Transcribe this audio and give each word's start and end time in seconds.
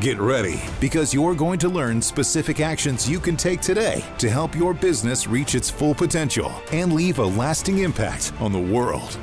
Get 0.00 0.20
ready 0.20 0.60
because 0.80 1.12
you're 1.12 1.34
going 1.34 1.58
to 1.58 1.68
learn 1.68 2.00
specific 2.00 2.60
actions 2.60 3.10
you 3.10 3.18
can 3.18 3.36
take 3.36 3.60
today 3.60 4.04
to 4.18 4.30
help 4.30 4.54
your 4.54 4.72
business 4.72 5.26
reach 5.26 5.56
its 5.56 5.70
full 5.70 5.92
potential 5.92 6.52
and 6.70 6.92
leave 6.92 7.18
a 7.18 7.24
lasting 7.24 7.80
impact 7.80 8.32
on 8.38 8.52
the 8.52 8.60
world. 8.60 9.18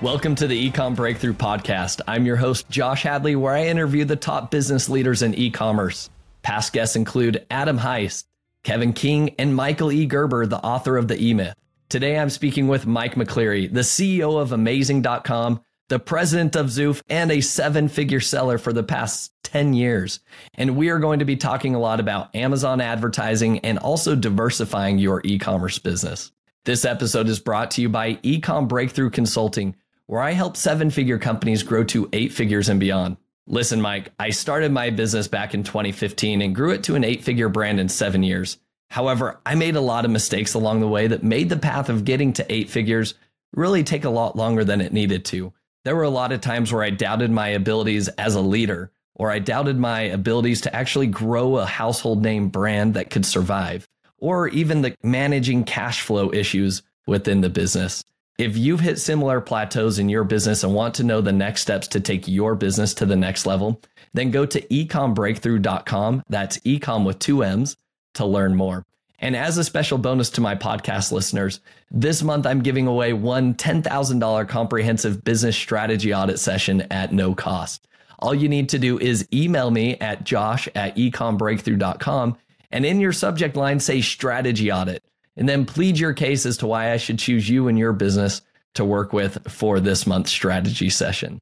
Welcome 0.00 0.34
to 0.36 0.46
the 0.46 0.70
Ecom 0.70 0.96
Breakthrough 0.96 1.34
Podcast. 1.34 2.00
I'm 2.08 2.24
your 2.24 2.36
host, 2.36 2.66
Josh 2.70 3.02
Hadley, 3.02 3.36
where 3.36 3.52
I 3.52 3.66
interview 3.66 4.06
the 4.06 4.16
top 4.16 4.50
business 4.50 4.88
leaders 4.88 5.20
in 5.20 5.34
e 5.34 5.50
commerce. 5.50 6.08
Past 6.40 6.72
guests 6.72 6.96
include 6.96 7.44
Adam 7.50 7.78
Heist, 7.78 8.24
Kevin 8.64 8.94
King, 8.94 9.34
and 9.38 9.54
Michael 9.54 9.92
E. 9.92 10.06
Gerber, 10.06 10.46
the 10.46 10.64
author 10.64 10.96
of 10.96 11.08
The 11.08 11.22
E 11.22 11.34
Myth. 11.34 11.54
Today 11.90 12.18
I'm 12.18 12.30
speaking 12.30 12.68
with 12.68 12.86
Mike 12.86 13.16
McClary, 13.16 13.70
the 13.70 13.80
CEO 13.80 14.40
of 14.40 14.52
Amazing.com, 14.52 15.60
the 15.88 15.98
president 15.98 16.56
of 16.56 16.66
Zoof, 16.66 17.02
and 17.08 17.30
a 17.30 17.40
seven 17.40 17.88
figure 17.88 18.20
seller 18.20 18.58
for 18.58 18.72
the 18.72 18.82
past 18.82 19.32
10 19.44 19.74
years. 19.74 20.20
And 20.54 20.76
we 20.76 20.88
are 20.88 20.98
going 20.98 21.20
to 21.20 21.24
be 21.24 21.36
talking 21.36 21.74
a 21.74 21.80
lot 21.80 22.00
about 22.00 22.34
Amazon 22.34 22.80
advertising 22.80 23.60
and 23.60 23.78
also 23.78 24.16
diversifying 24.16 24.98
your 24.98 25.20
e 25.24 25.38
commerce 25.38 25.78
business. 25.78 26.32
This 26.64 26.84
episode 26.84 27.28
is 27.28 27.38
brought 27.38 27.70
to 27.72 27.82
you 27.82 27.88
by 27.88 28.14
Ecom 28.16 28.66
Breakthrough 28.66 29.10
Consulting, 29.10 29.76
where 30.06 30.20
I 30.20 30.32
help 30.32 30.56
seven 30.56 30.90
figure 30.90 31.18
companies 31.18 31.62
grow 31.62 31.84
to 31.84 32.08
eight 32.12 32.32
figures 32.32 32.68
and 32.68 32.80
beyond. 32.80 33.16
Listen, 33.46 33.80
Mike, 33.80 34.10
I 34.18 34.30
started 34.30 34.72
my 34.72 34.90
business 34.90 35.28
back 35.28 35.54
in 35.54 35.62
2015 35.62 36.42
and 36.42 36.54
grew 36.54 36.72
it 36.72 36.82
to 36.84 36.96
an 36.96 37.04
eight 37.04 37.22
figure 37.22 37.48
brand 37.48 37.78
in 37.78 37.88
seven 37.88 38.24
years. 38.24 38.58
However, 38.90 39.38
I 39.46 39.54
made 39.54 39.76
a 39.76 39.80
lot 39.80 40.04
of 40.04 40.10
mistakes 40.10 40.54
along 40.54 40.80
the 40.80 40.88
way 40.88 41.06
that 41.06 41.22
made 41.22 41.48
the 41.48 41.56
path 41.56 41.88
of 41.88 42.04
getting 42.04 42.32
to 42.34 42.52
eight 42.52 42.70
figures 42.70 43.14
really 43.52 43.84
take 43.84 44.04
a 44.04 44.10
lot 44.10 44.36
longer 44.36 44.64
than 44.64 44.80
it 44.80 44.92
needed 44.92 45.24
to. 45.26 45.52
There 45.86 45.94
were 45.94 46.02
a 46.02 46.10
lot 46.10 46.32
of 46.32 46.40
times 46.40 46.72
where 46.72 46.82
I 46.82 46.90
doubted 46.90 47.30
my 47.30 47.50
abilities 47.50 48.08
as 48.08 48.34
a 48.34 48.40
leader, 48.40 48.90
or 49.14 49.30
I 49.30 49.38
doubted 49.38 49.78
my 49.78 50.00
abilities 50.00 50.62
to 50.62 50.74
actually 50.74 51.06
grow 51.06 51.58
a 51.58 51.64
household 51.64 52.24
name 52.24 52.48
brand 52.48 52.94
that 52.94 53.08
could 53.08 53.24
survive, 53.24 53.86
or 54.18 54.48
even 54.48 54.82
the 54.82 54.96
managing 55.04 55.62
cash 55.62 56.00
flow 56.00 56.32
issues 56.32 56.82
within 57.06 57.40
the 57.40 57.50
business. 57.50 58.02
If 58.36 58.56
you've 58.56 58.80
hit 58.80 58.98
similar 58.98 59.40
plateaus 59.40 60.00
in 60.00 60.08
your 60.08 60.24
business 60.24 60.64
and 60.64 60.74
want 60.74 60.96
to 60.96 61.04
know 61.04 61.20
the 61.20 61.30
next 61.30 61.62
steps 61.62 61.86
to 61.86 62.00
take 62.00 62.26
your 62.26 62.56
business 62.56 62.92
to 62.94 63.06
the 63.06 63.14
next 63.14 63.46
level, 63.46 63.80
then 64.12 64.32
go 64.32 64.44
to 64.44 64.60
ecombreakthrough.com. 64.62 66.24
That's 66.28 66.58
ecom 66.58 67.06
with 67.06 67.20
two 67.20 67.44
M's 67.44 67.76
to 68.14 68.26
learn 68.26 68.56
more. 68.56 68.84
And 69.18 69.34
as 69.34 69.56
a 69.56 69.64
special 69.64 69.98
bonus 69.98 70.30
to 70.30 70.40
my 70.40 70.54
podcast 70.54 71.10
listeners, 71.12 71.60
this 71.90 72.22
month 72.22 72.46
I'm 72.46 72.62
giving 72.62 72.86
away 72.86 73.12
one 73.12 73.54
$10,000 73.54 74.48
comprehensive 74.48 75.24
business 75.24 75.56
strategy 75.56 76.14
audit 76.14 76.38
session 76.38 76.82
at 76.90 77.12
no 77.12 77.34
cost. 77.34 77.86
All 78.18 78.34
you 78.34 78.48
need 78.48 78.68
to 78.70 78.78
do 78.78 78.98
is 78.98 79.28
email 79.32 79.70
me 79.70 79.96
at 79.96 80.24
josh 80.24 80.68
at 80.74 80.96
ecombreakthrough.com 80.96 82.36
and 82.70 82.84
in 82.84 83.00
your 83.00 83.12
subject 83.12 83.56
line 83.56 83.80
say 83.80 84.00
strategy 84.00 84.72
audit 84.72 85.02
and 85.36 85.48
then 85.48 85.66
plead 85.66 85.98
your 85.98 86.14
case 86.14 86.46
as 86.46 86.56
to 86.58 86.66
why 86.66 86.92
I 86.92 86.96
should 86.96 87.18
choose 87.18 87.48
you 87.48 87.68
and 87.68 87.78
your 87.78 87.92
business 87.92 88.42
to 88.74 88.84
work 88.84 89.12
with 89.12 89.50
for 89.50 89.80
this 89.80 90.06
month's 90.06 90.30
strategy 90.30 90.90
session. 90.90 91.38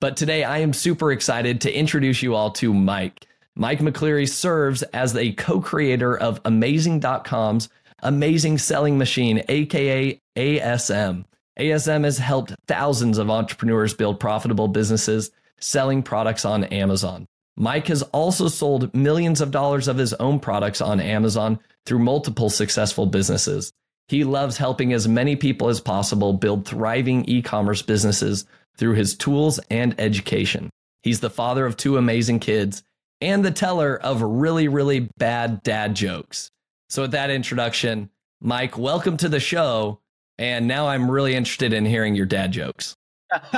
But 0.00 0.16
today 0.16 0.44
I 0.44 0.58
am 0.58 0.72
super 0.72 1.12
excited 1.12 1.60
to 1.62 1.72
introduce 1.72 2.22
you 2.22 2.34
all 2.34 2.50
to 2.52 2.74
Mike. 2.74 3.26
Mike 3.54 3.80
McClary 3.80 4.28
serves 4.28 4.82
as 4.82 5.14
a 5.14 5.32
co 5.32 5.60
creator 5.60 6.16
of 6.16 6.40
Amazing.com's 6.44 7.68
Amazing 8.02 8.58
Selling 8.58 8.96
Machine, 8.96 9.44
aka 9.48 10.18
ASM. 10.36 11.24
ASM 11.58 12.04
has 12.04 12.16
helped 12.16 12.54
thousands 12.66 13.18
of 13.18 13.28
entrepreneurs 13.28 13.92
build 13.92 14.18
profitable 14.18 14.68
businesses 14.68 15.30
selling 15.60 16.02
products 16.02 16.46
on 16.46 16.64
Amazon. 16.64 17.26
Mike 17.56 17.88
has 17.88 18.02
also 18.02 18.48
sold 18.48 18.94
millions 18.94 19.42
of 19.42 19.50
dollars 19.50 19.86
of 19.86 19.98
his 19.98 20.14
own 20.14 20.40
products 20.40 20.80
on 20.80 20.98
Amazon 20.98 21.58
through 21.84 21.98
multiple 21.98 22.48
successful 22.48 23.04
businesses. 23.04 23.70
He 24.08 24.24
loves 24.24 24.56
helping 24.56 24.94
as 24.94 25.06
many 25.06 25.36
people 25.36 25.68
as 25.68 25.80
possible 25.80 26.32
build 26.32 26.66
thriving 26.66 27.26
e 27.26 27.42
commerce 27.42 27.82
businesses 27.82 28.46
through 28.78 28.94
his 28.94 29.14
tools 29.14 29.60
and 29.70 29.94
education. 30.00 30.70
He's 31.02 31.20
the 31.20 31.30
father 31.30 31.66
of 31.66 31.76
two 31.76 31.98
amazing 31.98 32.40
kids 32.40 32.82
and 33.22 33.44
the 33.44 33.50
teller 33.50 33.96
of 33.96 34.20
really, 34.20 34.68
really 34.68 35.08
bad 35.16 35.62
dad 35.62 35.94
jokes. 35.94 36.50
So, 36.90 37.02
with 37.02 37.12
that 37.12 37.30
introduction, 37.30 38.10
Mike, 38.40 38.76
welcome 38.76 39.16
to 39.18 39.28
the 39.28 39.40
show. 39.40 40.00
And 40.38 40.66
now 40.66 40.88
I'm 40.88 41.10
really 41.10 41.34
interested 41.34 41.72
in 41.72 41.86
hearing 41.86 42.14
your 42.14 42.26
dad 42.26 42.52
jokes. 42.52 42.96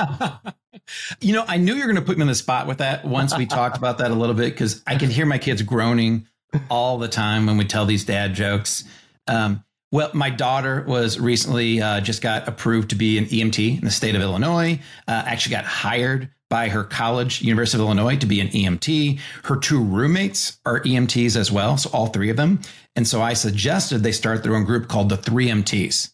you 1.19 1.33
know, 1.33 1.43
I 1.47 1.57
knew 1.57 1.73
you 1.73 1.81
were 1.81 1.91
going 1.91 1.95
to 1.95 2.01
put 2.01 2.17
me 2.17 2.21
on 2.21 2.27
the 2.27 2.35
spot 2.35 2.67
with 2.67 2.77
that 2.77 3.03
once 3.03 3.35
we 3.35 3.45
talked 3.45 3.77
about 3.77 3.97
that 3.97 4.11
a 4.11 4.15
little 4.15 4.35
bit 4.35 4.53
because 4.53 4.83
I 4.85 4.95
can 4.95 5.09
hear 5.09 5.25
my 5.25 5.37
kids 5.37 5.61
groaning 5.63 6.27
all 6.69 6.97
the 6.97 7.07
time 7.07 7.47
when 7.47 7.57
we 7.57 7.65
tell 7.65 7.85
these 7.85 8.05
dad 8.05 8.35
jokes. 8.35 8.83
Um, 9.27 9.63
well, 9.91 10.11
my 10.13 10.29
daughter 10.29 10.83
was 10.87 11.19
recently 11.19 11.81
uh, 11.81 12.01
just 12.01 12.21
got 12.21 12.47
approved 12.47 12.91
to 12.91 12.95
be 12.95 13.17
an 13.17 13.25
EMT 13.25 13.79
in 13.79 13.85
the 13.85 13.91
state 13.91 14.15
of 14.15 14.21
Illinois. 14.21 14.79
Uh, 15.07 15.23
actually, 15.25 15.55
got 15.55 15.65
hired 15.65 16.29
by 16.49 16.69
her 16.69 16.83
college, 16.83 17.41
University 17.41 17.81
of 17.81 17.85
Illinois, 17.85 18.17
to 18.17 18.25
be 18.25 18.39
an 18.39 18.49
EMT. 18.49 19.19
Her 19.43 19.57
two 19.57 19.83
roommates 19.83 20.59
are 20.65 20.79
EMTs 20.81 21.35
as 21.35 21.51
well, 21.51 21.77
so 21.77 21.89
all 21.91 22.07
three 22.07 22.29
of 22.29 22.37
them. 22.37 22.61
And 22.95 23.07
so 23.07 23.21
I 23.21 23.33
suggested 23.33 23.99
they 23.99 24.11
start 24.11 24.43
their 24.43 24.55
own 24.55 24.63
group 24.63 24.87
called 24.87 25.09
the 25.09 25.17
Three 25.17 25.47
MTs. 25.47 26.11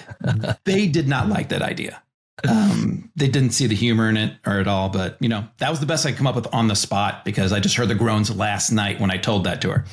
they 0.64 0.86
did 0.86 1.08
not 1.08 1.28
like 1.28 1.48
that 1.48 1.62
idea. 1.62 2.02
Um, 2.48 3.10
they 3.14 3.28
didn't 3.28 3.50
see 3.50 3.66
the 3.66 3.74
humor 3.74 4.08
in 4.08 4.16
it 4.16 4.36
or 4.44 4.58
at 4.58 4.66
all, 4.66 4.88
but 4.88 5.16
you 5.20 5.28
know, 5.28 5.46
that 5.58 5.70
was 5.70 5.80
the 5.80 5.86
best 5.86 6.04
I 6.04 6.10
could 6.10 6.18
come 6.18 6.26
up 6.26 6.34
with 6.34 6.52
on 6.52 6.66
the 6.66 6.74
spot 6.74 7.24
because 7.24 7.52
I 7.52 7.60
just 7.60 7.76
heard 7.76 7.88
the 7.88 7.94
groans 7.94 8.34
last 8.34 8.72
night 8.72 9.00
when 9.00 9.10
I 9.10 9.16
told 9.16 9.44
that 9.44 9.60
to 9.62 9.70
her. 9.70 9.84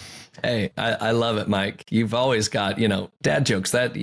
Hey, 0.44 0.72
I, 0.78 0.94
I 0.94 1.12
love 1.12 1.38
it, 1.38 1.47
Mike. 1.47 1.85
You've 1.91 2.13
always 2.13 2.47
got, 2.47 2.79
you 2.79 2.88
know, 2.88 3.12
dad 3.22 3.46
jokes 3.46 3.72
that 3.72 3.96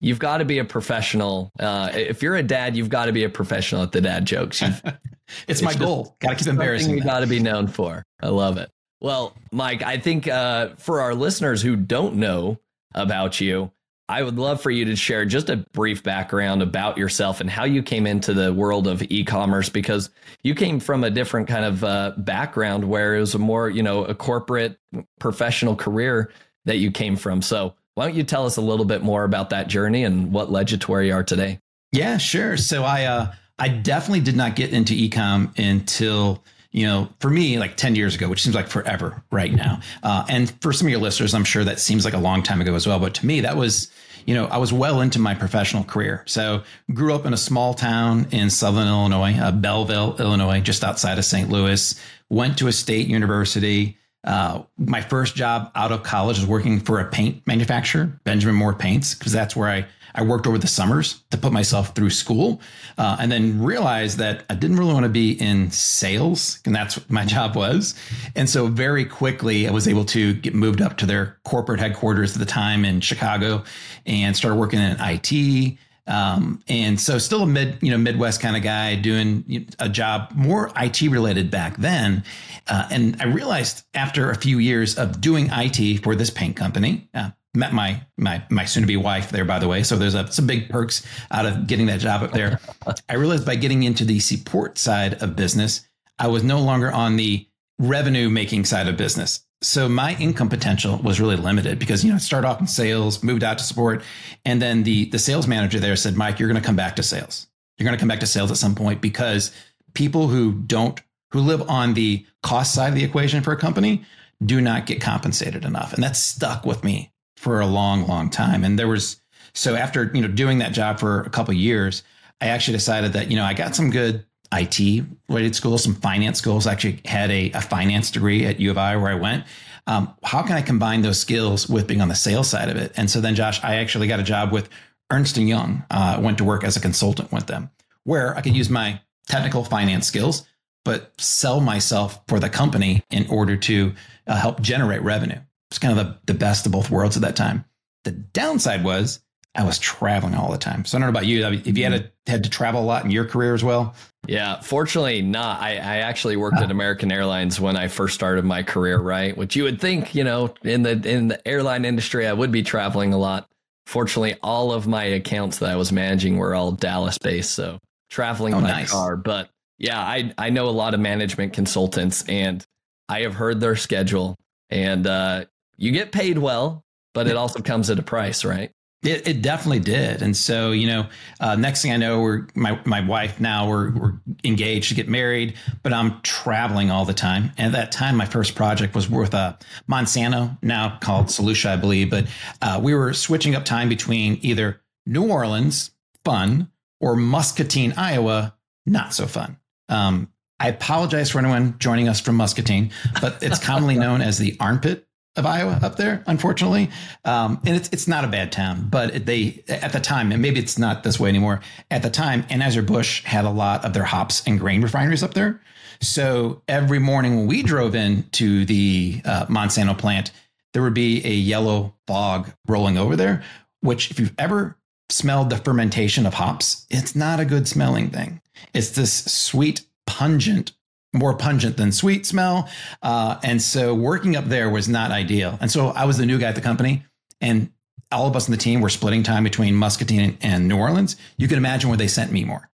you've 0.00 0.18
got 0.18 0.38
to 0.38 0.44
be 0.44 0.58
a 0.58 0.64
professional. 0.64 1.52
Uh, 1.58 1.90
if 1.92 2.22
you're 2.22 2.36
a 2.36 2.42
dad, 2.42 2.76
you've 2.76 2.88
got 2.88 3.06
to 3.06 3.12
be 3.12 3.24
a 3.24 3.28
professional 3.28 3.82
at 3.82 3.92
the 3.92 4.00
dad 4.00 4.24
jokes. 4.24 4.62
it's, 4.62 4.82
it's, 5.48 5.62
my 5.62 5.74
goal. 5.74 6.16
Got 6.20 6.30
to 6.30 6.36
keep 6.36 6.46
embarrassing. 6.48 6.96
You 6.96 7.04
got 7.04 7.20
to 7.20 7.26
be 7.26 7.40
known 7.40 7.68
for. 7.68 8.04
I 8.20 8.28
love 8.28 8.58
it. 8.58 8.70
Well, 9.00 9.36
Mike, 9.52 9.82
I 9.82 9.98
think 9.98 10.28
uh, 10.28 10.70
for 10.76 11.00
our 11.00 11.14
listeners 11.14 11.62
who 11.62 11.76
don't 11.76 12.16
know 12.16 12.58
about 12.94 13.40
you, 13.40 13.70
I 14.10 14.22
would 14.24 14.38
love 14.38 14.60
for 14.60 14.72
you 14.72 14.86
to 14.86 14.96
share 14.96 15.24
just 15.24 15.48
a 15.50 15.58
brief 15.72 16.02
background 16.02 16.62
about 16.62 16.98
yourself 16.98 17.40
and 17.40 17.48
how 17.48 17.64
you 17.64 17.80
came 17.80 18.08
into 18.08 18.34
the 18.34 18.52
world 18.52 18.88
of 18.88 19.02
e-commerce 19.02 19.68
because 19.68 20.10
you 20.42 20.56
came 20.56 20.80
from 20.80 21.04
a 21.04 21.10
different 21.10 21.46
kind 21.46 21.64
of 21.64 21.84
uh, 21.84 22.12
background 22.18 22.84
where 22.84 23.14
it 23.14 23.20
was 23.20 23.36
a 23.36 23.38
more, 23.38 23.70
you 23.70 23.84
know, 23.84 24.04
a 24.04 24.14
corporate 24.14 24.76
professional 25.20 25.76
career 25.76 26.32
that 26.64 26.78
you 26.78 26.90
came 26.90 27.14
from. 27.14 27.40
So 27.40 27.74
why 27.94 28.06
don't 28.06 28.16
you 28.16 28.24
tell 28.24 28.46
us 28.46 28.56
a 28.56 28.60
little 28.62 28.84
bit 28.84 29.02
more 29.02 29.24
about 29.24 29.50
that 29.50 29.68
journey 29.68 30.04
and 30.04 30.32
what 30.32 30.50
led 30.50 30.70
you 30.70 30.78
to 30.78 30.90
where 30.90 31.02
you 31.02 31.12
are 31.12 31.24
today? 31.24 31.58
Yeah, 31.92 32.18
sure. 32.18 32.56
So 32.56 32.84
I 32.84 33.04
uh, 33.04 33.32
I 33.58 33.68
definitely 33.68 34.20
did 34.20 34.36
not 34.36 34.56
get 34.56 34.72
into 34.72 34.94
ecom 34.94 35.56
until 35.58 36.42
you 36.72 36.86
know, 36.86 37.08
for 37.18 37.28
me, 37.30 37.58
like 37.58 37.76
10 37.76 37.96
years 37.96 38.14
ago, 38.14 38.28
which 38.28 38.42
seems 38.42 38.54
like 38.54 38.68
forever 38.68 39.24
right 39.32 39.52
now. 39.52 39.80
Uh, 40.02 40.24
and 40.28 40.50
for 40.62 40.72
some 40.72 40.86
of 40.86 40.90
your 40.90 41.00
listeners, 41.00 41.34
I'm 41.34 41.44
sure 41.44 41.64
that 41.64 41.80
seems 41.80 42.04
like 42.04 42.14
a 42.14 42.18
long 42.18 42.42
time 42.42 42.60
ago 42.60 42.74
as 42.74 42.86
well. 42.86 43.00
But 43.00 43.14
to 43.14 43.26
me, 43.26 43.40
that 43.40 43.56
was, 43.56 43.90
you 44.24 44.34
know, 44.34 44.46
I 44.46 44.58
was 44.58 44.72
well 44.72 45.00
into 45.00 45.18
my 45.18 45.34
professional 45.34 45.82
career. 45.82 46.22
So 46.26 46.62
grew 46.94 47.12
up 47.12 47.26
in 47.26 47.32
a 47.32 47.36
small 47.36 47.74
town 47.74 48.28
in 48.30 48.50
Southern 48.50 48.86
Illinois, 48.86 49.36
uh, 49.36 49.50
Belleville, 49.50 50.16
Illinois, 50.20 50.60
just 50.60 50.84
outside 50.84 51.18
of 51.18 51.24
St. 51.24 51.50
Louis, 51.50 52.00
went 52.28 52.56
to 52.58 52.68
a 52.68 52.72
state 52.72 53.08
university. 53.08 53.98
Uh, 54.22 54.62
my 54.76 55.00
first 55.00 55.34
job 55.34 55.70
out 55.74 55.92
of 55.92 56.02
college 56.02 56.38
was 56.38 56.46
working 56.46 56.78
for 56.78 57.00
a 57.00 57.04
paint 57.06 57.46
manufacturer, 57.46 58.20
Benjamin 58.24 58.54
Moore 58.54 58.74
Paints, 58.74 59.14
because 59.14 59.32
that's 59.32 59.56
where 59.56 59.68
I 59.68 59.86
I 60.14 60.22
worked 60.22 60.46
over 60.46 60.58
the 60.58 60.66
summers 60.66 61.22
to 61.30 61.38
put 61.38 61.52
myself 61.52 61.94
through 61.94 62.10
school, 62.10 62.60
uh, 62.98 63.16
and 63.20 63.30
then 63.30 63.62
realized 63.62 64.18
that 64.18 64.44
I 64.50 64.54
didn't 64.54 64.76
really 64.76 64.92
want 64.92 65.04
to 65.04 65.10
be 65.10 65.32
in 65.32 65.70
sales, 65.70 66.58
and 66.64 66.74
that's 66.74 66.96
what 66.96 67.10
my 67.10 67.24
job 67.26 67.56
was. 67.56 67.94
And 68.34 68.48
so 68.48 68.66
very 68.66 69.04
quickly, 69.04 69.68
I 69.68 69.70
was 69.70 69.86
able 69.86 70.04
to 70.06 70.34
get 70.34 70.54
moved 70.54 70.80
up 70.80 70.96
to 70.98 71.06
their 71.06 71.38
corporate 71.44 71.80
headquarters 71.80 72.32
at 72.34 72.40
the 72.40 72.46
time 72.46 72.84
in 72.84 73.00
Chicago, 73.00 73.64
and 74.06 74.36
started 74.36 74.56
working 74.56 74.80
in 74.80 74.96
IT. 75.00 75.78
Um, 76.06 76.62
and 76.68 76.98
so 77.00 77.18
still 77.18 77.42
a 77.42 77.46
mid, 77.46 77.78
you 77.82 77.90
know, 77.90 77.98
Midwest 77.98 78.40
kind 78.40 78.56
of 78.56 78.62
guy 78.62 78.96
doing 78.96 79.68
a 79.78 79.88
job 79.88 80.32
more 80.34 80.72
IT 80.76 81.02
related 81.02 81.50
back 81.50 81.76
then. 81.76 82.24
Uh, 82.68 82.88
and 82.90 83.16
I 83.20 83.26
realized 83.26 83.84
after 83.94 84.30
a 84.30 84.36
few 84.36 84.58
years 84.58 84.96
of 84.96 85.20
doing 85.20 85.48
IT 85.52 86.02
for 86.02 86.14
this 86.14 86.30
paint 86.30 86.56
company, 86.56 87.08
uh, 87.14 87.30
met 87.54 87.72
my 87.72 88.02
my 88.16 88.42
my 88.48 88.64
soon 88.64 88.82
to 88.82 88.86
be 88.86 88.96
wife 88.96 89.30
there, 89.30 89.44
by 89.44 89.58
the 89.58 89.68
way. 89.68 89.82
So 89.82 89.96
there's 89.96 90.14
a, 90.14 90.30
some 90.30 90.46
big 90.46 90.68
perks 90.68 91.04
out 91.30 91.46
of 91.46 91.66
getting 91.66 91.86
that 91.86 92.00
job 92.00 92.22
up 92.22 92.32
there. 92.32 92.60
I 93.08 93.14
realized 93.14 93.46
by 93.46 93.56
getting 93.56 93.82
into 93.82 94.04
the 94.04 94.20
support 94.20 94.78
side 94.78 95.22
of 95.22 95.36
business, 95.36 95.86
I 96.18 96.28
was 96.28 96.44
no 96.44 96.60
longer 96.60 96.90
on 96.90 97.16
the 97.16 97.46
revenue 97.78 98.28
making 98.28 98.66
side 98.66 98.88
of 98.88 98.96
business. 98.96 99.44
So 99.62 99.88
my 99.88 100.16
income 100.16 100.48
potential 100.48 100.96
was 100.98 101.20
really 101.20 101.36
limited 101.36 101.78
because 101.78 102.02
you 102.02 102.10
know 102.10 102.16
I 102.16 102.18
started 102.18 102.48
off 102.48 102.60
in 102.60 102.66
sales, 102.66 103.22
moved 103.22 103.44
out 103.44 103.58
to 103.58 103.64
support, 103.64 104.02
and 104.44 104.60
then 104.60 104.84
the 104.84 105.06
the 105.10 105.18
sales 105.18 105.46
manager 105.46 105.78
there 105.78 105.96
said, 105.96 106.16
"Mike, 106.16 106.38
you're 106.38 106.48
going 106.48 106.60
to 106.60 106.66
come 106.66 106.76
back 106.76 106.96
to 106.96 107.02
sales. 107.02 107.46
You're 107.76 107.84
going 107.84 107.96
to 107.96 108.00
come 108.00 108.08
back 108.08 108.20
to 108.20 108.26
sales 108.26 108.50
at 108.50 108.56
some 108.56 108.74
point 108.74 109.00
because 109.00 109.52
people 109.94 110.28
who 110.28 110.52
don't 110.52 111.00
who 111.32 111.40
live 111.40 111.68
on 111.68 111.94
the 111.94 112.24
cost 112.42 112.74
side 112.74 112.88
of 112.88 112.94
the 112.94 113.04
equation 113.04 113.42
for 113.42 113.52
a 113.52 113.56
company 113.56 114.04
do 114.44 114.60
not 114.60 114.86
get 114.86 115.00
compensated 115.00 115.64
enough." 115.66 115.92
And 115.92 116.02
that 116.02 116.16
stuck 116.16 116.64
with 116.64 116.82
me 116.82 117.12
for 117.36 117.60
a 117.60 117.66
long, 117.66 118.06
long 118.06 118.30
time. 118.30 118.64
And 118.64 118.78
there 118.78 118.88
was 118.88 119.20
so 119.52 119.74
after 119.74 120.10
you 120.14 120.22
know 120.22 120.28
doing 120.28 120.58
that 120.58 120.72
job 120.72 120.98
for 120.98 121.20
a 121.20 121.30
couple 121.30 121.52
years, 121.52 122.02
I 122.40 122.46
actually 122.46 122.78
decided 122.78 123.12
that 123.12 123.30
you 123.30 123.36
know 123.36 123.44
I 123.44 123.52
got 123.52 123.76
some 123.76 123.90
good 123.90 124.24
IT 124.52 125.04
related 125.28 125.54
schools, 125.54 125.84
some 125.84 125.94
finance 125.94 126.38
schools. 126.38 126.66
I 126.66 126.72
actually 126.72 127.00
had 127.04 127.30
a, 127.30 127.50
a 127.52 127.60
finance 127.60 128.10
degree 128.10 128.46
at 128.46 128.58
U 128.60 128.70
of 128.70 128.78
I 128.78 128.96
where 128.96 129.12
I 129.12 129.14
went. 129.14 129.44
Um, 129.86 130.14
how 130.22 130.42
can 130.42 130.56
I 130.56 130.62
combine 130.62 131.02
those 131.02 131.20
skills 131.20 131.68
with 131.68 131.86
being 131.86 132.00
on 132.00 132.08
the 132.08 132.14
sales 132.14 132.48
side 132.48 132.68
of 132.68 132.76
it? 132.76 132.92
And 132.96 133.10
so 133.10 133.20
then, 133.20 133.34
Josh, 133.34 133.62
I 133.62 133.76
actually 133.76 134.08
got 134.08 134.20
a 134.20 134.24
job 134.24 134.52
with 134.52 134.68
Ernst 135.10 135.36
and 135.36 135.48
Young. 135.48 135.84
Uh, 135.90 136.20
went 136.20 136.38
to 136.38 136.44
work 136.44 136.64
as 136.64 136.76
a 136.76 136.80
consultant 136.80 137.32
with 137.32 137.46
them, 137.46 137.70
where 138.04 138.36
I 138.36 138.40
could 138.40 138.56
use 138.56 138.70
my 138.70 139.00
technical 139.26 139.64
finance 139.64 140.06
skills, 140.06 140.46
but 140.84 141.12
sell 141.18 141.60
myself 141.60 142.20
for 142.28 142.40
the 142.40 142.48
company 142.48 143.02
in 143.10 143.26
order 143.28 143.56
to 143.56 143.94
uh, 144.26 144.36
help 144.36 144.60
generate 144.60 145.02
revenue. 145.02 145.38
It's 145.70 145.78
kind 145.78 145.98
of 145.98 146.06
the, 146.06 146.32
the 146.32 146.38
best 146.38 146.66
of 146.66 146.72
both 146.72 146.90
worlds 146.90 147.16
at 147.16 147.22
that 147.22 147.36
time. 147.36 147.64
The 148.04 148.12
downside 148.12 148.82
was 148.82 149.20
I 149.54 149.64
was 149.64 149.78
traveling 149.78 150.34
all 150.34 150.52
the 150.52 150.58
time. 150.58 150.84
So 150.84 150.96
I 150.96 151.00
don't 151.00 151.06
know 151.06 151.18
about 151.18 151.26
you. 151.26 151.44
If 151.46 151.76
you 151.76 151.84
had 151.84 152.12
to, 152.26 152.30
had 152.30 152.44
to 152.44 152.50
travel 152.50 152.82
a 152.82 152.84
lot 152.84 153.04
in 153.04 153.10
your 153.10 153.24
career 153.24 153.52
as 153.52 153.64
well. 153.64 153.94
Yeah, 154.26 154.60
fortunately 154.60 155.22
not. 155.22 155.60
I, 155.60 155.72
I 155.72 155.96
actually 155.98 156.36
worked 156.36 156.58
at 156.58 156.70
American 156.70 157.10
Airlines 157.10 157.60
when 157.60 157.76
I 157.76 157.88
first 157.88 158.14
started 158.14 158.44
my 158.44 158.62
career, 158.62 158.98
right? 158.98 159.36
Which 159.36 159.56
you 159.56 159.64
would 159.64 159.80
think, 159.80 160.14
you 160.14 160.22
know, 160.24 160.54
in 160.62 160.82
the 160.82 160.92
in 160.92 161.28
the 161.28 161.48
airline 161.48 161.84
industry, 161.84 162.26
I 162.26 162.32
would 162.32 162.52
be 162.52 162.62
traveling 162.62 163.12
a 163.12 163.18
lot. 163.18 163.48
Fortunately, 163.86 164.36
all 164.42 164.72
of 164.72 164.86
my 164.86 165.02
accounts 165.04 165.58
that 165.58 165.70
I 165.70 165.76
was 165.76 165.90
managing 165.90 166.36
were 166.36 166.54
all 166.54 166.70
Dallas 166.70 167.18
based, 167.18 167.52
so 167.52 167.80
traveling 168.08 168.54
oh, 168.54 168.60
by 168.60 168.68
nice. 168.68 168.92
car. 168.92 169.16
But 169.16 169.50
yeah, 169.78 169.98
I 169.98 170.32
I 170.38 170.50
know 170.50 170.68
a 170.68 170.70
lot 170.70 170.94
of 170.94 171.00
management 171.00 171.54
consultants, 171.54 172.22
and 172.28 172.64
I 173.08 173.22
have 173.22 173.34
heard 173.34 173.58
their 173.58 173.74
schedule, 173.74 174.36
and 174.68 175.06
uh, 175.06 175.46
you 175.76 175.90
get 175.90 176.12
paid 176.12 176.38
well, 176.38 176.84
but 177.14 177.26
it 177.26 177.36
also 177.36 177.62
comes 177.62 177.90
at 177.90 177.98
a 177.98 178.02
price, 178.02 178.44
right? 178.44 178.70
It, 179.02 179.26
it 179.26 179.42
definitely 179.42 179.80
did, 179.80 180.20
and 180.20 180.36
so 180.36 180.72
you 180.72 180.86
know, 180.86 181.06
uh, 181.40 181.56
next 181.56 181.80
thing 181.80 181.90
I 181.90 181.96
know, 181.96 182.20
we're 182.20 182.46
my 182.54 182.78
my 182.84 183.00
wife 183.00 183.40
now 183.40 183.66
we're 183.66 183.92
we're 183.92 184.12
engaged 184.44 184.90
to 184.90 184.94
get 184.94 185.08
married, 185.08 185.54
but 185.82 185.94
I'm 185.94 186.20
traveling 186.20 186.90
all 186.90 187.06
the 187.06 187.14
time. 187.14 187.52
And 187.56 187.68
at 187.68 187.72
that 187.72 187.92
time, 187.92 188.16
my 188.16 188.26
first 188.26 188.54
project 188.54 188.94
was 188.94 189.08
with 189.08 189.32
uh, 189.32 189.54
Monsanto, 189.88 190.58
now 190.62 190.98
called 191.00 191.26
Solutia, 191.26 191.70
I 191.70 191.76
believe. 191.76 192.10
But 192.10 192.26
uh, 192.60 192.78
we 192.82 192.94
were 192.94 193.14
switching 193.14 193.54
up 193.54 193.64
time 193.64 193.88
between 193.88 194.38
either 194.42 194.82
New 195.06 195.30
Orleans, 195.30 195.92
fun, 196.22 196.70
or 197.00 197.16
Muscatine, 197.16 197.94
Iowa, 197.96 198.54
not 198.84 199.14
so 199.14 199.26
fun. 199.26 199.56
Um, 199.88 200.30
I 200.58 200.68
apologize 200.68 201.30
for 201.30 201.38
anyone 201.38 201.76
joining 201.78 202.06
us 202.06 202.20
from 202.20 202.36
Muscatine, 202.36 202.90
but 203.22 203.42
it's 203.42 203.58
commonly 203.58 203.96
known 203.96 204.20
as 204.20 204.36
the 204.36 204.58
armpit 204.60 205.06
of 205.40 205.46
Iowa 205.46 205.80
up 205.82 205.96
there, 205.96 206.22
unfortunately. 206.26 206.90
Um, 207.24 207.60
and 207.66 207.74
it's 207.74 207.88
it's 207.88 208.06
not 208.06 208.24
a 208.24 208.28
bad 208.28 208.52
town, 208.52 208.86
but 208.88 209.26
they 209.26 209.64
at 209.68 209.92
the 209.92 209.98
time, 209.98 210.30
and 210.30 210.40
maybe 210.40 210.60
it's 210.60 210.78
not 210.78 211.02
this 211.02 211.18
way 211.18 211.28
anymore. 211.28 211.60
At 211.90 212.02
the 212.02 212.10
time, 212.10 212.44
Anheuser 212.44 212.86
Busch 212.86 213.24
had 213.24 213.44
a 213.44 213.50
lot 213.50 213.84
of 213.84 213.92
their 213.92 214.04
hops 214.04 214.42
and 214.46 214.60
grain 214.60 214.82
refineries 214.82 215.22
up 215.22 215.34
there. 215.34 215.60
So 216.00 216.62
every 216.68 216.98
morning 216.98 217.36
when 217.36 217.46
we 217.46 217.62
drove 217.62 217.94
in 217.94 218.24
to 218.32 218.64
the 218.64 219.20
uh, 219.24 219.46
Monsanto 219.46 219.98
plant, 219.98 220.30
there 220.72 220.82
would 220.82 220.94
be 220.94 221.26
a 221.26 221.32
yellow 221.32 221.94
fog 222.06 222.52
rolling 222.68 222.96
over 222.96 223.16
there. 223.16 223.42
Which, 223.80 224.10
if 224.10 224.20
you've 224.20 224.34
ever 224.38 224.76
smelled 225.08 225.50
the 225.50 225.56
fermentation 225.56 226.26
of 226.26 226.34
hops, 226.34 226.86
it's 226.90 227.16
not 227.16 227.40
a 227.40 227.44
good 227.44 227.66
smelling 227.66 228.10
thing. 228.10 228.40
It's 228.74 228.90
this 228.90 229.24
sweet, 229.24 229.82
pungent 230.06 230.72
more 231.12 231.34
pungent 231.34 231.76
than 231.76 231.92
sweet 231.92 232.24
smell. 232.26 232.68
Uh, 233.02 233.38
and 233.42 233.60
so 233.60 233.94
working 233.94 234.36
up 234.36 234.44
there 234.46 234.70
was 234.70 234.88
not 234.88 235.10
ideal. 235.10 235.58
And 235.60 235.70
so 235.70 235.88
I 235.88 236.04
was 236.04 236.18
the 236.18 236.26
new 236.26 236.38
guy 236.38 236.48
at 236.48 236.54
the 236.54 236.60
company, 236.60 237.04
and 237.40 237.70
all 238.12 238.26
of 238.26 238.36
us 238.36 238.48
in 238.48 238.52
the 238.52 238.58
team 238.58 238.80
were 238.80 238.88
splitting 238.88 239.22
time 239.22 239.44
between 239.44 239.74
Muscatine 239.74 240.38
and 240.40 240.68
New 240.68 240.76
Orleans. 240.76 241.16
You 241.36 241.48
can 241.48 241.58
imagine 241.58 241.90
where 241.90 241.96
they 241.96 242.08
sent 242.08 242.32
me 242.32 242.44
more. 242.44 242.70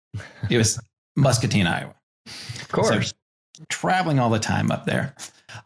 It 0.51 0.59
was 0.59 0.79
Muscatine, 1.17 1.67
Iowa. 1.67 1.95
Of 2.27 2.69
course. 2.71 3.09
So, 3.09 3.65
traveling 3.69 4.19
all 4.19 4.31
the 4.31 4.39
time 4.39 4.71
up 4.71 4.85
there. 4.85 5.15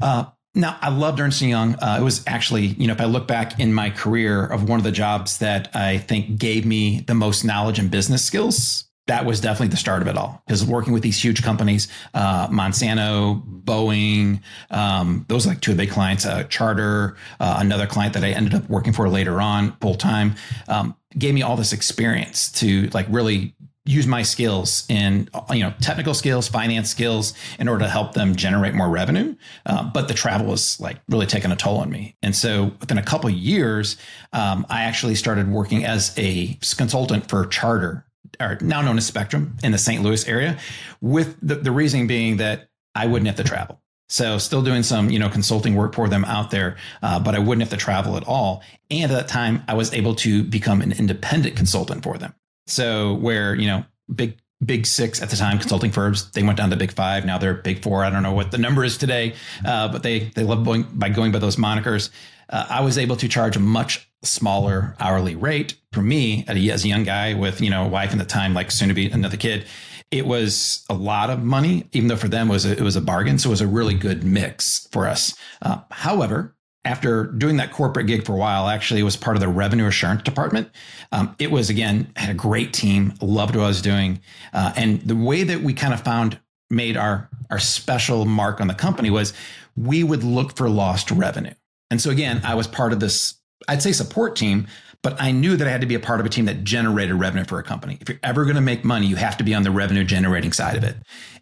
Uh, 0.01 0.27
now, 0.55 0.77
I 0.81 0.91
loved 0.91 1.21
Ernst 1.21 1.41
Young. 1.41 1.75
Uh, 1.77 1.99
it 2.01 2.03
was 2.03 2.23
actually, 2.27 2.67
you 2.67 2.87
know, 2.87 2.93
if 2.93 3.01
I 3.01 3.05
look 3.05 3.29
back 3.29 3.61
in 3.61 3.73
my 3.73 3.91
career 3.91 4.45
of 4.45 4.69
one 4.69 4.79
of 4.79 4.85
the 4.85 4.93
jobs 4.93 5.39
that 5.39 5.75
I 5.75 5.99
think 5.99 6.39
gave 6.39 6.67
me 6.67 7.01
the 7.01 7.15
most 7.15 7.45
knowledge 7.45 7.79
and 7.79 7.91
business 7.91 8.25
skills 8.25 8.88
that 9.09 9.25
was 9.25 9.41
definitely 9.41 9.69
the 9.69 9.77
start 9.77 10.03
of 10.03 10.09
it 10.09 10.17
all. 10.17 10.43
Because 10.47 10.65
working 10.65 10.93
with 10.93 11.03
these 11.03 11.23
huge 11.23 11.43
companies, 11.43 11.89
uh, 12.15 12.47
Monsanto, 12.49 13.43
Boeing, 13.65 14.41
um, 14.71 15.25
those 15.29 15.47
are 15.47 15.51
like 15.51 15.61
two 15.61 15.73
of 15.73 15.77
the 15.77 15.85
big 15.85 15.93
clients. 15.93 16.25
Uh, 16.25 16.45
Charter, 16.45 17.17
uh, 17.41 17.57
another 17.59 17.87
client 17.87 18.15
that 18.15 18.23
I 18.23 18.31
ended 18.31 18.55
up 18.55 18.69
working 18.69 18.93
for 18.93 19.09
later 19.09 19.41
on 19.41 19.77
full 19.81 19.95
time, 19.95 20.37
um, 20.69 20.95
gave 21.19 21.35
me 21.35 21.43
all 21.43 21.57
this 21.57 21.73
experience 21.73 22.53
to 22.53 22.89
like 22.93 23.07
really 23.09 23.55
use 23.87 24.07
my 24.07 24.23
skills 24.23 24.85
in 24.91 25.31
you 25.51 25.61
know 25.61 25.73
technical 25.81 26.13
skills 26.13 26.47
finance 26.47 26.91
skills 26.91 27.33
in 27.59 27.69
order 27.69 27.85
to 27.85 27.91
help 27.91 28.13
them 28.13 28.37
generate 28.37 28.75
more 28.75 28.91
revenue 28.91 29.35
uh, 29.65 29.83
but 29.83 30.09
the 30.09 30.15
travel 30.15 30.47
was 30.47 30.79
like 30.79 30.99
really 31.09 31.25
taking 31.25 31.51
a 31.51 31.57
toll 31.57 31.79
on 31.79 31.89
me 31.89 32.15
and 32.23 32.37
so 32.37 32.65
within 32.81 32.99
a 32.99 33.03
couple 33.03 33.31
years 33.31 33.97
um, 34.35 34.67
i 34.69 34.83
actually 34.83 35.15
started 35.15 35.49
working 35.49 35.87
as 35.87 36.13
a 36.19 36.59
consultant 36.77 37.27
for 37.31 37.47
charter 37.47 38.05
or 38.41 38.59
now 38.61 38.81
known 38.83 38.99
as 38.99 39.07
Spectrum 39.07 39.57
in 39.63 39.73
the 39.73 39.79
St. 39.79 40.03
Louis 40.03 40.27
area, 40.27 40.59
with 41.01 41.37
the, 41.41 41.57
the 41.57 41.73
reasoning 41.73 42.07
being 42.07 42.39
that 42.39 42.69
I 42.95 43.07
wouldn't 43.07 43.27
have 43.27 43.37
to 43.37 43.45
travel. 43.45 43.81
So 44.09 44.39
still 44.39 44.63
doing 44.63 44.83
some, 44.83 45.11
you 45.11 45.19
know, 45.19 45.29
consulting 45.29 45.75
work 45.75 45.95
for 45.95 46.09
them 46.09 46.25
out 46.25 46.51
there, 46.51 46.77
uh, 47.03 47.21
but 47.21 47.35
I 47.35 47.39
wouldn't 47.39 47.61
have 47.61 47.79
to 47.79 47.83
travel 47.83 48.17
at 48.17 48.27
all. 48.27 48.63
And 48.91 49.13
at 49.13 49.15
that 49.15 49.29
time, 49.29 49.63
I 49.69 49.75
was 49.75 49.93
able 49.93 50.15
to 50.17 50.43
become 50.43 50.81
an 50.81 50.93
independent 50.93 51.57
consultant 51.57 52.03
for 52.03 52.17
them. 52.17 52.35
So 52.67 53.15
where, 53.15 53.55
you 53.55 53.67
know, 53.67 53.85
big, 54.15 54.39
big 54.65 54.87
six 54.87 55.21
at 55.21 55.29
the 55.29 55.37
time 55.37 55.59
consulting 55.59 55.91
firms, 55.91 56.31
they 56.31 56.43
went 56.43 56.57
down 56.57 56.71
to 56.71 56.77
big 56.77 56.93
five. 56.93 57.27
Now 57.27 57.37
they're 57.37 57.55
big 57.55 57.83
four. 57.83 58.03
I 58.03 58.09
don't 58.09 58.23
know 58.23 58.33
what 58.33 58.51
the 58.51 58.59
number 58.59 58.83
is 58.83 58.97
today, 58.97 59.35
uh, 59.65 59.89
but 59.89 60.03
they, 60.03 60.31
they 60.35 60.43
love 60.43 60.65
going 60.65 60.87
by 60.95 61.11
going 61.11 61.31
by 61.31 61.39
those 61.39 61.57
monikers. 61.57 62.09
Uh, 62.49 62.67
I 62.69 62.81
was 62.81 62.99
able 62.99 63.17
to 63.17 63.29
charge 63.29 63.57
a 63.57 63.61
much 63.61 64.09
smaller 64.23 64.97
hourly 64.99 65.37
rate 65.37 65.77
for 65.93 66.03
me 66.03 66.45
as 66.49 66.85
a 66.85 66.89
young 66.89 67.05
guy 67.05 67.35
with 67.35 67.61
you 67.61 67.71
know 67.71 67.85
a 67.85 67.89
wife 67.89 68.11
and 68.11 68.21
the 68.21 68.25
time 68.25 68.53
like 68.53 68.71
soon 68.71 68.89
to 68.89 68.95
be 68.95 69.11
another 69.11 69.37
kid. 69.37 69.67
It 70.11 70.27
was 70.27 70.85
a 70.89 70.95
lot 70.95 71.31
of 71.31 71.43
money 71.43 71.89
even 71.93 72.09
though 72.09 72.17
for 72.17 72.29
them 72.29 72.49
it 72.49 72.53
was 72.53 72.67
a, 72.67 72.73
it 72.73 72.81
was 72.81 72.97
a 72.97 73.01
bargain. 73.01 73.39
So 73.39 73.51
it 73.51 73.53
was 73.53 73.61
a 73.61 73.67
really 73.67 73.95
good 73.95 74.25
mix 74.25 74.89
for 74.91 75.07
us. 75.07 75.37
Uh, 75.63 75.81
however 75.91 76.55
after 76.85 77.27
doing 77.27 77.59
that 77.59 77.73
corporate 77.73 78.07
gig 78.07 78.25
for 78.25 78.33
a 78.33 78.37
while 78.37 78.69
actually 78.69 79.01
it 79.01 79.05
was 79.05 79.17
part 79.17 79.37
of 79.37 79.41
the 79.41 79.49
revenue 79.49 79.87
assurance 79.87 80.23
department. 80.23 80.69
Um, 81.13 81.37
it 81.39 81.51
was 81.51 81.71
again 81.71 82.11
had 82.17 82.31
a 82.31 82.35
great 82.35 82.73
team 82.73 83.15
loved 83.21 83.55
what 83.55 83.65
i 83.65 83.69
was 83.69 83.83
doing. 83.83 84.21
Uh, 84.53 84.73
and 84.77 85.01
the 85.03 85.17
way 85.17 85.45
that 85.45 85.61
we 85.61 85.75
kind 85.75 85.95
of 85.95 86.01
found 86.01 86.41
made 86.71 86.97
our 86.97 87.31
our 87.51 87.59
special 87.59 88.25
mark 88.25 88.61
on 88.61 88.67
the 88.67 88.75
company 88.75 89.11
was 89.11 89.33
we 89.77 90.03
would 90.03 90.25
look 90.25 90.57
for 90.57 90.69
lost 90.69 91.11
revenue 91.11 91.55
and 91.91 92.01
so 92.01 92.11
again 92.11 92.41
i 92.45 92.55
was 92.55 92.67
part 92.67 92.93
of 92.93 93.01
this 93.01 93.39
I'd 93.67 93.83
say 93.83 93.93
support 93.93 94.37
team, 94.37 94.67
but 95.03 95.21
I 95.21 95.31
knew 95.31 95.57
that 95.57 95.67
I 95.67 95.71
had 95.71 95.81
to 95.81 95.87
be 95.87 95.95
a 95.95 96.01
part 96.01 96.21
of 96.21 96.27
a 96.27 96.29
team 96.29 96.45
that 96.45 96.65
generated 96.65 97.15
revenue 97.15 97.45
for 97.45 97.59
a 97.59 97.63
company. 97.63 97.99
If 98.01 98.09
you're 98.09 98.21
ever 98.23 98.45
going 98.45 98.57
to 98.57 98.63
make 98.63 98.85
money, 98.85 99.07
you 99.07 99.17
have 99.17 99.37
to 99.39 99.45
be 99.45 99.55
on 99.55 99.63
the 99.63 99.71
revenue 99.71 100.05
generating 100.05 100.53
side 100.53 100.77
of 100.77 100.85
it. 100.85 100.97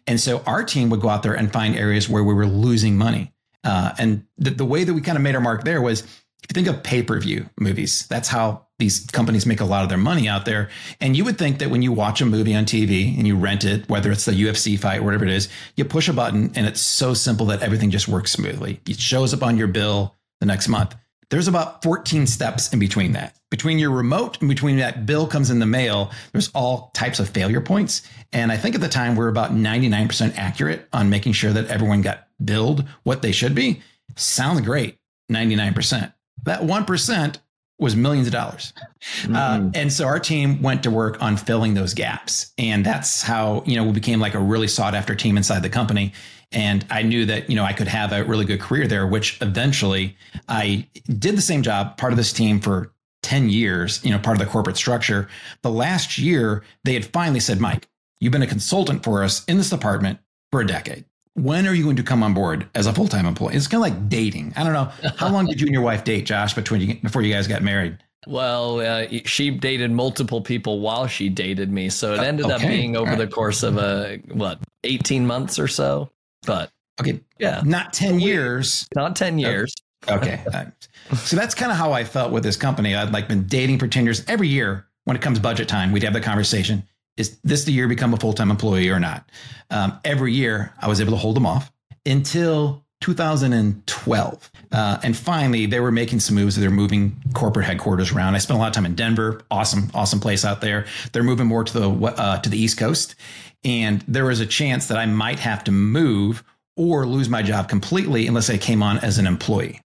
And 0.07 0.19
so 0.19 0.41
our 0.45 0.63
team 0.63 0.89
would 0.89 1.01
go 1.01 1.09
out 1.09 1.23
there 1.23 1.33
and 1.33 1.51
find 1.51 1.75
areas 1.75 2.09
where 2.09 2.23
we 2.23 2.33
were 2.33 2.47
losing 2.47 2.97
money. 2.97 3.33
Uh, 3.63 3.93
and 3.97 4.25
the, 4.37 4.51
the 4.51 4.65
way 4.65 4.83
that 4.83 4.93
we 4.93 5.01
kind 5.01 5.17
of 5.17 5.21
made 5.21 5.35
our 5.35 5.41
mark 5.41 5.63
there 5.63 5.81
was 5.81 6.01
if 6.01 6.55
you 6.55 6.63
think 6.63 6.67
of 6.67 6.83
pay 6.83 7.03
per 7.03 7.19
view 7.19 7.49
movies, 7.59 8.07
that's 8.07 8.29
how 8.29 8.67
these 8.79 9.05
companies 9.07 9.45
make 9.45 9.59
a 9.59 9.65
lot 9.65 9.83
of 9.83 9.89
their 9.89 9.97
money 9.97 10.27
out 10.27 10.45
there. 10.45 10.69
And 11.01 11.17
you 11.17 11.25
would 11.25 11.37
think 11.37 11.57
that 11.59 11.71
when 11.71 11.81
you 11.81 11.91
watch 11.91 12.21
a 12.21 12.25
movie 12.25 12.53
on 12.53 12.65
TV 12.65 13.17
and 13.17 13.25
you 13.25 13.35
rent 13.35 13.65
it, 13.65 13.89
whether 13.89 14.11
it's 14.11 14.25
the 14.25 14.33
UFC 14.33 14.79
fight 14.79 14.99
or 14.99 15.03
whatever 15.03 15.25
it 15.25 15.31
is, 15.31 15.49
you 15.75 15.83
push 15.83 16.07
a 16.07 16.13
button 16.13 16.51
and 16.55 16.67
it's 16.67 16.79
so 16.79 17.15
simple 17.15 17.47
that 17.47 17.63
everything 17.63 17.89
just 17.89 18.07
works 18.07 18.31
smoothly. 18.31 18.79
It 18.87 18.99
shows 18.99 19.33
up 19.33 19.41
on 19.41 19.57
your 19.57 19.67
bill 19.67 20.15
the 20.39 20.45
next 20.45 20.67
month. 20.67 20.95
There's 21.29 21.47
about 21.49 21.83
14 21.83 22.25
steps 22.25 22.71
in 22.71 22.79
between 22.79 23.11
that. 23.13 23.35
Between 23.49 23.79
your 23.79 23.91
remote 23.91 24.39
and 24.39 24.47
between 24.47 24.77
that 24.77 25.05
bill 25.05 25.27
comes 25.27 25.49
in 25.49 25.59
the 25.59 25.65
mail, 25.65 26.11
there's 26.31 26.49
all 26.49 26.91
types 26.93 27.19
of 27.19 27.29
failure 27.29 27.59
points. 27.59 28.01
And 28.31 28.51
I 28.51 28.57
think 28.57 28.75
at 28.75 28.81
the 28.81 28.87
time 28.87 29.13
we 29.13 29.19
we're 29.19 29.27
about 29.27 29.51
99% 29.51 30.37
accurate 30.37 30.87
on 30.93 31.09
making 31.09 31.33
sure 31.33 31.51
that 31.51 31.67
everyone 31.67 32.01
got 32.01 32.27
billed 32.43 32.85
what 33.03 33.21
they 33.21 33.33
should 33.33 33.55
be. 33.55 33.81
Sounds 34.15 34.61
great, 34.61 34.97
99%. 35.29 36.13
That 36.43 36.61
1% 36.61 37.37
was 37.79 37.95
millions 37.95 38.27
of 38.27 38.33
dollars. 38.33 38.73
Mm-hmm. 39.21 39.35
Uh, 39.35 39.71
and 39.75 39.93
so 39.93 40.05
our 40.05 40.19
team 40.19 40.61
went 40.61 40.83
to 40.83 40.91
work 40.91 41.21
on 41.21 41.37
filling 41.37 41.73
those 41.73 41.93
gaps. 41.93 42.51
And 42.57 42.85
that's 42.85 43.21
how, 43.21 43.63
you 43.65 43.75
know, 43.75 43.83
we 43.83 43.91
became 43.91 44.19
like 44.19 44.33
a 44.33 44.39
really 44.39 44.67
sought 44.67 44.95
after 44.95 45.13
team 45.13 45.37
inside 45.37 45.61
the 45.61 45.69
company. 45.69 46.13
And 46.51 46.85
I 46.89 47.01
knew 47.01 47.25
that, 47.25 47.49
you 47.49 47.55
know, 47.55 47.63
I 47.63 47.73
could 47.73 47.87
have 47.87 48.13
a 48.13 48.23
really 48.23 48.45
good 48.45 48.61
career 48.61 48.87
there, 48.87 49.05
which 49.05 49.37
eventually 49.41 50.15
I 50.47 50.87
did 51.07 51.35
the 51.35 51.41
same 51.41 51.61
job, 51.61 51.97
part 51.97 52.13
of 52.13 52.17
this 52.17 52.31
team 52.31 52.59
for 52.61 52.93
10 53.23 53.49
years, 53.49 54.03
you 54.05 54.11
know, 54.11 54.19
part 54.19 54.39
of 54.39 54.45
the 54.45 54.49
corporate 54.49 54.77
structure. 54.77 55.27
The 55.61 55.71
last 55.71 56.17
year, 56.17 56.63
they 56.85 56.93
had 56.93 57.05
finally 57.05 57.41
said, 57.41 57.59
Mike, 57.59 57.89
you've 58.21 58.31
been 58.31 58.41
a 58.41 58.47
consultant 58.47 59.03
for 59.03 59.23
us 59.23 59.43
in 59.45 59.57
this 59.57 59.69
department 59.69 60.19
for 60.51 60.61
a 60.61 60.67
decade 60.67 61.03
when 61.37 61.67
are 61.67 61.73
you 61.73 61.83
going 61.83 61.95
to 61.95 62.03
come 62.03 62.23
on 62.23 62.33
board 62.33 62.67
as 62.73 62.87
a 62.87 62.93
full 62.93 63.07
time 63.07 63.25
employee? 63.25 63.55
It's 63.55 63.67
kind 63.67 63.83
of 63.83 63.91
like 63.91 64.09
dating. 64.09 64.53
I 64.55 64.63
don't 64.63 64.73
know. 64.73 64.91
How 65.17 65.29
long 65.29 65.45
did 65.45 65.61
you 65.61 65.67
and 65.67 65.73
your 65.73 65.83
wife 65.83 66.03
date, 66.03 66.25
Josh, 66.25 66.53
between 66.53 66.81
you, 66.81 66.95
before 66.95 67.21
you 67.21 67.31
guys 67.31 67.47
got 67.47 67.61
married? 67.61 67.97
Well, 68.25 68.81
uh, 68.81 69.05
she 69.25 69.51
dated 69.51 69.91
multiple 69.91 70.41
people 70.41 70.79
while 70.79 71.07
she 71.07 71.29
dated 71.29 71.71
me, 71.71 71.89
so 71.89 72.13
it 72.13 72.19
ended 72.19 72.47
okay. 72.47 72.55
up 72.55 72.61
being 72.61 72.97
over 72.97 73.11
right. 73.11 73.17
the 73.19 73.27
course 73.27 73.63
of 73.63 73.77
a 73.77 74.19
what 74.33 74.59
eighteen 74.83 75.25
months 75.27 75.59
or 75.59 75.67
so. 75.67 76.09
But 76.47 76.71
okay, 76.99 77.19
yeah, 77.37 77.61
not 77.63 77.93
ten 77.93 78.19
years. 78.19 78.87
Not 78.95 79.15
ten 79.15 79.37
years. 79.37 79.75
Okay, 80.09 80.43
so 81.15 81.35
that's 81.35 81.53
kind 81.53 81.71
of 81.71 81.77
how 81.77 81.91
I 81.91 82.03
felt 82.03 82.31
with 82.31 82.41
this 82.41 82.57
company. 82.57 82.95
I'd 82.95 83.13
like 83.13 83.27
been 83.27 83.45
dating 83.45 83.77
for 83.77 83.87
ten 83.87 84.03
years. 84.03 84.25
Every 84.27 84.47
year, 84.47 84.87
when 85.03 85.15
it 85.15 85.21
comes 85.21 85.37
budget 85.37 85.67
time, 85.67 85.91
we'd 85.91 86.01
have 86.01 86.13
the 86.13 86.21
conversation 86.21 86.87
is 87.17 87.37
this 87.43 87.65
the 87.65 87.73
year 87.73 87.87
become 87.87 88.13
a 88.13 88.17
full 88.17 88.33
time 88.33 88.51
employee 88.51 88.89
or 88.89 88.99
not? 88.99 89.29
Um, 89.69 89.99
every 90.05 90.33
year, 90.33 90.71
I 90.79 90.87
was 90.87 91.01
able 91.01 91.11
to 91.11 91.17
hold 91.17 91.35
them 91.35 91.45
off 91.45 91.71
until 92.05 92.85
2012. 93.01 94.51
Uh, 94.71 94.97
and 95.03 95.15
finally, 95.15 95.65
they 95.65 95.79
were 95.79 95.91
making 95.91 96.19
some 96.19 96.35
moves. 96.35 96.55
They're 96.55 96.69
moving 96.69 97.15
corporate 97.33 97.65
headquarters 97.65 98.11
around. 98.11 98.35
I 98.35 98.37
spent 98.37 98.57
a 98.57 98.59
lot 98.59 98.67
of 98.67 98.73
time 98.73 98.85
in 98.85 98.95
Denver. 98.95 99.41
Awesome, 99.51 99.89
awesome 99.93 100.19
place 100.19 100.45
out 100.45 100.61
there. 100.61 100.85
They're 101.11 101.23
moving 101.23 101.47
more 101.47 101.63
to 101.63 101.73
the 101.73 101.89
uh, 101.89 102.39
to 102.39 102.49
the 102.49 102.57
East 102.57 102.77
Coast, 102.77 103.15
and 103.63 104.03
there 104.07 104.25
was 104.25 104.39
a 104.39 104.45
chance 104.45 104.87
that 104.87 104.97
I 104.97 105.05
might 105.05 105.39
have 105.39 105.63
to 105.65 105.71
move 105.71 106.43
or 106.75 107.05
lose 107.05 107.29
my 107.29 107.41
job 107.41 107.69
completely 107.69 108.27
unless 108.27 108.49
I 108.49 108.57
came 108.57 108.83
on 108.83 108.99
as 108.99 109.17
an 109.17 109.27
employee. 109.27 109.81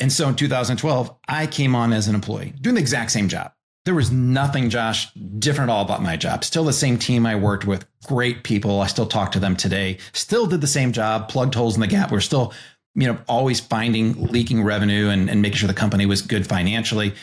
And 0.00 0.12
so 0.12 0.28
in 0.28 0.36
2012, 0.36 1.16
I 1.28 1.46
came 1.46 1.74
on 1.74 1.92
as 1.92 2.08
an 2.08 2.14
employee, 2.14 2.52
doing 2.60 2.74
the 2.74 2.80
exact 2.80 3.10
same 3.10 3.28
job 3.28 3.52
there 3.88 3.94
was 3.94 4.12
nothing, 4.12 4.68
Josh, 4.68 5.10
different 5.14 5.70
at 5.70 5.72
all 5.72 5.82
about 5.82 6.02
my 6.02 6.14
job. 6.14 6.44
Still 6.44 6.64
the 6.64 6.74
same 6.74 6.98
team 6.98 7.24
I 7.24 7.36
worked 7.36 7.64
with, 7.64 7.86
great 8.04 8.44
people. 8.44 8.82
I 8.82 8.86
still 8.86 9.06
talk 9.06 9.32
to 9.32 9.40
them 9.40 9.56
today. 9.56 9.96
Still 10.12 10.44
did 10.44 10.60
the 10.60 10.66
same 10.66 10.92
job, 10.92 11.30
plugged 11.30 11.54
holes 11.54 11.74
in 11.74 11.80
the 11.80 11.86
gap. 11.86 12.12
We're 12.12 12.20
still, 12.20 12.52
you 12.94 13.06
know, 13.06 13.16
always 13.26 13.60
finding 13.60 14.26
leaking 14.26 14.62
revenue 14.62 15.08
and, 15.08 15.30
and 15.30 15.40
making 15.40 15.56
sure 15.56 15.68
the 15.68 15.72
company 15.72 16.04
was 16.04 16.20
good 16.20 16.46
financially. 16.46 17.14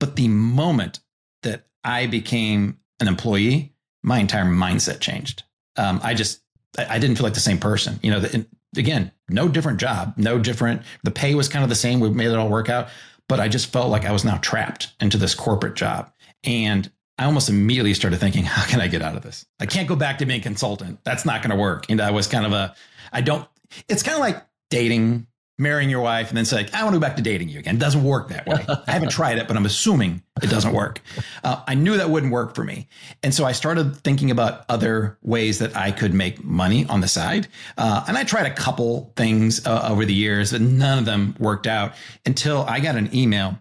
But 0.00 0.16
the 0.16 0.28
moment 0.28 1.00
that 1.42 1.66
I 1.84 2.06
became 2.06 2.78
an 3.00 3.08
employee, 3.08 3.73
my 4.04 4.18
entire 4.18 4.44
mindset 4.44 5.00
changed. 5.00 5.42
Um, 5.76 5.98
I 6.04 6.14
just, 6.14 6.40
I 6.78 6.98
didn't 6.98 7.16
feel 7.16 7.24
like 7.24 7.34
the 7.34 7.40
same 7.40 7.58
person. 7.58 7.98
You 8.02 8.10
know, 8.12 8.20
the, 8.20 8.46
again, 8.76 9.10
no 9.28 9.48
different 9.48 9.80
job, 9.80 10.14
no 10.16 10.38
different. 10.38 10.82
The 11.02 11.10
pay 11.10 11.34
was 11.34 11.48
kind 11.48 11.62
of 11.62 11.68
the 11.68 11.74
same. 11.74 12.00
We 12.00 12.10
made 12.10 12.28
it 12.28 12.36
all 12.36 12.48
work 12.48 12.68
out, 12.68 12.88
but 13.28 13.40
I 13.40 13.48
just 13.48 13.72
felt 13.72 13.90
like 13.90 14.04
I 14.04 14.12
was 14.12 14.24
now 14.24 14.36
trapped 14.36 14.92
into 15.00 15.16
this 15.16 15.34
corporate 15.34 15.74
job. 15.74 16.12
And 16.44 16.90
I 17.18 17.24
almost 17.24 17.48
immediately 17.48 17.94
started 17.94 18.20
thinking, 18.20 18.44
how 18.44 18.66
can 18.66 18.80
I 18.80 18.88
get 18.88 19.02
out 19.02 19.16
of 19.16 19.22
this? 19.22 19.46
I 19.58 19.66
can't 19.66 19.88
go 19.88 19.96
back 19.96 20.18
to 20.18 20.26
being 20.26 20.40
a 20.40 20.42
consultant. 20.42 21.00
That's 21.04 21.24
not 21.24 21.42
going 21.42 21.50
to 21.50 21.56
work. 21.56 21.86
And 21.88 22.00
I 22.00 22.10
was 22.10 22.26
kind 22.26 22.44
of 22.44 22.52
a, 22.52 22.74
I 23.12 23.22
don't, 23.22 23.48
it's 23.88 24.02
kind 24.02 24.14
of 24.14 24.20
like 24.20 24.44
dating, 24.70 25.26
marrying 25.58 25.88
your 25.88 26.00
wife, 26.00 26.28
and 26.28 26.36
then 26.36 26.44
say, 26.44 26.68
I 26.72 26.82
want 26.82 26.94
to 26.94 27.00
go 27.00 27.00
back 27.00 27.16
to 27.16 27.22
dating 27.22 27.48
you 27.48 27.60
again. 27.60 27.76
It 27.76 27.78
doesn't 27.78 28.02
work 28.02 28.28
that 28.28 28.46
way. 28.46 28.64
I 28.68 28.90
haven't 28.90 29.10
tried 29.12 29.38
it, 29.38 29.46
but 29.46 29.56
I'm 29.56 29.66
assuming 29.66 30.22
it 30.42 30.50
doesn't 30.50 30.72
work. 30.72 31.00
Uh, 31.44 31.62
I 31.66 31.74
knew 31.74 31.96
that 31.96 32.10
wouldn't 32.10 32.32
work 32.32 32.54
for 32.54 32.64
me. 32.64 32.88
And 33.22 33.32
so 33.32 33.44
I 33.44 33.52
started 33.52 33.96
thinking 33.98 34.30
about 34.30 34.64
other 34.68 35.16
ways 35.22 35.60
that 35.60 35.76
I 35.76 35.92
could 35.92 36.12
make 36.12 36.42
money 36.42 36.86
on 36.86 37.00
the 37.00 37.08
side. 37.08 37.46
Uh, 37.78 38.04
and 38.08 38.18
I 38.18 38.24
tried 38.24 38.46
a 38.46 38.54
couple 38.54 39.12
things 39.16 39.64
uh, 39.66 39.88
over 39.88 40.04
the 40.04 40.14
years, 40.14 40.50
but 40.50 40.60
none 40.60 40.98
of 40.98 41.04
them 41.04 41.36
worked 41.38 41.66
out 41.66 41.94
until 42.26 42.62
I 42.62 42.80
got 42.80 42.96
an 42.96 43.14
email 43.14 43.58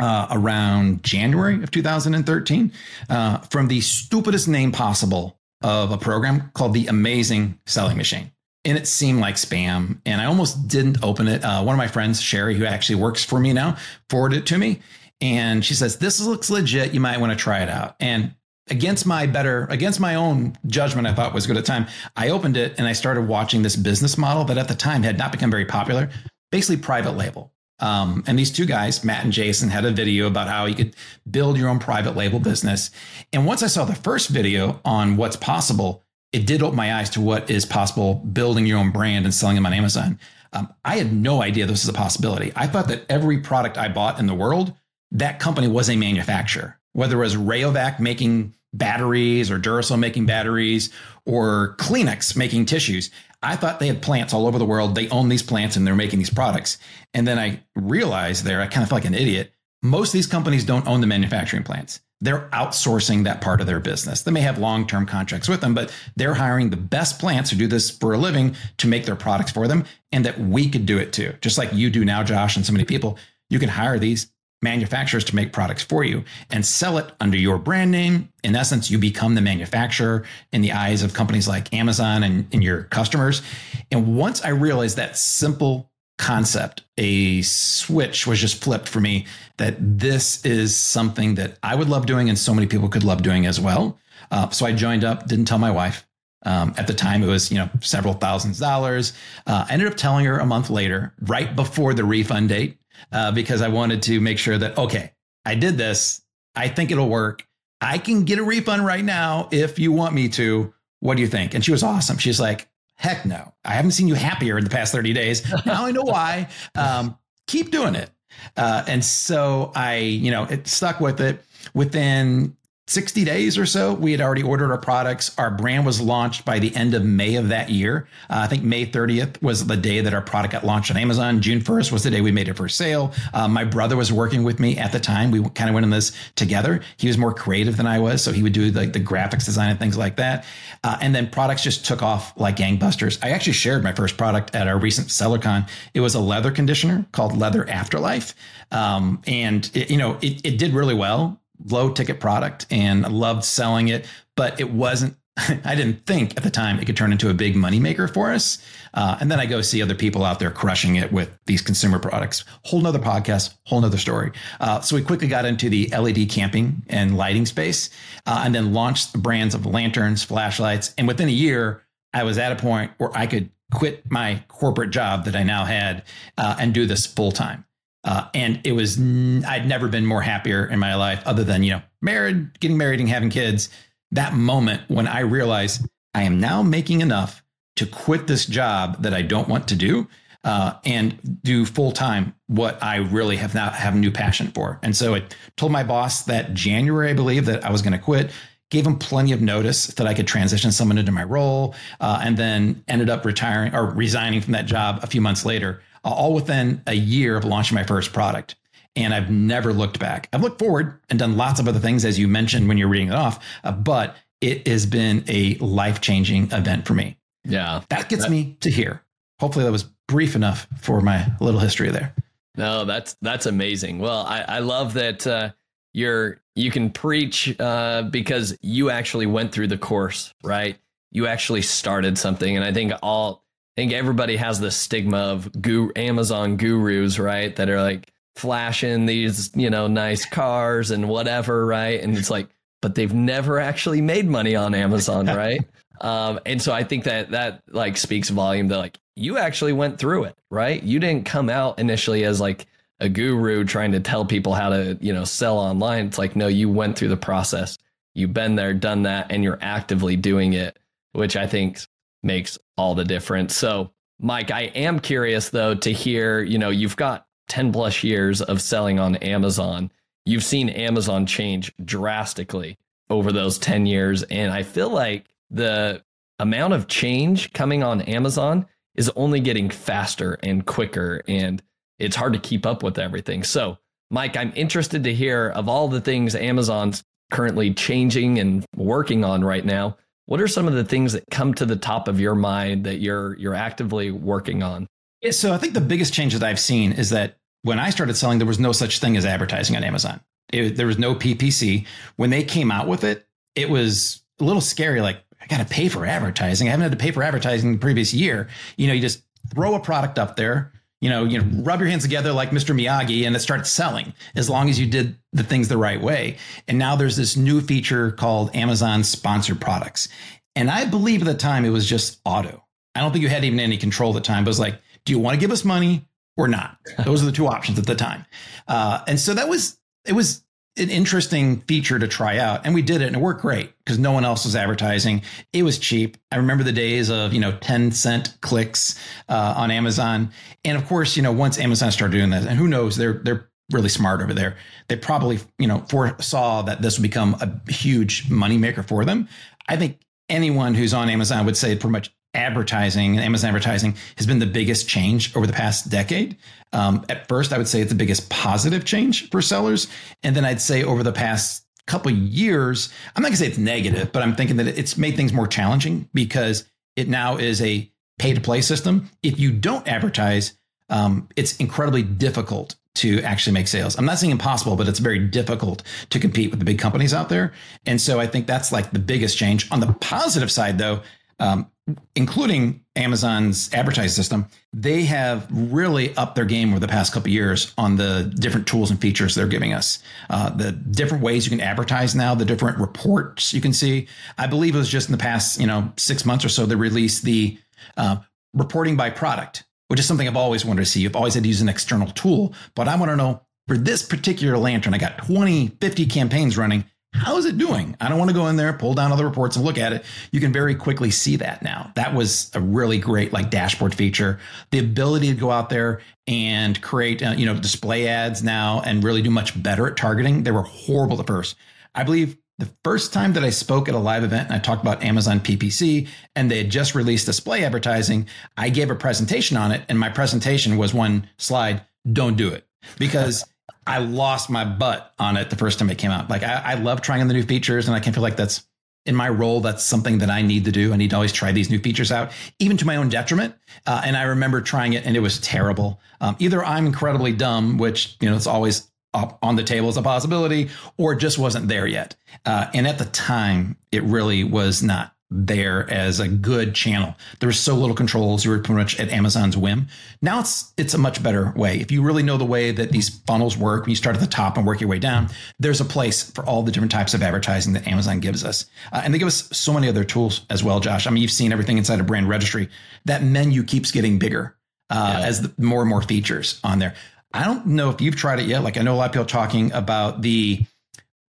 uh, 0.00 0.26
around 0.30 1.04
January 1.04 1.62
of 1.62 1.70
2013 1.70 2.72
uh, 3.08 3.38
from 3.38 3.68
the 3.68 3.80
stupidest 3.80 4.48
name 4.48 4.72
possible 4.72 5.38
of 5.62 5.92
a 5.92 5.98
program 5.98 6.50
called 6.54 6.74
the 6.74 6.86
Amazing 6.86 7.58
Selling 7.66 7.96
Machine. 7.96 8.32
And 8.64 8.76
it 8.76 8.86
seemed 8.86 9.20
like 9.20 9.36
spam. 9.36 10.00
And 10.04 10.20
I 10.20 10.26
almost 10.26 10.68
didn't 10.68 11.02
open 11.02 11.28
it. 11.28 11.42
Uh, 11.42 11.62
one 11.62 11.74
of 11.74 11.78
my 11.78 11.88
friends, 11.88 12.20
Sherry, 12.20 12.54
who 12.54 12.64
actually 12.64 12.96
works 12.96 13.24
for 13.24 13.40
me 13.40 13.52
now, 13.52 13.76
forwarded 14.08 14.40
it 14.40 14.46
to 14.46 14.58
me. 14.58 14.80
And 15.20 15.64
she 15.64 15.74
says, 15.74 15.98
This 15.98 16.20
looks 16.20 16.50
legit. 16.50 16.92
You 16.92 17.00
might 17.00 17.20
want 17.20 17.32
to 17.32 17.42
try 17.42 17.62
it 17.62 17.68
out. 17.68 17.96
And 18.00 18.34
against 18.70 19.06
my 19.06 19.26
better, 19.26 19.66
against 19.70 20.00
my 20.00 20.14
own 20.14 20.56
judgment, 20.66 21.06
I 21.06 21.14
thought 21.14 21.34
was 21.34 21.46
good 21.46 21.56
at 21.56 21.64
the 21.64 21.66
time, 21.66 21.86
I 22.16 22.30
opened 22.30 22.56
it 22.56 22.74
and 22.78 22.86
I 22.86 22.92
started 22.92 23.22
watching 23.22 23.62
this 23.62 23.76
business 23.76 24.16
model 24.16 24.44
that 24.44 24.58
at 24.58 24.68
the 24.68 24.74
time 24.74 25.02
had 25.02 25.18
not 25.18 25.32
become 25.32 25.50
very 25.50 25.64
popular, 25.64 26.08
basically 26.50 26.76
private 26.76 27.12
label. 27.12 27.52
Um, 27.80 28.22
and 28.26 28.38
these 28.38 28.50
two 28.50 28.66
guys, 28.66 29.02
Matt 29.04 29.24
and 29.24 29.32
Jason, 29.32 29.70
had 29.70 29.84
a 29.84 29.90
video 29.90 30.26
about 30.26 30.48
how 30.48 30.66
you 30.66 30.74
could 30.74 30.94
build 31.30 31.56
your 31.56 31.68
own 31.68 31.78
private 31.78 32.14
label 32.14 32.38
business. 32.38 32.90
And 33.32 33.46
once 33.46 33.62
I 33.62 33.68
saw 33.68 33.84
the 33.84 33.94
first 33.94 34.28
video 34.28 34.80
on 34.84 35.16
what's 35.16 35.36
possible, 35.36 36.04
it 36.32 36.46
did 36.46 36.62
open 36.62 36.76
my 36.76 36.94
eyes 36.94 37.10
to 37.10 37.20
what 37.20 37.50
is 37.50 37.66
possible 37.66 38.14
building 38.14 38.66
your 38.66 38.78
own 38.78 38.90
brand 38.90 39.24
and 39.24 39.34
selling 39.34 39.56
them 39.56 39.66
on 39.66 39.72
Amazon. 39.72 40.18
Um, 40.52 40.72
I 40.84 40.96
had 40.96 41.12
no 41.12 41.42
idea 41.42 41.66
this 41.66 41.84
was 41.84 41.94
a 41.94 41.98
possibility. 41.98 42.52
I 42.56 42.66
thought 42.66 42.88
that 42.88 43.04
every 43.08 43.38
product 43.38 43.78
I 43.78 43.88
bought 43.88 44.18
in 44.18 44.26
the 44.26 44.34
world, 44.34 44.74
that 45.12 45.40
company 45.40 45.68
was 45.68 45.88
a 45.88 45.96
manufacturer, 45.96 46.78
whether 46.92 47.16
it 47.16 47.24
was 47.24 47.36
Rayovac 47.36 48.00
making 48.00 48.54
batteries 48.72 49.50
or 49.50 49.58
Duracell 49.58 49.98
making 49.98 50.26
batteries 50.26 50.90
or 51.24 51.76
Kleenex 51.78 52.36
making 52.36 52.66
tissues. 52.66 53.10
I 53.42 53.56
thought 53.56 53.80
they 53.80 53.86
had 53.86 54.02
plants 54.02 54.32
all 54.32 54.46
over 54.46 54.58
the 54.58 54.64
world. 54.64 54.94
They 54.94 55.08
own 55.08 55.28
these 55.28 55.42
plants 55.42 55.76
and 55.76 55.86
they're 55.86 55.96
making 55.96 56.18
these 56.18 56.30
products. 56.30 56.78
And 57.14 57.26
then 57.26 57.38
I 57.38 57.62
realized 57.74 58.44
there, 58.44 58.60
I 58.60 58.66
kind 58.66 58.82
of 58.82 58.88
felt 58.88 59.02
like 59.02 59.08
an 59.08 59.14
idiot. 59.14 59.52
Most 59.82 60.10
of 60.10 60.12
these 60.14 60.26
companies 60.26 60.64
don't 60.64 60.86
own 60.86 61.00
the 61.00 61.06
manufacturing 61.06 61.62
plants. 61.62 62.00
They're 62.20 62.48
outsourcing 62.52 63.24
that 63.24 63.40
part 63.40 63.60
of 63.60 63.66
their 63.66 63.80
business. 63.80 64.22
They 64.22 64.30
may 64.30 64.40
have 64.40 64.58
long 64.58 64.86
term 64.86 65.06
contracts 65.06 65.48
with 65.48 65.60
them, 65.60 65.74
but 65.74 65.92
they're 66.16 66.34
hiring 66.34 66.70
the 66.70 66.76
best 66.76 67.18
plants 67.18 67.50
who 67.50 67.56
do 67.56 67.66
this 67.66 67.90
for 67.90 68.12
a 68.12 68.18
living 68.18 68.56
to 68.78 68.88
make 68.88 69.06
their 69.06 69.16
products 69.16 69.52
for 69.52 69.66
them. 69.66 69.84
And 70.12 70.24
that 70.24 70.38
we 70.38 70.68
could 70.68 70.86
do 70.86 70.98
it 70.98 71.12
too. 71.12 71.34
Just 71.40 71.56
like 71.56 71.72
you 71.72 71.88
do 71.88 72.04
now, 72.04 72.22
Josh, 72.22 72.56
and 72.56 72.66
so 72.66 72.72
many 72.72 72.84
people, 72.84 73.16
you 73.48 73.58
can 73.58 73.68
hire 73.68 73.98
these 73.98 74.30
manufacturers 74.62 75.24
to 75.24 75.36
make 75.36 75.52
products 75.52 75.82
for 75.82 76.04
you 76.04 76.24
and 76.50 76.64
sell 76.64 76.98
it 76.98 77.10
under 77.20 77.36
your 77.36 77.58
brand 77.58 77.90
name. 77.90 78.30
In 78.44 78.54
essence, 78.54 78.90
you 78.90 78.98
become 78.98 79.34
the 79.34 79.40
manufacturer 79.40 80.24
in 80.52 80.60
the 80.60 80.72
eyes 80.72 81.02
of 81.02 81.14
companies 81.14 81.48
like 81.48 81.72
Amazon 81.72 82.22
and, 82.22 82.46
and 82.52 82.62
your 82.62 82.84
customers. 82.84 83.42
And 83.90 84.16
once 84.16 84.42
I 84.44 84.48
realized 84.50 84.96
that 84.96 85.16
simple 85.16 85.89
concept, 86.20 86.82
a 86.98 87.42
switch 87.42 88.26
was 88.26 88.40
just 88.40 88.62
flipped 88.62 88.88
for 88.88 89.00
me 89.00 89.26
that 89.56 89.76
this 89.80 90.44
is 90.44 90.76
something 90.76 91.34
that 91.36 91.58
I 91.62 91.74
would 91.74 91.88
love 91.88 92.06
doing 92.06 92.28
and 92.28 92.38
so 92.38 92.54
many 92.54 92.66
people 92.66 92.88
could 92.88 93.04
love 93.04 93.22
doing 93.22 93.46
as 93.46 93.58
well. 93.58 93.98
Uh, 94.30 94.50
so 94.50 94.66
I 94.66 94.72
joined 94.72 95.02
up, 95.02 95.26
didn't 95.26 95.46
tell 95.46 95.58
my 95.58 95.70
wife. 95.70 96.06
Um, 96.46 96.74
at 96.78 96.86
the 96.86 96.94
time, 96.94 97.22
it 97.22 97.26
was 97.26 97.50
you 97.50 97.58
know 97.58 97.68
several 97.80 98.14
thousands 98.14 98.58
dollars. 98.58 99.12
Uh, 99.46 99.66
I 99.68 99.72
ended 99.72 99.88
up 99.88 99.96
telling 99.96 100.24
her 100.24 100.38
a 100.38 100.46
month 100.46 100.70
later, 100.70 101.14
right 101.20 101.54
before 101.54 101.92
the 101.92 102.04
refund 102.04 102.48
date, 102.48 102.78
uh, 103.12 103.32
because 103.32 103.60
I 103.60 103.68
wanted 103.68 104.02
to 104.04 104.20
make 104.20 104.38
sure 104.38 104.56
that, 104.56 104.78
okay, 104.78 105.12
I 105.44 105.54
did 105.54 105.76
this. 105.76 106.22
I 106.54 106.68
think 106.68 106.90
it'll 106.90 107.08
work. 107.08 107.46
I 107.80 107.98
can 107.98 108.24
get 108.24 108.38
a 108.38 108.42
refund 108.42 108.86
right 108.86 109.04
now 109.04 109.48
if 109.52 109.78
you 109.78 109.92
want 109.92 110.14
me 110.14 110.28
to. 110.30 110.72
What 111.00 111.16
do 111.16 111.22
you 111.22 111.28
think? 111.28 111.54
And 111.54 111.64
she 111.64 111.72
was 111.72 111.82
awesome. 111.82 112.18
She's 112.18 112.38
like, 112.40 112.68
heck 113.00 113.24
no. 113.24 113.54
I 113.64 113.72
haven't 113.72 113.92
seen 113.92 114.08
you 114.08 114.14
happier 114.14 114.58
in 114.58 114.64
the 114.64 114.70
past 114.70 114.92
30 114.92 115.14
days. 115.14 115.42
Now 115.64 115.86
I 115.86 115.90
know 115.90 116.02
why. 116.02 116.48
Um, 116.74 117.16
keep 117.46 117.70
doing 117.70 117.94
it. 117.94 118.10
Uh, 118.56 118.84
and 118.86 119.02
so 119.02 119.72
I, 119.74 119.96
you 119.96 120.30
know, 120.30 120.44
it 120.44 120.66
stuck 120.66 121.00
with 121.00 121.20
it. 121.20 121.42
Within 121.74 122.56
60 122.90 123.24
days 123.24 123.56
or 123.56 123.66
so, 123.66 123.94
we 123.94 124.10
had 124.10 124.20
already 124.20 124.42
ordered 124.42 124.72
our 124.72 124.78
products. 124.78 125.30
Our 125.38 125.48
brand 125.48 125.86
was 125.86 126.00
launched 126.00 126.44
by 126.44 126.58
the 126.58 126.74
end 126.74 126.92
of 126.92 127.04
May 127.04 127.36
of 127.36 127.50
that 127.50 127.70
year. 127.70 128.08
Uh, 128.28 128.40
I 128.40 128.48
think 128.48 128.64
May 128.64 128.84
30th 128.84 129.40
was 129.40 129.64
the 129.64 129.76
day 129.76 130.00
that 130.00 130.12
our 130.12 130.20
product 130.20 130.50
got 130.50 130.64
launched 130.64 130.90
on 130.90 130.96
Amazon. 130.96 131.40
June 131.40 131.60
1st 131.60 131.92
was 131.92 132.02
the 132.02 132.10
day 132.10 132.20
we 132.20 132.32
made 132.32 132.48
it 132.48 132.54
for 132.54 132.68
sale. 132.68 133.12
Uh, 133.32 133.46
my 133.46 133.62
brother 133.62 133.96
was 133.96 134.12
working 134.12 134.42
with 134.42 134.58
me 134.58 134.76
at 134.76 134.90
the 134.90 134.98
time. 134.98 135.30
We 135.30 135.40
kind 135.50 135.70
of 135.70 135.74
went 135.74 135.84
in 135.84 135.90
this 135.90 136.10
together. 136.34 136.80
He 136.96 137.06
was 137.06 137.16
more 137.16 137.32
creative 137.32 137.76
than 137.76 137.86
I 137.86 138.00
was, 138.00 138.24
so 138.24 138.32
he 138.32 138.42
would 138.42 138.52
do 138.52 138.72
like 138.72 138.92
the 138.92 139.00
graphics 139.00 139.44
design 139.44 139.70
and 139.70 139.78
things 139.78 139.96
like 139.96 140.16
that. 140.16 140.44
Uh, 140.82 140.98
and 141.00 141.14
then 141.14 141.30
products 141.30 141.62
just 141.62 141.86
took 141.86 142.02
off 142.02 142.32
like 142.36 142.56
gangbusters. 142.56 143.20
I 143.22 143.30
actually 143.30 143.52
shared 143.52 143.84
my 143.84 143.92
first 143.92 144.16
product 144.16 144.56
at 144.56 144.66
our 144.66 144.78
recent 144.78 145.08
SellerCon. 145.08 145.68
It 145.94 146.00
was 146.00 146.16
a 146.16 146.20
leather 146.20 146.50
conditioner 146.50 147.06
called 147.12 147.36
Leather 147.36 147.68
Afterlife. 147.70 148.34
Um, 148.72 149.22
and 149.28 149.70
it, 149.74 149.92
you 149.92 149.96
know, 149.96 150.18
it, 150.20 150.44
it 150.44 150.58
did 150.58 150.74
really 150.74 150.94
well 150.94 151.40
low 151.66 151.90
ticket 151.90 152.20
product 152.20 152.66
and 152.70 153.10
loved 153.12 153.44
selling 153.44 153.88
it, 153.88 154.06
but 154.36 154.60
it 154.60 154.70
wasn't 154.70 155.16
I 155.64 155.74
didn't 155.74 156.06
think 156.06 156.36
at 156.36 156.42
the 156.42 156.50
time 156.50 156.78
it 156.78 156.86
could 156.86 156.96
turn 156.96 157.12
into 157.12 157.30
a 157.30 157.34
big 157.34 157.54
moneymaker 157.54 158.12
for 158.12 158.32
us. 158.32 158.58
Uh, 158.92 159.16
and 159.20 159.30
then 159.30 159.38
I 159.38 159.46
go 159.46 159.60
see 159.60 159.82
other 159.82 159.94
people 159.94 160.24
out 160.24 160.38
there 160.38 160.50
crushing 160.50 160.96
it 160.96 161.12
with 161.12 161.30
these 161.46 161.62
consumer 161.62 161.98
products. 161.98 162.44
Whole 162.64 162.80
nother 162.80 162.98
podcast, 162.98 163.54
whole 163.64 163.80
nother 163.80 163.98
story. 163.98 164.32
Uh, 164.58 164.80
so 164.80 164.96
we 164.96 165.02
quickly 165.02 165.28
got 165.28 165.44
into 165.44 165.68
the 165.68 165.88
LED 165.88 166.28
camping 166.28 166.82
and 166.88 167.16
lighting 167.16 167.46
space, 167.46 167.90
uh, 168.26 168.42
and 168.44 168.54
then 168.54 168.72
launched 168.72 169.12
the 169.12 169.18
brands 169.18 169.54
of 169.54 169.66
lanterns, 169.66 170.22
flashlights. 170.22 170.92
And 170.98 171.06
within 171.06 171.28
a 171.28 171.32
year, 171.32 171.82
I 172.12 172.24
was 172.24 172.38
at 172.38 172.52
a 172.52 172.56
point 172.56 172.90
where 172.98 173.16
I 173.16 173.26
could 173.26 173.50
quit 173.72 174.10
my 174.10 174.42
corporate 174.48 174.90
job 174.90 175.24
that 175.26 175.36
I 175.36 175.44
now 175.44 175.64
had 175.64 176.02
uh, 176.36 176.56
and 176.58 176.74
do 176.74 176.86
this 176.86 177.06
full 177.06 177.30
time. 177.30 177.64
Uh, 178.04 178.28
and 178.34 178.60
it 178.64 178.72
was 178.72 178.98
I'd 178.98 179.66
never 179.66 179.88
been 179.88 180.06
more 180.06 180.22
happier 180.22 180.66
in 180.66 180.78
my 180.78 180.94
life, 180.94 181.22
other 181.26 181.44
than 181.44 181.62
you 181.62 181.72
know 181.72 181.82
married, 182.00 182.58
getting 182.60 182.78
married, 182.78 183.00
and 183.00 183.08
having 183.08 183.30
kids. 183.30 183.68
That 184.12 184.34
moment 184.34 184.82
when 184.88 185.06
I 185.06 185.20
realized 185.20 185.86
I 186.14 186.22
am 186.22 186.40
now 186.40 186.62
making 186.62 187.00
enough 187.00 187.44
to 187.76 187.86
quit 187.86 188.26
this 188.26 188.46
job 188.46 189.02
that 189.02 189.14
I 189.14 189.22
don't 189.22 189.48
want 189.48 189.68
to 189.68 189.76
do 189.76 190.08
uh, 190.44 190.74
and 190.84 191.42
do 191.42 191.64
full 191.64 191.92
time 191.92 192.34
what 192.46 192.82
I 192.82 192.96
really 192.96 193.36
have 193.36 193.54
not 193.54 193.74
have 193.74 193.94
a 193.94 193.98
new 193.98 194.10
passion 194.10 194.48
for. 194.48 194.78
And 194.82 194.96
so 194.96 195.14
I 195.14 195.24
told 195.56 195.72
my 195.72 195.84
boss 195.84 196.24
that 196.24 196.54
January, 196.54 197.10
I 197.10 197.14
believe, 197.14 197.46
that 197.46 197.64
I 197.64 197.70
was 197.70 197.82
going 197.82 197.92
to 197.92 197.98
quit. 197.98 198.30
Gave 198.70 198.86
him 198.86 198.98
plenty 198.98 199.32
of 199.32 199.40
notice 199.40 199.88
that 199.88 200.06
I 200.06 200.14
could 200.14 200.28
transition 200.28 200.70
someone 200.70 200.96
into 200.96 201.10
my 201.10 201.24
role, 201.24 201.74
uh, 201.98 202.20
and 202.22 202.36
then 202.36 202.84
ended 202.86 203.10
up 203.10 203.24
retiring 203.24 203.74
or 203.74 203.86
resigning 203.86 204.40
from 204.40 204.52
that 204.52 204.66
job 204.66 205.00
a 205.02 205.08
few 205.08 205.20
months 205.20 205.44
later, 205.44 205.82
all 206.04 206.34
within 206.34 206.82
a 206.86 206.94
year 206.94 207.36
of 207.36 207.44
launching 207.44 207.74
my 207.74 207.84
first 207.84 208.12
product. 208.12 208.56
And 208.96 209.14
I've 209.14 209.30
never 209.30 209.72
looked 209.72 209.98
back. 209.98 210.28
I've 210.32 210.42
looked 210.42 210.58
forward 210.58 210.98
and 211.08 211.18
done 211.18 211.36
lots 211.36 211.60
of 211.60 211.68
other 211.68 211.78
things, 211.78 212.04
as 212.04 212.18
you 212.18 212.26
mentioned 212.26 212.66
when 212.66 212.76
you're 212.76 212.88
reading 212.88 213.08
it 213.08 213.14
off, 213.14 213.44
uh, 213.62 213.72
but 213.72 214.16
it 214.40 214.66
has 214.66 214.86
been 214.86 215.24
a 215.28 215.54
life 215.56 216.00
changing 216.00 216.50
event 216.50 216.86
for 216.86 216.94
me. 216.94 217.16
Yeah. 217.44 217.82
That 217.88 218.08
gets 218.08 218.24
that, 218.24 218.30
me 218.30 218.56
to 218.60 218.70
here. 218.70 219.02
Hopefully 219.38 219.64
that 219.64 219.70
was 219.72 219.84
brief 220.08 220.34
enough 220.34 220.66
for 220.80 221.00
my 221.00 221.26
little 221.40 221.60
history 221.60 221.90
there. 221.90 222.14
No, 222.56 222.84
that's 222.84 223.16
that's 223.22 223.46
amazing. 223.46 224.00
Well, 224.00 224.26
I, 224.26 224.42
I 224.42 224.58
love 224.58 224.94
that 224.94 225.26
uh, 225.26 225.50
you're 225.92 226.40
you 226.56 226.70
can 226.70 226.90
preach 226.90 227.58
uh, 227.60 228.02
because 228.02 228.56
you 228.60 228.90
actually 228.90 229.26
went 229.26 229.52
through 229.52 229.68
the 229.68 229.78
course, 229.78 230.34
right? 230.42 230.76
You 231.12 231.26
actually 231.26 231.62
started 231.62 232.18
something, 232.18 232.56
and 232.56 232.64
I 232.64 232.72
think 232.72 232.92
all 233.02 233.44
think 233.80 233.92
everybody 233.94 234.36
has 234.36 234.60
the 234.60 234.70
stigma 234.70 235.16
of 235.16 235.50
guru, 235.62 235.90
Amazon 235.96 236.58
gurus, 236.58 237.18
right? 237.18 237.56
That 237.56 237.70
are 237.70 237.80
like 237.80 238.12
flashing 238.36 239.06
these 239.06 239.50
you 239.54 239.70
know 239.70 239.86
nice 239.86 240.26
cars 240.26 240.90
and 240.90 241.08
whatever, 241.08 241.64
right? 241.64 241.98
And 241.98 242.16
it's 242.16 242.28
like, 242.28 242.48
but 242.82 242.94
they've 242.94 243.14
never 243.14 243.58
actually 243.58 244.02
made 244.02 244.26
money 244.26 244.54
on 244.54 244.74
Amazon, 244.74 245.26
right? 245.28 245.64
Um, 246.02 246.40
and 246.44 246.60
so 246.60 246.74
I 246.74 246.84
think 246.84 247.04
that 247.04 247.30
that 247.30 247.62
like 247.70 247.96
speaks 247.96 248.28
volume 248.28 248.68
that 248.68 248.76
like 248.76 248.98
you 249.16 249.38
actually 249.38 249.72
went 249.72 249.98
through 249.98 250.24
it, 250.24 250.36
right? 250.50 250.82
You 250.82 250.98
didn't 250.98 251.24
come 251.24 251.48
out 251.48 251.78
initially 251.78 252.24
as 252.24 252.38
like 252.38 252.66
a 252.98 253.08
guru 253.08 253.64
trying 253.64 253.92
to 253.92 254.00
tell 254.00 254.26
people 254.26 254.52
how 254.52 254.68
to, 254.68 254.98
you 255.00 255.14
know, 255.14 255.24
sell 255.24 255.58
online. 255.58 256.04
It's 256.04 256.18
like, 256.18 256.36
no, 256.36 256.48
you 256.48 256.68
went 256.68 256.98
through 256.98 257.08
the 257.08 257.16
process. 257.16 257.78
You've 258.14 258.34
been 258.34 258.56
there, 258.56 258.74
done 258.74 259.04
that, 259.04 259.32
and 259.32 259.42
you're 259.42 259.58
actively 259.62 260.16
doing 260.16 260.52
it, 260.52 260.78
which 261.12 261.34
I 261.34 261.46
think 261.46 261.78
makes 262.22 262.58
all 262.76 262.94
the 262.94 263.04
difference. 263.04 263.56
So, 263.56 263.92
Mike, 264.18 264.50
I 264.50 264.62
am 264.62 265.00
curious 265.00 265.48
though 265.50 265.74
to 265.74 265.92
hear, 265.92 266.42
you 266.42 266.58
know, 266.58 266.70
you've 266.70 266.96
got 266.96 267.26
10 267.48 267.72
plus 267.72 268.02
years 268.04 268.42
of 268.42 268.60
selling 268.60 268.98
on 268.98 269.16
Amazon. 269.16 269.90
You've 270.24 270.44
seen 270.44 270.68
Amazon 270.68 271.26
change 271.26 271.72
drastically 271.84 272.78
over 273.08 273.32
those 273.32 273.58
10 273.58 273.86
years. 273.86 274.22
And 274.24 274.52
I 274.52 274.62
feel 274.62 274.90
like 274.90 275.26
the 275.50 276.02
amount 276.38 276.72
of 276.74 276.86
change 276.86 277.52
coming 277.52 277.82
on 277.82 278.00
Amazon 278.02 278.66
is 278.94 279.10
only 279.16 279.40
getting 279.40 279.70
faster 279.70 280.38
and 280.42 280.66
quicker, 280.66 281.22
and 281.28 281.62
it's 281.98 282.16
hard 282.16 282.32
to 282.32 282.38
keep 282.38 282.66
up 282.66 282.82
with 282.82 282.98
everything. 282.98 283.44
So, 283.44 283.78
Mike, 284.10 284.36
I'm 284.36 284.52
interested 284.56 285.04
to 285.04 285.14
hear 285.14 285.50
of 285.50 285.68
all 285.68 285.88
the 285.88 286.00
things 286.00 286.34
Amazon's 286.34 287.02
currently 287.30 287.72
changing 287.72 288.38
and 288.38 288.64
working 288.76 289.24
on 289.24 289.44
right 289.44 289.64
now. 289.64 289.96
What 290.30 290.40
are 290.40 290.46
some 290.46 290.68
of 290.68 290.74
the 290.74 290.84
things 290.84 291.12
that 291.14 291.24
come 291.32 291.54
to 291.54 291.66
the 291.66 291.74
top 291.74 292.06
of 292.06 292.20
your 292.20 292.36
mind 292.36 292.84
that 292.84 293.00
you're 293.00 293.36
you're 293.36 293.56
actively 293.56 294.12
working 294.12 294.62
on? 294.62 294.86
Yeah, 295.22 295.32
so 295.32 295.52
I 295.52 295.58
think 295.58 295.74
the 295.74 295.80
biggest 295.80 296.14
change 296.14 296.34
that 296.34 296.44
I've 296.44 296.60
seen 296.60 296.92
is 296.92 297.10
that 297.10 297.38
when 297.62 297.80
I 297.80 297.90
started 297.90 298.14
selling, 298.16 298.38
there 298.38 298.46
was 298.46 298.60
no 298.60 298.70
such 298.70 299.00
thing 299.00 299.16
as 299.16 299.26
advertising 299.26 299.74
on 299.74 299.82
Amazon. 299.82 300.20
It, 300.52 300.76
there 300.76 300.86
was 300.86 301.00
no 301.00 301.16
PPC. 301.16 301.84
When 302.14 302.30
they 302.30 302.44
came 302.44 302.70
out 302.70 302.86
with 302.86 303.02
it, 303.02 303.26
it 303.56 303.70
was 303.70 304.22
a 304.40 304.44
little 304.44 304.60
scary. 304.60 305.00
Like, 305.00 305.20
I 305.40 305.46
got 305.48 305.58
to 305.58 305.64
pay 305.64 305.88
for 305.88 306.06
advertising. 306.06 306.68
I 306.68 306.70
haven't 306.70 306.84
had 306.84 306.92
to 306.92 307.04
pay 307.04 307.10
for 307.10 307.24
advertising 307.24 307.72
the 307.72 307.78
previous 307.78 308.14
year. 308.14 308.46
You 308.76 308.86
know, 308.86 308.92
you 308.92 309.00
just 309.00 309.24
throw 309.52 309.74
a 309.74 309.80
product 309.80 310.16
up 310.16 310.36
there, 310.36 310.72
you 311.00 311.08
know, 311.08 311.24
you 311.24 311.40
know, 311.40 311.62
rub 311.62 311.80
your 311.80 311.88
hands 311.88 312.02
together 312.02 312.32
like 312.32 312.50
Mr. 312.50 312.74
Miyagi 312.74 313.26
and 313.26 313.34
it 313.34 313.40
starts 313.40 313.70
selling 313.70 314.12
as 314.34 314.50
long 314.50 314.68
as 314.68 314.78
you 314.78 314.86
did 314.86 315.16
the 315.32 315.42
things 315.42 315.68
the 315.68 315.78
right 315.78 316.00
way. 316.00 316.36
And 316.68 316.78
now 316.78 316.94
there's 316.96 317.16
this 317.16 317.36
new 317.36 317.60
feature 317.60 318.12
called 318.12 318.54
Amazon 318.54 319.02
sponsored 319.02 319.60
products. 319.60 320.08
And 320.54 320.70
I 320.70 320.84
believe 320.84 321.22
at 321.22 321.26
the 321.26 321.34
time 321.34 321.64
it 321.64 321.70
was 321.70 321.88
just 321.88 322.20
auto. 322.24 322.62
I 322.94 323.00
don't 323.00 323.12
think 323.12 323.22
you 323.22 323.28
had 323.28 323.44
even 323.44 323.60
any 323.60 323.78
control 323.78 324.10
at 324.10 324.22
the 324.22 324.26
time, 324.26 324.44
but 324.44 324.48
it 324.48 324.50
was 324.50 324.60
like, 324.60 324.80
do 325.04 325.12
you 325.12 325.18
want 325.18 325.34
to 325.34 325.40
give 325.40 325.52
us 325.52 325.64
money 325.64 326.06
or 326.36 326.48
not? 326.48 326.76
Those 327.04 327.22
are 327.22 327.26
the 327.26 327.32
two 327.32 327.46
options 327.46 327.78
at 327.78 327.86
the 327.86 327.94
time. 327.94 328.26
Uh, 328.68 329.02
and 329.06 329.18
so 329.18 329.32
that 329.34 329.48
was, 329.48 329.78
it 330.04 330.12
was 330.12 330.44
an 330.80 330.90
interesting 330.90 331.60
feature 331.62 331.98
to 331.98 332.08
try 332.08 332.38
out 332.38 332.64
and 332.64 332.74
we 332.74 332.82
did 332.82 333.02
it 333.02 333.06
and 333.06 333.16
it 333.16 333.18
worked 333.20 333.42
great 333.42 333.72
because 333.78 333.98
no 333.98 334.12
one 334.12 334.24
else 334.24 334.44
was 334.44 334.56
advertising. 334.56 335.22
It 335.52 335.62
was 335.62 335.78
cheap. 335.78 336.16
I 336.32 336.36
remember 336.36 336.64
the 336.64 336.72
days 336.72 337.10
of 337.10 337.32
you 337.32 337.40
know 337.40 337.56
10 337.60 337.92
cent 337.92 338.36
clicks 338.40 338.98
uh, 339.28 339.54
on 339.56 339.70
amazon. 339.70 340.32
And 340.64 340.76
of 340.76 340.86
course 340.86 341.16
you 341.16 341.22
know 341.22 341.32
once 341.32 341.58
amazon 341.58 341.92
started 341.92 342.16
doing 342.16 342.30
that 342.30 342.46
and 342.46 342.58
who 342.58 342.68
knows 342.68 342.96
they're 342.96 343.20
they're 343.24 343.50
really 343.72 343.88
smart 343.88 344.20
over 344.20 344.34
there. 344.34 344.56
They 344.88 344.96
probably 344.96 345.38
you 345.58 345.68
know 345.68 345.84
foresaw 345.88 346.62
that 346.62 346.82
this 346.82 346.98
would 346.98 347.02
become 347.02 347.36
a 347.40 347.70
huge 347.70 348.28
moneymaker 348.28 348.86
for 348.86 349.04
them. 349.04 349.28
I 349.68 349.76
think 349.76 350.00
anyone 350.28 350.74
who's 350.74 350.94
on 350.94 351.08
amazon 351.08 351.44
would 351.44 351.56
say 351.56 351.74
pretty 351.74 351.92
much 351.92 352.14
advertising 352.34 353.16
and 353.16 353.24
Amazon 353.24 353.48
advertising 353.48 353.96
has 354.16 354.26
been 354.26 354.38
the 354.38 354.46
biggest 354.46 354.88
change 354.88 355.34
over 355.36 355.46
the 355.46 355.52
past 355.52 355.88
decade. 355.88 356.36
Um, 356.72 357.04
at 357.08 357.28
first, 357.28 357.52
I 357.52 357.58
would 357.58 357.68
say 357.68 357.80
it's 357.80 357.90
the 357.90 357.96
biggest 357.96 358.30
positive 358.30 358.84
change 358.84 359.30
for 359.30 359.42
sellers. 359.42 359.88
And 360.22 360.36
then 360.36 360.44
I'd 360.44 360.60
say 360.60 360.84
over 360.84 361.02
the 361.02 361.12
past 361.12 361.64
couple 361.86 362.12
years, 362.12 362.92
I'm 363.16 363.22
not 363.22 363.30
to 363.30 363.36
say 363.36 363.46
it's 363.46 363.58
negative, 363.58 364.12
but 364.12 364.22
I'm 364.22 364.36
thinking 364.36 364.56
that 364.58 364.68
it's 364.68 364.96
made 364.96 365.16
things 365.16 365.32
more 365.32 365.46
challenging 365.46 366.08
because 366.14 366.64
it 366.94 367.08
now 367.08 367.36
is 367.36 367.60
a 367.62 367.90
pay 368.18 368.34
to 368.34 368.40
play 368.40 368.60
system. 368.60 369.10
If 369.22 369.40
you 369.40 369.50
don't 369.50 369.86
advertise, 369.88 370.54
um, 370.88 371.28
it's 371.36 371.56
incredibly 371.56 372.02
difficult 372.02 372.76
to 372.96 373.20
actually 373.22 373.54
make 373.54 373.68
sales. 373.68 373.96
I'm 373.96 374.04
not 374.04 374.18
saying 374.18 374.32
impossible, 374.32 374.76
but 374.76 374.88
it's 374.88 374.98
very 374.98 375.18
difficult 375.18 375.82
to 376.10 376.18
compete 376.18 376.50
with 376.50 376.58
the 376.58 376.64
big 376.64 376.78
companies 376.78 377.14
out 377.14 377.28
there. 377.28 377.52
And 377.86 378.00
so 378.00 378.20
I 378.20 378.26
think 378.26 378.46
that's 378.46 378.72
like 378.72 378.90
the 378.90 378.98
biggest 378.98 379.38
change. 379.38 379.70
On 379.70 379.80
the 379.80 379.92
positive 379.94 380.50
side, 380.50 380.78
though, 380.78 381.00
um, 381.38 381.70
including 382.14 382.84
Amazon's 382.96 383.72
advertising 383.72 384.10
system, 384.10 384.46
they 384.72 385.02
have 385.02 385.46
really 385.50 386.14
upped 386.16 386.34
their 386.34 386.44
game 386.44 386.70
over 386.70 386.80
the 386.80 386.88
past 386.88 387.12
couple 387.12 387.30
years 387.30 387.72
on 387.78 387.96
the 387.96 388.32
different 388.38 388.66
tools 388.66 388.90
and 388.90 389.00
features 389.00 389.34
they're 389.34 389.46
giving 389.46 389.72
us. 389.72 390.02
Uh, 390.28 390.50
the 390.50 390.72
different 390.72 391.22
ways 391.22 391.46
you 391.46 391.50
can 391.50 391.60
advertise 391.60 392.14
now, 392.14 392.34
the 392.34 392.44
different 392.44 392.78
reports 392.78 393.52
you 393.52 393.60
can 393.60 393.72
see. 393.72 394.08
I 394.38 394.46
believe 394.46 394.74
it 394.74 394.78
was 394.78 394.88
just 394.88 395.08
in 395.08 395.12
the 395.12 395.18
past, 395.18 395.60
you 395.60 395.66
know, 395.66 395.92
six 395.96 396.24
months 396.24 396.44
or 396.44 396.48
so 396.48 396.66
they 396.66 396.74
released 396.74 397.22
the 397.22 397.58
uh, 397.96 398.16
reporting 398.54 398.96
by 398.96 399.10
product, 399.10 399.64
which 399.88 400.00
is 400.00 400.06
something 400.06 400.26
I've 400.26 400.36
always 400.36 400.64
wanted 400.64 400.80
to 400.80 400.90
see. 400.90 401.00
You've 401.00 401.16
always 401.16 401.34
had 401.34 401.44
to 401.44 401.48
use 401.48 401.60
an 401.60 401.68
external 401.68 402.08
tool, 402.08 402.54
but 402.74 402.88
I 402.88 402.96
want 402.96 403.10
to 403.10 403.16
know 403.16 403.42
for 403.68 403.76
this 403.76 404.02
particular 404.02 404.58
lantern, 404.58 404.94
I 404.94 404.98
got 404.98 405.18
20, 405.18 405.68
50 405.80 406.06
campaigns 406.06 406.58
running 406.58 406.84
how 407.12 407.36
is 407.36 407.44
it 407.44 407.58
doing? 407.58 407.96
I 408.00 408.08
don't 408.08 408.18
want 408.18 408.30
to 408.30 408.36
go 408.36 408.46
in 408.48 408.56
there, 408.56 408.72
pull 408.72 408.94
down 408.94 409.10
all 409.10 409.16
the 409.16 409.24
reports 409.24 409.56
and 409.56 409.64
look 409.64 409.78
at 409.78 409.92
it. 409.92 410.04
You 410.30 410.40
can 410.40 410.52
very 410.52 410.74
quickly 410.74 411.10
see 411.10 411.36
that 411.36 411.62
now. 411.62 411.92
That 411.96 412.14
was 412.14 412.50
a 412.54 412.60
really 412.60 412.98
great 412.98 413.32
like 413.32 413.50
dashboard 413.50 413.94
feature. 413.94 414.38
The 414.70 414.78
ability 414.78 415.28
to 415.28 415.40
go 415.40 415.50
out 415.50 415.70
there 415.70 416.00
and 416.26 416.80
create, 416.80 417.22
uh, 417.22 417.32
you 417.36 417.46
know, 417.46 417.54
display 417.54 418.06
ads 418.06 418.42
now 418.42 418.82
and 418.84 419.02
really 419.02 419.22
do 419.22 419.30
much 419.30 419.60
better 419.60 419.88
at 419.88 419.96
targeting. 419.96 420.44
They 420.44 420.52
were 420.52 420.62
horrible 420.62 421.20
at 421.20 421.26
first. 421.26 421.56
I 421.94 422.04
believe 422.04 422.36
the 422.58 422.70
first 422.84 423.12
time 423.12 423.32
that 423.32 423.42
I 423.42 423.50
spoke 423.50 423.88
at 423.88 423.94
a 423.94 423.98
live 423.98 424.22
event 424.22 424.46
and 424.48 424.54
I 424.54 424.58
talked 424.58 424.82
about 424.82 425.02
Amazon 425.02 425.40
PPC 425.40 426.08
and 426.36 426.50
they 426.50 426.58
had 426.58 426.70
just 426.70 426.94
released 426.94 427.26
display 427.26 427.64
advertising, 427.64 428.28
I 428.56 428.68
gave 428.68 428.90
a 428.90 428.94
presentation 428.94 429.56
on 429.56 429.72
it 429.72 429.82
and 429.88 429.98
my 429.98 430.10
presentation 430.10 430.76
was 430.76 430.94
one 430.94 431.28
slide, 431.38 431.82
don't 432.10 432.36
do 432.36 432.48
it 432.50 432.66
because 432.98 433.44
I 433.90 433.98
lost 433.98 434.50
my 434.50 434.64
butt 434.64 435.12
on 435.18 435.36
it 435.36 435.50
the 435.50 435.56
first 435.56 435.80
time 435.80 435.90
it 435.90 435.98
came 435.98 436.12
out. 436.12 436.30
Like 436.30 436.44
I, 436.44 436.62
I 436.64 436.74
love 436.74 437.02
trying 437.02 437.26
the 437.26 437.34
new 437.34 437.42
features, 437.42 437.88
and 437.88 437.96
I 437.96 437.98
can 437.98 438.12
feel 438.12 438.22
like 438.22 438.36
that's 438.36 438.64
in 439.04 439.16
my 439.16 439.28
role. 439.28 439.60
That's 439.60 439.82
something 439.82 440.18
that 440.18 440.30
I 440.30 440.42
need 440.42 440.66
to 440.66 440.72
do. 440.72 440.92
I 440.92 440.96
need 440.96 441.10
to 441.10 441.16
always 441.16 441.32
try 441.32 441.50
these 441.50 441.70
new 441.70 441.80
features 441.80 442.12
out, 442.12 442.30
even 442.60 442.76
to 442.76 442.86
my 442.86 442.96
own 442.96 443.08
detriment. 443.08 443.56
Uh, 443.84 444.00
and 444.04 444.16
I 444.16 444.22
remember 444.22 444.60
trying 444.60 444.92
it, 444.92 445.04
and 445.06 445.16
it 445.16 445.20
was 445.20 445.40
terrible. 445.40 446.00
Um, 446.20 446.36
either 446.38 446.64
I'm 446.64 446.86
incredibly 446.86 447.32
dumb, 447.32 447.78
which 447.78 448.16
you 448.20 448.30
know 448.30 448.36
it's 448.36 448.46
always 448.46 448.88
up 449.12 449.40
on 449.42 449.56
the 449.56 449.64
table 449.64 449.88
as 449.88 449.96
a 449.96 450.02
possibility, 450.02 450.70
or 450.96 451.16
just 451.16 451.36
wasn't 451.36 451.66
there 451.66 451.86
yet. 451.86 452.14
Uh, 452.46 452.68
and 452.72 452.86
at 452.86 452.98
the 452.98 453.06
time, 453.06 453.76
it 453.90 454.04
really 454.04 454.44
was 454.44 454.84
not 454.84 455.16
there 455.30 455.88
as 455.88 456.18
a 456.18 456.28
good 456.28 456.74
channel. 456.74 457.14
There 457.38 457.46
was 457.46 457.58
so 457.58 457.76
little 457.76 457.94
controls. 457.94 458.44
You 458.44 458.50
were 458.50 458.58
pretty 458.58 458.74
much 458.74 458.98
at 458.98 459.10
Amazon's 459.10 459.56
whim. 459.56 459.86
Now 460.20 460.40
it's 460.40 460.72
it's 460.76 460.92
a 460.92 460.98
much 460.98 461.22
better 461.22 461.52
way. 461.54 461.78
If 461.80 461.92
you 461.92 462.02
really 462.02 462.22
know 462.22 462.36
the 462.36 462.44
way 462.44 462.72
that 462.72 462.90
these 462.90 463.08
funnels 463.26 463.56
work, 463.56 463.82
when 463.82 463.90
you 463.90 463.96
start 463.96 464.16
at 464.16 464.20
the 464.20 464.26
top 464.26 464.56
and 464.56 464.66
work 464.66 464.80
your 464.80 464.90
way 464.90 464.98
down, 464.98 465.28
there's 465.58 465.80
a 465.80 465.84
place 465.84 466.28
for 466.30 466.44
all 466.44 466.62
the 466.62 466.72
different 466.72 466.92
types 466.92 467.14
of 467.14 467.22
advertising 467.22 467.72
that 467.74 467.86
Amazon 467.86 468.18
gives 468.20 468.44
us, 468.44 468.66
uh, 468.92 469.02
and 469.04 469.14
they 469.14 469.18
give 469.18 469.28
us 469.28 469.48
so 469.56 469.72
many 469.72 469.88
other 469.88 470.04
tools 470.04 470.46
as 470.50 470.64
well. 470.64 470.80
Josh, 470.80 471.06
I 471.06 471.10
mean, 471.10 471.22
you've 471.22 471.30
seen 471.30 471.52
everything 471.52 471.78
inside 471.78 472.00
a 472.00 472.04
brand 472.04 472.28
registry. 472.28 472.68
That 473.04 473.22
menu 473.22 473.62
keeps 473.62 473.92
getting 473.92 474.18
bigger 474.18 474.56
uh, 474.90 475.16
yeah. 475.20 475.26
as 475.26 475.42
the, 475.42 475.62
more 475.62 475.80
and 475.80 475.88
more 475.88 476.02
features 476.02 476.60
on 476.64 476.80
there. 476.80 476.94
I 477.32 477.44
don't 477.44 477.66
know 477.66 477.90
if 477.90 478.00
you've 478.00 478.16
tried 478.16 478.40
it 478.40 478.46
yet. 478.46 478.64
Like 478.64 478.76
I 478.76 478.82
know 478.82 478.94
a 478.94 478.96
lot 478.96 479.06
of 479.06 479.12
people 479.12 479.26
talking 479.26 479.72
about 479.72 480.22
the 480.22 480.64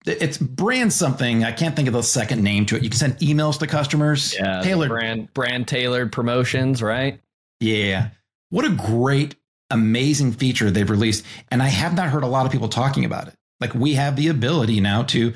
it's 0.07 0.39
brand 0.39 0.93
something. 0.93 1.45
I 1.45 1.53
can't 1.53 1.77
think 1.77 1.89
of 1.89 1.95
the 1.95 2.03
second 2.03 2.43
name 2.43 2.67
to 2.67 2.77
it. 2.77 2.83
You 2.83 2.91
can 2.91 2.99
send 2.99 3.19
emails 3.19 3.59
to 3.59 3.67
customers. 3.67 4.35
Yeah, 4.35 4.63
tailored 4.63 4.89
brand 4.89 5.33
brand 5.35 5.69
tailored 5.69 6.13
promotions, 6.13 6.83
right? 6.83 7.21
Yeah. 7.61 8.11
What 8.49 8.65
a 8.65 8.71
great, 8.71 9.37
amazing 9.71 10.33
feature 10.33 10.71
they've 10.71 10.89
released, 10.89 11.25
and 11.51 11.63
I 11.63 11.69
have 11.69 11.95
not 11.95 12.09
heard 12.09 12.25
a 12.25 12.29
lot 12.29 12.47
of 12.47 12.53
people 12.53 12.69
talking 12.69 13.05
about 13.05 13.29
it. 13.29 13.35
Like 13.61 13.75
we 13.75 13.95
have 13.95 14.17
the 14.17 14.29
ability 14.29 14.81
now 14.81 15.03
to 15.05 15.35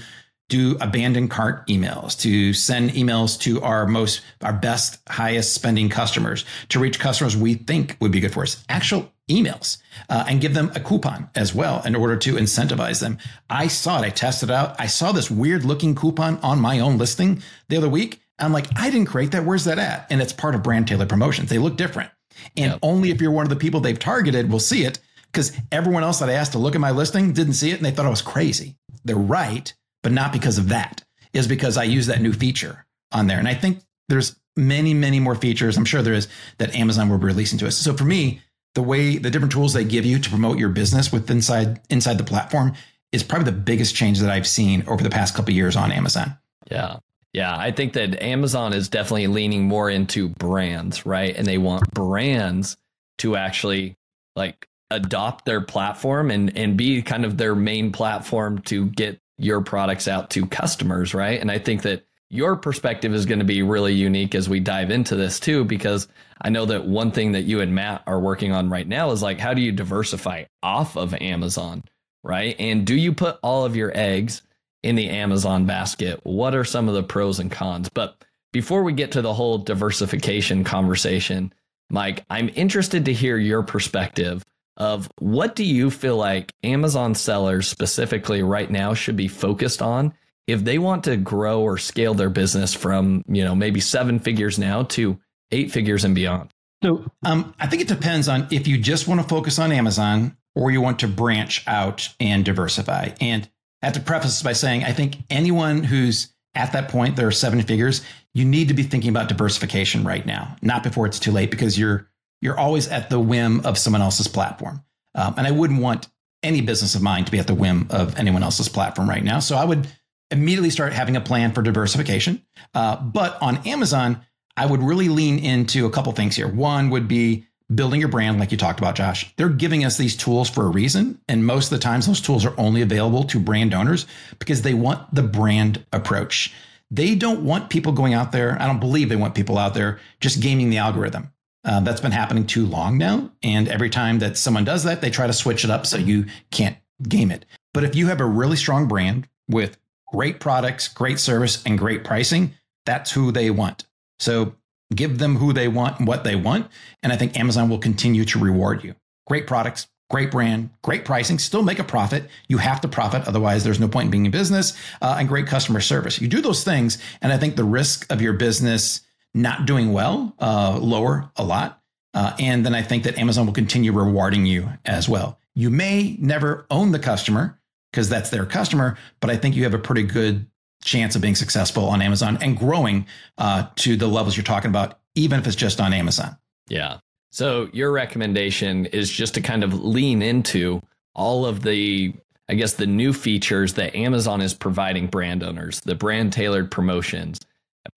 do 0.48 0.76
abandoned 0.80 1.30
cart 1.30 1.66
emails, 1.68 2.18
to 2.20 2.52
send 2.52 2.90
emails 2.90 3.40
to 3.40 3.62
our 3.62 3.86
most, 3.86 4.20
our 4.42 4.52
best, 4.52 4.98
highest 5.08 5.54
spending 5.54 5.88
customers, 5.88 6.44
to 6.68 6.78
reach 6.78 6.98
customers 6.98 7.36
we 7.36 7.54
think 7.54 7.96
would 8.00 8.12
be 8.12 8.20
good 8.20 8.32
for 8.32 8.42
us. 8.42 8.62
Actual 8.68 9.10
emails 9.30 9.78
uh, 10.08 10.24
and 10.28 10.40
give 10.40 10.54
them 10.54 10.70
a 10.74 10.80
coupon 10.80 11.30
as 11.34 11.54
well 11.54 11.82
in 11.84 11.94
order 11.94 12.16
to 12.16 12.34
incentivize 12.34 13.00
them. 13.00 13.18
I 13.48 13.68
saw 13.68 14.00
it. 14.00 14.06
I 14.06 14.10
tested 14.10 14.50
it 14.50 14.54
out. 14.54 14.78
I 14.78 14.86
saw 14.86 15.12
this 15.12 15.30
weird 15.30 15.64
looking 15.64 15.94
coupon 15.94 16.38
on 16.38 16.60
my 16.60 16.80
own 16.80 16.98
listing 16.98 17.42
the 17.68 17.76
other 17.76 17.88
week. 17.88 18.20
I'm 18.38 18.52
like, 18.52 18.66
I 18.76 18.90
didn't 18.90 19.08
create 19.08 19.32
that. 19.32 19.44
Where's 19.44 19.64
that 19.64 19.78
at? 19.78 20.06
And 20.10 20.20
it's 20.20 20.32
part 20.32 20.54
of 20.54 20.62
brand 20.62 20.88
tailored 20.88 21.08
promotions. 21.08 21.48
They 21.48 21.58
look 21.58 21.76
different. 21.76 22.10
And 22.56 22.72
yep. 22.72 22.78
only 22.82 23.10
if 23.10 23.20
you're 23.20 23.30
one 23.30 23.46
of 23.46 23.50
the 23.50 23.56
people 23.56 23.80
they've 23.80 23.98
targeted 23.98 24.50
will 24.50 24.60
see 24.60 24.84
it 24.84 24.98
because 25.32 25.52
everyone 25.72 26.02
else 26.02 26.18
that 26.18 26.28
I 26.28 26.34
asked 26.34 26.52
to 26.52 26.58
look 26.58 26.74
at 26.74 26.80
my 26.80 26.90
listing 26.90 27.32
didn't 27.32 27.54
see 27.54 27.70
it 27.70 27.76
and 27.76 27.86
they 27.86 27.90
thought 27.90 28.06
I 28.06 28.10
was 28.10 28.22
crazy. 28.22 28.76
They're 29.04 29.16
right, 29.16 29.72
but 30.02 30.12
not 30.12 30.32
because 30.32 30.58
of 30.58 30.68
that. 30.68 31.02
Is 31.32 31.48
because 31.48 31.76
I 31.76 31.82
use 31.82 32.06
that 32.06 32.22
new 32.22 32.32
feature 32.32 32.86
on 33.10 33.26
there. 33.26 33.40
And 33.40 33.48
I 33.48 33.54
think 33.54 33.80
there's 34.08 34.36
many, 34.56 34.94
many 34.94 35.18
more 35.18 35.34
features. 35.34 35.76
I'm 35.76 35.84
sure 35.84 36.00
there 36.00 36.14
is 36.14 36.28
that 36.58 36.74
Amazon 36.76 37.08
will 37.08 37.18
be 37.18 37.24
releasing 37.24 37.58
to 37.58 37.66
us. 37.66 37.76
So 37.76 37.94
for 37.94 38.04
me, 38.04 38.40
the 38.74 38.82
way 38.82 39.18
the 39.18 39.30
different 39.30 39.52
tools 39.52 39.72
they 39.72 39.84
give 39.84 40.04
you 40.04 40.18
to 40.18 40.30
promote 40.30 40.58
your 40.58 40.68
business 40.68 41.12
with 41.12 41.30
inside 41.30 41.80
inside 41.90 42.18
the 42.18 42.24
platform 42.24 42.74
is 43.12 43.22
probably 43.22 43.46
the 43.46 43.56
biggest 43.56 43.94
change 43.94 44.18
that 44.20 44.30
I've 44.30 44.46
seen 44.46 44.84
over 44.88 45.02
the 45.02 45.10
past 45.10 45.34
couple 45.34 45.54
years 45.54 45.76
on 45.76 45.92
Amazon. 45.92 46.36
Yeah. 46.70 46.98
Yeah, 47.32 47.56
I 47.56 47.72
think 47.72 47.94
that 47.94 48.22
Amazon 48.22 48.72
is 48.72 48.88
definitely 48.88 49.26
leaning 49.26 49.64
more 49.64 49.90
into 49.90 50.28
brands, 50.28 51.04
right? 51.04 51.34
And 51.36 51.44
they 51.44 51.58
want 51.58 51.92
brands 51.92 52.76
to 53.18 53.34
actually 53.34 53.96
like 54.36 54.68
adopt 54.90 55.44
their 55.44 55.60
platform 55.60 56.30
and 56.30 56.56
and 56.56 56.76
be 56.76 57.02
kind 57.02 57.24
of 57.24 57.36
their 57.36 57.56
main 57.56 57.90
platform 57.90 58.60
to 58.62 58.86
get 58.86 59.20
your 59.36 59.60
products 59.62 60.06
out 60.06 60.30
to 60.30 60.46
customers, 60.46 61.12
right? 61.12 61.40
And 61.40 61.50
I 61.50 61.58
think 61.58 61.82
that 61.82 62.06
your 62.30 62.56
perspective 62.56 63.14
is 63.14 63.26
going 63.26 63.38
to 63.38 63.44
be 63.44 63.62
really 63.62 63.94
unique 63.94 64.34
as 64.34 64.48
we 64.48 64.60
dive 64.60 64.90
into 64.90 65.16
this 65.16 65.38
too, 65.38 65.64
because 65.64 66.08
I 66.40 66.50
know 66.50 66.66
that 66.66 66.86
one 66.86 67.12
thing 67.12 67.32
that 67.32 67.42
you 67.42 67.60
and 67.60 67.74
Matt 67.74 68.02
are 68.06 68.20
working 68.20 68.52
on 68.52 68.70
right 68.70 68.86
now 68.86 69.10
is 69.10 69.22
like, 69.22 69.38
how 69.38 69.54
do 69.54 69.62
you 69.62 69.72
diversify 69.72 70.44
off 70.62 70.96
of 70.96 71.14
Amazon, 71.14 71.84
right? 72.22 72.56
And 72.58 72.86
do 72.86 72.94
you 72.94 73.12
put 73.12 73.38
all 73.42 73.64
of 73.64 73.76
your 73.76 73.92
eggs 73.94 74.42
in 74.82 74.96
the 74.96 75.10
Amazon 75.10 75.66
basket? 75.66 76.20
What 76.24 76.54
are 76.54 76.64
some 76.64 76.88
of 76.88 76.94
the 76.94 77.02
pros 77.02 77.38
and 77.38 77.50
cons? 77.50 77.88
But 77.88 78.16
before 78.52 78.82
we 78.82 78.92
get 78.92 79.12
to 79.12 79.22
the 79.22 79.34
whole 79.34 79.58
diversification 79.58 80.64
conversation, 80.64 81.52
Mike, 81.90 82.24
I'm 82.30 82.50
interested 82.54 83.04
to 83.04 83.12
hear 83.12 83.36
your 83.36 83.62
perspective 83.62 84.44
of 84.76 85.08
what 85.18 85.54
do 85.54 85.64
you 85.64 85.90
feel 85.90 86.16
like 86.16 86.52
Amazon 86.64 87.14
sellers 87.14 87.68
specifically 87.68 88.42
right 88.42 88.70
now 88.70 88.94
should 88.94 89.16
be 89.16 89.28
focused 89.28 89.80
on 89.80 90.12
if 90.46 90.64
they 90.64 90.78
want 90.78 91.04
to 91.04 91.16
grow 91.16 91.62
or 91.62 91.78
scale 91.78 92.14
their 92.14 92.30
business 92.30 92.74
from, 92.74 93.24
you 93.28 93.44
know, 93.44 93.54
maybe 93.54 93.80
seven 93.80 94.18
figures 94.18 94.58
now 94.58 94.82
to 94.84 95.18
eight 95.50 95.72
figures 95.72 96.04
and 96.04 96.14
beyond? 96.14 96.50
So 96.82 97.10
um, 97.24 97.54
I 97.58 97.66
think 97.66 97.82
it 97.82 97.88
depends 97.88 98.28
on 98.28 98.48
if 98.50 98.68
you 98.68 98.76
just 98.76 99.08
want 99.08 99.20
to 99.22 99.26
focus 99.26 99.58
on 99.58 99.72
Amazon 99.72 100.36
or 100.54 100.70
you 100.70 100.80
want 100.80 100.98
to 101.00 101.08
branch 101.08 101.64
out 101.66 102.08
and 102.20 102.44
diversify. 102.44 103.10
And 103.20 103.48
I 103.82 103.86
have 103.86 103.94
to 103.94 104.00
preface 104.00 104.32
this 104.32 104.42
by 104.42 104.52
saying 104.52 104.84
I 104.84 104.92
think 104.92 105.16
anyone 105.30 105.82
who's 105.82 106.34
at 106.54 106.72
that 106.72 106.88
point, 106.88 107.16
there 107.16 107.26
are 107.26 107.32
seven 107.32 107.60
figures, 107.62 108.02
you 108.32 108.44
need 108.44 108.68
to 108.68 108.74
be 108.74 108.82
thinking 108.82 109.10
about 109.10 109.28
diversification 109.28 110.04
right 110.04 110.24
now, 110.24 110.56
not 110.62 110.82
before 110.82 111.06
it's 111.06 111.18
too 111.18 111.32
late, 111.32 111.50
because 111.50 111.78
you're 111.78 112.08
you're 112.40 112.58
always 112.58 112.88
at 112.88 113.08
the 113.10 113.18
whim 113.18 113.60
of 113.64 113.78
someone 113.78 114.02
else's 114.02 114.28
platform. 114.28 114.82
Um, 115.14 115.34
and 115.38 115.46
I 115.46 115.50
wouldn't 115.50 115.80
want 115.80 116.08
any 116.42 116.60
business 116.60 116.94
of 116.94 117.02
mine 117.02 117.24
to 117.24 117.32
be 117.32 117.38
at 117.38 117.46
the 117.46 117.54
whim 117.54 117.86
of 117.90 118.18
anyone 118.18 118.42
else's 118.42 118.68
platform 118.68 119.08
right 119.08 119.24
now. 119.24 119.38
So 119.38 119.56
I 119.56 119.64
would 119.64 119.88
immediately 120.34 120.70
start 120.70 120.92
having 120.92 121.16
a 121.16 121.20
plan 121.20 121.52
for 121.52 121.62
diversification. 121.62 122.42
Uh, 122.74 122.96
but 122.96 123.40
on 123.40 123.66
Amazon, 123.66 124.20
I 124.56 124.66
would 124.66 124.82
really 124.82 125.08
lean 125.08 125.38
into 125.38 125.86
a 125.86 125.90
couple 125.90 126.12
things 126.12 126.36
here. 126.36 126.48
One 126.48 126.90
would 126.90 127.08
be 127.08 127.46
building 127.74 128.00
your 128.00 128.08
brand, 128.08 128.38
like 128.38 128.52
you 128.52 128.58
talked 128.58 128.78
about, 128.78 128.94
Josh. 128.94 129.34
They're 129.36 129.48
giving 129.48 129.84
us 129.84 129.96
these 129.96 130.16
tools 130.16 130.50
for 130.50 130.66
a 130.66 130.68
reason. 130.68 131.20
And 131.28 131.46
most 131.46 131.72
of 131.72 131.78
the 131.78 131.82
times, 131.82 132.06
those 132.06 132.20
tools 132.20 132.44
are 132.44 132.54
only 132.58 132.82
available 132.82 133.24
to 133.24 133.40
brand 133.40 133.74
owners 133.74 134.06
because 134.38 134.62
they 134.62 134.74
want 134.74 135.12
the 135.14 135.22
brand 135.22 135.84
approach. 135.92 136.54
They 136.90 137.14
don't 137.14 137.44
want 137.44 137.70
people 137.70 137.92
going 137.92 138.14
out 138.14 138.32
there. 138.32 138.60
I 138.60 138.66
don't 138.66 138.80
believe 138.80 139.08
they 139.08 139.16
want 139.16 139.34
people 139.34 139.58
out 139.58 139.74
there 139.74 139.98
just 140.20 140.40
gaming 140.40 140.70
the 140.70 140.78
algorithm. 140.78 141.30
Uh, 141.64 141.80
that's 141.80 142.00
been 142.00 142.12
happening 142.12 142.46
too 142.46 142.66
long 142.66 142.98
now. 142.98 143.30
And 143.42 143.68
every 143.68 143.88
time 143.88 144.18
that 144.18 144.36
someone 144.36 144.64
does 144.64 144.84
that, 144.84 145.00
they 145.00 145.10
try 145.10 145.26
to 145.26 145.32
switch 145.32 145.64
it 145.64 145.70
up 145.70 145.86
so 145.86 145.96
you 145.96 146.26
can't 146.50 146.76
game 147.02 147.30
it. 147.30 147.46
But 147.72 147.84
if 147.84 147.96
you 147.96 148.08
have 148.08 148.20
a 148.20 148.26
really 148.26 148.56
strong 148.56 148.86
brand 148.86 149.26
with 149.48 149.78
great 150.14 150.38
products, 150.38 150.86
great 150.86 151.18
service, 151.18 151.60
and 151.66 151.76
great 151.76 152.04
pricing, 152.04 152.54
that's 152.86 153.10
who 153.10 153.32
they 153.32 153.50
want. 153.50 153.84
So 154.20 154.54
give 154.94 155.18
them 155.18 155.34
who 155.34 155.52
they 155.52 155.66
want 155.66 155.98
and 155.98 156.06
what 156.06 156.22
they 156.22 156.36
want. 156.36 156.68
And 157.02 157.12
I 157.12 157.16
think 157.16 157.36
Amazon 157.36 157.68
will 157.68 157.78
continue 157.78 158.24
to 158.26 158.38
reward 158.38 158.84
you. 158.84 158.94
Great 159.26 159.48
products, 159.48 159.88
great 160.10 160.30
brand, 160.30 160.70
great 160.82 161.04
pricing, 161.04 161.40
still 161.40 161.64
make 161.64 161.80
a 161.80 161.84
profit. 161.84 162.28
You 162.46 162.58
have 162.58 162.80
to 162.82 162.88
profit. 162.88 163.26
Otherwise, 163.26 163.64
there's 163.64 163.80
no 163.80 163.88
point 163.88 164.04
in 164.04 164.10
being 164.12 164.26
in 164.26 164.30
business 164.30 164.74
uh, 165.02 165.16
and 165.18 165.26
great 165.26 165.48
customer 165.48 165.80
service. 165.80 166.20
You 166.20 166.28
do 166.28 166.40
those 166.40 166.62
things. 166.62 166.98
And 167.20 167.32
I 167.32 167.36
think 167.36 167.56
the 167.56 167.64
risk 167.64 168.08
of 168.12 168.22
your 168.22 168.34
business 168.34 169.00
not 169.34 169.66
doing 169.66 169.92
well 169.92 170.32
uh, 170.38 170.78
lower 170.80 171.28
a 171.34 171.42
lot. 171.42 171.82
Uh, 172.14 172.36
and 172.38 172.64
then 172.64 172.76
I 172.76 172.82
think 172.82 173.02
that 173.02 173.18
Amazon 173.18 173.46
will 173.46 173.52
continue 173.52 173.90
rewarding 173.90 174.46
you 174.46 174.68
as 174.84 175.08
well. 175.08 175.40
You 175.56 175.70
may 175.70 176.16
never 176.20 176.66
own 176.70 176.92
the 176.92 177.00
customer, 177.00 177.58
because 177.94 178.08
that's 178.08 178.30
their 178.30 178.44
customer. 178.44 178.98
But 179.20 179.30
I 179.30 179.36
think 179.36 179.54
you 179.54 179.62
have 179.62 179.72
a 179.72 179.78
pretty 179.78 180.02
good 180.02 180.48
chance 180.82 181.14
of 181.14 181.22
being 181.22 181.36
successful 181.36 181.84
on 181.84 182.02
Amazon 182.02 182.38
and 182.40 182.58
growing 182.58 183.06
uh, 183.38 183.68
to 183.76 183.94
the 183.96 184.08
levels 184.08 184.36
you're 184.36 184.42
talking 184.42 184.68
about, 184.68 184.98
even 185.14 185.38
if 185.38 185.46
it's 185.46 185.54
just 185.54 185.80
on 185.80 185.92
Amazon. 185.92 186.36
Yeah. 186.68 186.98
So 187.30 187.68
your 187.72 187.92
recommendation 187.92 188.86
is 188.86 189.08
just 189.08 189.34
to 189.34 189.40
kind 189.40 189.62
of 189.62 189.72
lean 189.72 190.22
into 190.22 190.82
all 191.14 191.46
of 191.46 191.62
the, 191.62 192.12
I 192.48 192.54
guess, 192.54 192.74
the 192.74 192.86
new 192.86 193.12
features 193.12 193.74
that 193.74 193.94
Amazon 193.94 194.40
is 194.40 194.54
providing 194.54 195.06
brand 195.06 195.44
owners, 195.44 195.80
the 195.82 195.94
brand 195.94 196.32
tailored 196.32 196.72
promotions, 196.72 197.38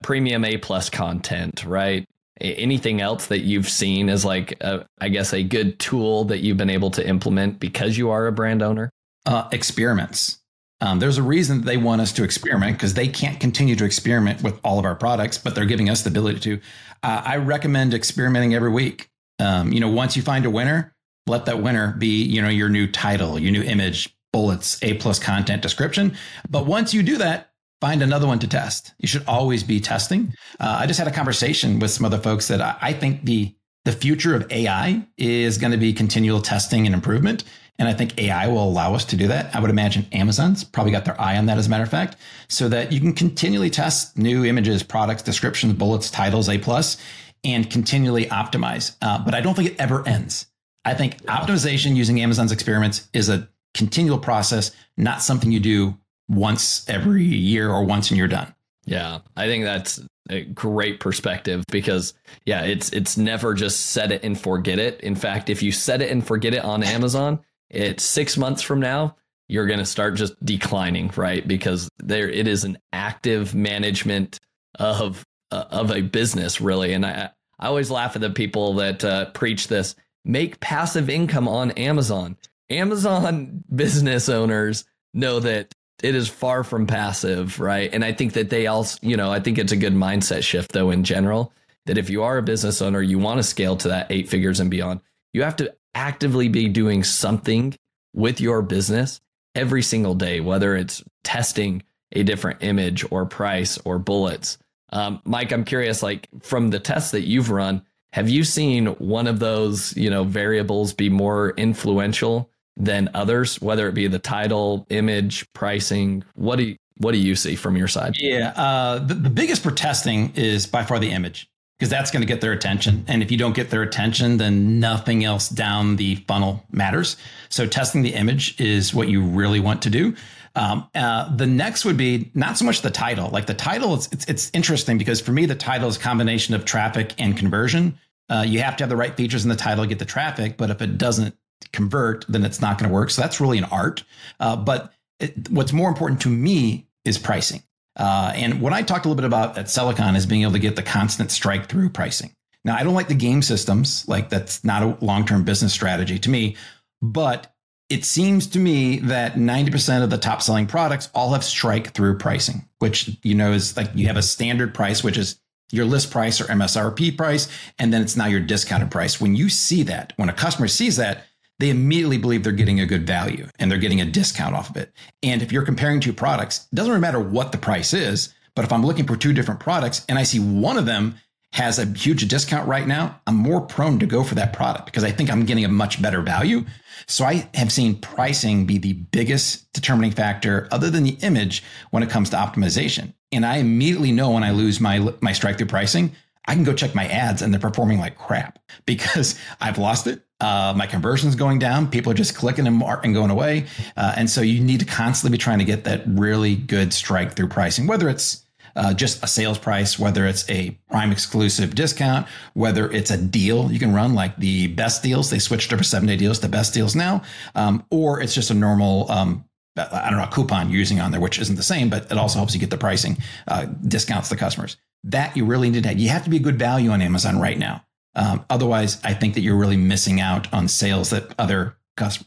premium 0.03 0.45
A 0.45 0.57
plus 0.57 0.91
content, 0.91 1.65
right? 1.65 2.07
Anything 2.39 3.01
else 3.01 3.27
that 3.27 3.39
you've 3.39 3.67
seen 3.67 4.09
as 4.09 4.23
like, 4.23 4.61
a, 4.61 4.85
I 4.99 5.09
guess, 5.09 5.33
a 5.33 5.41
good 5.41 5.79
tool 5.79 6.25
that 6.25 6.41
you've 6.41 6.57
been 6.57 6.69
able 6.69 6.91
to 6.91 7.07
implement 7.07 7.59
because 7.59 7.97
you 7.97 8.11
are 8.11 8.27
a 8.27 8.31
brand 8.31 8.61
owner? 8.61 8.91
Uh, 9.27 9.47
experiments. 9.51 10.39
Um, 10.79 10.99
there's 10.99 11.17
a 11.17 11.23
reason 11.23 11.61
they 11.61 11.77
want 11.77 12.01
us 12.01 12.11
to 12.13 12.23
experiment 12.23 12.77
because 12.77 12.93
they 12.93 13.07
can't 13.07 13.39
continue 13.39 13.75
to 13.75 13.85
experiment 13.85 14.43
with 14.43 14.59
all 14.63 14.79
of 14.79 14.85
our 14.85 14.95
products, 14.95 15.37
but 15.37 15.53
they're 15.53 15.65
giving 15.65 15.89
us 15.89 16.03
the 16.03 16.09
ability 16.09 16.39
to. 16.41 16.61
Uh, 17.03 17.21
I 17.25 17.37
recommend 17.37 17.93
experimenting 17.93 18.53
every 18.53 18.71
week. 18.71 19.09
Um, 19.39 19.71
you 19.71 19.79
know, 19.79 19.89
once 19.89 20.15
you 20.15 20.21
find 20.21 20.45
a 20.45 20.49
winner, 20.49 20.95
let 21.25 21.45
that 21.45 21.61
winner 21.61 21.93
be, 21.97 22.23
you 22.23 22.41
know, 22.41 22.49
your 22.49 22.69
new 22.69 22.87
title, 22.87 23.37
your 23.37 23.51
new 23.51 23.63
image, 23.63 24.15
bullets, 24.31 24.81
A 24.83 24.93
plus 24.95 25.19
content 25.19 25.61
description. 25.61 26.15
But 26.49 26.65
once 26.65 26.93
you 26.93 27.03
do 27.03 27.17
that, 27.17 27.51
find 27.81 28.01
another 28.01 28.27
one 28.27 28.39
to 28.39 28.47
test. 28.47 28.93
You 28.99 29.07
should 29.07 29.25
always 29.27 29.63
be 29.63 29.79
testing. 29.79 30.33
Uh, 30.59 30.77
I 30.79 30.87
just 30.87 30.99
had 30.99 31.07
a 31.07 31.11
conversation 31.11 31.79
with 31.79 31.91
some 31.91 32.05
other 32.05 32.19
folks 32.19 32.47
that 32.47 32.61
I, 32.61 32.77
I 32.81 32.93
think 32.93 33.25
the 33.25 33.53
the 33.85 33.93
future 33.93 34.35
of 34.35 34.51
AI 34.51 35.07
is 35.17 35.57
going 35.57 35.71
to 35.71 35.77
be 35.77 35.93
continual 35.93 36.41
testing 36.41 36.85
and 36.85 36.93
improvement. 36.93 37.45
And 37.79 37.87
I 37.87 37.93
think 37.93 38.19
AI 38.19 38.47
will 38.47 38.63
allow 38.63 38.95
us 38.95 39.05
to 39.05 39.15
do 39.15 39.27
that. 39.27 39.55
I 39.55 39.59
would 39.59 39.69
imagine 39.69 40.07
Amazon's 40.11 40.63
probably 40.63 40.91
got 40.91 41.05
their 41.05 41.19
eye 41.21 41.37
on 41.37 41.45
that, 41.45 41.57
as 41.57 41.67
a 41.67 41.69
matter 41.69 41.83
of 41.83 41.89
fact, 41.89 42.15
so 42.47 42.67
that 42.69 42.91
you 42.91 42.99
can 42.99 43.13
continually 43.13 43.69
test 43.69 44.17
new 44.17 44.45
images, 44.45 44.81
products, 44.81 45.21
descriptions, 45.21 45.73
bullets, 45.73 46.09
titles, 46.09 46.49
A 46.49 46.57
plus, 46.57 46.97
and 47.43 47.69
continually 47.69 48.25
optimize. 48.25 48.95
Uh, 49.01 49.23
but 49.23 49.35
I 49.35 49.41
don't 49.41 49.53
think 49.53 49.69
it 49.71 49.79
ever 49.79 50.07
ends. 50.07 50.47
I 50.85 50.95
think 50.95 51.17
yeah. 51.23 51.37
optimization 51.37 51.95
using 51.95 52.19
Amazon's 52.19 52.51
experiments 52.51 53.07
is 53.13 53.29
a 53.29 53.47
continual 53.73 54.17
process, 54.17 54.71
not 54.95 55.21
something 55.21 55.51
you 55.51 55.59
do 55.59 55.97
once 56.27 56.87
every 56.89 57.23
year 57.23 57.69
or 57.69 57.83
once 57.85 58.09
and 58.09 58.17
you're 58.17 58.27
done. 58.27 58.53
Yeah, 58.85 59.19
I 59.35 59.47
think 59.47 59.65
that's 59.65 59.99
a 60.29 60.43
great 60.43 60.99
perspective 60.99 61.63
because 61.69 62.13
yeah, 62.45 62.63
it's 62.63 62.91
it's 62.91 63.17
never 63.17 63.53
just 63.53 63.87
set 63.87 64.11
it 64.11 64.23
and 64.23 64.39
forget 64.39 64.79
it. 64.79 65.01
In 65.01 65.15
fact, 65.15 65.49
if 65.49 65.61
you 65.61 65.71
set 65.71 66.01
it 66.01 66.09
and 66.09 66.25
forget 66.25 66.53
it 66.53 66.63
on 66.63 66.83
Amazon, 66.83 67.39
it's 67.69 68.03
6 68.03 68.37
months 68.37 68.61
from 68.61 68.79
now, 68.79 69.15
you're 69.47 69.67
going 69.67 69.79
to 69.79 69.85
start 69.85 70.15
just 70.15 70.33
declining, 70.43 71.11
right? 71.15 71.47
Because 71.47 71.89
there 71.99 72.29
it 72.29 72.47
is 72.47 72.63
an 72.63 72.77
active 72.91 73.55
management 73.55 74.39
of 74.75 75.23
uh, 75.51 75.65
of 75.69 75.91
a 75.91 76.01
business 76.01 76.59
really 76.59 76.93
and 76.93 77.05
I 77.05 77.29
I 77.59 77.67
always 77.67 77.89
laugh 77.89 78.15
at 78.15 78.21
the 78.21 78.29
people 78.29 78.75
that 78.75 79.03
uh, 79.03 79.31
preach 79.31 79.67
this 79.67 79.95
make 80.23 80.59
passive 80.59 81.09
income 81.09 81.47
on 81.47 81.71
Amazon. 81.71 82.37
Amazon 82.69 83.63
business 83.75 84.29
owners 84.29 84.85
know 85.13 85.39
that 85.39 85.73
it 86.03 86.13
is 86.13 86.29
far 86.29 86.63
from 86.63 86.85
passive, 86.85 87.59
right? 87.59 87.89
And 87.91 88.05
I 88.05 88.13
think 88.13 88.33
that 88.33 88.51
they 88.51 88.67
also, 88.67 88.99
you 89.01 89.17
know, 89.17 89.31
I 89.31 89.39
think 89.39 89.57
it's 89.57 89.71
a 89.71 89.77
good 89.77 89.95
mindset 89.95 90.43
shift 90.43 90.71
though 90.71 90.91
in 90.91 91.03
general 91.03 91.53
that 91.87 91.97
if 91.97 92.09
you 92.09 92.23
are 92.23 92.37
a 92.37 92.43
business 92.43 92.81
owner, 92.81 93.01
you 93.01 93.17
want 93.17 93.39
to 93.39 93.43
scale 93.43 93.77
to 93.77 93.87
that 93.87 94.11
eight 94.11 94.29
figures 94.29 94.59
and 94.59 94.69
beyond, 94.69 94.99
you 95.33 95.41
have 95.41 95.55
to 95.55 95.73
actively 95.97 96.47
be 96.47 96.69
doing 96.69 97.03
something 97.03 97.75
with 98.13 98.39
your 98.39 98.61
business 98.61 99.19
every 99.55 99.81
single 99.81 100.13
day, 100.13 100.39
whether 100.39 100.75
it's 100.75 101.03
testing 101.23 101.81
a 102.11 102.21
different 102.21 102.63
image 102.63 103.03
or 103.09 103.25
price 103.25 103.79
or 103.83 103.97
bullets. 103.97 104.59
Um, 104.91 105.21
Mike, 105.25 105.51
I'm 105.51 105.65
curious, 105.65 106.03
like 106.03 106.29
from 106.41 106.69
the 106.69 106.79
tests 106.79 107.11
that 107.11 107.27
you've 107.27 107.49
run, 107.49 107.81
have 108.13 108.29
you 108.29 108.43
seen 108.43 108.85
one 108.85 109.25
of 109.25 109.39
those, 109.39 109.97
you 109.97 110.11
know, 110.11 110.23
variables 110.23 110.93
be 110.93 111.09
more 111.09 111.49
influential 111.57 112.51
than 112.77 113.09
others, 113.15 113.59
whether 113.59 113.89
it 113.89 113.93
be 113.93 114.07
the 114.07 114.19
title, 114.19 114.85
image, 114.91 115.51
pricing? 115.53 116.23
What 116.35 116.57
do 116.57 116.63
you, 116.63 116.77
what 116.97 117.13
do 117.13 117.17
you 117.17 117.35
see 117.35 117.55
from 117.55 117.75
your 117.75 117.87
side? 117.87 118.15
Yeah, 118.19 118.53
uh, 118.55 118.99
the, 118.99 119.15
the 119.15 119.29
biggest 119.31 119.63
for 119.63 119.71
testing 119.71 120.31
is 120.35 120.67
by 120.67 120.83
far 120.83 120.99
the 120.99 121.09
image 121.09 121.49
because 121.77 121.89
that's 121.89 122.09
going 122.09 122.21
to 122.21 122.27
get 122.27 122.41
their 122.41 122.53
attention. 122.53 123.05
And 123.07 123.21
if 123.21 123.31
you 123.31 123.37
don't 123.37 123.55
get 123.55 123.69
their 123.69 123.83
attention, 123.83 124.37
then 124.37 124.79
nothing 124.79 125.23
else 125.23 125.47
down 125.47 125.95
the 125.95 126.15
funnel 126.27 126.63
matters. 126.71 127.17
So 127.49 127.67
testing 127.67 128.01
the 128.01 128.13
image 128.13 128.59
is 128.59 128.93
what 128.93 129.09
you 129.09 129.23
really 129.23 129.59
want 129.59 129.83
to 129.83 129.89
do. 129.89 130.15
Um, 130.55 130.89
uh, 130.95 131.35
the 131.35 131.45
next 131.45 131.85
would 131.85 131.97
be 131.97 132.31
not 132.33 132.57
so 132.57 132.65
much 132.65 132.81
the 132.81 132.89
title. 132.89 133.29
Like 133.29 133.45
the 133.45 133.53
title, 133.53 133.93
it's, 133.93 134.07
it's, 134.11 134.25
it's 134.25 134.51
interesting 134.55 134.97
because 134.97 135.21
for 135.21 135.31
me, 135.31 135.45
the 135.45 135.55
title 135.55 135.87
is 135.87 135.99
combination 135.99 136.55
of 136.55 136.65
traffic 136.65 137.13
and 137.19 137.37
conversion. 137.37 137.99
Uh, 138.27 138.43
you 138.45 138.59
have 138.61 138.75
to 138.77 138.83
have 138.83 138.89
the 138.89 138.95
right 138.95 139.15
features 139.15 139.43
in 139.43 139.49
the 139.49 139.55
title 139.55 139.83
to 139.83 139.87
get 139.87 139.99
the 139.99 140.05
traffic, 140.05 140.57
but 140.57 140.71
if 140.71 140.81
it 140.81 140.97
doesn't 140.97 141.35
convert, 141.73 142.25
then 142.27 142.43
it's 142.43 142.59
not 142.59 142.79
going 142.79 142.89
to 142.89 142.93
work. 142.93 143.11
So 143.11 143.21
that's 143.21 143.39
really 143.39 143.59
an 143.59 143.65
art. 143.65 144.03
Uh, 144.39 144.55
but 144.55 144.93
it, 145.19 145.49
what's 145.51 145.73
more 145.73 145.89
important 145.89 146.21
to 146.21 146.29
me 146.29 146.87
is 147.05 147.19
pricing. 147.19 147.61
Uh, 147.97 148.31
and 148.35 148.61
what 148.61 148.73
I 148.73 148.83
talked 148.83 149.05
a 149.05 149.09
little 149.09 149.21
bit 149.21 149.25
about 149.25 149.57
at 149.57 149.65
SellerCon 149.65 150.15
is 150.15 150.25
being 150.25 150.43
able 150.43 150.53
to 150.53 150.59
get 150.59 150.75
the 150.75 150.83
constant 150.83 151.31
strike 151.31 151.67
through 151.67 151.89
pricing. 151.89 152.31
Now, 152.63 152.75
I 152.75 152.83
don't 152.83 152.93
like 152.93 153.07
the 153.07 153.15
game 153.15 153.41
systems, 153.41 154.07
like 154.07 154.29
that's 154.29 154.63
not 154.63 154.83
a 154.83 154.97
long 155.03 155.25
term 155.25 155.43
business 155.43 155.73
strategy 155.73 156.19
to 156.19 156.29
me, 156.29 156.55
but 157.01 157.53
it 157.89 158.03
seems 158.03 158.47
to 158.47 158.59
me 158.59 158.99
that 158.99 159.35
90% 159.35 160.03
of 160.03 160.09
the 160.09 160.17
top 160.17 160.41
selling 160.41 160.67
products 160.67 161.09
all 161.15 161.31
have 161.31 161.43
strike 161.43 161.93
through 161.93 162.17
pricing, 162.17 162.67
which, 162.79 163.17
you 163.23 163.33
know, 163.33 163.53
is 163.53 163.77
like 163.77 163.89
you 163.95 164.07
have 164.07 164.17
a 164.17 164.21
standard 164.21 164.73
price, 164.73 165.03
which 165.03 165.17
is 165.17 165.39
your 165.71 165.85
list 165.85 166.11
price 166.11 166.41
or 166.41 166.45
MSRP 166.45 167.17
price, 167.17 167.47
and 167.79 167.93
then 167.93 168.01
it's 168.01 168.17
now 168.17 168.25
your 168.25 168.39
discounted 168.41 168.91
price. 168.91 169.19
When 169.21 169.35
you 169.35 169.49
see 169.49 169.83
that, 169.83 170.13
when 170.17 170.29
a 170.29 170.33
customer 170.33 170.67
sees 170.67 170.97
that, 170.97 171.23
they 171.59 171.69
immediately 171.69 172.17
believe 172.17 172.43
they're 172.43 172.51
getting 172.51 172.79
a 172.79 172.85
good 172.85 173.07
value 173.07 173.47
and 173.59 173.71
they're 173.71 173.77
getting 173.77 174.01
a 174.01 174.05
discount 174.05 174.55
off 174.55 174.69
of 174.69 174.77
it. 174.77 174.93
And 175.23 175.41
if 175.41 175.51
you're 175.51 175.65
comparing 175.65 175.99
two 175.99 176.13
products, 176.13 176.67
it 176.71 176.75
doesn't 176.75 176.91
really 176.91 177.01
matter 177.01 177.19
what 177.19 177.51
the 177.51 177.57
price 177.57 177.93
is, 177.93 178.33
but 178.55 178.65
if 178.65 178.71
I'm 178.71 178.85
looking 178.85 179.05
for 179.05 179.15
two 179.15 179.33
different 179.33 179.59
products 179.59 180.05
and 180.09 180.17
I 180.17 180.23
see 180.23 180.39
one 180.39 180.77
of 180.77 180.85
them 180.85 181.15
has 181.53 181.79
a 181.79 181.85
huge 181.85 182.27
discount 182.27 182.67
right 182.67 182.85
now, 182.85 183.19
I'm 183.25 183.35
more 183.35 183.61
prone 183.61 183.99
to 183.99 184.05
go 184.05 184.23
for 184.23 184.35
that 184.35 184.53
product 184.53 184.85
because 184.85 185.03
I 185.03 185.11
think 185.11 185.31
I'm 185.31 185.45
getting 185.45 185.65
a 185.65 185.69
much 185.69 186.01
better 186.01 186.21
value. 186.21 186.65
So 187.07 187.25
I 187.25 187.49
have 187.53 187.71
seen 187.71 187.99
pricing 187.99 188.65
be 188.65 188.77
the 188.77 188.93
biggest 188.93 189.71
determining 189.73 190.11
factor 190.11 190.67
other 190.71 190.89
than 190.89 191.03
the 191.03 191.17
image 191.21 191.63
when 191.91 192.03
it 192.03 192.09
comes 192.09 192.29
to 192.31 192.37
optimization. 192.37 193.13
And 193.31 193.45
I 193.45 193.57
immediately 193.57 194.11
know 194.11 194.31
when 194.31 194.43
I 194.43 194.51
lose 194.51 194.79
my 194.79 195.13
my 195.21 195.33
strike 195.33 195.57
through 195.57 195.67
pricing, 195.67 196.15
I 196.47 196.55
can 196.55 196.63
go 196.63 196.73
check 196.73 196.95
my 196.95 197.05
ads 197.07 197.41
and 197.41 197.53
they're 197.53 197.59
performing 197.59 197.99
like 197.99 198.17
crap 198.17 198.59
because 198.85 199.39
I've 199.61 199.77
lost 199.77 200.07
it. 200.07 200.21
Uh, 200.39 200.73
my 200.75 200.85
conversion's 200.85 201.35
going 201.35 201.59
down. 201.59 201.89
People 201.89 202.11
are 202.11 202.15
just 202.15 202.35
clicking 202.35 202.67
and, 202.67 202.81
and 202.81 203.13
going 203.13 203.31
away. 203.31 203.65
Uh, 203.95 204.13
and 204.15 204.29
so 204.29 204.41
you 204.41 204.63
need 204.63 204.79
to 204.79 204.85
constantly 204.85 205.35
be 205.35 205.41
trying 205.41 205.59
to 205.59 205.65
get 205.65 205.83
that 205.85 206.03
really 206.05 206.55
good 206.55 206.93
strike 206.93 207.35
through 207.35 207.47
pricing, 207.47 207.87
whether 207.87 208.07
it's 208.07 208.45
uh, 208.75 208.93
just 208.93 209.23
a 209.23 209.27
sales 209.27 209.57
price, 209.57 209.97
whether 209.97 210.27
it's 210.27 210.47
a 210.49 210.77
prime 210.91 211.11
exclusive 211.11 211.73
discount, 211.73 212.27
whether 212.53 212.89
it's 212.91 213.09
a 213.09 213.17
deal 213.17 213.71
you 213.71 213.79
can 213.79 213.93
run 213.93 214.13
like 214.13 214.37
the 214.37 214.67
best 214.67 215.01
deals. 215.01 215.31
They 215.31 215.39
switched 215.39 215.73
over 215.73 215.83
seven 215.83 216.07
day 216.07 216.15
deals 216.15 216.37
to 216.39 216.47
best 216.47 216.75
deals 216.75 216.95
now, 216.95 217.23
um, 217.55 217.83
or 217.89 218.21
it's 218.21 218.35
just 218.35 218.51
a 218.51 218.53
normal 218.53 219.11
um, 219.11 219.43
I 219.77 220.09
don't 220.09 220.19
know, 220.19 220.25
a 220.25 220.31
coupon 220.31 220.69
you're 220.69 220.79
using 220.79 220.99
on 220.99 221.11
there, 221.11 221.21
which 221.21 221.39
isn't 221.39 221.55
the 221.55 221.63
same, 221.63 221.89
but 221.89 222.11
it 222.11 222.17
also 222.17 222.39
helps 222.39 222.53
you 222.53 222.59
get 222.59 222.69
the 222.69 222.77
pricing 222.77 223.17
uh, 223.47 223.65
discounts 223.65 224.29
to 224.29 224.35
customers. 224.35 224.77
That 225.03 225.37
you 225.37 225.45
really 225.45 225.69
need 225.69 225.83
to 225.83 225.89
have. 225.89 225.99
You 225.99 226.09
have 226.09 226.23
to 226.25 226.29
be 226.29 226.37
a 226.37 226.41
good 226.41 226.59
value 226.59 226.89
on 226.89 227.01
Amazon 227.01 227.39
right 227.39 227.57
now. 227.57 227.83
Um, 228.15 228.43
otherwise, 228.49 228.99
I 229.03 229.13
think 229.13 229.35
that 229.35 229.41
you're 229.41 229.55
really 229.55 229.77
missing 229.77 230.19
out 230.19 230.51
on 230.53 230.67
sales 230.67 231.11
that 231.11 231.33
other 231.37 231.77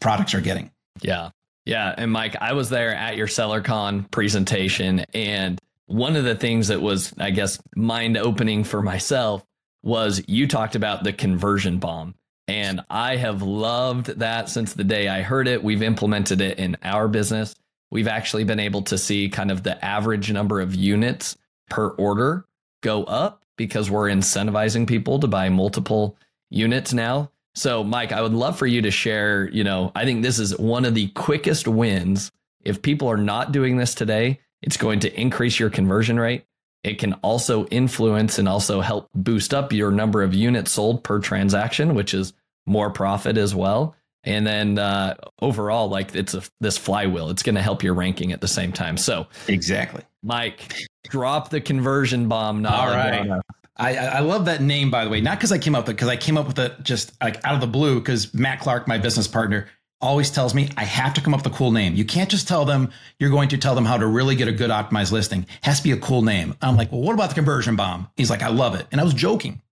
products 0.01 0.35
are 0.35 0.41
getting. 0.41 0.71
Yeah. 1.03 1.31
Yeah. 1.67 1.95
And 1.97 2.11
Mike, 2.11 2.37
I 2.41 2.53
was 2.53 2.71
there 2.71 2.95
at 2.95 3.17
your 3.17 3.27
SellerCon 3.27 4.11
presentation. 4.11 5.05
And 5.13 5.59
one 5.87 6.17
of 6.17 6.25
the 6.25 6.37
things 6.37 6.69
that 6.69 6.81
was, 6.81 7.13
I 7.19 7.31
guess, 7.31 7.61
mind 7.75 8.17
opening 8.17 8.65
for 8.65 8.83
myself 8.83 9.45
was 9.83 10.23
you 10.29 10.47
talked 10.47 10.77
about 10.77 11.03
the 11.03 11.13
conversion 11.13 11.79
bomb. 11.79 12.15
And 12.47 12.81
I 12.89 13.17
have 13.17 13.43
loved 13.43 14.07
that 14.19 14.49
since 14.49 14.75
the 14.75 14.85
day 14.85 15.09
I 15.09 15.23
heard 15.23 15.49
it. 15.49 15.63
We've 15.63 15.83
implemented 15.83 16.41
it 16.41 16.59
in 16.59 16.77
our 16.83 17.09
business. 17.09 17.55
We've 17.91 18.09
actually 18.09 18.45
been 18.45 18.61
able 18.61 18.83
to 18.83 18.99
see 18.99 19.29
kind 19.29 19.51
of 19.51 19.63
the 19.63 19.85
average 19.85 20.33
number 20.33 20.61
of 20.61 20.75
units 20.75 21.37
per 21.69 21.89
order 21.89 22.45
go 22.83 23.05
up 23.05 23.45
because 23.57 23.91
we're 23.91 24.09
incentivizing 24.09 24.87
people 24.87 25.19
to 25.21 25.27
buy 25.27 25.49
multiple 25.49 26.17
units 26.49 26.93
now. 26.93 27.31
So, 27.55 27.83
Mike, 27.83 28.13
I 28.13 28.23
would 28.23 28.33
love 28.33 28.59
for 28.59 28.67
you 28.67 28.83
to 28.83 28.91
share. 28.91 29.49
You 29.51 29.65
know, 29.65 29.93
I 29.95 30.05
think 30.05 30.23
this 30.23 30.39
is 30.39 30.57
one 30.57 30.85
of 30.85 30.95
the 30.95 31.09
quickest 31.09 31.67
wins. 31.67 32.31
If 32.65 32.83
people 32.83 33.09
are 33.09 33.17
not 33.17 33.53
doing 33.53 33.77
this 33.77 33.95
today, 33.95 34.41
it's 34.63 34.77
going 34.77 35.01
to 35.01 35.21
increase 35.21 35.59
your 35.59 35.71
conversion 35.71 36.19
rate. 36.19 36.45
It 36.83 36.99
can 36.99 37.15
also 37.15 37.67
influence 37.67 38.39
and 38.39 38.49
also 38.49 38.81
help 38.81 39.09
boost 39.15 39.53
up 39.53 39.73
your 39.73 39.91
number 39.91 40.23
of 40.23 40.35
units 40.35 40.71
sold 40.71 41.05
per 41.05 41.19
transaction, 41.19 41.95
which 41.95 42.15
is 42.15 42.33
more 42.67 42.91
profit 42.91 43.37
as 43.37 43.55
well. 43.55 43.95
And 44.23 44.47
then 44.47 44.79
uh, 44.79 45.15
overall, 45.41 45.89
like 45.89 46.15
it's 46.15 46.35
a, 46.35 46.43
this 46.61 46.77
flywheel, 46.77 47.31
it's 47.31 47.43
going 47.43 47.55
to 47.55 47.63
help 47.63 47.83
your 47.83 47.95
ranking 47.95 48.33
at 48.33 48.41
the 48.41 48.49
same 48.49 48.73
time. 48.73 48.97
So 48.97 49.27
exactly, 49.49 50.03
Mike, 50.23 50.75
drop 51.09 51.49
the 51.49 51.61
conversion 51.61 52.29
bomb. 52.29 52.67
All 52.67 52.89
right. 52.89 53.41
I, 53.77 53.97
I 53.97 54.21
love 54.21 54.45
that 54.45 54.61
name, 54.61 54.91
by 54.91 55.05
the 55.05 55.11
way, 55.11 55.23
not 55.23 55.39
because 55.39 55.53
I 55.53 55.59
came 55.59 55.75
up 55.75 55.87
with 55.87 55.95
it, 55.95 55.97
because 55.97 56.09
I 56.09 56.17
came 56.17 56.37
up 56.37 56.47
with 56.47 56.59
it 56.59 56.83
just 56.83 57.13
like 57.23 57.43
out 57.47 57.55
of 57.55 57.63
the 57.63 57.67
blue. 57.67 57.99
Because 57.99 58.35
Matt 58.35 58.61
Clark, 58.61 58.87
my 58.87 58.99
business 58.99 59.27
partner, 59.27 59.69
always 60.03 60.31
tells 60.31 60.55
me 60.55 60.69
I 60.77 60.85
have 60.85 61.15
to 61.15 61.23
come 61.23 61.33
up 61.33 61.45
with 61.45 61.55
a 61.55 61.57
cool 61.57 61.73
name. 61.73 61.95
You 61.95 62.05
can't 62.05 62.29
just 62.31 62.47
tell 62.47 62.67
them 62.67 62.91
you're 63.19 63.31
going 63.31 63.49
to 63.51 63.57
tell 63.57 63.75
them 63.75 63.87
how 63.87 63.97
to 63.97 64.07
really 64.07 64.35
get 64.35 64.49
a 64.49 64.53
good 64.53 64.71
optimized 64.71 65.13
listing. 65.13 65.45
It 65.45 65.49
has 65.63 65.79
to 65.79 65.85
be 65.85 65.93
a 65.93 65.97
cool 65.97 66.21
name. 66.21 66.57
I'm 66.61 66.77
like, 66.77 66.93
well, 66.93 67.01
what 67.01 67.15
about 67.15 67.31
the 67.31 67.35
conversion 67.35 67.75
bomb? 67.77 68.09
He's 68.19 68.29
like, 68.29 68.43
I 68.43 68.49
love 68.49 68.75
it, 68.75 68.87
and 68.93 69.01
I 69.01 69.05
was 69.05 69.15
joking, 69.15 69.63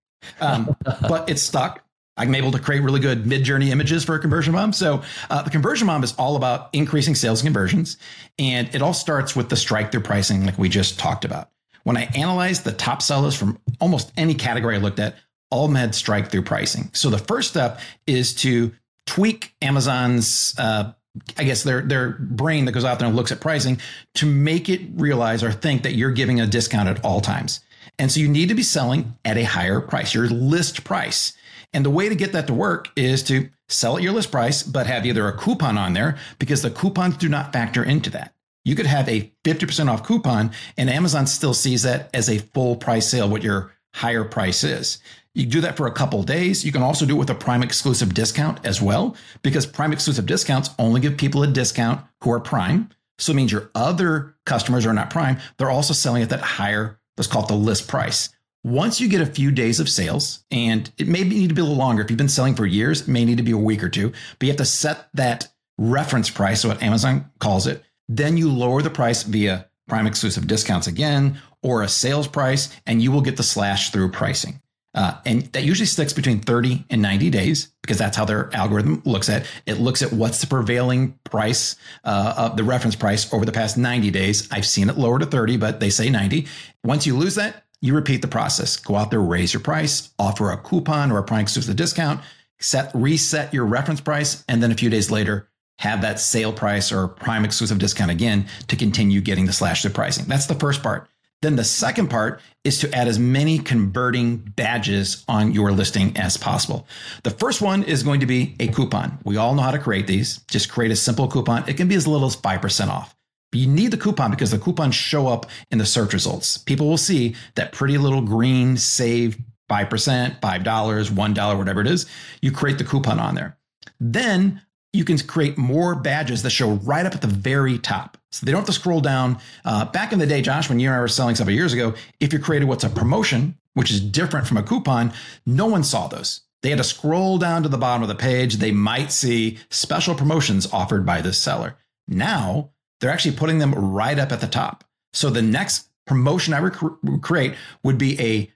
um, 0.41 0.75
but 1.07 1.29
it 1.29 1.37
stuck. 1.37 1.83
I'm 2.19 2.35
able 2.35 2.51
to 2.51 2.59
create 2.59 2.81
really 2.81 2.99
good 2.99 3.23
Midjourney 3.23 3.69
images 3.69 4.03
for 4.03 4.15
a 4.15 4.19
conversion 4.19 4.53
bomb. 4.53 4.73
So 4.73 5.03
uh, 5.29 5.41
the 5.41 5.49
conversion 5.49 5.87
bomb 5.87 6.03
is 6.03 6.13
all 6.15 6.35
about 6.35 6.69
increasing 6.73 7.15
sales 7.15 7.41
conversions, 7.41 7.97
and 8.37 8.73
it 8.75 8.81
all 8.81 8.93
starts 8.93 9.35
with 9.35 9.49
the 9.49 9.55
strike 9.55 9.91
through 9.91 10.01
pricing, 10.01 10.45
like 10.45 10.57
we 10.57 10.69
just 10.69 10.99
talked 10.99 11.25
about. 11.25 11.49
When 11.83 11.97
I 11.97 12.03
analyzed 12.15 12.65
the 12.65 12.73
top 12.73 13.01
sellers 13.01 13.35
from 13.35 13.59
almost 13.79 14.11
any 14.17 14.35
category 14.35 14.75
I 14.75 14.79
looked 14.79 14.99
at, 14.99 15.15
all 15.49 15.67
them 15.67 15.75
had 15.75 15.95
strike 15.95 16.29
through 16.29 16.43
pricing. 16.43 16.91
So 16.93 17.09
the 17.09 17.17
first 17.17 17.49
step 17.49 17.79
is 18.05 18.35
to 18.35 18.71
tweak 19.07 19.55
Amazon's 19.61 20.53
uh, 20.59 20.93
I 21.37 21.43
guess 21.43 21.63
their 21.63 21.81
their 21.81 22.11
brain 22.11 22.65
that 22.65 22.73
goes 22.73 22.85
out 22.85 22.99
there 22.99 23.07
and 23.07 23.15
looks 23.15 23.31
at 23.31 23.41
pricing 23.41 23.79
to 24.15 24.25
make 24.25 24.69
it 24.69 24.81
realize 24.93 25.43
or 25.43 25.51
think 25.51 25.83
that 25.83 25.93
you're 25.93 26.11
giving 26.11 26.39
a 26.39 26.45
discount 26.45 26.87
at 26.87 27.03
all 27.03 27.21
times. 27.21 27.61
And 27.97 28.11
so 28.11 28.19
you 28.19 28.27
need 28.27 28.49
to 28.49 28.55
be 28.55 28.63
selling 28.63 29.15
at 29.25 29.37
a 29.37 29.43
higher 29.43 29.81
price, 29.81 30.13
your 30.13 30.27
list 30.27 30.83
price. 30.83 31.33
And 31.73 31.85
the 31.85 31.89
way 31.89 32.09
to 32.09 32.15
get 32.15 32.31
that 32.33 32.47
to 32.47 32.53
work 32.53 32.89
is 32.95 33.23
to 33.23 33.49
sell 33.67 33.97
at 33.97 34.03
your 34.03 34.13
list 34.13 34.31
price, 34.31 34.63
but 34.63 34.87
have 34.87 35.05
either 35.05 35.27
a 35.27 35.37
coupon 35.37 35.77
on 35.77 35.93
there 35.93 36.17
because 36.39 36.61
the 36.61 36.71
coupons 36.71 37.17
do 37.17 37.29
not 37.29 37.53
factor 37.53 37.83
into 37.83 38.09
that. 38.11 38.33
You 38.65 38.75
could 38.75 38.87
have 38.87 39.07
a 39.07 39.31
50% 39.43 39.87
off 39.87 40.03
coupon 40.03 40.51
and 40.77 40.89
Amazon 40.89 41.27
still 41.27 41.53
sees 41.53 41.83
that 41.83 42.09
as 42.13 42.29
a 42.29 42.39
full 42.39 42.75
price 42.75 43.07
sale, 43.07 43.29
what 43.29 43.43
your 43.43 43.71
higher 43.93 44.23
price 44.23 44.63
is. 44.63 44.99
You 45.35 45.45
do 45.45 45.61
that 45.61 45.77
for 45.77 45.87
a 45.87 45.91
couple 45.91 46.21
days. 46.23 46.65
You 46.65 46.71
can 46.71 46.81
also 46.81 47.05
do 47.05 47.15
it 47.15 47.19
with 47.19 47.29
a 47.29 47.35
Prime 47.35 47.63
exclusive 47.63 48.13
discount 48.13 48.65
as 48.65 48.81
well, 48.81 49.15
because 49.43 49.65
Prime 49.65 49.93
exclusive 49.93 50.25
discounts 50.25 50.71
only 50.79 50.99
give 50.99 51.17
people 51.17 51.43
a 51.43 51.47
discount 51.47 52.03
who 52.23 52.31
are 52.31 52.39
Prime. 52.39 52.89
So 53.19 53.31
it 53.31 53.35
means 53.35 53.51
your 53.51 53.69
other 53.75 54.35
customers 54.45 54.85
are 54.85 54.93
not 54.93 55.09
prime. 55.09 55.37
They're 55.57 55.69
also 55.69 55.93
selling 55.93 56.23
at 56.23 56.29
that 56.29 56.41
higher, 56.41 56.99
let's 57.17 57.27
call 57.27 57.43
it 57.43 57.47
the 57.49 57.55
list 57.55 57.87
price. 57.87 58.29
Once 58.63 58.99
you 58.99 59.07
get 59.07 59.21
a 59.21 59.25
few 59.25 59.51
days 59.51 59.79
of 59.79 59.87
sales, 59.87 60.43
and 60.51 60.91
it 60.97 61.07
may 61.07 61.23
need 61.23 61.47
to 61.47 61.55
be 61.55 61.61
a 61.61 61.63
little 61.63 61.77
longer. 61.77 62.03
If 62.03 62.11
you've 62.11 62.17
been 62.17 62.27
selling 62.27 62.55
for 62.55 62.65
years, 62.65 63.01
it 63.01 63.07
may 63.07 63.23
need 63.23 63.37
to 63.37 63.43
be 63.43 63.51
a 63.51 63.57
week 63.57 63.81
or 63.81 63.89
two, 63.89 64.09
but 64.09 64.45
you 64.45 64.49
have 64.49 64.57
to 64.57 64.65
set 64.65 65.07
that 65.13 65.47
reference 65.77 66.29
price, 66.29 66.61
so 66.61 66.67
what 66.67 66.83
Amazon 66.83 67.31
calls 67.39 67.67
it. 67.67 67.81
Then 68.09 68.35
you 68.35 68.51
lower 68.51 68.81
the 68.81 68.89
price 68.89 69.23
via 69.23 69.69
prime 69.87 70.07
exclusive 70.07 70.45
discounts 70.45 70.87
again, 70.87 71.39
or 71.63 71.83
a 71.83 71.87
sales 71.87 72.27
price, 72.27 72.69
and 72.85 73.01
you 73.01 73.13
will 73.13 73.21
get 73.21 73.37
the 73.37 73.43
slash 73.43 73.91
through 73.91 74.11
pricing. 74.11 74.61
Uh, 74.93 75.13
and 75.25 75.43
that 75.53 75.63
usually 75.63 75.85
sticks 75.85 76.13
between 76.13 76.39
30 76.39 76.83
and 76.89 77.01
90 77.01 77.29
days 77.29 77.71
because 77.81 77.97
that's 77.97 78.17
how 78.17 78.25
their 78.25 78.53
algorithm 78.55 79.01
looks 79.05 79.29
at 79.29 79.45
it. 79.67 79.79
looks 79.79 80.01
at 80.01 80.11
what's 80.11 80.41
the 80.41 80.47
prevailing 80.47 81.17
price 81.23 81.75
uh, 82.03 82.33
of 82.35 82.57
the 82.57 82.63
reference 82.63 82.95
price 82.95 83.31
over 83.31 83.45
the 83.45 83.51
past 83.51 83.77
90 83.77 84.09
days. 84.09 84.51
I've 84.51 84.65
seen 84.65 84.89
it 84.89 84.97
lower 84.97 85.19
to 85.19 85.27
30, 85.27 85.57
but 85.57 85.79
they 85.79 85.91
say 85.91 86.09
90. 86.09 86.47
Once 86.83 87.05
you 87.05 87.15
lose 87.15 87.35
that, 87.35 87.63
you 87.81 87.95
repeat 87.95 88.21
the 88.21 88.27
process. 88.27 88.77
Go 88.77 88.95
out 88.95 89.11
there, 89.11 89.21
raise 89.21 89.53
your 89.53 89.61
price, 89.61 90.09
offer 90.19 90.51
a 90.51 90.57
coupon 90.57 91.11
or 91.11 91.17
a 91.17 91.23
prime 91.23 91.41
exclusive 91.41 91.75
discount, 91.75 92.21
set 92.59 92.91
reset 92.93 93.53
your 93.53 93.65
reference 93.65 94.01
price, 94.01 94.43
and 94.47 94.61
then 94.61 94.71
a 94.71 94.75
few 94.75 94.89
days 94.89 95.09
later, 95.11 95.49
have 95.79 96.01
that 96.01 96.19
sale 96.19 96.51
price 96.51 96.91
or 96.91 97.07
prime 97.07 97.45
exclusive 97.45 97.79
discount 97.79 98.11
again 98.11 98.45
to 98.67 98.75
continue 98.75 99.21
getting 99.21 99.45
the 99.45 99.53
slash 99.53 99.81
through 99.81 99.91
pricing. 99.91 100.25
That's 100.25 100.45
the 100.45 100.55
first 100.55 100.83
part. 100.83 101.07
Then 101.41 101.55
the 101.55 101.63
second 101.63 102.09
part 102.09 102.41
is 102.65 102.79
to 102.79 102.93
add 102.93 103.07
as 103.07 103.17
many 103.17 103.59
converting 103.59 104.37
badges 104.37 105.23
on 105.29 105.53
your 105.53 105.71
listing 105.71 106.17
as 106.17 106.35
possible. 106.35 106.85
The 107.23 107.29
first 107.29 107.61
one 107.61 107.83
is 107.83 108.03
going 108.03 108.19
to 108.19 108.25
be 108.25 108.57
a 108.59 108.67
coupon. 108.67 109.19
We 109.23 109.37
all 109.37 109.55
know 109.55 109.61
how 109.61 109.71
to 109.71 109.79
create 109.79 110.05
these. 110.05 110.39
Just 110.49 110.69
create 110.69 110.91
a 110.91 110.97
simple 110.97 111.29
coupon. 111.29 111.63
It 111.69 111.77
can 111.77 111.87
be 111.87 111.95
as 111.95 112.07
little 112.07 112.27
as 112.27 112.35
5% 112.35 112.89
off. 112.89 113.15
You 113.51 113.67
need 113.67 113.91
the 113.91 113.97
coupon 113.97 114.31
because 114.31 114.51
the 114.51 114.59
coupons 114.59 114.95
show 114.95 115.27
up 115.27 115.47
in 115.71 115.77
the 115.77 115.85
search 115.85 116.13
results. 116.13 116.57
People 116.57 116.87
will 116.87 116.97
see 116.97 117.35
that 117.55 117.71
pretty 117.71 117.97
little 117.97 118.21
green 118.21 118.77
save 118.77 119.37
5%, 119.69 120.39
$5, 120.39 121.09
$1, 121.09 121.57
whatever 121.57 121.81
it 121.81 121.87
is. 121.87 122.05
You 122.41 122.51
create 122.51 122.77
the 122.77 122.83
coupon 122.83 123.19
on 123.19 123.35
there. 123.35 123.57
Then 123.99 124.61
you 124.93 125.03
can 125.03 125.17
create 125.19 125.57
more 125.57 125.93
badges 125.95 126.41
that 126.43 126.49
show 126.49 126.71
right 126.71 127.05
up 127.05 127.13
at 127.13 127.21
the 127.21 127.27
very 127.27 127.77
top. 127.77 128.17
So 128.31 128.45
they 128.45 128.51
don't 128.51 128.61
have 128.61 128.67
to 128.67 128.73
scroll 128.73 129.01
down. 129.01 129.39
Uh, 129.65 129.85
back 129.85 130.11
in 130.13 130.19
the 130.19 130.25
day, 130.25 130.41
Josh, 130.41 130.69
when 130.69 130.79
you 130.79 130.89
and 130.89 130.95
I 130.95 130.99
were 130.99 131.07
selling 131.07 131.35
several 131.35 131.55
years 131.55 131.73
ago, 131.73 131.93
if 132.19 132.33
you 132.33 132.39
created 132.39 132.67
what's 132.67 132.83
a 132.83 132.89
promotion, 132.89 133.57
which 133.73 133.91
is 133.91 134.01
different 134.01 134.47
from 134.47 134.57
a 134.57 134.63
coupon, 134.63 135.13
no 135.45 135.67
one 135.67 135.83
saw 135.83 136.07
those. 136.07 136.41
They 136.61 136.69
had 136.69 136.79
to 136.79 136.83
scroll 136.83 137.37
down 137.37 137.63
to 137.63 137.69
the 137.69 137.77
bottom 137.77 138.01
of 138.01 138.09
the 138.09 138.15
page. 138.15 138.57
They 138.57 138.71
might 138.71 139.11
see 139.11 139.59
special 139.69 140.15
promotions 140.15 140.67
offered 140.71 141.05
by 141.05 141.21
this 141.21 141.37
seller. 141.37 141.77
Now 142.07 142.71
they're 142.99 143.11
actually 143.11 143.35
putting 143.35 143.59
them 143.59 143.73
right 143.73 144.17
up 144.17 144.31
at 144.31 144.41
the 144.41 144.47
top. 144.47 144.83
So 145.13 145.29
the 145.29 145.41
next 145.41 145.89
promotion 146.05 146.53
I 146.53 146.61
would 146.61 147.21
create 147.21 147.55
would 147.83 147.97
be 147.97 148.19
a 148.19 148.51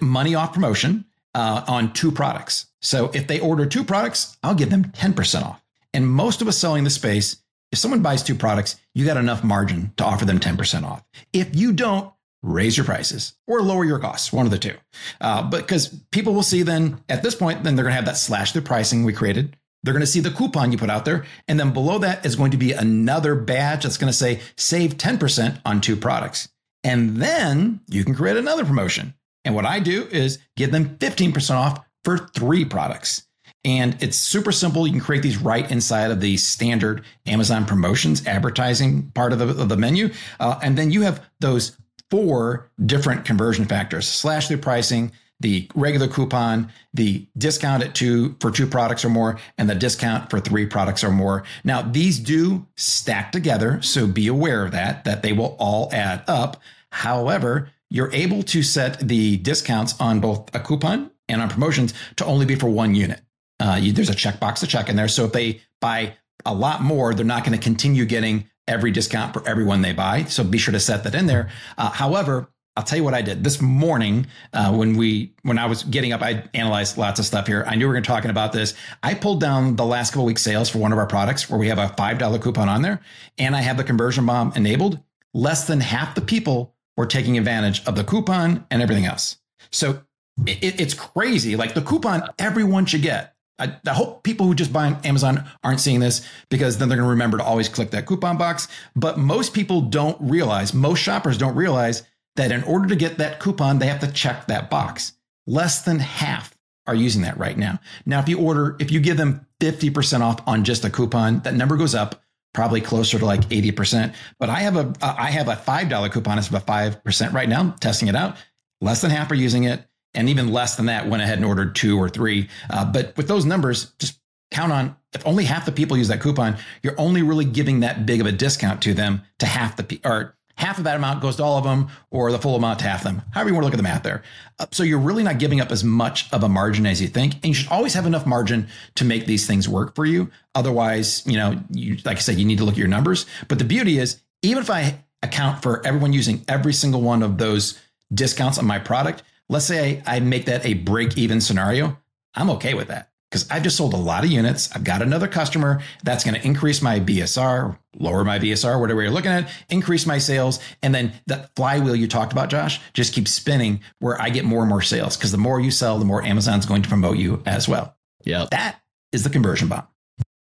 money 0.00 0.34
off 0.34 0.52
promotion 0.52 1.04
uh, 1.34 1.64
on 1.66 1.92
two 1.92 2.12
products. 2.12 2.66
So 2.80 3.10
if 3.14 3.26
they 3.26 3.40
order 3.40 3.66
two 3.66 3.84
products, 3.84 4.36
I'll 4.42 4.54
give 4.54 4.70
them 4.70 4.84
10% 4.84 5.42
off. 5.42 5.62
And 5.94 6.08
most 6.08 6.40
of 6.42 6.48
us 6.48 6.58
selling 6.58 6.84
the 6.84 6.90
space, 6.90 7.36
if 7.70 7.78
someone 7.78 8.02
buys 8.02 8.22
two 8.22 8.34
products, 8.34 8.76
you 8.94 9.04
got 9.04 9.16
enough 9.16 9.42
margin 9.42 9.92
to 9.96 10.04
offer 10.04 10.24
them 10.24 10.40
10% 10.40 10.84
off. 10.84 11.02
If 11.32 11.54
you 11.56 11.72
don't, 11.72 12.12
raise 12.42 12.76
your 12.76 12.84
prices 12.84 13.34
or 13.46 13.62
lower 13.62 13.84
your 13.84 13.98
costs, 13.98 14.32
one 14.32 14.46
of 14.46 14.52
the 14.52 14.58
two. 14.58 14.74
Uh, 15.20 15.48
because 15.48 15.88
people 16.10 16.34
will 16.34 16.42
see 16.42 16.62
then 16.62 17.02
at 17.08 17.22
this 17.22 17.34
point, 17.34 17.62
then 17.62 17.76
they're 17.76 17.84
going 17.84 17.92
to 17.92 17.96
have 17.96 18.06
that 18.06 18.16
slash 18.16 18.52
through 18.52 18.62
pricing 18.62 19.04
we 19.04 19.12
created. 19.12 19.56
They're 19.82 19.94
going 19.94 20.00
to 20.00 20.06
see 20.06 20.20
the 20.20 20.30
coupon 20.30 20.72
you 20.72 20.78
put 20.78 20.90
out 20.90 21.04
there. 21.04 21.24
And 21.48 21.58
then 21.58 21.72
below 21.72 21.98
that 21.98 22.24
is 22.24 22.36
going 22.36 22.52
to 22.52 22.56
be 22.56 22.72
another 22.72 23.34
badge 23.34 23.82
that's 23.82 23.98
going 23.98 24.12
to 24.12 24.16
say 24.16 24.40
save 24.56 24.96
10% 24.96 25.60
on 25.64 25.80
two 25.80 25.96
products. 25.96 26.48
And 26.84 27.16
then 27.16 27.80
you 27.88 28.04
can 28.04 28.14
create 28.14 28.36
another 28.36 28.64
promotion. 28.64 29.14
And 29.44 29.54
what 29.54 29.66
I 29.66 29.80
do 29.80 30.06
is 30.10 30.38
give 30.56 30.70
them 30.70 30.96
15% 30.98 31.54
off 31.54 31.84
for 32.04 32.18
three 32.18 32.64
products. 32.64 33.26
And 33.64 33.96
it's 34.02 34.16
super 34.16 34.50
simple. 34.50 34.86
You 34.86 34.92
can 34.92 35.00
create 35.00 35.22
these 35.22 35.38
right 35.38 35.68
inside 35.70 36.10
of 36.10 36.20
the 36.20 36.36
standard 36.36 37.04
Amazon 37.26 37.64
promotions 37.64 38.26
advertising 38.26 39.10
part 39.12 39.32
of 39.32 39.38
the, 39.38 39.48
of 39.48 39.68
the 39.68 39.76
menu. 39.76 40.12
Uh, 40.40 40.58
and 40.62 40.76
then 40.76 40.90
you 40.90 41.02
have 41.02 41.24
those 41.40 41.76
four 42.10 42.70
different 42.84 43.24
conversion 43.24 43.64
factors 43.64 44.08
slash 44.08 44.48
through 44.48 44.58
pricing, 44.58 45.12
the 45.42 45.68
regular 45.74 46.08
coupon, 46.08 46.72
the 46.94 47.26
discount 47.36 47.82
at 47.82 47.94
two 47.94 48.36
for 48.40 48.50
two 48.50 48.66
products 48.66 49.04
or 49.04 49.10
more, 49.10 49.38
and 49.58 49.68
the 49.68 49.74
discount 49.74 50.30
for 50.30 50.40
three 50.40 50.66
products 50.66 51.04
or 51.04 51.10
more. 51.10 51.44
Now, 51.64 51.82
these 51.82 52.18
do 52.18 52.66
stack 52.76 53.32
together. 53.32 53.82
So 53.82 54.06
be 54.06 54.28
aware 54.28 54.64
of 54.64 54.72
that, 54.72 55.04
that 55.04 55.22
they 55.22 55.32
will 55.32 55.56
all 55.58 55.90
add 55.92 56.24
up. 56.26 56.62
However, 56.90 57.70
you're 57.90 58.12
able 58.12 58.42
to 58.44 58.62
set 58.62 59.00
the 59.00 59.36
discounts 59.36 60.00
on 60.00 60.20
both 60.20 60.54
a 60.54 60.60
coupon 60.60 61.10
and 61.28 61.42
on 61.42 61.48
promotions 61.48 61.92
to 62.16 62.24
only 62.24 62.46
be 62.46 62.54
for 62.54 62.68
one 62.68 62.94
unit. 62.94 63.20
Uh, 63.60 63.78
you, 63.80 63.92
there's 63.92 64.08
a 64.08 64.14
checkbox 64.14 64.60
to 64.60 64.66
check 64.66 64.88
in 64.88 64.96
there. 64.96 65.08
So 65.08 65.24
if 65.24 65.32
they 65.32 65.60
buy 65.80 66.14
a 66.46 66.54
lot 66.54 66.82
more, 66.82 67.14
they're 67.14 67.24
not 67.24 67.44
going 67.44 67.56
to 67.56 67.62
continue 67.62 68.04
getting 68.04 68.48
every 68.68 68.90
discount 68.90 69.34
for 69.34 69.46
everyone 69.46 69.82
they 69.82 69.92
buy. 69.92 70.24
So 70.24 70.44
be 70.44 70.58
sure 70.58 70.72
to 70.72 70.80
set 70.80 71.04
that 71.04 71.14
in 71.14 71.26
there. 71.26 71.50
Uh, 71.76 71.90
however, 71.90 72.48
I'll 72.76 72.82
tell 72.82 72.96
you 72.96 73.04
what 73.04 73.12
I 73.12 73.20
did 73.20 73.44
this 73.44 73.60
morning 73.60 74.26
uh, 74.54 74.72
when 74.72 74.96
we 74.96 75.34
when 75.42 75.58
I 75.58 75.66
was 75.66 75.82
getting 75.82 76.12
up. 76.12 76.22
I 76.22 76.44
analyzed 76.54 76.96
lots 76.96 77.20
of 77.20 77.26
stuff 77.26 77.46
here. 77.46 77.64
I 77.66 77.74
knew 77.74 77.84
we 77.84 77.88
were 77.88 77.94
going 77.94 78.04
to 78.04 78.08
talking 78.08 78.30
about 78.30 78.52
this. 78.52 78.74
I 79.02 79.12
pulled 79.12 79.40
down 79.40 79.76
the 79.76 79.84
last 79.84 80.12
couple 80.12 80.24
weeks 80.24 80.42
sales 80.42 80.70
for 80.70 80.78
one 80.78 80.90
of 80.90 80.98
our 80.98 81.06
products 81.06 81.50
where 81.50 81.58
we 81.58 81.68
have 81.68 81.78
a 81.78 81.88
five 81.90 82.18
dollar 82.18 82.38
coupon 82.38 82.70
on 82.70 82.80
there, 82.80 83.00
and 83.36 83.54
I 83.54 83.60
have 83.60 83.76
the 83.76 83.84
conversion 83.84 84.24
bomb 84.24 84.52
enabled. 84.56 85.00
Less 85.34 85.66
than 85.66 85.80
half 85.80 86.14
the 86.14 86.22
people 86.22 86.74
were 86.96 87.06
taking 87.06 87.36
advantage 87.36 87.84
of 87.86 87.94
the 87.94 88.04
coupon 88.04 88.66
and 88.70 88.80
everything 88.80 89.04
else. 89.04 89.36
So 89.70 90.02
it, 90.46 90.80
it's 90.80 90.94
crazy. 90.94 91.56
Like 91.56 91.74
the 91.74 91.82
coupon, 91.82 92.28
everyone 92.38 92.86
should 92.86 93.02
get. 93.02 93.34
I, 93.58 93.76
I, 93.86 93.90
hope 93.90 94.24
people 94.24 94.46
who 94.46 94.54
just 94.54 94.72
buy 94.72 94.86
on 94.86 94.96
Amazon 95.04 95.44
aren't 95.62 95.80
seeing 95.80 96.00
this 96.00 96.26
because 96.48 96.78
then 96.78 96.88
they're 96.88 96.96
going 96.96 97.06
to 97.06 97.10
remember 97.10 97.36
to 97.36 97.44
always 97.44 97.68
click 97.68 97.90
that 97.90 98.06
coupon 98.06 98.38
box. 98.38 98.66
But 98.96 99.18
most 99.18 99.52
people 99.52 99.82
don't 99.82 100.16
realize, 100.20 100.72
most 100.72 101.00
shoppers 101.00 101.36
don't 101.36 101.54
realize 101.54 102.02
that 102.36 102.52
in 102.52 102.62
order 102.64 102.88
to 102.88 102.96
get 102.96 103.18
that 103.18 103.40
coupon, 103.40 103.78
they 103.78 103.86
have 103.86 104.00
to 104.00 104.10
check 104.10 104.46
that 104.46 104.70
box. 104.70 105.12
Less 105.46 105.82
than 105.82 105.98
half 105.98 106.56
are 106.86 106.94
using 106.94 107.22
that 107.22 107.38
right 107.38 107.56
now. 107.56 107.78
Now, 108.06 108.20
if 108.20 108.28
you 108.28 108.38
order, 108.38 108.76
if 108.80 108.90
you 108.90 109.00
give 109.00 109.16
them 109.16 109.46
50% 109.60 110.20
off 110.20 110.40
on 110.46 110.64
just 110.64 110.84
a 110.84 110.90
coupon, 110.90 111.40
that 111.40 111.54
number 111.54 111.76
goes 111.76 111.94
up 111.94 112.22
probably 112.54 112.80
closer 112.80 113.18
to 113.18 113.24
like 113.24 113.42
80%. 113.42 114.14
But 114.38 114.50
I 114.50 114.60
have 114.60 114.76
a, 114.76 114.92
I 115.00 115.30
have 115.30 115.48
a 115.48 115.54
$5 115.54 116.12
coupon. 116.12 116.38
It's 116.38 116.48
about 116.48 116.66
5% 116.66 117.32
right 117.32 117.48
now, 117.48 117.74
testing 117.80 118.08
it 118.08 118.16
out. 118.16 118.36
Less 118.80 119.00
than 119.00 119.10
half 119.10 119.30
are 119.30 119.36
using 119.36 119.64
it 119.64 119.86
and 120.14 120.28
even 120.28 120.52
less 120.52 120.76
than 120.76 120.86
that 120.86 121.08
went 121.08 121.22
ahead 121.22 121.38
and 121.38 121.46
ordered 121.46 121.74
two 121.74 121.98
or 121.98 122.08
three. 122.08 122.48
Uh, 122.68 122.84
but 122.84 123.16
with 123.16 123.28
those 123.28 123.44
numbers, 123.44 123.92
just 123.98 124.18
count 124.50 124.72
on 124.72 124.96
if 125.14 125.26
only 125.26 125.44
half 125.44 125.66
the 125.66 125.72
people 125.72 125.96
use 125.96 126.08
that 126.08 126.20
coupon, 126.20 126.56
you're 126.82 126.98
only 126.98 127.22
really 127.22 127.44
giving 127.44 127.80
that 127.80 128.06
big 128.06 128.20
of 128.20 128.26
a 128.26 128.32
discount 128.32 128.82
to 128.82 128.94
them 128.94 129.22
to 129.38 129.46
half 129.46 129.76
the 129.76 130.00
or 130.04 130.36
half 130.62 130.78
of 130.78 130.84
that 130.84 130.96
amount 130.96 131.20
goes 131.20 131.36
to 131.36 131.42
all 131.42 131.58
of 131.58 131.64
them 131.64 131.88
or 132.10 132.32
the 132.32 132.38
full 132.38 132.56
amount 132.56 132.78
to 132.78 132.84
half 132.86 133.02
them. 133.02 133.22
However 133.32 133.50
you 133.50 133.54
want 133.54 133.62
to 133.62 133.66
look 133.66 133.74
at 133.74 133.78
the 133.78 133.82
math 133.82 134.02
there. 134.02 134.22
Uh, 134.58 134.66
so 134.70 134.82
you're 134.82 134.98
really 134.98 135.22
not 135.22 135.38
giving 135.38 135.60
up 135.60 135.70
as 135.70 135.84
much 135.84 136.32
of 136.32 136.42
a 136.42 136.48
margin 136.48 136.86
as 136.86 137.02
you 137.02 137.08
think, 137.08 137.34
and 137.34 137.46
you 137.46 137.54
should 137.54 137.70
always 137.70 137.94
have 137.94 138.06
enough 138.06 138.26
margin 138.26 138.68
to 138.94 139.04
make 139.04 139.26
these 139.26 139.46
things 139.46 139.68
work 139.68 139.94
for 139.94 140.06
you. 140.06 140.30
Otherwise, 140.54 141.22
you 141.26 141.36
know, 141.36 141.60
you 141.70 141.96
like 142.04 142.16
I 142.16 142.20
said, 142.20 142.38
you 142.38 142.44
need 142.44 142.58
to 142.58 142.64
look 142.64 142.74
at 142.74 142.78
your 142.78 142.88
numbers. 142.88 143.26
But 143.48 143.58
the 143.58 143.64
beauty 143.64 143.98
is, 143.98 144.20
even 144.42 144.62
if 144.62 144.70
I 144.70 145.04
account 145.22 145.62
for 145.62 145.86
everyone 145.86 146.12
using 146.12 146.44
every 146.48 146.72
single 146.72 147.00
one 147.00 147.22
of 147.22 147.38
those 147.38 147.80
discounts 148.12 148.58
on 148.58 148.64
my 148.64 148.78
product, 148.78 149.22
Let's 149.52 149.66
say 149.66 150.02
I, 150.06 150.18
make 150.20 150.46
that 150.46 150.64
a 150.64 150.72
break 150.72 151.18
even 151.18 151.42
scenario. 151.42 151.98
I'm 152.34 152.48
okay 152.50 152.72
with 152.72 152.88
that 152.88 153.11
because 153.32 153.50
I've 153.50 153.62
just 153.62 153.78
sold 153.78 153.94
a 153.94 153.96
lot 153.96 154.24
of 154.24 154.30
units. 154.30 154.70
I've 154.74 154.84
got 154.84 155.00
another 155.00 155.26
customer 155.26 155.80
that's 156.04 156.22
going 156.22 156.38
to 156.38 156.46
increase 156.46 156.82
my 156.82 157.00
BSR, 157.00 157.78
lower 157.98 158.24
my 158.24 158.38
BSR, 158.38 158.78
whatever 158.78 159.00
you're 159.00 159.10
looking 159.10 159.30
at, 159.30 159.50
increase 159.70 160.04
my 160.04 160.18
sales. 160.18 160.60
And 160.82 160.94
then 160.94 161.14
that 161.28 161.50
flywheel 161.56 161.96
you 161.96 162.06
talked 162.06 162.32
about, 162.32 162.50
Josh, 162.50 162.78
just 162.92 163.14
keeps 163.14 163.32
spinning 163.32 163.80
where 164.00 164.20
I 164.20 164.28
get 164.28 164.44
more 164.44 164.60
and 164.60 164.68
more 164.68 164.82
sales 164.82 165.16
because 165.16 165.32
the 165.32 165.38
more 165.38 165.58
you 165.58 165.70
sell, 165.70 165.98
the 165.98 166.04
more 166.04 166.22
Amazon's 166.22 166.66
going 166.66 166.82
to 166.82 166.90
promote 166.90 167.16
you 167.16 167.42
as 167.46 167.66
well. 167.66 167.96
Yeah. 168.22 168.48
That 168.50 168.78
is 169.12 169.24
the 169.24 169.30
conversion 169.30 169.68
bomb. 169.68 169.88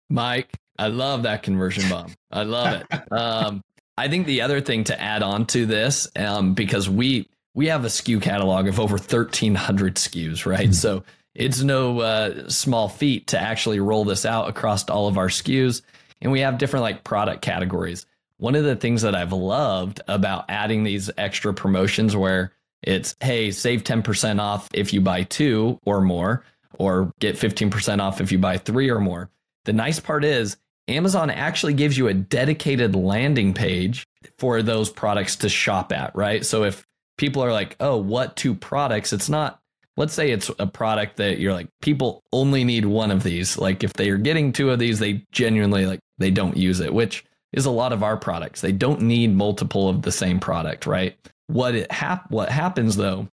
Mike, 0.09 0.49
I 0.79 0.87
love 0.87 1.23
that 1.23 1.43
conversion 1.43 1.87
bomb. 1.87 2.15
I 2.31 2.43
love 2.43 2.81
it. 2.81 3.01
Um, 3.11 3.61
I 3.97 4.07
think 4.07 4.25
the 4.25 4.41
other 4.41 4.61
thing 4.61 4.85
to 4.85 4.99
add 4.99 5.21
on 5.21 5.45
to 5.47 5.67
this, 5.67 6.07
um, 6.15 6.55
because 6.55 6.89
we 6.89 7.29
we 7.53 7.67
have 7.67 7.83
a 7.83 7.89
SKU 7.89 8.21
catalog 8.21 8.67
of 8.67 8.79
over 8.79 8.93
1,300 8.93 9.95
SKUs, 9.95 10.45
right? 10.45 10.61
Mm-hmm. 10.61 10.71
So 10.71 11.03
it's 11.33 11.61
no 11.61 11.99
uh, 11.99 12.49
small 12.49 12.89
feat 12.89 13.27
to 13.27 13.39
actually 13.39 13.79
roll 13.79 14.03
this 14.03 14.25
out 14.25 14.49
across 14.49 14.87
all 14.89 15.07
of 15.07 15.17
our 15.17 15.29
SKUs. 15.29 15.81
And 16.21 16.31
we 16.31 16.41
have 16.41 16.57
different 16.57 16.83
like 16.83 17.03
product 17.03 17.41
categories. 17.41 18.05
One 18.37 18.55
of 18.55 18.63
the 18.63 18.75
things 18.75 19.03
that 19.03 19.15
I've 19.15 19.33
loved 19.33 20.01
about 20.07 20.45
adding 20.49 20.83
these 20.83 21.09
extra 21.17 21.53
promotions 21.53 22.15
where 22.15 22.53
it's, 22.81 23.15
hey, 23.21 23.51
save 23.51 23.83
10% 23.83 24.39
off 24.39 24.69
if 24.73 24.93
you 24.93 25.01
buy 25.01 25.23
two 25.23 25.79
or 25.85 26.01
more, 26.01 26.43
or 26.77 27.13
get 27.19 27.35
15% 27.35 27.99
off 27.99 28.21
if 28.21 28.31
you 28.31 28.39
buy 28.39 28.57
three 28.57 28.89
or 28.89 28.99
more. 28.99 29.29
The 29.65 29.73
nice 29.73 29.99
part 29.99 30.25
is 30.25 30.57
Amazon 30.87 31.29
actually 31.29 31.75
gives 31.75 31.97
you 31.97 32.07
a 32.07 32.13
dedicated 32.13 32.95
landing 32.95 33.53
page 33.53 34.07
for 34.37 34.63
those 34.63 34.89
products 34.89 35.37
to 35.37 35.49
shop 35.49 35.91
at, 35.91 36.15
right? 36.15 36.45
So 36.45 36.63
if 36.63 36.85
people 37.17 37.43
are 37.43 37.51
like, 37.51 37.75
oh, 37.79 37.97
what 37.97 38.35
two 38.35 38.55
products? 38.55 39.13
It's 39.13 39.29
not, 39.29 39.60
let's 39.97 40.13
say 40.13 40.31
it's 40.31 40.49
a 40.59 40.67
product 40.67 41.17
that 41.17 41.39
you're 41.39 41.53
like, 41.53 41.67
people 41.81 42.23
only 42.31 42.63
need 42.63 42.85
one 42.85 43.11
of 43.11 43.23
these. 43.23 43.57
Like 43.57 43.83
if 43.83 43.93
they 43.93 44.09
are 44.09 44.17
getting 44.17 44.53
two 44.53 44.69
of 44.69 44.79
these, 44.79 44.99
they 44.99 45.25
genuinely 45.31 45.85
like, 45.85 45.99
they 46.17 46.31
don't 46.31 46.57
use 46.57 46.79
it, 46.79 46.93
which 46.93 47.25
is 47.53 47.65
a 47.65 47.71
lot 47.71 47.93
of 47.93 48.03
our 48.03 48.17
products. 48.17 48.61
They 48.61 48.71
don't 48.71 49.01
need 49.01 49.35
multiple 49.35 49.89
of 49.89 50.01
the 50.01 50.11
same 50.11 50.39
product, 50.39 50.85
right? 50.85 51.17
What 51.47 51.75
it 51.75 51.91
hap- 51.91 52.31
what 52.31 52.49
happens 52.49 52.95
though 52.95 53.27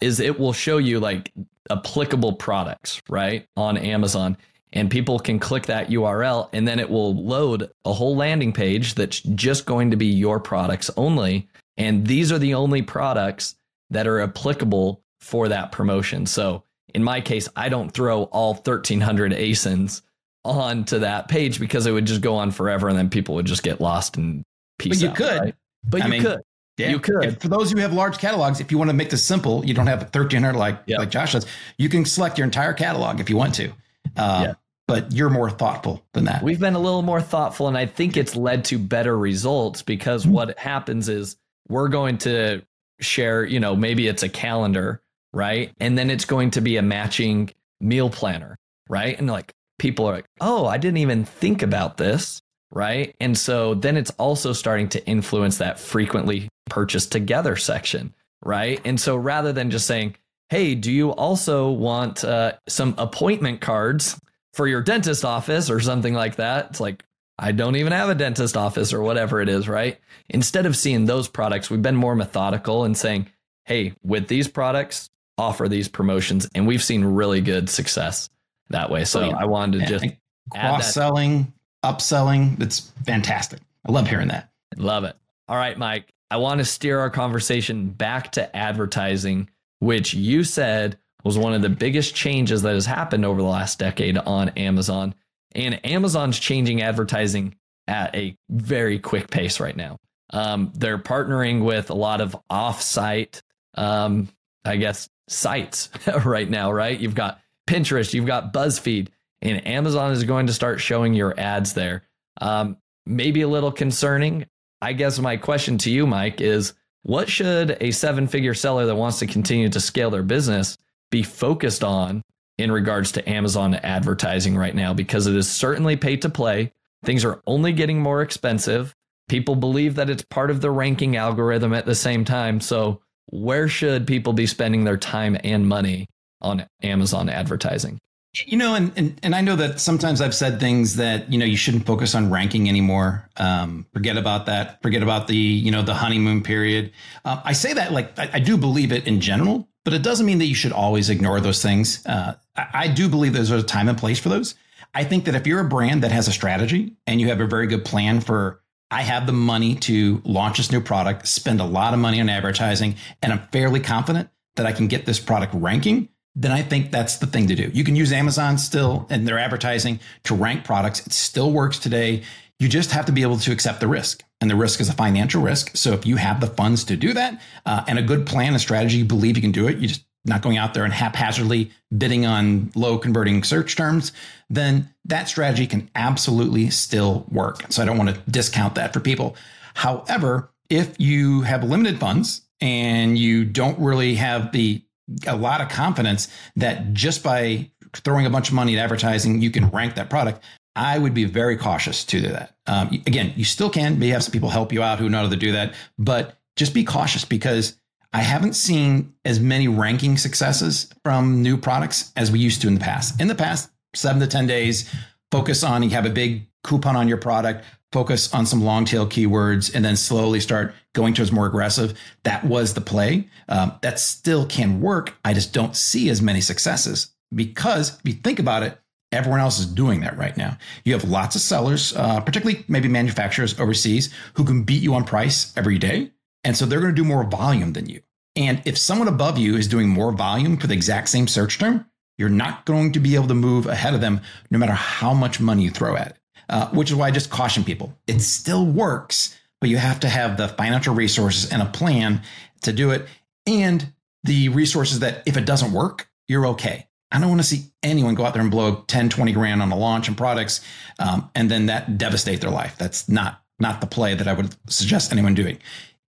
is 0.00 0.20
it 0.20 0.38
will 0.38 0.52
show 0.52 0.78
you 0.78 1.00
like 1.00 1.32
applicable 1.70 2.34
products, 2.34 3.00
right? 3.08 3.46
On 3.56 3.76
Amazon 3.76 4.36
and 4.72 4.90
people 4.90 5.18
can 5.18 5.38
click 5.38 5.66
that 5.66 5.88
URL 5.88 6.48
and 6.52 6.66
then 6.66 6.78
it 6.78 6.88
will 6.88 7.14
load 7.14 7.70
a 7.84 7.92
whole 7.92 8.16
landing 8.16 8.52
page 8.52 8.94
that's 8.94 9.20
just 9.20 9.66
going 9.66 9.90
to 9.90 9.96
be 9.96 10.06
your 10.06 10.40
products 10.40 10.90
only. 10.96 11.48
And 11.76 12.06
these 12.06 12.32
are 12.32 12.38
the 12.38 12.54
only 12.54 12.82
products 12.82 13.54
that 13.90 14.06
are 14.06 14.20
applicable 14.20 15.01
for 15.22 15.48
that 15.48 15.72
promotion. 15.72 16.26
So 16.26 16.64
in 16.94 17.02
my 17.04 17.20
case, 17.20 17.48
I 17.56 17.68
don't 17.68 17.90
throw 17.90 18.24
all 18.24 18.54
1300 18.54 19.32
ASINs 19.32 20.02
onto 20.44 20.98
that 20.98 21.28
page 21.28 21.60
because 21.60 21.86
it 21.86 21.92
would 21.92 22.04
just 22.06 22.20
go 22.20 22.34
on 22.36 22.50
forever 22.50 22.88
and 22.88 22.98
then 22.98 23.08
people 23.08 23.36
would 23.36 23.46
just 23.46 23.62
get 23.62 23.80
lost 23.80 24.16
and 24.16 24.44
peace 24.78 24.96
But 24.98 25.02
you 25.02 25.08
out, 25.10 25.16
could. 25.16 25.40
right? 25.40 25.54
But 25.88 26.02
I 26.02 26.04
you 26.06 26.10
mean, 26.10 26.22
could. 26.22 26.40
Yeah. 26.76 26.90
You 26.90 26.98
could. 26.98 27.24
If- 27.24 27.40
for 27.40 27.48
those 27.48 27.70
who 27.70 27.78
have 27.78 27.92
large 27.92 28.18
catalogs, 28.18 28.60
if 28.60 28.72
you 28.72 28.78
want 28.78 28.90
to 28.90 28.94
make 28.94 29.10
this 29.10 29.24
simple, 29.24 29.64
you 29.64 29.74
don't 29.74 29.86
have 29.86 30.00
1300 30.02 30.58
like 30.58 30.80
Yeah. 30.86 30.98
like 30.98 31.10
Josh 31.10 31.32
does. 31.32 31.46
You 31.78 31.88
can 31.88 32.04
select 32.04 32.36
your 32.38 32.44
entire 32.44 32.72
catalog 32.72 33.20
if 33.20 33.30
you 33.30 33.36
want 33.36 33.54
to. 33.54 33.68
Uh, 34.16 34.42
Yeah. 34.46 34.52
But 34.88 35.12
you're 35.12 35.30
more 35.30 35.48
thoughtful 35.48 36.04
than 36.12 36.24
that. 36.24 36.42
We've 36.42 36.58
been 36.58 36.74
a 36.74 36.78
little 36.80 37.02
more 37.02 37.20
thoughtful, 37.20 37.68
and 37.68 37.78
I 37.78 37.86
think 37.86 38.16
it's 38.16 38.34
led 38.34 38.64
to 38.66 38.78
better 38.78 39.16
results 39.16 39.80
because 39.80 40.26
what 40.26 40.58
happens 40.58 41.08
is 41.08 41.36
we're 41.68 41.88
going 41.88 42.18
to 42.18 42.62
share, 43.00 43.44
you 43.44 43.60
know, 43.60 43.76
maybe 43.76 44.08
it's 44.08 44.24
a 44.24 44.28
calendar, 44.28 45.00
right? 45.32 45.72
And 45.80 45.96
then 45.96 46.10
it's 46.10 46.24
going 46.24 46.50
to 46.52 46.60
be 46.60 46.76
a 46.76 46.82
matching 46.82 47.50
meal 47.80 48.10
planner, 48.10 48.56
right? 48.88 49.18
And 49.18 49.28
like 49.28 49.52
people 49.78 50.06
are 50.06 50.14
like, 50.14 50.26
oh, 50.40 50.66
I 50.66 50.78
didn't 50.78 50.98
even 50.98 51.24
think 51.24 51.62
about 51.62 51.96
this, 51.96 52.40
right? 52.70 53.14
And 53.20 53.36
so 53.36 53.74
then 53.74 53.96
it's 53.96 54.10
also 54.12 54.52
starting 54.52 54.88
to 54.90 55.06
influence 55.06 55.58
that 55.58 55.78
frequently 55.78 56.48
purchased 56.66 57.12
together 57.12 57.56
section, 57.56 58.14
right? 58.44 58.80
And 58.84 59.00
so 59.00 59.16
rather 59.16 59.52
than 59.52 59.70
just 59.70 59.86
saying, 59.86 60.16
hey, 60.50 60.74
do 60.74 60.92
you 60.92 61.10
also 61.10 61.70
want 61.70 62.24
uh, 62.24 62.52
some 62.68 62.94
appointment 62.98 63.60
cards? 63.60 64.18
for 64.52 64.66
your 64.66 64.82
dentist 64.82 65.24
office 65.24 65.70
or 65.70 65.80
something 65.80 66.14
like 66.14 66.36
that. 66.36 66.66
It's 66.70 66.80
like, 66.80 67.04
I 67.38 67.52
don't 67.52 67.76
even 67.76 67.92
have 67.92 68.10
a 68.10 68.14
dentist 68.14 68.56
office 68.56 68.92
or 68.92 69.02
whatever 69.02 69.40
it 69.40 69.48
is, 69.48 69.68
right? 69.68 69.98
Instead 70.28 70.66
of 70.66 70.76
seeing 70.76 71.06
those 71.06 71.28
products, 71.28 71.70
we've 71.70 71.82
been 71.82 71.96
more 71.96 72.14
methodical 72.14 72.84
and 72.84 72.96
saying, 72.96 73.28
hey, 73.64 73.94
with 74.02 74.28
these 74.28 74.48
products, 74.48 75.08
offer 75.38 75.68
these 75.68 75.88
promotions. 75.88 76.48
And 76.54 76.66
we've 76.66 76.82
seen 76.82 77.04
really 77.04 77.40
good 77.40 77.68
success 77.70 78.28
that 78.70 78.90
way. 78.90 79.04
So 79.04 79.20
Oh. 79.22 79.30
I 79.30 79.44
wanted 79.44 79.80
to 79.80 79.86
just 79.86 80.04
and 80.04 80.12
add 80.54 80.62
that. 80.64 80.70
cross 80.76 80.94
selling, 80.94 81.52
upselling. 81.84 82.60
It's 82.60 82.92
fantastic. 83.04 83.60
I 83.86 83.92
love 83.92 84.08
hearing 84.08 84.28
that. 84.28 84.50
Love 84.76 85.04
it. 85.04 85.16
All 85.48 85.56
right, 85.56 85.76
Mike. 85.76 86.12
I 86.30 86.36
want 86.36 86.58
to 86.60 86.64
steer 86.64 86.98
our 86.98 87.10
conversation 87.10 87.88
back 87.90 88.32
to 88.32 88.56
advertising, 88.56 89.50
which 89.80 90.14
you 90.14 90.44
said 90.44 90.96
was 91.24 91.36
one 91.36 91.52
of 91.52 91.60
the 91.62 91.68
biggest 91.68 92.14
changes 92.14 92.62
that 92.62 92.74
has 92.74 92.86
happened 92.86 93.24
over 93.24 93.40
the 93.42 93.46
last 93.48 93.78
decade 93.78 94.16
on 94.16 94.48
Amazon. 94.50 95.14
And 95.54 95.84
Amazon's 95.84 96.38
changing 96.38 96.80
advertising 96.80 97.54
at 97.86 98.14
a 98.16 98.36
very 98.48 98.98
quick 98.98 99.30
pace 99.30 99.60
right 99.60 99.76
now. 99.76 99.98
Um, 100.30 100.72
they're 100.74 100.98
partnering 100.98 101.64
with 101.64 101.90
a 101.90 101.94
lot 101.94 102.22
of 102.22 102.34
off-site, 102.48 103.42
um, 103.74 104.28
I 104.64 104.76
guess, 104.76 105.08
sites 105.28 105.90
right 106.24 106.48
now. 106.48 106.72
Right? 106.72 106.98
You've 106.98 107.14
got 107.14 107.40
Pinterest, 107.68 108.12
you've 108.14 108.26
got 108.26 108.52
BuzzFeed, 108.52 109.08
and 109.40 109.66
Amazon 109.66 110.12
is 110.12 110.24
going 110.24 110.46
to 110.46 110.52
start 110.52 110.80
showing 110.80 111.14
your 111.14 111.38
ads 111.38 111.74
there. 111.74 112.04
Um, 112.40 112.76
maybe 113.06 113.42
a 113.42 113.48
little 113.48 113.72
concerning. 113.72 114.46
I 114.80 114.92
guess 114.94 115.18
my 115.18 115.36
question 115.36 115.78
to 115.78 115.90
you, 115.90 116.06
Mike, 116.06 116.40
is 116.40 116.74
what 117.02 117.28
should 117.28 117.76
a 117.80 117.90
seven-figure 117.90 118.54
seller 118.54 118.86
that 118.86 118.96
wants 118.96 119.18
to 119.20 119.26
continue 119.26 119.68
to 119.68 119.80
scale 119.80 120.10
their 120.10 120.22
business 120.22 120.76
be 121.10 121.22
focused 121.22 121.84
on 121.84 122.22
in 122.58 122.72
regards 122.72 123.12
to 123.12 123.28
Amazon 123.28 123.74
advertising 123.74 124.56
right 124.56 124.74
now 124.74 124.94
because 124.94 125.26
it 125.26 125.36
is 125.36 125.50
certainly 125.50 125.96
pay 125.96 126.16
to 126.16 126.28
play. 126.28 126.72
Things 127.04 127.24
are 127.24 127.42
only 127.46 127.72
getting 127.72 128.00
more 128.00 128.22
expensive. 128.22 128.94
People 129.28 129.54
believe 129.54 129.96
that 129.96 130.10
it's 130.10 130.24
part 130.24 130.50
of 130.50 130.60
the 130.60 130.70
ranking 130.70 131.16
algorithm 131.16 131.72
at 131.72 131.86
the 131.86 131.94
same 131.94 132.24
time. 132.24 132.60
So, 132.60 133.00
where 133.26 133.68
should 133.68 134.06
people 134.06 134.32
be 134.32 134.46
spending 134.46 134.84
their 134.84 134.96
time 134.96 135.36
and 135.42 135.66
money 135.66 136.06
on 136.40 136.66
Amazon 136.82 137.28
advertising? 137.28 137.98
You 138.46 138.56
know, 138.56 138.74
and, 138.74 138.92
and 138.96 139.20
and 139.22 139.34
I 139.34 139.42
know 139.42 139.56
that 139.56 139.78
sometimes 139.78 140.22
I've 140.22 140.34
said 140.34 140.58
things 140.58 140.96
that 140.96 141.30
you 141.30 141.38
know 141.38 141.44
you 141.44 141.56
shouldn't 141.56 141.84
focus 141.84 142.14
on 142.14 142.30
ranking 142.30 142.66
anymore. 142.66 143.28
Um, 143.36 143.86
forget 143.92 144.16
about 144.16 144.46
that. 144.46 144.80
Forget 144.80 145.02
about 145.02 145.28
the 145.28 145.36
you 145.36 145.70
know 145.70 145.82
the 145.82 145.92
honeymoon 145.92 146.42
period. 146.42 146.92
Uh, 147.26 147.42
I 147.44 147.52
say 147.52 147.74
that 147.74 147.92
like 147.92 148.18
I, 148.18 148.30
I 148.34 148.38
do 148.38 148.56
believe 148.56 148.90
it 148.90 149.06
in 149.06 149.20
general, 149.20 149.68
but 149.84 149.92
it 149.92 150.02
doesn't 150.02 150.24
mean 150.24 150.38
that 150.38 150.46
you 150.46 150.54
should 150.54 150.72
always 150.72 151.10
ignore 151.10 151.40
those 151.40 151.60
things. 151.60 152.06
Uh, 152.06 152.36
I, 152.56 152.66
I 152.72 152.88
do 152.88 153.06
believe 153.06 153.34
there's 153.34 153.50
a 153.50 153.62
time 153.62 153.90
and 153.90 153.98
place 153.98 154.18
for 154.18 154.30
those. 154.30 154.54
I 154.94 155.04
think 155.04 155.26
that 155.26 155.34
if 155.34 155.46
you're 155.46 155.60
a 155.60 155.68
brand 155.68 156.02
that 156.02 156.12
has 156.12 156.26
a 156.26 156.32
strategy 156.32 156.96
and 157.06 157.20
you 157.20 157.28
have 157.28 157.40
a 157.40 157.46
very 157.46 157.66
good 157.66 157.84
plan 157.84 158.20
for, 158.20 158.61
I 158.92 159.02
have 159.02 159.26
the 159.26 159.32
money 159.32 159.74
to 159.76 160.20
launch 160.24 160.58
this 160.58 160.70
new 160.70 160.82
product, 160.82 161.26
spend 161.26 161.60
a 161.60 161.64
lot 161.64 161.94
of 161.94 162.00
money 162.00 162.20
on 162.20 162.28
advertising, 162.28 162.96
and 163.22 163.32
I'm 163.32 163.40
fairly 163.50 163.80
confident 163.80 164.28
that 164.56 164.66
I 164.66 164.72
can 164.72 164.86
get 164.86 165.06
this 165.06 165.18
product 165.18 165.54
ranking, 165.54 166.10
then 166.34 166.52
I 166.52 166.60
think 166.62 166.90
that's 166.90 167.16
the 167.16 167.26
thing 167.26 167.48
to 167.48 167.54
do. 167.54 167.70
You 167.72 167.84
can 167.84 167.96
use 167.96 168.12
Amazon 168.12 168.58
still 168.58 169.06
and 169.08 169.26
their 169.26 169.38
advertising 169.38 169.98
to 170.24 170.34
rank 170.34 170.64
products. 170.64 171.06
It 171.06 171.12
still 171.14 171.50
works 171.50 171.78
today. 171.78 172.22
You 172.58 172.68
just 172.68 172.92
have 172.92 173.06
to 173.06 173.12
be 173.12 173.22
able 173.22 173.38
to 173.38 173.52
accept 173.52 173.80
the 173.80 173.88
risk. 173.88 174.22
And 174.42 174.50
the 174.50 174.56
risk 174.56 174.80
is 174.80 174.88
a 174.88 174.94
financial 174.94 175.42
risk. 175.42 175.74
So 175.74 175.92
if 175.92 176.04
you 176.04 176.16
have 176.16 176.40
the 176.40 176.46
funds 176.46 176.84
to 176.84 176.96
do 176.96 177.14
that 177.14 177.40
uh, 177.64 177.84
and 177.86 177.98
a 177.98 178.02
good 178.02 178.26
plan 178.26 178.52
and 178.52 178.60
strategy, 178.60 178.98
you 178.98 179.04
believe 179.06 179.36
you 179.36 179.42
can 179.42 179.52
do 179.52 179.68
it, 179.68 179.78
you 179.78 179.88
just 179.88 180.04
not 180.24 180.42
going 180.42 180.56
out 180.56 180.74
there 180.74 180.84
and 180.84 180.92
haphazardly 180.92 181.70
bidding 181.96 182.24
on 182.26 182.70
low 182.74 182.98
converting 182.98 183.42
search 183.42 183.76
terms, 183.76 184.12
then 184.48 184.88
that 185.04 185.28
strategy 185.28 185.66
can 185.66 185.90
absolutely 185.94 186.70
still 186.70 187.26
work. 187.30 187.64
So 187.70 187.82
I 187.82 187.86
don't 187.86 187.98
want 187.98 188.10
to 188.10 188.30
discount 188.30 188.76
that 188.76 188.92
for 188.92 189.00
people. 189.00 189.36
However, 189.74 190.50
if 190.70 190.98
you 191.00 191.42
have 191.42 191.64
limited 191.64 191.98
funds 191.98 192.42
and 192.60 193.18
you 193.18 193.44
don't 193.44 193.78
really 193.78 194.14
have 194.14 194.52
the 194.52 194.82
a 195.26 195.36
lot 195.36 195.60
of 195.60 195.68
confidence 195.68 196.28
that 196.56 196.92
just 196.94 197.22
by 197.22 197.70
throwing 197.92 198.24
a 198.24 198.30
bunch 198.30 198.48
of 198.48 198.54
money 198.54 198.78
at 198.78 198.82
advertising, 198.82 199.42
you 199.42 199.50
can 199.50 199.68
rank 199.70 199.96
that 199.96 200.08
product. 200.08 200.42
I 200.74 200.98
would 200.98 201.12
be 201.12 201.24
very 201.24 201.56
cautious 201.56 202.04
to 202.04 202.20
do 202.20 202.28
that. 202.28 202.54
Um, 202.66 202.88
again, 203.06 203.34
you 203.36 203.44
still 203.44 203.68
can. 203.68 203.98
Maybe 203.98 204.12
have 204.12 204.24
some 204.24 204.32
people 204.32 204.48
help 204.48 204.72
you 204.72 204.82
out 204.82 204.98
who 204.98 205.08
know 205.10 205.24
how 205.24 205.28
to 205.28 205.36
do 205.36 205.52
that, 205.52 205.74
but 205.98 206.38
just 206.56 206.72
be 206.72 206.84
cautious 206.84 207.24
because 207.24 207.78
I 208.12 208.20
haven't 208.20 208.54
seen 208.54 209.14
as 209.24 209.40
many 209.40 209.68
ranking 209.68 210.18
successes 210.18 210.92
from 211.02 211.42
new 211.42 211.56
products 211.56 212.12
as 212.16 212.30
we 212.30 212.38
used 212.38 212.60
to 212.62 212.68
in 212.68 212.74
the 212.74 212.80
past. 212.80 213.20
In 213.20 213.28
the 213.28 213.34
past, 213.34 213.70
seven 213.94 214.20
to 214.20 214.26
10 214.26 214.46
days, 214.46 214.92
focus 215.30 215.62
on, 215.64 215.82
you 215.82 215.90
have 215.90 216.06
a 216.06 216.10
big 216.10 216.46
coupon 216.62 216.94
on 216.94 217.08
your 217.08 217.16
product, 217.16 217.64
focus 217.90 218.32
on 218.34 218.46
some 218.46 218.62
long 218.62 218.84
tail 218.84 219.06
keywords, 219.06 219.74
and 219.74 219.84
then 219.84 219.96
slowly 219.96 220.40
start 220.40 220.74
going 220.94 221.14
towards 221.14 221.32
more 221.32 221.46
aggressive. 221.46 221.98
That 222.24 222.44
was 222.44 222.74
the 222.74 222.80
play. 222.80 223.28
Um, 223.48 223.72
that 223.82 223.98
still 223.98 224.46
can 224.46 224.80
work. 224.80 225.14
I 225.24 225.32
just 225.32 225.52
don't 225.52 225.74
see 225.74 226.10
as 226.10 226.20
many 226.20 226.40
successes 226.40 227.12
because 227.34 227.98
if 227.98 228.00
you 228.04 228.12
think 228.14 228.38
about 228.38 228.62
it, 228.62 228.78
everyone 229.10 229.40
else 229.40 229.58
is 229.58 229.66
doing 229.66 230.00
that 230.00 230.16
right 230.16 230.36
now. 230.36 230.56
You 230.84 230.92
have 230.94 231.04
lots 231.04 231.36
of 231.36 231.42
sellers, 231.42 231.94
uh, 231.96 232.20
particularly 232.20 232.64
maybe 232.68 232.88
manufacturers 232.88 233.58
overseas, 233.58 234.12
who 234.34 234.44
can 234.44 234.64
beat 234.64 234.82
you 234.82 234.94
on 234.94 235.04
price 235.04 235.56
every 235.56 235.78
day. 235.78 236.10
And 236.44 236.56
so 236.56 236.66
they're 236.66 236.80
going 236.80 236.94
to 236.94 237.02
do 237.02 237.06
more 237.06 237.24
volume 237.24 237.72
than 237.72 237.88
you. 237.88 238.00
And 238.34 238.62
if 238.64 238.78
someone 238.78 239.08
above 239.08 239.38
you 239.38 239.56
is 239.56 239.68
doing 239.68 239.88
more 239.88 240.12
volume 240.12 240.56
for 240.56 240.66
the 240.66 240.74
exact 240.74 241.08
same 241.08 241.28
search 241.28 241.58
term, 241.58 241.86
you're 242.18 242.28
not 242.28 242.64
going 242.64 242.92
to 242.92 243.00
be 243.00 243.14
able 243.14 243.28
to 243.28 243.34
move 243.34 243.66
ahead 243.66 243.94
of 243.94 244.00
them 244.00 244.20
no 244.50 244.58
matter 244.58 244.72
how 244.72 245.12
much 245.12 245.40
money 245.40 245.64
you 245.64 245.70
throw 245.70 245.96
at 245.96 246.08
it. 246.08 246.16
Uh, 246.48 246.68
which 246.70 246.90
is 246.90 246.96
why 246.96 247.06
I 247.06 247.10
just 247.10 247.30
caution 247.30 247.64
people. 247.64 247.96
It 248.06 248.20
still 248.20 248.66
works, 248.66 249.38
but 249.60 249.70
you 249.70 249.78
have 249.78 250.00
to 250.00 250.08
have 250.08 250.36
the 250.36 250.48
financial 250.48 250.94
resources 250.94 251.50
and 251.50 251.62
a 251.62 251.66
plan 251.66 252.20
to 252.62 252.72
do 252.72 252.90
it 252.90 253.06
and 253.46 253.92
the 254.24 254.48
resources 254.50 255.00
that 255.00 255.22
if 255.24 255.36
it 255.36 255.46
doesn't 255.46 255.72
work, 255.72 256.08
you're 256.28 256.46
okay. 256.48 256.88
I 257.10 257.18
don't 257.20 257.28
want 257.28 257.40
to 257.40 257.46
see 257.46 257.72
anyone 257.82 258.14
go 258.14 258.24
out 258.24 258.32
there 258.32 258.42
and 258.42 258.50
blow 258.50 258.84
10, 258.86 259.08
20 259.08 259.32
grand 259.32 259.62
on 259.62 259.70
a 259.70 259.76
launch 259.76 260.08
and 260.08 260.16
products 260.16 260.60
um, 260.98 261.30
and 261.34 261.50
then 261.50 261.66
that 261.66 261.98
devastate 261.98 262.40
their 262.40 262.50
life. 262.50 262.76
That's 262.78 263.08
not 263.08 263.42
not 263.58 263.80
the 263.80 263.86
play 263.86 264.14
that 264.14 264.26
I 264.26 264.32
would 264.32 264.56
suggest 264.68 265.12
anyone 265.12 265.34
doing. 265.34 265.58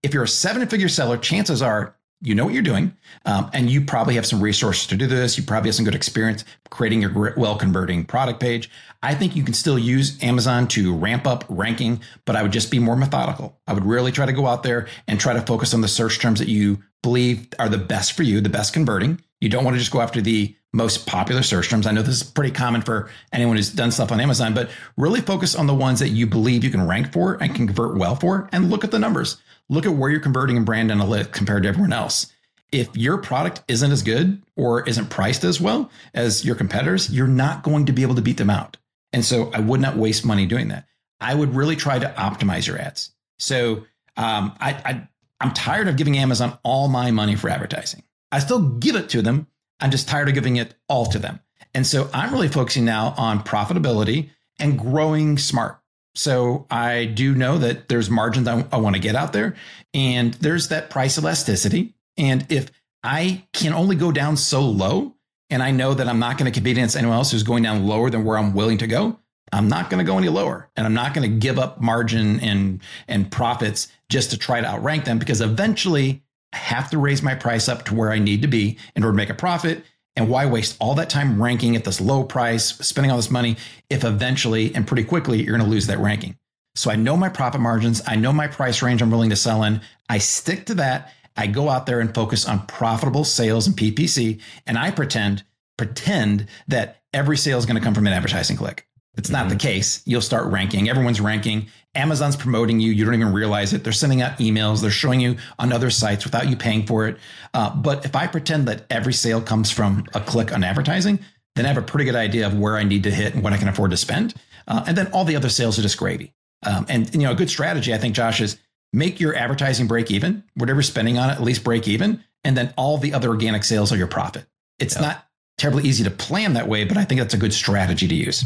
If 0.05 0.13
you're 0.13 0.23
a 0.23 0.27
seven 0.27 0.67
figure 0.67 0.87
seller, 0.87 1.17
chances 1.17 1.63
are 1.63 1.95
you 2.21 2.35
know 2.35 2.45
what 2.45 2.53
you're 2.53 2.61
doing, 2.61 2.95
um, 3.25 3.49
and 3.53 3.71
you 3.71 3.81
probably 3.81 4.13
have 4.13 4.25
some 4.27 4.39
resources 4.39 4.85
to 4.87 4.95
do 4.95 5.07
this. 5.07 5.35
You 5.35 5.43
probably 5.43 5.69
have 5.69 5.75
some 5.75 5.83
good 5.83 5.95
experience 5.95 6.45
creating 6.69 7.01
your 7.01 7.33
well 7.35 7.57
converting 7.57 8.05
product 8.05 8.39
page. 8.39 8.69
I 9.01 9.15
think 9.15 9.35
you 9.35 9.43
can 9.43 9.55
still 9.55 9.79
use 9.79 10.21
Amazon 10.21 10.67
to 10.69 10.95
ramp 10.95 11.25
up 11.25 11.43
ranking, 11.49 12.01
but 12.25 12.35
I 12.35 12.43
would 12.43 12.51
just 12.51 12.69
be 12.69 12.77
more 12.77 12.95
methodical. 12.95 13.57
I 13.65 13.73
would 13.73 13.83
really 13.83 14.11
try 14.11 14.27
to 14.27 14.31
go 14.31 14.45
out 14.45 14.61
there 14.61 14.87
and 15.07 15.19
try 15.19 15.33
to 15.33 15.41
focus 15.41 15.73
on 15.73 15.81
the 15.81 15.87
search 15.87 16.19
terms 16.19 16.37
that 16.37 16.49
you 16.49 16.83
believe 17.01 17.47
are 17.57 17.67
the 17.67 17.79
best 17.79 18.13
for 18.13 18.21
you, 18.21 18.41
the 18.41 18.49
best 18.49 18.73
converting. 18.73 19.19
You 19.41 19.49
don't 19.49 19.63
want 19.63 19.73
to 19.73 19.79
just 19.79 19.91
go 19.91 20.01
after 20.01 20.21
the 20.21 20.55
most 20.71 21.07
popular 21.07 21.41
search 21.41 21.69
terms. 21.69 21.87
I 21.87 21.91
know 21.91 22.03
this 22.03 22.21
is 22.21 22.23
pretty 22.23 22.51
common 22.51 22.83
for 22.83 23.09
anyone 23.33 23.55
who's 23.55 23.71
done 23.71 23.89
stuff 23.89 24.11
on 24.11 24.19
Amazon, 24.19 24.53
but 24.53 24.69
really 24.97 25.21
focus 25.21 25.55
on 25.55 25.65
the 25.65 25.73
ones 25.73 25.99
that 25.99 26.09
you 26.09 26.27
believe 26.27 26.63
you 26.63 26.69
can 26.69 26.87
rank 26.87 27.11
for 27.11 27.41
and 27.41 27.55
can 27.55 27.65
convert 27.65 27.97
well 27.97 28.15
for 28.15 28.47
and 28.51 28.69
look 28.69 28.83
at 28.83 28.91
the 28.91 28.99
numbers. 28.99 29.41
Look 29.69 29.85
at 29.85 29.95
where 29.95 30.09
you're 30.09 30.19
converting 30.19 30.57
in 30.57 30.65
brand 30.65 30.91
analytics 30.91 31.31
compared 31.31 31.63
to 31.63 31.69
everyone 31.69 31.93
else. 31.93 32.31
If 32.71 32.95
your 32.95 33.19
product 33.19 33.63
isn't 33.67 33.91
as 33.91 34.03
good 34.03 34.41
or 34.55 34.87
isn't 34.87 35.09
priced 35.09 35.43
as 35.43 35.61
well 35.61 35.89
as 36.13 36.43
your 36.43 36.55
competitors, 36.55 37.09
you're 37.09 37.27
not 37.27 37.63
going 37.63 37.85
to 37.85 37.93
be 37.93 38.01
able 38.01 38.15
to 38.15 38.21
beat 38.21 38.37
them 38.37 38.49
out. 38.49 38.77
And 39.13 39.23
so 39.23 39.51
I 39.53 39.59
would 39.59 39.79
not 39.79 39.95
waste 39.95 40.25
money 40.25 40.45
doing 40.45 40.67
that. 40.69 40.85
I 41.21 41.33
would 41.33 41.55
really 41.55 41.75
try 41.75 41.99
to 41.99 42.13
optimize 42.17 42.67
your 42.67 42.77
ads. 42.77 43.11
So 43.39 43.85
um, 44.17 44.55
I, 44.59 44.73
I 44.85 45.07
I'm 45.41 45.53
tired 45.53 45.87
of 45.87 45.97
giving 45.97 46.17
Amazon 46.17 46.57
all 46.63 46.87
my 46.87 47.11
money 47.11 47.35
for 47.35 47.49
advertising. 47.49 48.03
I 48.31 48.39
still 48.39 48.59
give 48.59 48.95
it 48.95 49.09
to 49.09 49.21
them, 49.21 49.47
I'm 49.79 49.91
just 49.91 50.07
tired 50.07 50.27
of 50.27 50.33
giving 50.33 50.55
it 50.55 50.73
all 50.87 51.05
to 51.07 51.19
them. 51.19 51.39
And 51.73 51.85
so 51.85 52.09
I'm 52.13 52.31
really 52.31 52.47
focusing 52.47 52.85
now 52.85 53.13
on 53.17 53.43
profitability 53.43 54.29
and 54.59 54.79
growing 54.79 55.37
smart. 55.37 55.79
So 56.15 56.65
I 56.71 57.05
do 57.05 57.35
know 57.35 57.57
that 57.57 57.89
there's 57.89 58.09
margins 58.09 58.47
I, 58.47 58.65
I 58.71 58.77
want 58.77 58.95
to 58.95 59.01
get 59.01 59.15
out 59.15 59.33
there 59.33 59.55
and 59.93 60.33
there's 60.35 60.69
that 60.69 60.89
price 60.89 61.17
elasticity. 61.17 61.93
And 62.17 62.49
if 62.49 62.71
I 63.03 63.45
can 63.53 63.73
only 63.73 63.95
go 63.95 64.11
down 64.11 64.37
so 64.37 64.61
low 64.61 65.15
and 65.49 65.61
I 65.61 65.71
know 65.71 65.93
that 65.93 66.07
I'm 66.07 66.19
not 66.19 66.37
going 66.37 66.51
to 66.51 66.57
compete 66.57 66.77
against 66.77 66.95
anyone 66.95 67.17
else 67.17 67.31
who's 67.31 67.43
going 67.43 67.63
down 67.63 67.85
lower 67.85 68.09
than 68.09 68.23
where 68.23 68.37
I'm 68.37 68.53
willing 68.53 68.77
to 68.79 68.87
go, 68.87 69.19
I'm 69.51 69.67
not 69.67 69.89
going 69.89 70.03
to 70.03 70.09
go 70.09 70.17
any 70.17 70.29
lower 70.29 70.69
and 70.75 70.87
I'm 70.87 70.93
not 70.93 71.13
going 71.13 71.29
to 71.29 71.37
give 71.37 71.59
up 71.59 71.79
margin 71.79 72.39
and 72.39 72.81
and 73.07 73.31
profits 73.31 73.89
just 74.09 74.31
to 74.31 74.37
try 74.37 74.61
to 74.61 74.67
outrank 74.67 75.05
them 75.05 75.19
because 75.19 75.41
eventually 75.41 76.23
I 76.53 76.57
have 76.57 76.89
to 76.91 76.97
raise 76.97 77.21
my 77.21 77.35
price 77.35 77.67
up 77.67 77.85
to 77.85 77.95
where 77.95 78.11
I 78.11 78.19
need 78.19 78.41
to 78.41 78.47
be 78.47 78.77
in 78.95 79.03
order 79.03 79.13
to 79.13 79.17
make 79.17 79.29
a 79.29 79.35
profit. 79.35 79.83
And 80.15 80.29
why 80.29 80.45
waste 80.45 80.77
all 80.79 80.95
that 80.95 81.09
time 81.09 81.41
ranking 81.41 81.75
at 81.75 81.83
this 81.83 81.99
low 81.99 82.23
price, 82.23 82.69
spending 82.77 83.11
all 83.11 83.17
this 83.17 83.31
money, 83.31 83.57
if 83.89 84.03
eventually 84.03 84.73
and 84.73 84.87
pretty 84.87 85.03
quickly 85.03 85.41
you're 85.41 85.57
going 85.57 85.67
to 85.67 85.71
lose 85.71 85.87
that 85.87 85.99
ranking? 85.99 86.37
So 86.75 86.91
I 86.91 86.95
know 86.95 87.15
my 87.15 87.29
profit 87.29 87.61
margins. 87.61 88.01
I 88.05 88.15
know 88.15 88.33
my 88.33 88.47
price 88.47 88.81
range 88.81 89.01
I'm 89.01 89.11
willing 89.11 89.29
to 89.29 89.35
sell 89.35 89.63
in. 89.63 89.81
I 90.09 90.17
stick 90.17 90.65
to 90.67 90.75
that. 90.75 91.13
I 91.37 91.47
go 91.47 91.69
out 91.69 91.85
there 91.85 91.99
and 91.99 92.13
focus 92.13 92.47
on 92.47 92.65
profitable 92.67 93.23
sales 93.23 93.67
and 93.67 93.75
PPC. 93.75 94.41
And 94.67 94.77
I 94.77 94.91
pretend, 94.91 95.43
pretend 95.77 96.47
that 96.67 97.01
every 97.13 97.37
sale 97.37 97.57
is 97.57 97.65
going 97.65 97.77
to 97.77 97.83
come 97.83 97.93
from 97.93 98.07
an 98.07 98.13
advertising 98.13 98.57
click. 98.57 98.87
It's 99.17 99.29
not 99.29 99.41
mm-hmm. 99.41 99.49
the 99.49 99.55
case. 99.55 100.01
You'll 100.05 100.21
start 100.21 100.51
ranking. 100.51 100.89
Everyone's 100.89 101.21
ranking. 101.21 101.67
Amazon's 101.95 102.35
promoting 102.35 102.79
you. 102.79 102.91
You 102.91 103.05
don't 103.05 103.13
even 103.15 103.33
realize 103.33 103.73
it. 103.73 103.83
They're 103.83 103.93
sending 103.93 104.21
out 104.21 104.37
emails. 104.39 104.81
They're 104.81 104.91
showing 104.91 105.19
you 105.19 105.37
on 105.59 105.71
other 105.71 105.89
sites 105.89 106.25
without 106.25 106.49
you 106.49 106.55
paying 106.55 106.85
for 106.85 107.07
it. 107.07 107.17
Uh, 107.53 107.75
but 107.75 108.05
if 108.05 108.15
I 108.15 108.27
pretend 108.27 108.67
that 108.67 108.85
every 108.89 109.13
sale 109.13 109.41
comes 109.41 109.71
from 109.71 110.05
a 110.13 110.19
click 110.19 110.53
on 110.53 110.63
advertising, 110.63 111.19
then 111.55 111.65
I 111.65 111.69
have 111.69 111.77
a 111.77 111.81
pretty 111.81 112.05
good 112.05 112.15
idea 112.15 112.47
of 112.47 112.57
where 112.57 112.77
I 112.77 112.83
need 112.83 113.03
to 113.03 113.11
hit 113.11 113.33
and 113.33 113.43
what 113.43 113.53
I 113.53 113.57
can 113.57 113.67
afford 113.67 113.91
to 113.91 113.97
spend. 113.97 114.33
Uh, 114.67 114.83
and 114.87 114.97
then 114.97 115.07
all 115.07 115.25
the 115.25 115.35
other 115.35 115.49
sales 115.49 115.79
are 115.79 115.81
just 115.81 115.97
gravy. 115.97 116.33
Um, 116.63 116.85
and 116.89 117.13
you 117.13 117.21
know, 117.21 117.31
a 117.31 117.35
good 117.35 117.49
strategy, 117.49 117.93
I 117.93 117.97
think, 117.97 118.15
Josh, 118.15 118.41
is 118.41 118.57
make 118.91 119.19
your 119.19 119.35
advertising 119.35 119.87
break 119.87 120.11
even, 120.11 120.43
whatever 120.55 120.77
you're 120.77 120.83
spending 120.83 121.17
on 121.17 121.29
it, 121.29 121.33
at 121.33 121.43
least 121.43 121.63
break 121.63 121.87
even, 121.87 122.23
and 122.43 122.57
then 122.57 122.73
all 122.77 122.97
the 122.97 123.13
other 123.13 123.29
organic 123.29 123.63
sales 123.63 123.91
are 123.91 123.97
your 123.97 124.07
profit. 124.07 124.45
It's 124.79 124.99
not 124.99 125.25
terribly 125.57 125.83
easy 125.83 126.03
to 126.03 126.11
plan 126.11 126.53
that 126.53 126.67
way, 126.67 126.83
but 126.83 126.97
I 126.97 127.05
think 127.05 127.21
that's 127.21 127.33
a 127.33 127.37
good 127.37 127.53
strategy 127.53 128.07
to 128.07 128.15
use. 128.15 128.45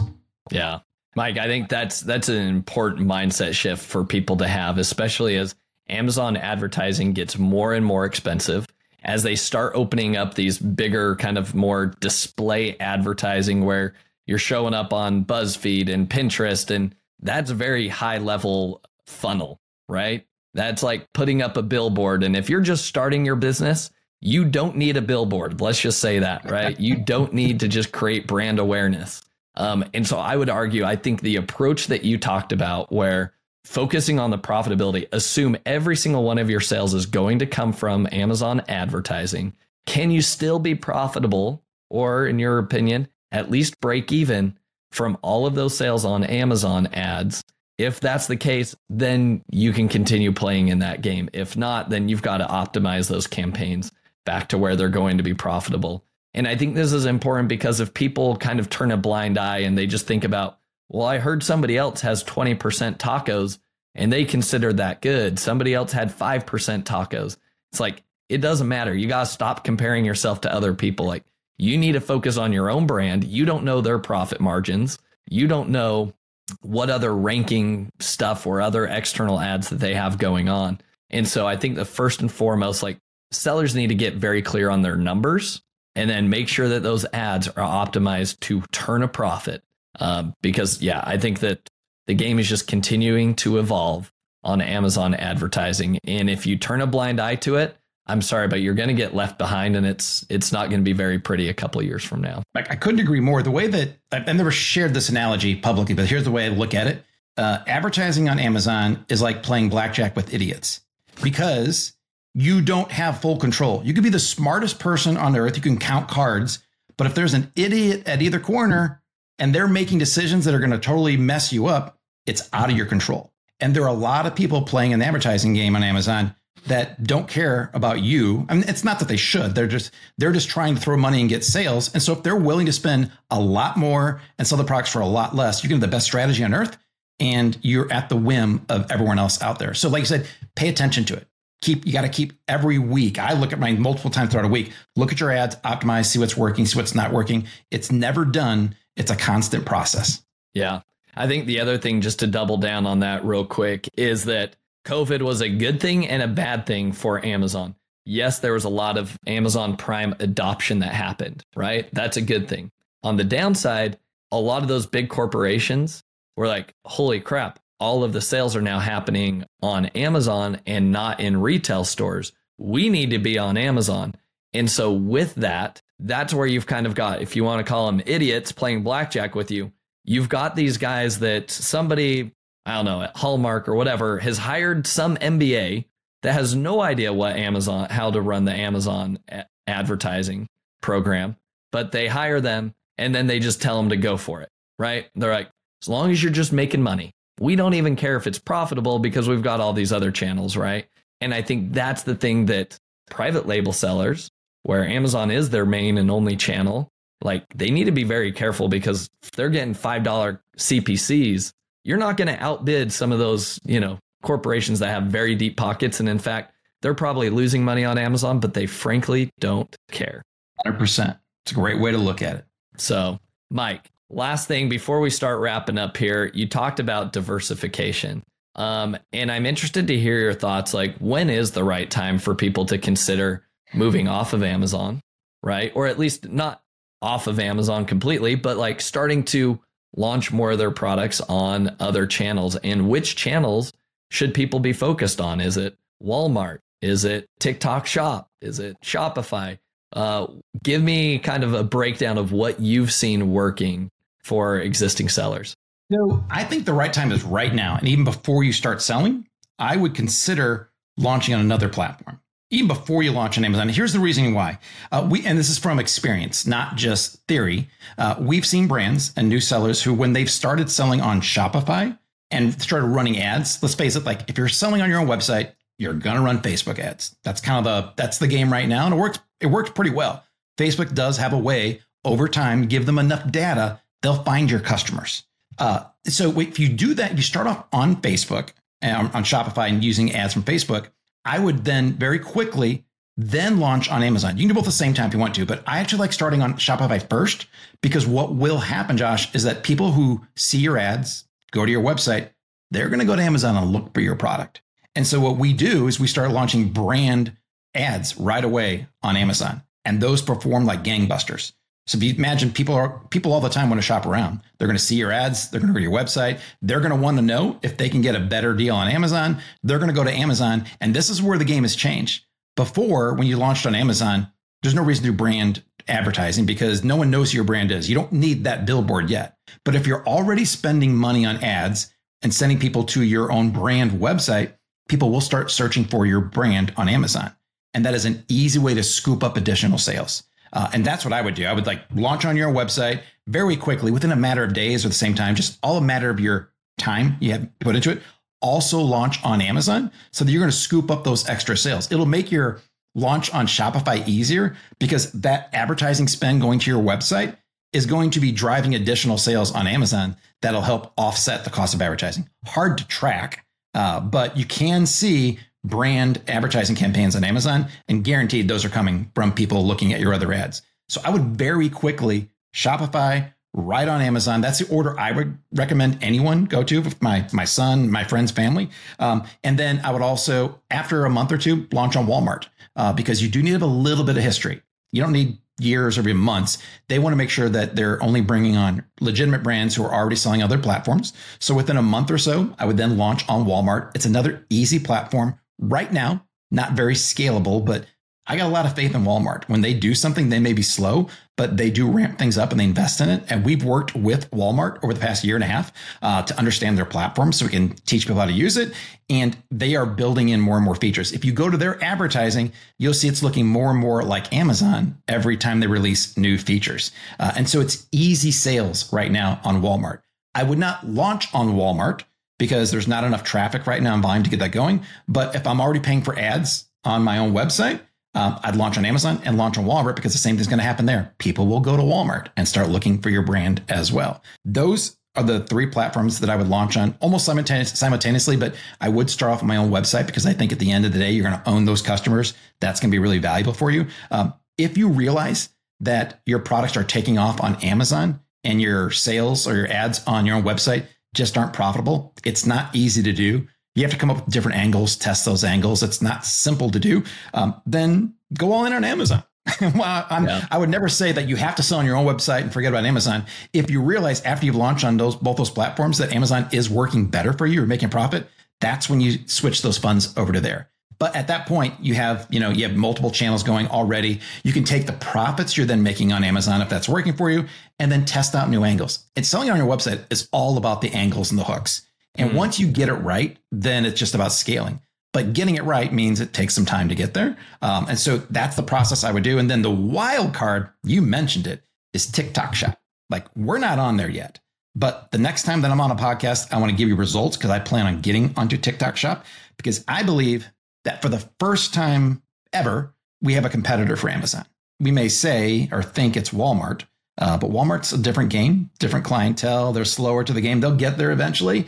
Yeah. 0.52 0.80
Mike, 1.16 1.38
I 1.38 1.48
think 1.48 1.70
that's 1.70 2.02
that's 2.02 2.30
an 2.30 2.48
important 2.48 3.08
mindset 3.08 3.54
shift 3.54 3.84
for 3.84 4.04
people 4.04 4.38
to 4.38 4.48
have, 4.48 4.78
especially 4.78 5.38
as 5.38 5.56
Amazon 5.90 6.38
advertising 6.38 7.14
gets 7.14 7.38
more 7.38 7.74
and 7.74 7.86
more 7.86 8.06
expensive 8.06 8.68
as 9.04 9.24
they 9.24 9.36
start 9.36 9.74
opening 9.76 10.18
up 10.18 10.34
these 10.34 10.58
bigger 10.60 11.16
kind 11.16 11.38
of 11.38 11.56
more 11.56 11.88
display 12.00 12.78
advertising 12.80 13.66
where 13.66 13.94
you're 14.28 14.38
showing 14.38 14.74
up 14.74 14.94
on 14.94 15.26
BuzzFeed 15.26 15.90
and 15.90 16.10
Pinterest 16.10 16.70
and 16.70 16.94
that's 17.22 17.52
a 17.52 17.56
very 17.56 17.88
high 17.88 18.18
level 18.18 18.82
funnel, 19.06 19.60
right? 19.88 20.26
That's 20.54 20.84
like 20.84 21.12
putting 21.14 21.42
up 21.42 21.58
a 21.58 21.64
billboard 21.64 22.24
and 22.24 22.36
if 22.36 22.50
you're 22.50 22.62
just 22.62 22.86
starting 22.86 23.26
your 23.26 23.36
business, 23.36 23.90
you 24.22 24.46
don't 24.46 24.76
need 24.76 24.98
a 24.98 25.02
billboard. 25.02 25.62
Let's 25.62 25.80
just 25.80 26.00
say 26.00 26.20
that, 26.20 26.50
right? 26.50 26.78
you 26.80 26.98
don't 26.98 27.34
need 27.34 27.62
to 27.62 27.68
just 27.68 27.92
create 27.92 28.28
brand 28.28 28.60
awareness. 28.60 29.22
Um, 29.56 29.84
and 29.94 30.08
so 30.08 30.18
I 30.18 30.36
would 30.36 30.50
argue, 30.50 30.84
I 30.86 30.96
think 30.96 31.22
the 31.22 31.36
approach 31.36 31.88
that 31.88 32.04
you 32.04 32.18
talked 32.18 32.52
about, 32.52 32.92
where 32.92 33.34
focusing 33.66 34.20
on 34.20 34.32
the 34.32 34.38
profitability, 34.38 35.08
assume 35.12 35.58
every 35.66 35.96
single 35.96 36.24
one 36.24 36.38
of 36.38 36.50
your 36.50 36.62
sales 36.62 36.94
is 36.94 37.06
going 37.06 37.40
to 37.40 37.46
come 37.46 37.74
from 37.74 38.08
Amazon 38.12 38.62
advertising. 38.68 39.54
Can 39.86 40.12
you 40.12 40.22
still 40.22 40.60
be 40.60 40.76
profitable, 40.76 41.64
or 41.90 42.26
in 42.26 42.40
your 42.40 42.58
opinion, 42.58 43.08
at 43.32 43.52
least 43.52 43.80
break 43.82 44.12
even 44.12 44.58
from 44.92 45.18
all 45.22 45.46
of 45.46 45.56
those 45.56 45.78
sales 45.78 46.06
on 46.06 46.24
Amazon 46.24 46.88
ads? 46.94 47.44
If 47.78 48.00
that's 48.00 48.28
the 48.28 48.38
case, 48.38 48.76
then 48.90 49.42
you 49.50 49.72
can 49.72 49.88
continue 49.88 50.32
playing 50.32 50.68
in 50.68 50.80
that 50.80 51.02
game. 51.02 51.30
If 51.32 51.56
not, 51.56 51.90
then 51.90 52.10
you've 52.10 52.22
got 52.22 52.38
to 52.38 52.46
optimize 52.46 53.08
those 53.08 53.28
campaigns 53.28 53.92
back 54.26 54.50
to 54.50 54.58
where 54.58 54.76
they're 54.76 54.90
going 54.90 55.18
to 55.18 55.24
be 55.24 55.34
profitable. 55.34 56.04
And 56.34 56.48
I 56.48 56.56
think 56.56 56.76
this 56.76 56.94
is 56.94 57.06
important 57.06 57.50
because 57.50 57.80
if 57.80 57.94
people 57.94 58.36
kind 58.38 58.60
of 58.60 58.70
turn 58.70 58.92
a 58.92 58.98
blind 58.98 59.38
eye 59.38 59.60
and 59.60 59.78
they 59.78 59.88
just 59.88 60.06
think 60.06 60.24
about, 60.24 60.60
well, 60.88 61.08
I 61.08 61.18
heard 61.18 61.44
somebody 61.44 61.78
else 61.78 62.02
has 62.02 62.24
20% 62.24 62.98
TACoS 62.98 63.60
and 63.96 64.14
they 64.14 64.26
consider 64.26 64.74
that 64.74 65.02
good. 65.02 65.40
Somebody 65.40 65.74
else 65.74 65.92
had 65.92 66.16
5% 66.16 66.46
TACoS. 66.84 67.38
It's 67.72 67.80
like, 67.80 68.04
it 68.30 68.42
doesn't 68.42 68.68
matter. 68.68 68.94
You 68.94 69.08
got 69.08 69.22
to 69.22 69.32
stop 69.32 69.64
comparing 69.64 70.06
yourself 70.06 70.42
to 70.42 70.54
other 70.54 70.74
people. 70.74 71.08
Like, 71.08 71.24
you 71.58 71.78
need 71.78 71.94
to 71.94 72.02
focus 72.02 72.38
on 72.38 72.54
your 72.54 72.70
own 72.70 72.86
brand. 72.86 73.24
You 73.24 73.46
don't 73.46 73.66
know 73.66 73.82
their 73.82 74.00
profit 74.00 74.40
margins. 74.40 75.00
You 75.28 75.48
don't 75.48 75.70
know 75.70 76.14
what 76.62 76.90
other 76.90 77.14
ranking 77.14 77.92
stuff 78.00 78.48
or 78.48 78.62
other 78.62 78.86
external 78.86 79.40
ads 79.40 79.70
that 79.70 79.80
they 79.80 79.94
have 79.96 80.18
going 80.18 80.48
on. 80.48 80.80
And 81.10 81.28
so 81.28 81.48
I 81.48 81.58
think 81.58 81.76
the 81.76 81.86
first 81.86 82.22
and 82.22 82.32
foremost, 82.32 82.82
like 82.82 83.00
sellers 83.32 83.76
need 83.76 83.88
to 83.88 83.96
get 83.96 84.16
very 84.16 84.42
clear 84.42 84.70
on 84.70 84.82
their 84.82 84.96
numbers 84.96 85.62
and 86.00 86.10
then 86.10 86.30
make 86.30 86.48
sure 86.48 86.70
that 86.70 86.82
those 86.82 87.06
ads 87.12 87.50
are 87.50 87.86
optimized 87.86 88.40
to 88.40 88.62
turn 88.72 89.04
a 89.04 89.08
profit. 89.08 89.62
Um, 90.00 90.34
because, 90.42 90.82
yeah, 90.82 91.04
I 91.04 91.18
think 91.18 91.42
that 91.42 91.70
the 92.08 92.14
game 92.14 92.40
is 92.40 92.48
just 92.48 92.68
continuing 92.68 93.36
to 93.36 93.60
evolve 93.60 94.10
on 94.42 94.62
Amazon 94.62 95.14
advertising. 95.14 96.00
And 96.06 96.30
if 96.30 96.46
you 96.46 96.58
turn 96.58 96.80
a 96.80 96.88
blind 96.88 97.20
eye 97.20 97.36
to 97.36 97.58
it, 97.58 97.76
I'm 98.08 98.22
sorry, 98.22 98.48
but 98.48 98.62
you're 98.62 98.76
going 98.76 98.88
to 98.88 98.96
get 98.96 99.14
left 99.14 99.38
behind, 99.38 99.76
and 99.76 99.86
it's 99.86 100.26
it's 100.30 100.52
not 100.52 100.70
going 100.70 100.80
to 100.80 100.86
be 100.86 100.94
very 100.94 101.20
pretty 101.20 101.50
a 101.50 101.54
couple 101.54 101.82
years 101.84 102.04
from 102.04 102.22
now. 102.22 102.42
I 102.56 102.64
couldn't 102.64 103.02
agree 103.02 103.20
more. 103.20 103.44
The 103.44 103.52
way 103.52 103.68
that 103.68 103.90
I've 104.12 104.26
never 104.26 104.50
shared 104.50 104.96
this 104.96 105.10
analogy 105.10 105.56
publicly, 105.56 105.94
but 105.94 106.08
here's 106.08 106.24
the 106.24 106.32
way 106.32 106.46
I 106.46 106.50
look 106.50 106.74
at 106.74 106.88
it: 106.88 107.04
uh, 107.38 107.60
advertising 107.68 108.28
on 108.28 108.40
Amazon 108.40 109.06
is 109.10 109.22
like 109.22 109.44
playing 109.44 109.70
blackjack 109.70 110.16
with 110.16 110.34
idiots 110.34 110.82
because 111.22 111.94
you 112.34 112.62
don't 112.62 112.92
have 112.92 113.22
full 113.22 113.38
control. 113.38 113.82
You 113.84 113.94
could 113.94 114.04
be 114.04 114.10
the 114.10 114.20
smartest 114.20 114.80
person 114.80 115.18
on 115.18 115.36
earth. 115.36 115.56
You 115.56 115.62
can 115.62 115.78
count 115.78 116.08
cards, 116.08 116.60
but 116.98 117.08
if 117.08 117.16
there's 117.16 117.34
an 117.34 117.52
idiot 117.56 118.08
at 118.08 118.22
either 118.22 118.40
corner 118.40 119.02
and 119.40 119.54
they're 119.54 119.68
making 119.68 120.00
decisions 120.00 120.46
that 120.46 120.54
are 120.54 120.60
going 120.60 120.72
to 120.72 120.80
totally 120.80 121.18
mess 121.18 121.52
you 121.52 121.68
up, 121.68 121.98
it's 122.26 122.48
out 122.54 122.70
of 122.70 122.78
your 122.78 122.86
control. 122.86 123.32
And 123.60 123.76
there 123.76 123.84
are 123.84 123.90
a 123.90 123.94
lot 123.94 124.26
of 124.26 124.36
people 124.36 124.62
playing 124.62 124.92
in 124.92 125.00
the 125.00 125.06
advertising 125.06 125.54
game 125.54 125.76
on 125.76 125.84
Amazon 125.84 126.36
that 126.68 127.04
don't 127.04 127.28
care 127.28 127.72
about 127.74 128.02
you. 128.02 128.46
I 128.50 128.56
mean, 128.56 128.66
it's 128.68 128.84
not 128.84 129.00
that 129.00 129.08
they 129.08 129.18
should. 129.18 129.56
They're 129.56 129.68
just 129.68 129.92
they're 130.18 130.32
just 130.32 130.50
trying 130.50 130.76
to 130.76 130.82
throw 130.82 130.98
money 130.98 131.22
and 131.22 131.30
get 131.30 131.44
sales. 131.44 131.94
And 131.94 132.04
so 132.04 132.14
if 132.14 132.24
they're 132.24 132.36
willing 132.36 132.66
to 132.66 132.74
spend 132.74 133.12
a 133.32 133.40
lot 133.40 133.78
more 133.78 134.22
and 134.38 134.48
sell 134.48 134.58
the 134.58 134.64
products 134.64 134.92
for 134.92 135.00
a 135.00 135.08
lot 135.08 135.36
less, 135.36 135.64
you 135.64 135.70
can 135.70 135.76
have 135.76 135.82
the 135.82 135.88
best 135.88 136.06
strategy 136.06 136.44
on 136.44 136.54
earth 136.54 136.78
and 137.20 137.58
you're 137.62 137.92
at 137.92 138.10
the 138.10 138.16
whim 138.16 138.66
of 138.70 138.92
everyone 138.92 139.20
else 139.20 139.42
out 139.42 139.60
there. 139.60 139.74
So 139.74 139.90
like 139.90 140.02
I 140.02 140.06
said, 140.06 140.28
pay 140.56 140.70
attention 140.70 141.06
to 141.06 141.16
it 141.16 141.28
keep 141.62 141.86
you 141.86 141.94
got 141.94 142.02
to 142.02 142.10
keep 142.10 142.34
every 142.48 142.80
week. 142.80 143.20
I 143.20 143.34
look 143.34 143.54
at 143.54 143.60
mine 143.60 143.82
multiple 143.82 144.10
times 144.10 144.32
throughout 144.32 144.46
a 144.46 144.50
week 144.50 144.72
look 144.96 145.12
at 145.12 145.20
your 145.20 145.32
ads 145.32 145.56
optimize 145.58 146.06
see 146.06 146.20
what's 146.20 146.38
working 146.38 146.66
see 146.66 146.78
what's 146.78 146.96
not 146.96 147.12
working. 147.12 147.48
It's 147.72 147.92
never 147.92 148.26
done. 148.26 148.76
It's 148.96 149.12
a 149.12 149.16
constant 149.16 149.66
process. 149.66 150.24
Yeah. 150.54 150.82
I 151.16 151.28
think 151.28 151.46
the 151.46 151.60
other 151.60 151.78
thing 151.78 152.02
just 152.02 152.20
to 152.20 152.28
double 152.28 152.58
down 152.58 152.86
on 152.86 153.00
that 153.00 153.26
real 153.26 153.46
quick 153.46 153.90
is 153.98 154.26
that 154.26 154.56
covid 154.86 155.22
was 155.22 155.42
a 155.42 155.50
good 155.50 155.82
thing 155.82 156.08
and 156.08 156.22
a 156.22 156.28
bad 156.28 156.66
thing 156.66 156.92
for 156.92 157.24
amazon. 157.26 157.76
Yes 158.06 158.40
there 158.40 158.54
was 158.54 158.66
a 158.66 158.70
lot 158.70 158.98
of 158.98 159.18
amazon 159.28 159.76
prime 159.76 160.16
adoption 160.20 160.80
that 160.80 160.94
happened 160.94 161.44
right? 161.56 161.90
That's 161.94 162.18
a 162.18 162.22
good 162.22 162.48
thing. 162.48 162.72
On 163.04 163.18
the 163.18 163.24
downside 163.24 163.98
a 164.32 164.40
lot 164.40 164.62
of 164.62 164.68
those 164.68 164.86
big 164.86 165.10
corporations 165.10 166.04
were 166.38 166.48
like 166.48 166.74
holy 166.86 167.20
crap 167.20 167.60
all 167.80 168.04
of 168.04 168.14
the 168.14 168.22
sales 168.22 168.56
are 168.56 168.62
now 168.62 168.80
happening 168.80 169.46
on 169.62 169.88
Amazon 169.88 170.60
and 170.66 170.92
not 170.92 171.20
in 171.20 171.40
retail 171.40 171.84
stores. 171.84 172.32
we 172.58 172.90
need 172.90 173.12
to 173.12 173.20
be 173.20 173.40
on 173.40 173.56
Amazon. 173.56 174.14
And 174.54 174.70
so 174.70 174.92
with 174.92 175.36
that, 175.36 175.82
that's 175.98 176.34
where 176.34 176.46
you've 176.46 176.68
kind 176.68 176.86
of 176.86 176.94
got, 176.94 177.22
if 177.22 177.36
you 177.38 177.46
want 177.46 177.66
to 177.66 177.70
call 177.70 177.86
them 177.86 178.02
idiots 178.06 178.52
playing 178.52 178.84
blackjack 178.84 179.34
with 179.34 179.50
you, 179.50 179.72
you've 180.04 180.28
got 180.28 180.56
these 180.56 180.78
guys 180.78 181.20
that 181.20 181.50
somebody, 181.52 182.34
I 182.66 182.76
don't 182.76 182.86
know, 182.86 183.04
at 183.04 183.16
Hallmark 183.16 183.70
or 183.70 183.76
whatever, 183.76 184.20
has 184.20 184.38
hired 184.38 184.88
some 184.88 185.16
MBA 185.18 185.86
that 186.24 186.34
has 186.34 186.54
no 186.54 186.82
idea 186.82 187.14
what 187.14 187.38
Amazon, 187.38 187.90
how 187.90 188.12
to 188.12 188.22
run 188.22 188.44
the 188.44 188.54
Amazon 188.54 189.20
advertising 189.68 190.48
program, 190.82 191.38
but 191.72 191.92
they 191.92 192.08
hire 192.08 192.42
them 192.42 192.74
and 192.98 193.16
then 193.16 193.28
they 193.28 193.40
just 193.40 193.62
tell 193.62 193.78
them 193.78 193.90
to 193.90 193.98
go 193.98 194.18
for 194.18 194.42
it, 194.42 194.50
right? 194.78 195.10
They're 195.16 195.32
like, 195.32 195.50
as 195.82 195.88
long 195.88 196.12
as 196.12 196.22
you're 196.22 196.32
just 196.32 196.52
making 196.52 196.82
money, 196.82 197.14
we 197.40 197.56
don't 197.56 197.74
even 197.74 197.96
care 197.96 198.16
if 198.16 198.28
it's 198.28 198.40
profitable 198.40 199.00
because 199.00 199.28
we've 199.28 199.44
got 199.44 199.60
all 199.60 199.74
these 199.74 199.94
other 199.94 200.12
channels, 200.12 200.58
right? 200.58 200.88
And 201.22 201.34
I 201.34 201.42
think 201.42 201.74
that's 201.74 202.04
the 202.04 202.16
thing 202.16 202.48
that 202.48 202.78
private 203.10 203.48
label 203.48 203.74
sellers, 203.74 204.30
where 204.64 204.86
Amazon 204.86 205.32
is 205.32 205.50
their 205.50 205.66
main 205.66 205.98
and 205.98 206.12
only 206.12 206.36
channel, 206.36 206.90
like 207.22 207.46
they 207.54 207.72
need 207.72 207.86
to 207.86 207.92
be 207.92 208.04
very 208.04 208.32
careful 208.32 208.68
because 208.68 209.10
if 209.24 209.32
they're 209.32 209.50
getting 209.50 209.74
$5 209.74 210.40
CPCs, 210.58 211.52
you're 211.84 211.98
not 211.98 212.18
going 212.18 212.28
to 212.28 212.42
outbid 212.44 212.92
some 212.92 213.12
of 213.12 213.20
those, 213.20 213.60
you 213.64 213.80
know, 213.80 213.98
corporations 214.22 214.80
that 214.80 214.90
have 214.90 215.04
very 215.04 215.36
deep 215.36 215.58
pockets. 215.58 216.00
And 216.00 216.10
in 216.10 216.20
fact, 216.20 216.54
they're 216.82 216.94
probably 216.94 217.30
losing 217.30 217.64
money 217.64 217.84
on 217.84 217.98
Amazon, 217.98 218.40
but 218.40 218.54
they 218.54 218.66
frankly 218.66 219.30
don't 219.40 219.74
care. 219.92 220.22
100%. 220.66 221.18
It's 221.46 221.52
a 221.52 221.56
great 221.56 221.80
way 221.80 221.92
to 221.92 221.98
look 221.98 222.22
at 222.22 222.36
it. 222.36 222.46
So, 222.78 223.20
Mike, 223.50 223.90
last 224.10 224.48
thing 224.48 224.70
before 224.70 225.00
we 225.00 225.10
start 225.10 225.40
wrapping 225.40 225.78
up 225.78 225.98
here, 225.98 226.32
you 226.34 226.48
talked 226.48 226.80
about 226.80 227.14
diversification. 227.14 228.24
Um, 228.56 228.98
and 229.14 229.32
I'm 229.32 229.46
interested 229.46 229.88
to 229.88 229.98
hear 229.98 230.20
your 230.20 230.34
thoughts. 230.34 230.74
Like, 230.74 230.98
when 230.98 231.30
is 231.30 231.52
the 231.52 231.64
right 231.64 231.90
time 231.90 232.20
for 232.20 232.36
people 232.36 232.66
to 232.66 232.78
consider 232.78 233.46
moving 233.74 234.08
off 234.08 234.34
of 234.34 234.44
Amazon, 234.44 235.02
right? 235.44 235.72
Or 235.76 235.88
at 235.88 236.00
least 236.00 236.28
not 236.28 236.62
off 237.02 237.28
of 237.28 237.40
Amazon 237.40 237.86
completely, 237.86 238.36
but 238.36 238.58
like 238.58 238.82
starting 238.82 239.24
to 239.24 239.60
launch 239.96 240.32
more 240.32 240.52
of 240.52 240.58
their 240.58 240.72
products 240.72 241.22
on 241.22 241.76
other 241.80 242.06
channels. 242.06 242.56
And 242.58 242.90
which 242.90 243.16
channels 243.16 243.72
should 244.12 244.34
people 244.34 244.60
be 244.60 244.74
focused 244.74 245.22
on? 245.22 245.40
Is 245.40 245.56
it 245.58 245.78
Walmart? 246.04 246.60
Is 246.82 247.06
it 247.06 247.30
TikTok 247.40 247.86
Shop? 247.86 248.30
Is 248.42 248.60
it 248.60 248.80
Shopify? 248.82 249.60
Uh, 249.94 250.28
give 250.62 250.84
me 250.84 251.20
kind 251.20 251.44
of 251.44 251.54
a 251.54 251.64
breakdown 251.64 252.18
of 252.18 252.32
what 252.32 252.60
you've 252.60 252.92
seen 252.92 253.32
working 253.32 253.90
for 254.30 254.60
existing 254.60 255.10
sellers. 255.10 255.56
So 255.92 256.24
I 256.30 256.44
think 256.44 256.66
the 256.66 256.74
right 256.74 256.94
time 256.94 257.12
is 257.12 257.24
right 257.24 257.54
now. 257.54 257.76
And 257.76 257.88
even 257.88 258.04
before 258.06 258.44
you 258.44 258.54
start 258.54 258.80
selling, 258.80 259.28
I 259.58 259.76
would 259.76 259.96
consider 259.96 260.70
launching 260.98 261.34
on 261.34 261.42
another 261.42 261.68
platform. 261.68 262.22
Even 262.52 262.68
before 262.68 263.02
you 263.02 263.12
launch 263.12 263.38
on 263.38 263.46
Amazon. 263.46 263.70
Here's 263.70 263.94
the 263.94 264.00
reason 264.00 264.34
why. 264.34 264.60
Uh, 264.92 265.08
we 265.10 265.26
and 265.26 265.38
this 265.38 265.50
is 265.50 265.58
from 265.58 265.80
experience, 265.80 266.48
not 266.48 266.76
just 266.76 267.18
theory. 267.28 267.68
Uh, 267.98 268.16
we've 268.20 268.46
seen 268.46 268.68
brands 268.68 269.14
and 269.18 269.30
new 269.30 269.40
sellers 269.40 269.82
who, 269.82 269.94
when 269.94 270.14
they've 270.14 270.30
started 270.30 270.70
selling 270.70 271.02
on 271.02 271.22
Shopify 271.22 271.98
and 272.32 272.60
started 272.62 272.88
running 272.88 273.20
ads, 273.20 273.62
let's 273.62 273.76
face 273.76 273.96
it, 273.96 274.06
like 274.06 274.30
if 274.30 274.38
you're 274.38 274.48
selling 274.48 274.82
on 274.82 274.90
your 274.90 275.00
own 275.00 275.08
website, 275.08 275.54
you're 275.78 275.94
gonna 275.94 276.22
run 276.22 276.42
Facebook 276.42 276.80
ads. 276.80 277.16
That's 277.24 277.42
kind 277.42 277.66
of 277.66 277.66
the 277.66 277.94
that's 277.96 278.18
the 278.20 278.28
game 278.28 278.52
right 278.52 278.68
now, 278.68 278.86
and 278.86 278.94
it 278.94 278.98
works. 278.98 279.20
It 279.40 279.48
works 279.48 279.72
pretty 279.72 279.92
well. 279.92 280.24
Facebook 280.58 280.94
does 280.94 281.18
have 281.18 281.34
a 281.34 281.38
way 281.38 281.82
over 282.04 282.28
time, 282.28 282.68
give 282.68 282.86
them 282.86 283.00
enough 283.00 283.30
data, 283.32 283.80
they'll 284.02 284.24
find 284.24 284.50
your 284.50 284.60
customers. 284.60 285.24
Uh, 285.58 285.84
so 286.06 286.40
if 286.40 286.60
you 286.60 286.70
do 286.70 286.94
that, 286.96 287.16
you 287.18 287.24
start 287.24 287.48
off 287.48 287.66
on 287.74 288.02
Facebook 288.02 288.50
and 288.82 288.96
um, 288.96 289.12
on 289.14 289.24
Shopify 289.24 289.70
and 289.70 289.84
using 289.84 290.14
ads 290.14 290.34
from 290.34 290.44
Facebook. 290.44 290.88
I 291.26 291.40
would 291.40 291.66
then 291.66 291.94
very 291.94 292.20
quickly 292.20 292.86
then 293.18 293.60
launch 293.60 293.90
on 293.90 294.02
Amazon. 294.02 294.38
You 294.38 294.44
can 294.44 294.50
do 294.50 294.54
both 294.54 294.64
at 294.64 294.68
the 294.68 294.72
same 294.72 294.94
time 294.94 295.08
if 295.08 295.14
you 295.14 295.20
want 295.20 295.36
to, 295.36 295.46
but 295.46 295.62
I 295.68 295.80
actually 295.80 296.00
like 296.00 296.14
starting 296.14 296.42
on 296.42 296.54
Shopify 296.54 297.08
first 297.10 297.48
because 297.82 298.08
what 298.08 298.34
will 298.34 298.60
happen, 298.60 298.96
Josh, 298.96 299.36
is 299.36 299.44
that 299.44 299.64
people 299.64 299.92
who 299.92 300.26
see 300.38 300.60
your 300.60 300.78
ads, 300.78 301.26
go 301.52 301.66
to 301.66 301.72
your 301.72 301.84
website, 301.84 302.30
they're 302.72 302.88
going 302.88 303.02
to 303.02 303.06
go 303.06 303.18
to 303.18 303.22
Amazon 303.22 303.58
and 303.58 303.74
look 303.74 303.94
for 303.94 304.00
your 304.00 304.16
product. 304.16 304.62
And 304.96 305.06
so 305.06 305.20
what 305.20 305.38
we 305.38 305.52
do 305.52 305.88
is 305.88 306.00
we 306.00 306.08
start 306.08 306.32
launching 306.32 306.70
brand 306.70 307.36
ads 307.76 308.18
right 308.18 308.44
away 308.44 308.88
on 309.04 309.18
Amazon, 309.18 309.64
and 309.84 310.00
those 310.00 310.22
perform 310.22 310.66
like 310.66 310.84
gangbusters. 310.84 311.52
So 311.90 311.98
if 311.98 312.04
you 312.04 312.14
imagine 312.14 312.52
people 312.52 312.76
are 312.76 313.02
people 313.10 313.34
all 313.34 313.42
the 313.42 313.50
time 313.50 313.68
want 313.68 313.82
to 313.82 313.86
shop 313.86 314.06
around. 314.06 314.42
They're 314.58 314.68
going 314.68 314.78
to 314.78 314.84
see 314.84 314.96
your 314.96 315.12
ads, 315.12 315.50
they're 315.50 315.60
going 315.60 315.74
to 315.74 315.74
go 315.74 315.80
to 315.80 315.90
your 315.90 315.92
website, 315.92 316.40
they're 316.62 316.82
going 316.82 316.92
to 316.92 316.96
want 316.96 317.18
to 317.18 317.24
know 317.24 317.58
if 317.64 317.78
they 317.78 317.90
can 317.90 318.02
get 318.02 318.16
a 318.16 318.20
better 318.20 318.54
deal 318.54 318.76
on 318.76 318.88
Amazon. 318.88 319.40
They're 319.64 319.80
going 319.80 319.90
to 319.90 319.96
go 319.96 320.04
to 320.04 320.14
Amazon, 320.14 320.66
and 320.80 320.96
this 320.96 321.10
is 321.10 321.20
where 321.20 321.40
the 321.40 321.46
game 321.46 321.64
has 321.64 321.76
changed. 321.76 322.26
Before, 322.56 323.16
when 323.16 323.26
you 323.26 323.38
launched 323.38 323.66
on 323.66 323.74
Amazon, 323.74 324.32
there's 324.62 324.76
no 324.76 324.84
reason 324.84 325.04
to 325.06 325.10
do 325.10 325.18
brand 325.18 325.64
advertising 325.88 326.46
because 326.46 326.84
no 326.84 326.96
one 326.96 327.10
knows 327.10 327.32
who 327.32 327.38
your 327.38 327.44
brand 327.44 327.72
is. 327.72 327.90
You 327.90 327.96
don't 327.96 328.14
need 328.14 328.44
that 328.44 328.68
billboard 328.68 329.10
yet. 329.10 329.36
But 329.66 329.74
if 329.74 329.88
you're 329.88 330.06
already 330.06 330.46
spending 330.46 330.96
money 330.96 331.26
on 331.26 331.44
ads 331.44 331.92
and 332.22 332.32
sending 332.32 332.60
people 332.60 332.84
to 332.84 333.02
your 333.02 333.32
own 333.32 333.50
brand 333.50 333.94
website, 333.94 334.54
people 334.90 335.10
will 335.10 335.22
start 335.22 335.50
searching 335.50 335.86
for 335.86 336.06
your 336.06 336.22
brand 336.22 336.72
on 336.78 336.88
Amazon. 336.88 337.36
And 337.74 337.84
that 337.86 337.96
is 337.96 338.06
an 338.06 338.26
easy 338.28 338.60
way 338.60 338.76
to 338.76 338.84
scoop 338.84 339.24
up 339.24 339.38
additional 339.38 339.80
sales. 339.80 340.22
Uh, 340.54 340.70
and 340.74 340.86
that's 340.86 341.06
what 341.06 341.14
I 341.14 341.22
would 341.22 341.36
do. 341.36 341.46
I 341.46 341.54
would 341.54 341.66
like 341.66 341.82
launch 341.94 342.26
on 342.26 342.36
your 342.38 342.52
website 342.52 343.02
very 343.28 343.56
quickly 343.56 343.92
within 343.92 344.12
a 344.12 344.16
matter 344.16 344.44
of 344.44 344.54
days 344.54 344.86
or 344.86 344.90
the 344.90 344.96
same 344.96 345.16
time, 345.16 345.36
just 345.36 345.60
all 345.62 345.78
a 345.78 345.82
matter 345.82 346.10
of 346.10 346.20
your 346.20 346.52
time 346.78 347.18
you 347.20 347.32
have 347.32 347.48
put 347.60 347.76
into 347.76 347.92
it. 347.92 348.02
Also 348.42 348.80
launch 348.80 349.24
on 349.24 349.42
Amazon 349.42 349.92
so 350.12 350.24
that 350.24 350.32
you're 350.32 350.42
going 350.42 350.52
to 350.52 350.58
scoop 350.58 350.90
up 350.90 351.04
those 351.04 351.28
extra 351.28 351.58
sales. 351.58 351.92
It'll 351.92 352.06
make 352.06 352.32
your 352.32 352.62
launch 352.96 353.34
on 353.34 353.48
Shopify 353.48 354.08
easier 354.08 354.56
because 354.80 355.12
that 355.12 355.50
advertising 355.54 356.08
spend 356.08 356.42
going 356.42 356.60
to 356.60 356.72
your 356.72 356.82
website 356.82 357.36
is 357.74 357.86
going 357.86 358.10
to 358.12 358.20
be 358.20 358.32
driving 358.32 358.76
additional 358.76 359.18
sales 359.18 359.54
on 359.54 359.68
Amazon 359.68 360.16
that'll 360.42 360.62
help 360.62 360.94
offset 360.98 361.44
the 361.44 361.50
cost 361.50 361.74
of 361.74 361.82
advertising. 361.82 362.28
Hard 362.46 362.78
to 362.80 362.88
track, 362.88 363.46
uh, 363.74 364.00
but 364.00 364.38
you 364.38 364.46
can 364.46 364.86
see 364.86 365.40
brand 365.64 366.22
advertising 366.28 366.76
campaigns 366.76 367.16
on 367.16 367.24
Amazon, 367.24 367.68
and 367.88 368.04
guaranteed 368.04 368.48
those 368.48 368.66
are 368.66 368.70
coming 368.70 369.12
from 369.16 369.34
people 369.34 369.66
looking 369.66 369.94
at 369.94 370.00
your 370.00 370.14
other 370.14 370.32
ads. 370.34 370.62
So 370.88 371.02
I 371.04 371.10
would 371.10 371.38
very 371.38 371.70
quickly 371.70 372.30
Shopify 372.56 373.34
right 373.54 373.88
on 373.88 374.02
Amazon. 374.02 374.42
That's 374.42 374.60
the 374.60 374.74
order 374.74 375.00
I 375.00 375.12
would 375.12 375.38
recommend 375.54 375.98
anyone 376.02 376.46
go 376.46 376.64
to 376.64 376.84
my 377.02 377.28
my 377.32 377.46
son, 377.46 377.90
my 377.92 378.04
friends, 378.04 378.32
family. 378.32 378.70
Um, 379.00 379.24
and 379.44 379.58
then 379.58 379.82
I 379.84 379.92
would 379.92 380.02
also, 380.02 380.62
after 380.70 381.06
a 381.06 381.10
month 381.10 381.32
or 381.32 381.38
two, 381.38 381.68
launch 381.72 381.96
on 381.96 382.08
Walmart 382.08 382.48
uh, 382.76 382.94
because 382.94 383.22
you 383.22 383.30
do 383.30 383.42
need 383.42 383.62
a 383.62 383.66
little 383.66 384.04
bit 384.04 384.18
of 384.18 384.24
history. 384.24 384.62
You 384.92 385.02
don't 385.02 385.14
need 385.14 385.38
years 385.60 385.98
or 385.98 386.02
even 386.02 386.18
months. 386.18 386.58
They 386.88 387.00
want 387.00 387.12
to 387.14 387.18
make 387.18 387.30
sure 387.30 387.50
that 387.50 387.76
they're 387.76 388.02
only 388.02 388.22
bringing 388.22 388.56
on 388.56 388.86
legitimate 389.02 389.44
brands 389.44 389.76
who 389.76 389.84
are 389.84 389.94
already 389.94 390.16
selling 390.16 390.42
other 390.42 390.58
platforms. 390.58 391.14
So 391.40 391.54
within 391.54 391.78
a 391.78 391.82
month 391.82 392.12
or 392.12 392.18
so, 392.18 392.56
I 392.58 392.66
would 392.66 392.78
then 392.78 392.98
launch 392.98 393.28
on 393.28 393.46
Walmart. 393.46 393.92
It's 393.94 394.06
another 394.06 394.46
easy 394.50 394.80
platform 394.80 395.38
right 395.60 395.92
now, 395.92 396.26
not 396.52 396.74
very 396.74 396.96
scalable, 396.96 397.64
but 397.64 397.86
I 398.30 398.38
got 398.38 398.46
a 398.46 398.54
lot 398.54 398.68
of 398.68 398.76
faith 398.76 398.94
in 398.94 399.04
Walmart. 399.06 399.46
When 399.50 399.62
they 399.62 399.74
do 399.74 399.96
something, 399.96 400.30
they 400.30 400.40
may 400.40 400.54
be 400.54 400.62
slow, 400.62 401.10
but 401.36 401.58
they 401.58 401.72
do 401.72 401.90
ramp 401.90 402.20
things 402.20 402.38
up 402.38 402.52
and 402.52 402.60
they 402.60 402.64
invest 402.64 403.02
in 403.02 403.10
it. 403.10 403.24
And 403.28 403.44
we've 403.44 403.64
worked 403.64 403.96
with 403.96 404.30
Walmart 404.30 404.84
over 404.84 404.94
the 404.94 405.00
past 405.00 405.24
year 405.24 405.34
and 405.34 405.44
a 405.44 405.48
half 405.48 405.74
uh, 406.04 406.22
to 406.22 406.38
understand 406.38 406.78
their 406.78 406.86
platform 406.86 407.32
so 407.32 407.46
we 407.46 407.52
can 407.52 407.70
teach 407.88 408.04
people 408.04 408.20
how 408.20 408.28
to 408.28 408.32
use 408.32 408.56
it. 408.56 408.72
And 409.10 409.36
they 409.50 409.76
are 409.76 409.88
building 409.88 410.30
in 410.30 410.42
more 410.42 410.58
and 410.58 410.66
more 410.66 410.76
features. 410.76 411.12
If 411.12 411.26
you 411.26 411.32
go 411.32 411.50
to 411.50 411.58
their 411.58 411.84
advertising, 411.84 412.52
you'll 412.78 412.94
see 412.94 413.08
it's 413.08 413.24
looking 413.24 413.48
more 413.48 413.72
and 413.72 413.80
more 413.80 414.04
like 414.04 414.32
Amazon 414.32 415.02
every 415.08 415.36
time 415.36 415.60
they 415.60 415.68
release 415.68 416.16
new 416.16 416.38
features. 416.38 416.92
Uh, 417.20 417.32
and 417.36 417.50
so 417.50 417.60
it's 417.62 417.88
easy 417.92 418.30
sales 418.30 418.94
right 418.94 419.12
now 419.12 419.42
on 419.44 419.64
Walmart. 419.64 420.02
I 420.36 420.44
would 420.44 420.60
not 420.60 420.88
launch 420.88 421.34
on 421.34 421.54
Walmart 421.54 422.04
because 422.40 422.72
there's 422.72 422.88
not 422.88 423.04
enough 423.04 423.24
traffic 423.24 423.68
right 423.68 423.84
now 423.84 423.94
in 423.94 424.02
volume 424.02 424.24
to 424.24 424.30
get 424.30 424.40
that 424.40 424.52
going. 424.52 424.84
But 425.08 425.36
if 425.36 425.46
I'm 425.46 425.62
already 425.62 425.82
paying 425.82 426.02
for 426.02 426.18
ads 426.18 426.68
on 426.84 427.04
my 427.04 427.20
own 427.20 427.34
website, 427.34 427.82
um, 428.16 428.40
I'd 428.42 428.56
launch 428.56 428.78
on 428.78 428.86
Amazon 428.86 429.22
and 429.24 429.38
launch 429.38 429.60
on 429.60 429.66
Walmart 429.66 429.96
because 429.96 430.14
the 430.14 430.20
same 430.20 430.36
thing's 430.36 430.48
going 430.48 430.58
to 430.58 430.66
happen 430.66 430.88
there. 430.88 431.14
People 431.20 431.46
will 431.46 431.60
go 431.60 431.78
to 431.78 431.84
Walmart 431.84 432.30
and 432.36 432.48
start 432.48 432.70
looking 432.70 433.00
for 433.00 433.12
your 433.12 433.22
brand 433.22 433.62
as 433.70 433.92
well. 433.92 434.24
Those 434.44 434.98
are 435.16 435.24
the 435.24 435.42
three 435.42 435.68
platforms 435.68 436.20
that 436.20 436.30
I 436.30 436.36
would 436.36 436.48
launch 436.48 436.78
on 436.78 436.96
almost 437.02 437.26
simultaneously, 437.26 438.38
but 438.38 438.56
I 438.82 438.90
would 438.90 439.10
start 439.10 439.34
off 439.34 439.42
on 439.42 439.48
my 439.48 439.58
own 439.58 439.70
website 439.70 440.08
because 440.08 440.26
I 440.26 440.34
think 440.34 440.52
at 440.52 440.60
the 440.60 440.72
end 440.72 440.86
of 440.86 440.94
the 440.94 441.00
day, 441.00 441.12
you're 441.12 441.28
going 441.28 441.40
to 441.40 441.50
own 441.50 441.66
those 441.66 441.82
customers. 441.82 442.34
That's 442.62 442.80
going 442.80 442.90
to 442.90 442.96
be 442.96 443.00
really 443.00 443.20
valuable 443.20 443.54
for 443.54 443.70
you. 443.70 443.88
Um, 444.12 444.34
if 444.58 444.78
you 444.78 444.88
realize 444.90 445.50
that 445.82 446.22
your 446.26 446.40
products 446.40 446.78
are 446.78 446.84
taking 446.84 447.18
off 447.18 447.42
on 447.42 447.56
Amazon 447.64 448.22
and 448.44 448.62
your 448.62 448.92
sales 448.92 449.48
or 449.48 449.56
your 449.56 449.68
ads 449.68 450.06
on 450.08 450.26
your 450.26 450.36
own 450.36 450.44
website 450.44 450.86
just 451.14 451.38
aren't 451.38 451.54
profitable. 451.54 452.14
It's 452.24 452.46
not 452.46 452.76
easy 452.76 453.04
to 453.04 453.14
do. 453.14 453.48
You 453.76 453.84
have 453.84 453.92
to 453.92 453.98
come 453.98 454.10
up 454.10 454.26
with 454.26 454.34
different 454.34 454.58
angles, 454.58 454.96
test 454.96 455.26
those 455.26 455.44
angles. 455.44 455.84
It's 455.84 456.02
not 456.02 456.26
simple 456.26 456.70
to 456.72 456.80
do. 456.80 457.04
Um, 457.34 457.62
then 457.66 458.16
go 458.34 458.52
all 458.52 458.66
in 458.66 458.74
on 458.74 458.84
Amazon. 458.84 459.24
well, 459.62 460.06
yeah. 460.12 460.46
i 460.52 460.58
would 460.58 460.70
never 460.70 460.90
say 460.90 461.12
that 461.12 461.28
you 461.28 461.36
have 461.36 461.56
to 461.56 461.64
sell 461.64 461.80
on 461.80 461.86
your 461.86 461.96
own 461.96 462.06
website 462.06 462.42
and 462.42 462.54
forget 462.54 462.72
about 462.72 462.86
Amazon. 462.86 463.26
If 463.54 463.72
you 463.72 463.82
realize 463.82 464.22
after 464.22 464.46
you've 464.46 464.56
launched 464.56 464.84
on 464.84 464.98
those 464.98 465.16
both 465.16 465.38
those 465.38 465.50
platforms 465.50 465.98
that 466.00 466.14
Amazon 466.14 466.48
is 466.52 466.70
working 466.70 467.08
better 467.08 467.34
for 467.34 467.48
you 467.48 467.64
or 467.64 467.66
making 467.66 467.90
profit, 467.90 468.28
that's 468.60 468.90
when 468.90 469.02
you 469.02 469.20
switch 469.28 469.62
those 469.62 469.78
funds 469.78 470.16
over 470.18 470.34
to 470.34 470.42
there. 470.42 470.70
But 471.00 471.16
at 471.16 471.28
that 471.28 471.48
point, 471.48 471.76
you 471.80 471.94
have, 471.96 472.28
you 472.30 472.42
know, 472.42 472.50
you 472.50 472.68
have 472.68 472.76
multiple 472.76 473.10
channels 473.10 473.42
going 473.42 473.68
already. 473.68 474.20
You 474.44 474.52
can 474.52 474.66
take 474.66 474.86
the 474.86 474.94
profits 474.94 475.56
you're 475.56 475.66
then 475.66 475.82
making 475.82 476.12
on 476.12 476.26
Amazon 476.26 476.62
if 476.62 476.68
that's 476.68 476.90
working 476.90 477.14
for 477.14 477.32
you, 477.32 477.46
and 477.80 477.90
then 477.92 478.04
test 478.04 478.36
out 478.36 478.50
new 478.50 478.66
angles. 478.66 479.06
And 479.16 479.26
selling 479.26 479.50
on 479.50 479.58
your 479.58 479.68
website 479.68 480.04
is 480.10 480.28
all 480.34 480.58
about 480.58 480.82
the 480.82 480.92
angles 480.92 481.32
and 481.32 481.40
the 481.40 481.46
hooks. 481.46 481.84
And 482.16 482.32
mm. 482.32 482.36
once 482.36 482.60
you 482.60 482.68
get 482.68 482.90
it 482.90 482.96
right, 482.96 483.38
then 483.52 483.86
it's 483.86 483.98
just 483.98 484.14
about 484.14 484.34
scaling. 484.34 484.82
But 485.14 485.34
getting 485.34 485.56
it 485.56 485.64
right 485.64 485.92
means 485.92 486.20
it 486.20 486.34
takes 486.34 486.54
some 486.54 486.66
time 486.66 486.90
to 486.90 486.96
get 486.96 487.14
there. 487.14 487.38
Um, 487.62 487.88
and 487.88 487.98
so 487.98 488.18
that's 488.30 488.56
the 488.56 488.64
process 488.64 489.04
I 489.04 489.12
would 489.12 489.24
do. 489.24 489.40
And 489.40 489.50
then 489.50 489.62
the 489.62 489.72
wild 489.72 490.34
card, 490.34 490.70
you 490.84 491.02
mentioned 491.02 491.48
it, 491.48 491.64
is 491.94 492.06
TikTok 492.06 492.54
Shop. 492.56 492.80
Like 493.10 493.26
we're 493.36 493.58
not 493.58 493.80
on 493.80 493.98
there 493.98 494.10
yet. 494.10 494.40
But 494.76 495.12
the 495.12 495.18
next 495.18 495.44
time 495.44 495.62
that 495.62 495.72
I'm 495.72 495.82
on 495.82 495.92
a 495.92 495.96
podcast, 495.96 496.54
I 496.54 496.60
want 496.60 496.72
to 496.72 496.78
give 496.78 496.88
you 496.88 496.96
results 496.96 497.38
because 497.38 497.50
I 497.50 497.60
plan 497.60 497.88
on 497.88 498.02
getting 498.02 498.34
onto 498.38 498.56
TikTok 498.56 498.98
Shop 498.98 499.26
because 499.58 499.84
I 499.88 500.04
believe 500.04 500.48
that 500.86 501.02
for 501.02 501.10
the 501.10 501.28
first 501.40 501.74
time 501.74 502.22
ever, 502.54 502.94
we 503.22 503.34
have 503.34 503.46
a 503.46 503.50
competitor 503.50 503.96
for 503.96 504.10
Amazon. 504.10 504.46
We 504.80 504.92
may 504.92 505.10
say 505.10 505.70
or 505.72 505.84
think 505.84 506.16
it's 506.16 506.30
Walmart, 506.30 506.84
uh, 507.18 507.38
but 507.38 507.52
Walmart's 507.52 507.92
a 507.92 507.98
different 507.98 508.30
game, 508.30 508.70
different 508.80 509.06
clientele. 509.06 509.74
They're 509.74 509.86
slower 509.86 510.24
to 510.24 510.34
the 510.34 510.42
game. 510.42 510.62
They'll 510.62 510.76
get 510.76 510.98
there 510.98 511.12
eventually. 511.12 511.68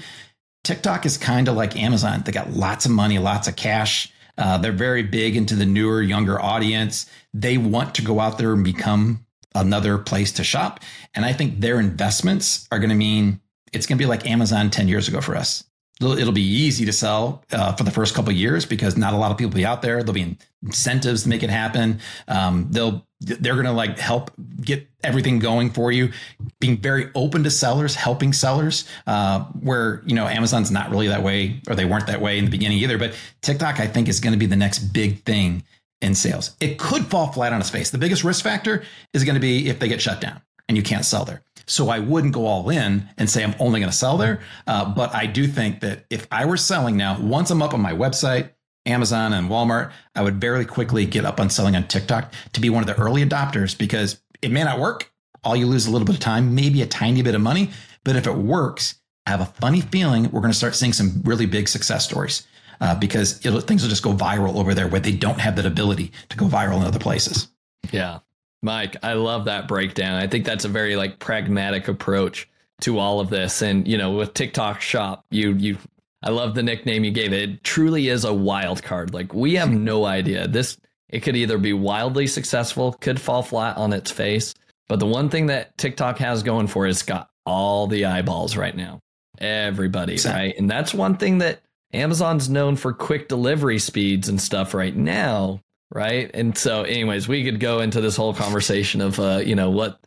TikTok 0.64 1.05
is 1.05 1.18
kind 1.18 1.47
of 1.47 1.55
like 1.55 1.76
Amazon. 1.76 2.22
They 2.26 2.32
got 2.32 2.51
lots 2.51 2.86
of 2.86 2.91
money, 2.91 3.20
lots 3.20 3.47
of 3.47 3.55
cash. 3.55 4.12
Uh, 4.38 4.57
they're 4.57 4.72
very 4.72 5.03
big 5.03 5.36
into 5.36 5.55
the 5.55 5.66
newer, 5.66 6.01
younger 6.01 6.41
audience. 6.41 7.05
They 7.34 7.57
want 7.57 7.95
to 7.95 8.01
go 8.01 8.20
out 8.20 8.38
there 8.38 8.53
and 8.53 8.64
become 8.64 9.26
another 9.53 9.97
place 9.97 10.32
to 10.34 10.43
shop. 10.43 10.80
And 11.14 11.26
I 11.26 11.34
think 11.34 11.59
their 11.59 11.80
investments 11.80 12.68
are 12.72 12.80
going 12.80 12.89
to 12.89 12.95
mean 12.95 13.41
it's 13.74 13.86
going 13.86 13.97
to 13.97 14.01
be 14.01 14.07
like 14.07 14.30
Amazon 14.30 14.70
10 14.70 14.88
years 14.88 15.07
ago 15.07 15.22
for 15.22 15.36
us. 15.36 15.64
It'll, 16.02 16.32
be 16.32 16.41
easy 16.41 16.86
to 16.86 16.93
sell 16.93 17.43
uh, 17.52 17.74
for 17.74 17.84
the 17.84 17.91
first 17.91 18.16
couple 18.16 18.32
years 18.32 18.66
because 18.66 18.97
not 18.97 19.14
a 19.14 19.18
lot 19.18 19.32
of 19.32 19.38
people 19.38 19.49
will 19.49 19.58
be 19.58 19.66
out 19.66 19.82
there. 19.82 19.97
There'll 19.97 20.14
be 20.14 20.38
incentives 20.64 21.24
to 21.24 21.30
make 21.30 21.43
it 21.43 21.49
happen. 21.49 21.99
Um, 22.28 22.68
they'll 22.72 23.06
they're 23.20 23.54
going 23.54 23.66
to 23.66 23.72
like 23.72 23.99
help 23.99 24.32
get 24.62 24.88
everything 25.04 25.38
going 25.38 25.70
for 25.70 25.91
you 25.91 26.12
being 26.60 26.78
very 26.78 27.12
open 27.14 27.43
to 27.43 27.52
sellers 27.52 27.93
helping 27.93 28.34
sellers 28.34 28.88
uh, 29.06 29.41
where 29.62 30.02
you 30.08 30.16
know 30.16 30.26
amazon's 30.26 30.72
not 30.72 30.89
really 30.89 31.08
that 31.08 31.22
way 31.22 31.62
or 31.68 31.76
they 31.76 31.86
weren't 31.86 32.08
that 32.08 32.20
way 32.20 32.39
in 32.39 32.45
the 32.45 32.49
beginning 32.49 32.80
either 32.80 32.97
but 32.97 33.14
tiktok 33.41 33.80
i 33.80 33.86
think 33.86 34.08
is 34.08 34.20
going 34.20 34.34
to 34.34 34.39
be 34.39 34.47
the 34.47 34.56
next 34.56 34.80
big 34.80 35.24
thing 35.24 35.64
in 36.02 36.16
sales. 36.16 36.56
It 36.60 36.78
could 36.78 37.06
fall 37.06 37.32
flat 37.32 37.54
on 37.54 37.62
its 37.62 37.70
face. 37.70 37.91
The 37.91 37.97
biggest 37.97 38.24
risk 38.24 38.43
factor 38.43 38.84
is 39.14 39.24
going 39.24 39.36
to 39.36 39.41
be 39.41 39.70
if 39.70 39.80
they 39.80 39.88
get 39.88 40.02
shut 40.02 40.20
down 40.20 40.41
and 40.68 40.76
you 40.76 40.84
can't 40.84 41.06
sell 41.06 41.26
there. 41.26 41.43
So 41.72 41.88
I 41.88 42.00
wouldn't 42.00 42.34
go 42.34 42.46
all 42.46 42.70
in 42.70 43.08
and 43.18 43.30
say 43.30 43.44
I'm 43.44 43.56
only 43.58 43.80
going 43.80 43.90
to 43.90 43.98
sell 43.98 44.18
there. 44.18 44.42
Uh, 44.68 44.94
but 44.94 45.16
I 45.16 45.26
do 45.26 45.48
think 45.48 45.80
that 45.80 46.06
if 46.10 46.28
I 46.30 46.46
were 46.46 46.58
selling 46.58 46.98
now, 46.98 47.18
once 47.20 47.50
I'm 47.50 47.62
up 47.62 47.74
on 47.74 47.80
my 47.80 47.94
website, 47.94 48.52
Amazon 48.86 49.32
and 49.32 49.50
Walmart, 49.50 49.94
I 50.14 50.22
would 50.22 50.42
very 50.42 50.66
quickly 50.66 51.06
get 51.06 51.24
up 51.24 51.40
on 51.40 51.50
selling 51.50 51.78
on 51.78 51.88
TikTok 51.88 52.34
to 52.54 52.60
be 52.62 52.70
one 52.70 52.84
of 52.84 52.88
the 52.88 53.02
early 53.02 53.24
adopters 53.24 53.78
because 53.78 54.22
it 54.42 54.52
may 54.52 54.66
not 54.66 54.80
work. 54.80 55.12
All 55.46 55.56
you 55.56 55.66
lose 55.66 55.88
a 55.88 55.92
little 55.92 56.06
bit 56.06 56.16
of 56.16 56.22
time, 56.22 56.54
maybe 56.54 56.82
a 56.82 56.86
tiny 56.88 57.22
bit 57.22 57.36
of 57.36 57.42
money. 57.42 57.70
But 58.04 58.18
if 58.18 58.28
it 58.28 58.36
works, 58.36 58.96
I 59.26 59.30
have 59.30 59.42
a 59.42 59.46
funny 59.46 59.80
feeling 59.80 60.24
we're 60.26 60.42
going 60.42 60.52
to 60.52 60.58
start 60.58 60.76
seeing 60.76 60.94
some 60.94 61.22
really 61.24 61.46
big 61.46 61.70
success 61.70 62.04
stories 62.04 62.46
uh, 62.82 62.96
because 62.96 63.38
things 63.38 63.82
will 63.82 63.90
just 63.90 64.04
go 64.04 64.14
viral 64.14 64.56
over 64.56 64.74
there 64.74 64.90
where 64.90 65.00
they 65.00 65.14
don't 65.14 65.40
have 65.40 65.56
that 65.56 65.66
ability 65.66 66.12
to 66.30 66.38
go 66.38 66.48
viral 66.48 66.82
in 66.82 66.84
other 66.84 67.00
places. 67.00 67.48
Yeah. 67.92 68.20
Mike, 68.62 68.97
I 69.03 69.14
love 69.14 69.45
that 69.45 69.68
breakdown. 69.68 70.16
I 70.16 70.28
think 70.28 70.45
that's 70.45 70.66
a 70.66 70.70
very 70.70 70.95
like 70.95 71.20
pragmatic 71.20 71.88
approach 71.88 72.47
to 72.82 72.99
all 72.99 73.20
of 73.20 73.30
this. 73.30 73.62
And, 73.62 73.88
you 73.88 73.97
know, 73.97 74.12
with 74.12 74.34
TikTok 74.34 74.82
shop, 74.82 75.26
you, 75.32 75.53
you, 75.53 75.78
I 76.24 76.30
love 76.30 76.53
the 76.53 76.64
nickname 76.64 77.03
you 77.03 77.12
gave 77.12 77.34
it. 77.34 77.49
It 77.49 77.64
truly 77.64 78.09
is 78.09 78.26
a 78.26 78.34
wild 78.34 78.84
card. 78.84 79.14
Like 79.14 79.34
we 79.34 79.55
have 79.55 79.72
no 79.72 80.05
idea. 80.05 80.47
This, 80.47 80.78
it 81.09 81.22
could 81.22 81.36
either 81.36 81.57
be 81.57 81.74
wildly 81.74 82.28
successful, 82.28 82.93
could 82.93 83.20
fall 83.20 83.43
flat 83.43 83.78
on 83.78 83.93
its 83.93 84.12
face. 84.12 84.53
But 84.88 84.99
the 84.99 85.07
one 85.07 85.30
thing 85.30 85.47
that 85.47 85.78
TikTok 85.78 86.18
has 86.20 86.43
going 86.43 86.68
for 86.68 86.86
it, 86.86 86.91
it's 86.91 87.03
got 87.03 87.30
all 87.45 87.88
the 87.88 88.05
eyeballs 88.05 88.55
right 88.57 88.76
now. 88.76 88.99
Everybody, 89.39 90.14
exactly. 90.14 90.47
right? 90.47 90.57
And 90.57 90.70
that's 90.70 90.93
one 90.93 91.18
thing 91.18 91.39
that 91.39 91.62
Amazon's 91.93 92.49
known 92.49 92.76
for 92.76 92.93
quick 92.93 93.28
delivery 93.28 93.80
speeds 93.80 94.30
and 94.30 94.39
stuff 94.39 94.74
right 94.74 94.95
now, 94.95 95.62
right? 95.92 96.32
And 96.34 96.58
so, 96.58 96.84
anyways, 96.84 97.28
we 97.28 97.44
could 97.44 97.60
go 97.60 97.80
into 97.80 98.02
this 98.02 98.16
whole 98.16 98.34
conversation 98.34 99.02
of, 99.02 99.20
uh, 99.20 99.42
you 99.44 99.56
know, 99.56 99.70
what 99.70 100.00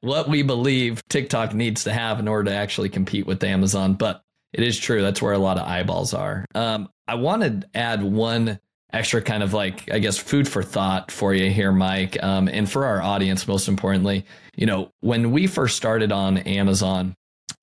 what 0.00 0.28
we 0.28 0.42
believe 0.42 1.02
TikTok 1.08 1.52
needs 1.52 1.84
to 1.84 1.92
have 1.92 2.20
in 2.20 2.28
order 2.28 2.50
to 2.50 2.56
actually 2.56 2.88
compete 2.88 3.26
with 3.26 3.42
Amazon. 3.42 3.94
But 3.94 4.22
it 4.52 4.62
is 4.62 4.78
true 4.78 5.02
that's 5.02 5.20
where 5.20 5.32
a 5.32 5.38
lot 5.38 5.58
of 5.58 5.66
eyeballs 5.66 6.14
are. 6.14 6.46
Um, 6.54 6.88
I 7.08 7.16
want 7.16 7.42
to 7.42 7.68
add 7.74 8.02
one 8.02 8.60
extra 8.92 9.20
kind 9.20 9.42
of 9.42 9.52
like 9.52 9.90
I 9.92 9.98
guess 9.98 10.16
food 10.16 10.48
for 10.48 10.62
thought 10.62 11.10
for 11.10 11.34
you 11.34 11.50
here, 11.50 11.72
Mike, 11.72 12.22
um, 12.22 12.48
and 12.48 12.70
for 12.70 12.86
our 12.86 13.02
audience. 13.02 13.48
Most 13.48 13.68
importantly, 13.68 14.24
you 14.54 14.66
know, 14.66 14.92
when 15.00 15.32
we 15.32 15.46
first 15.46 15.76
started 15.76 16.12
on 16.12 16.38
Amazon, 16.38 17.16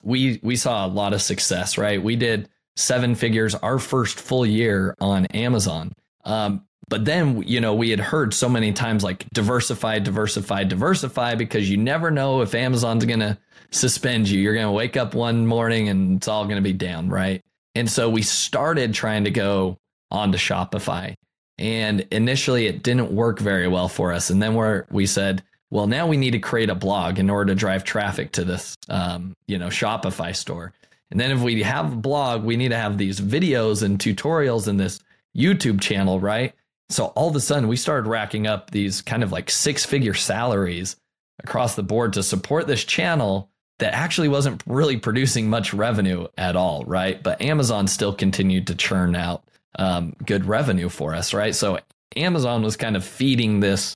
we 0.03 0.39
we 0.43 0.55
saw 0.55 0.85
a 0.85 0.87
lot 0.87 1.13
of 1.13 1.21
success. 1.21 1.77
Right, 1.77 2.03
we 2.03 2.15
did 2.15 2.49
seven 2.75 3.15
figures 3.15 3.55
our 3.55 3.79
first 3.79 4.19
full 4.19 4.45
year 4.45 4.95
on 4.99 5.25
Amazon. 5.27 5.93
Um, 6.25 6.65
but 6.89 7.05
then, 7.05 7.43
you 7.43 7.61
know, 7.61 7.73
we 7.73 7.89
had 7.89 7.99
heard 7.99 8.33
so 8.33 8.49
many 8.49 8.73
times 8.73 9.03
like 9.03 9.25
diversify, 9.33 9.99
diversify, 9.99 10.63
diversify, 10.63 11.35
because 11.35 11.69
you 11.69 11.77
never 11.77 12.11
know 12.11 12.41
if 12.41 12.53
Amazon's 12.53 13.05
going 13.05 13.19
to 13.19 13.37
suspend 13.71 14.27
you. 14.27 14.39
You're 14.39 14.53
going 14.53 14.65
to 14.65 14.71
wake 14.71 14.97
up 14.97 15.15
one 15.15 15.47
morning 15.47 15.89
and 15.89 16.17
it's 16.17 16.27
all 16.27 16.43
going 16.45 16.57
to 16.57 16.61
be 16.61 16.73
down, 16.73 17.09
right? 17.09 17.41
And 17.75 17.89
so 17.89 18.09
we 18.09 18.21
started 18.21 18.93
trying 18.93 19.23
to 19.23 19.31
go 19.31 19.77
onto 20.11 20.37
Shopify. 20.37 21.15
And 21.57 22.01
initially 22.11 22.67
it 22.67 22.83
didn't 22.83 23.11
work 23.11 23.39
very 23.39 23.67
well 23.67 23.87
for 23.87 24.11
us. 24.11 24.29
And 24.29 24.41
then 24.41 24.55
we 24.55 24.81
we 24.91 25.05
said, 25.05 25.43
well, 25.69 25.87
now 25.87 26.05
we 26.05 26.17
need 26.17 26.31
to 26.31 26.39
create 26.39 26.69
a 26.69 26.75
blog 26.75 27.17
in 27.17 27.29
order 27.29 27.53
to 27.53 27.59
drive 27.59 27.83
traffic 27.83 28.31
to 28.33 28.43
this, 28.43 28.75
um, 28.89 29.35
you 29.47 29.57
know, 29.57 29.67
Shopify 29.67 30.35
store. 30.35 30.73
And 31.09 31.19
then 31.19 31.31
if 31.31 31.41
we 31.41 31.63
have 31.63 31.93
a 31.93 31.95
blog, 31.95 32.43
we 32.43 32.57
need 32.57 32.69
to 32.69 32.77
have 32.77 32.97
these 32.97 33.19
videos 33.19 33.81
and 33.81 33.97
tutorials 33.97 34.67
in 34.67 34.77
this 34.77 34.99
YouTube 35.35 35.81
channel, 35.81 36.19
right? 36.19 36.53
So 36.93 37.07
all 37.07 37.29
of 37.29 37.35
a 37.35 37.39
sudden, 37.39 37.67
we 37.67 37.75
started 37.75 38.07
racking 38.07 38.45
up 38.45 38.71
these 38.71 39.01
kind 39.01 39.23
of 39.23 39.31
like 39.31 39.49
six 39.49 39.85
figure 39.85 40.13
salaries 40.13 40.95
across 41.43 41.75
the 41.75 41.83
board 41.83 42.13
to 42.13 42.23
support 42.23 42.67
this 42.67 42.83
channel 42.83 43.49
that 43.79 43.93
actually 43.93 44.29
wasn't 44.29 44.61
really 44.67 44.97
producing 44.97 45.49
much 45.49 45.73
revenue 45.73 46.27
at 46.37 46.55
all, 46.55 46.83
right? 46.85 47.21
But 47.21 47.41
Amazon 47.41 47.87
still 47.87 48.13
continued 48.13 48.67
to 48.67 48.75
churn 48.75 49.15
out 49.15 49.43
um, 49.79 50.15
good 50.25 50.45
revenue 50.45 50.89
for 50.89 51.15
us, 51.15 51.33
right? 51.33 51.55
So 51.55 51.79
Amazon 52.15 52.61
was 52.61 52.77
kind 52.77 52.95
of 52.95 53.03
feeding 53.03 53.59
this, 53.59 53.95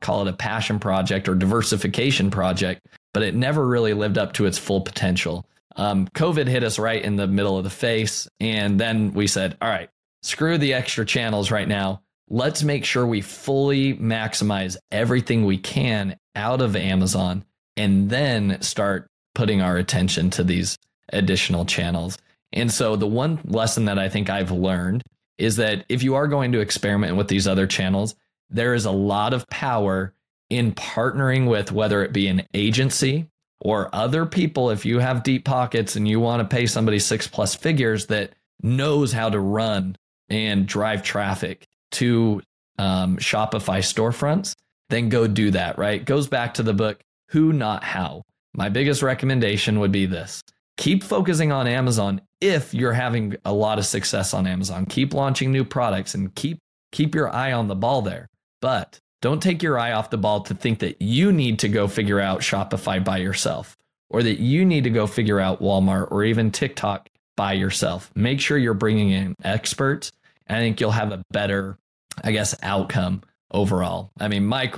call 0.00 0.22
it 0.22 0.28
a 0.28 0.34
passion 0.34 0.78
project 0.78 1.28
or 1.28 1.34
diversification 1.34 2.30
project, 2.30 2.86
but 3.14 3.22
it 3.22 3.34
never 3.34 3.66
really 3.66 3.94
lived 3.94 4.18
up 4.18 4.34
to 4.34 4.44
its 4.44 4.58
full 4.58 4.82
potential. 4.82 5.46
Um, 5.76 6.06
COVID 6.08 6.46
hit 6.46 6.62
us 6.62 6.78
right 6.78 7.02
in 7.02 7.16
the 7.16 7.26
middle 7.26 7.56
of 7.56 7.64
the 7.64 7.70
face. 7.70 8.28
And 8.38 8.78
then 8.78 9.14
we 9.14 9.26
said, 9.26 9.56
all 9.62 9.70
right, 9.70 9.88
screw 10.22 10.58
the 10.58 10.74
extra 10.74 11.06
channels 11.06 11.50
right 11.50 11.66
now. 11.66 12.02
Let's 12.32 12.62
make 12.62 12.84
sure 12.84 13.04
we 13.04 13.22
fully 13.22 13.94
maximize 13.94 14.76
everything 14.92 15.44
we 15.44 15.58
can 15.58 16.16
out 16.36 16.62
of 16.62 16.76
Amazon 16.76 17.44
and 17.76 18.08
then 18.08 18.62
start 18.62 19.08
putting 19.34 19.60
our 19.60 19.76
attention 19.76 20.30
to 20.30 20.44
these 20.44 20.78
additional 21.12 21.64
channels. 21.64 22.18
And 22.52 22.72
so, 22.72 22.94
the 22.94 23.06
one 23.06 23.40
lesson 23.44 23.86
that 23.86 23.98
I 23.98 24.08
think 24.08 24.30
I've 24.30 24.52
learned 24.52 25.02
is 25.38 25.56
that 25.56 25.84
if 25.88 26.04
you 26.04 26.14
are 26.14 26.28
going 26.28 26.52
to 26.52 26.60
experiment 26.60 27.16
with 27.16 27.26
these 27.26 27.48
other 27.48 27.66
channels, 27.66 28.14
there 28.48 28.74
is 28.74 28.84
a 28.84 28.90
lot 28.92 29.34
of 29.34 29.48
power 29.48 30.14
in 30.50 30.72
partnering 30.72 31.48
with 31.48 31.72
whether 31.72 32.04
it 32.04 32.12
be 32.12 32.28
an 32.28 32.46
agency 32.54 33.28
or 33.60 33.94
other 33.94 34.24
people, 34.24 34.70
if 34.70 34.84
you 34.84 34.98
have 35.00 35.22
deep 35.22 35.44
pockets 35.44 35.96
and 35.96 36.06
you 36.06 36.20
want 36.20 36.40
to 36.40 36.56
pay 36.56 36.66
somebody 36.66 36.98
six 36.98 37.26
plus 37.26 37.54
figures 37.54 38.06
that 38.06 38.32
knows 38.62 39.12
how 39.12 39.28
to 39.28 39.38
run 39.38 39.96
and 40.28 40.66
drive 40.66 41.02
traffic 41.02 41.66
to 41.92 42.42
um, 42.78 43.16
Shopify 43.18 43.78
storefronts, 43.78 44.54
then 44.88 45.08
go 45.08 45.26
do 45.26 45.50
that, 45.52 45.78
right? 45.78 46.04
Goes 46.04 46.28
back 46.28 46.54
to 46.54 46.62
the 46.62 46.74
book, 46.74 47.00
Who 47.30 47.52
Not 47.52 47.84
How. 47.84 48.22
My 48.54 48.68
biggest 48.68 49.02
recommendation 49.02 49.78
would 49.80 49.92
be 49.92 50.06
this 50.06 50.42
keep 50.76 51.04
focusing 51.04 51.52
on 51.52 51.66
Amazon 51.66 52.22
if 52.40 52.72
you're 52.72 52.94
having 52.94 53.36
a 53.44 53.52
lot 53.52 53.78
of 53.78 53.84
success 53.84 54.32
on 54.32 54.46
Amazon. 54.46 54.86
Keep 54.86 55.12
launching 55.12 55.52
new 55.52 55.64
products 55.64 56.14
and 56.14 56.34
keep 56.34 56.58
keep 56.90 57.14
your 57.14 57.32
eye 57.32 57.52
on 57.52 57.68
the 57.68 57.76
ball 57.76 58.02
there. 58.02 58.26
But 58.60 58.98
don't 59.22 59.42
take 59.42 59.62
your 59.62 59.78
eye 59.78 59.92
off 59.92 60.10
the 60.10 60.18
ball 60.18 60.40
to 60.42 60.54
think 60.54 60.78
that 60.80 61.00
you 61.00 61.32
need 61.32 61.58
to 61.60 61.68
go 61.68 61.86
figure 61.86 62.18
out 62.18 62.40
Shopify 62.40 63.04
by 63.04 63.18
yourself 63.18 63.76
or 64.08 64.22
that 64.22 64.40
you 64.40 64.64
need 64.64 64.84
to 64.84 64.90
go 64.90 65.06
figure 65.06 65.38
out 65.38 65.62
Walmart 65.62 66.10
or 66.10 66.24
even 66.24 66.50
TikTok 66.50 67.08
by 67.36 67.52
yourself. 67.52 68.10
Make 68.14 68.40
sure 68.40 68.58
you're 68.58 68.74
bringing 68.74 69.10
in 69.10 69.34
experts. 69.44 70.10
I 70.48 70.54
think 70.54 70.80
you'll 70.80 70.90
have 70.90 71.12
a 71.12 71.22
better, 71.30 71.78
I 72.22 72.32
guess, 72.32 72.54
outcome 72.62 73.22
overall. 73.50 74.12
I 74.18 74.28
mean, 74.28 74.46
Mike, 74.46 74.74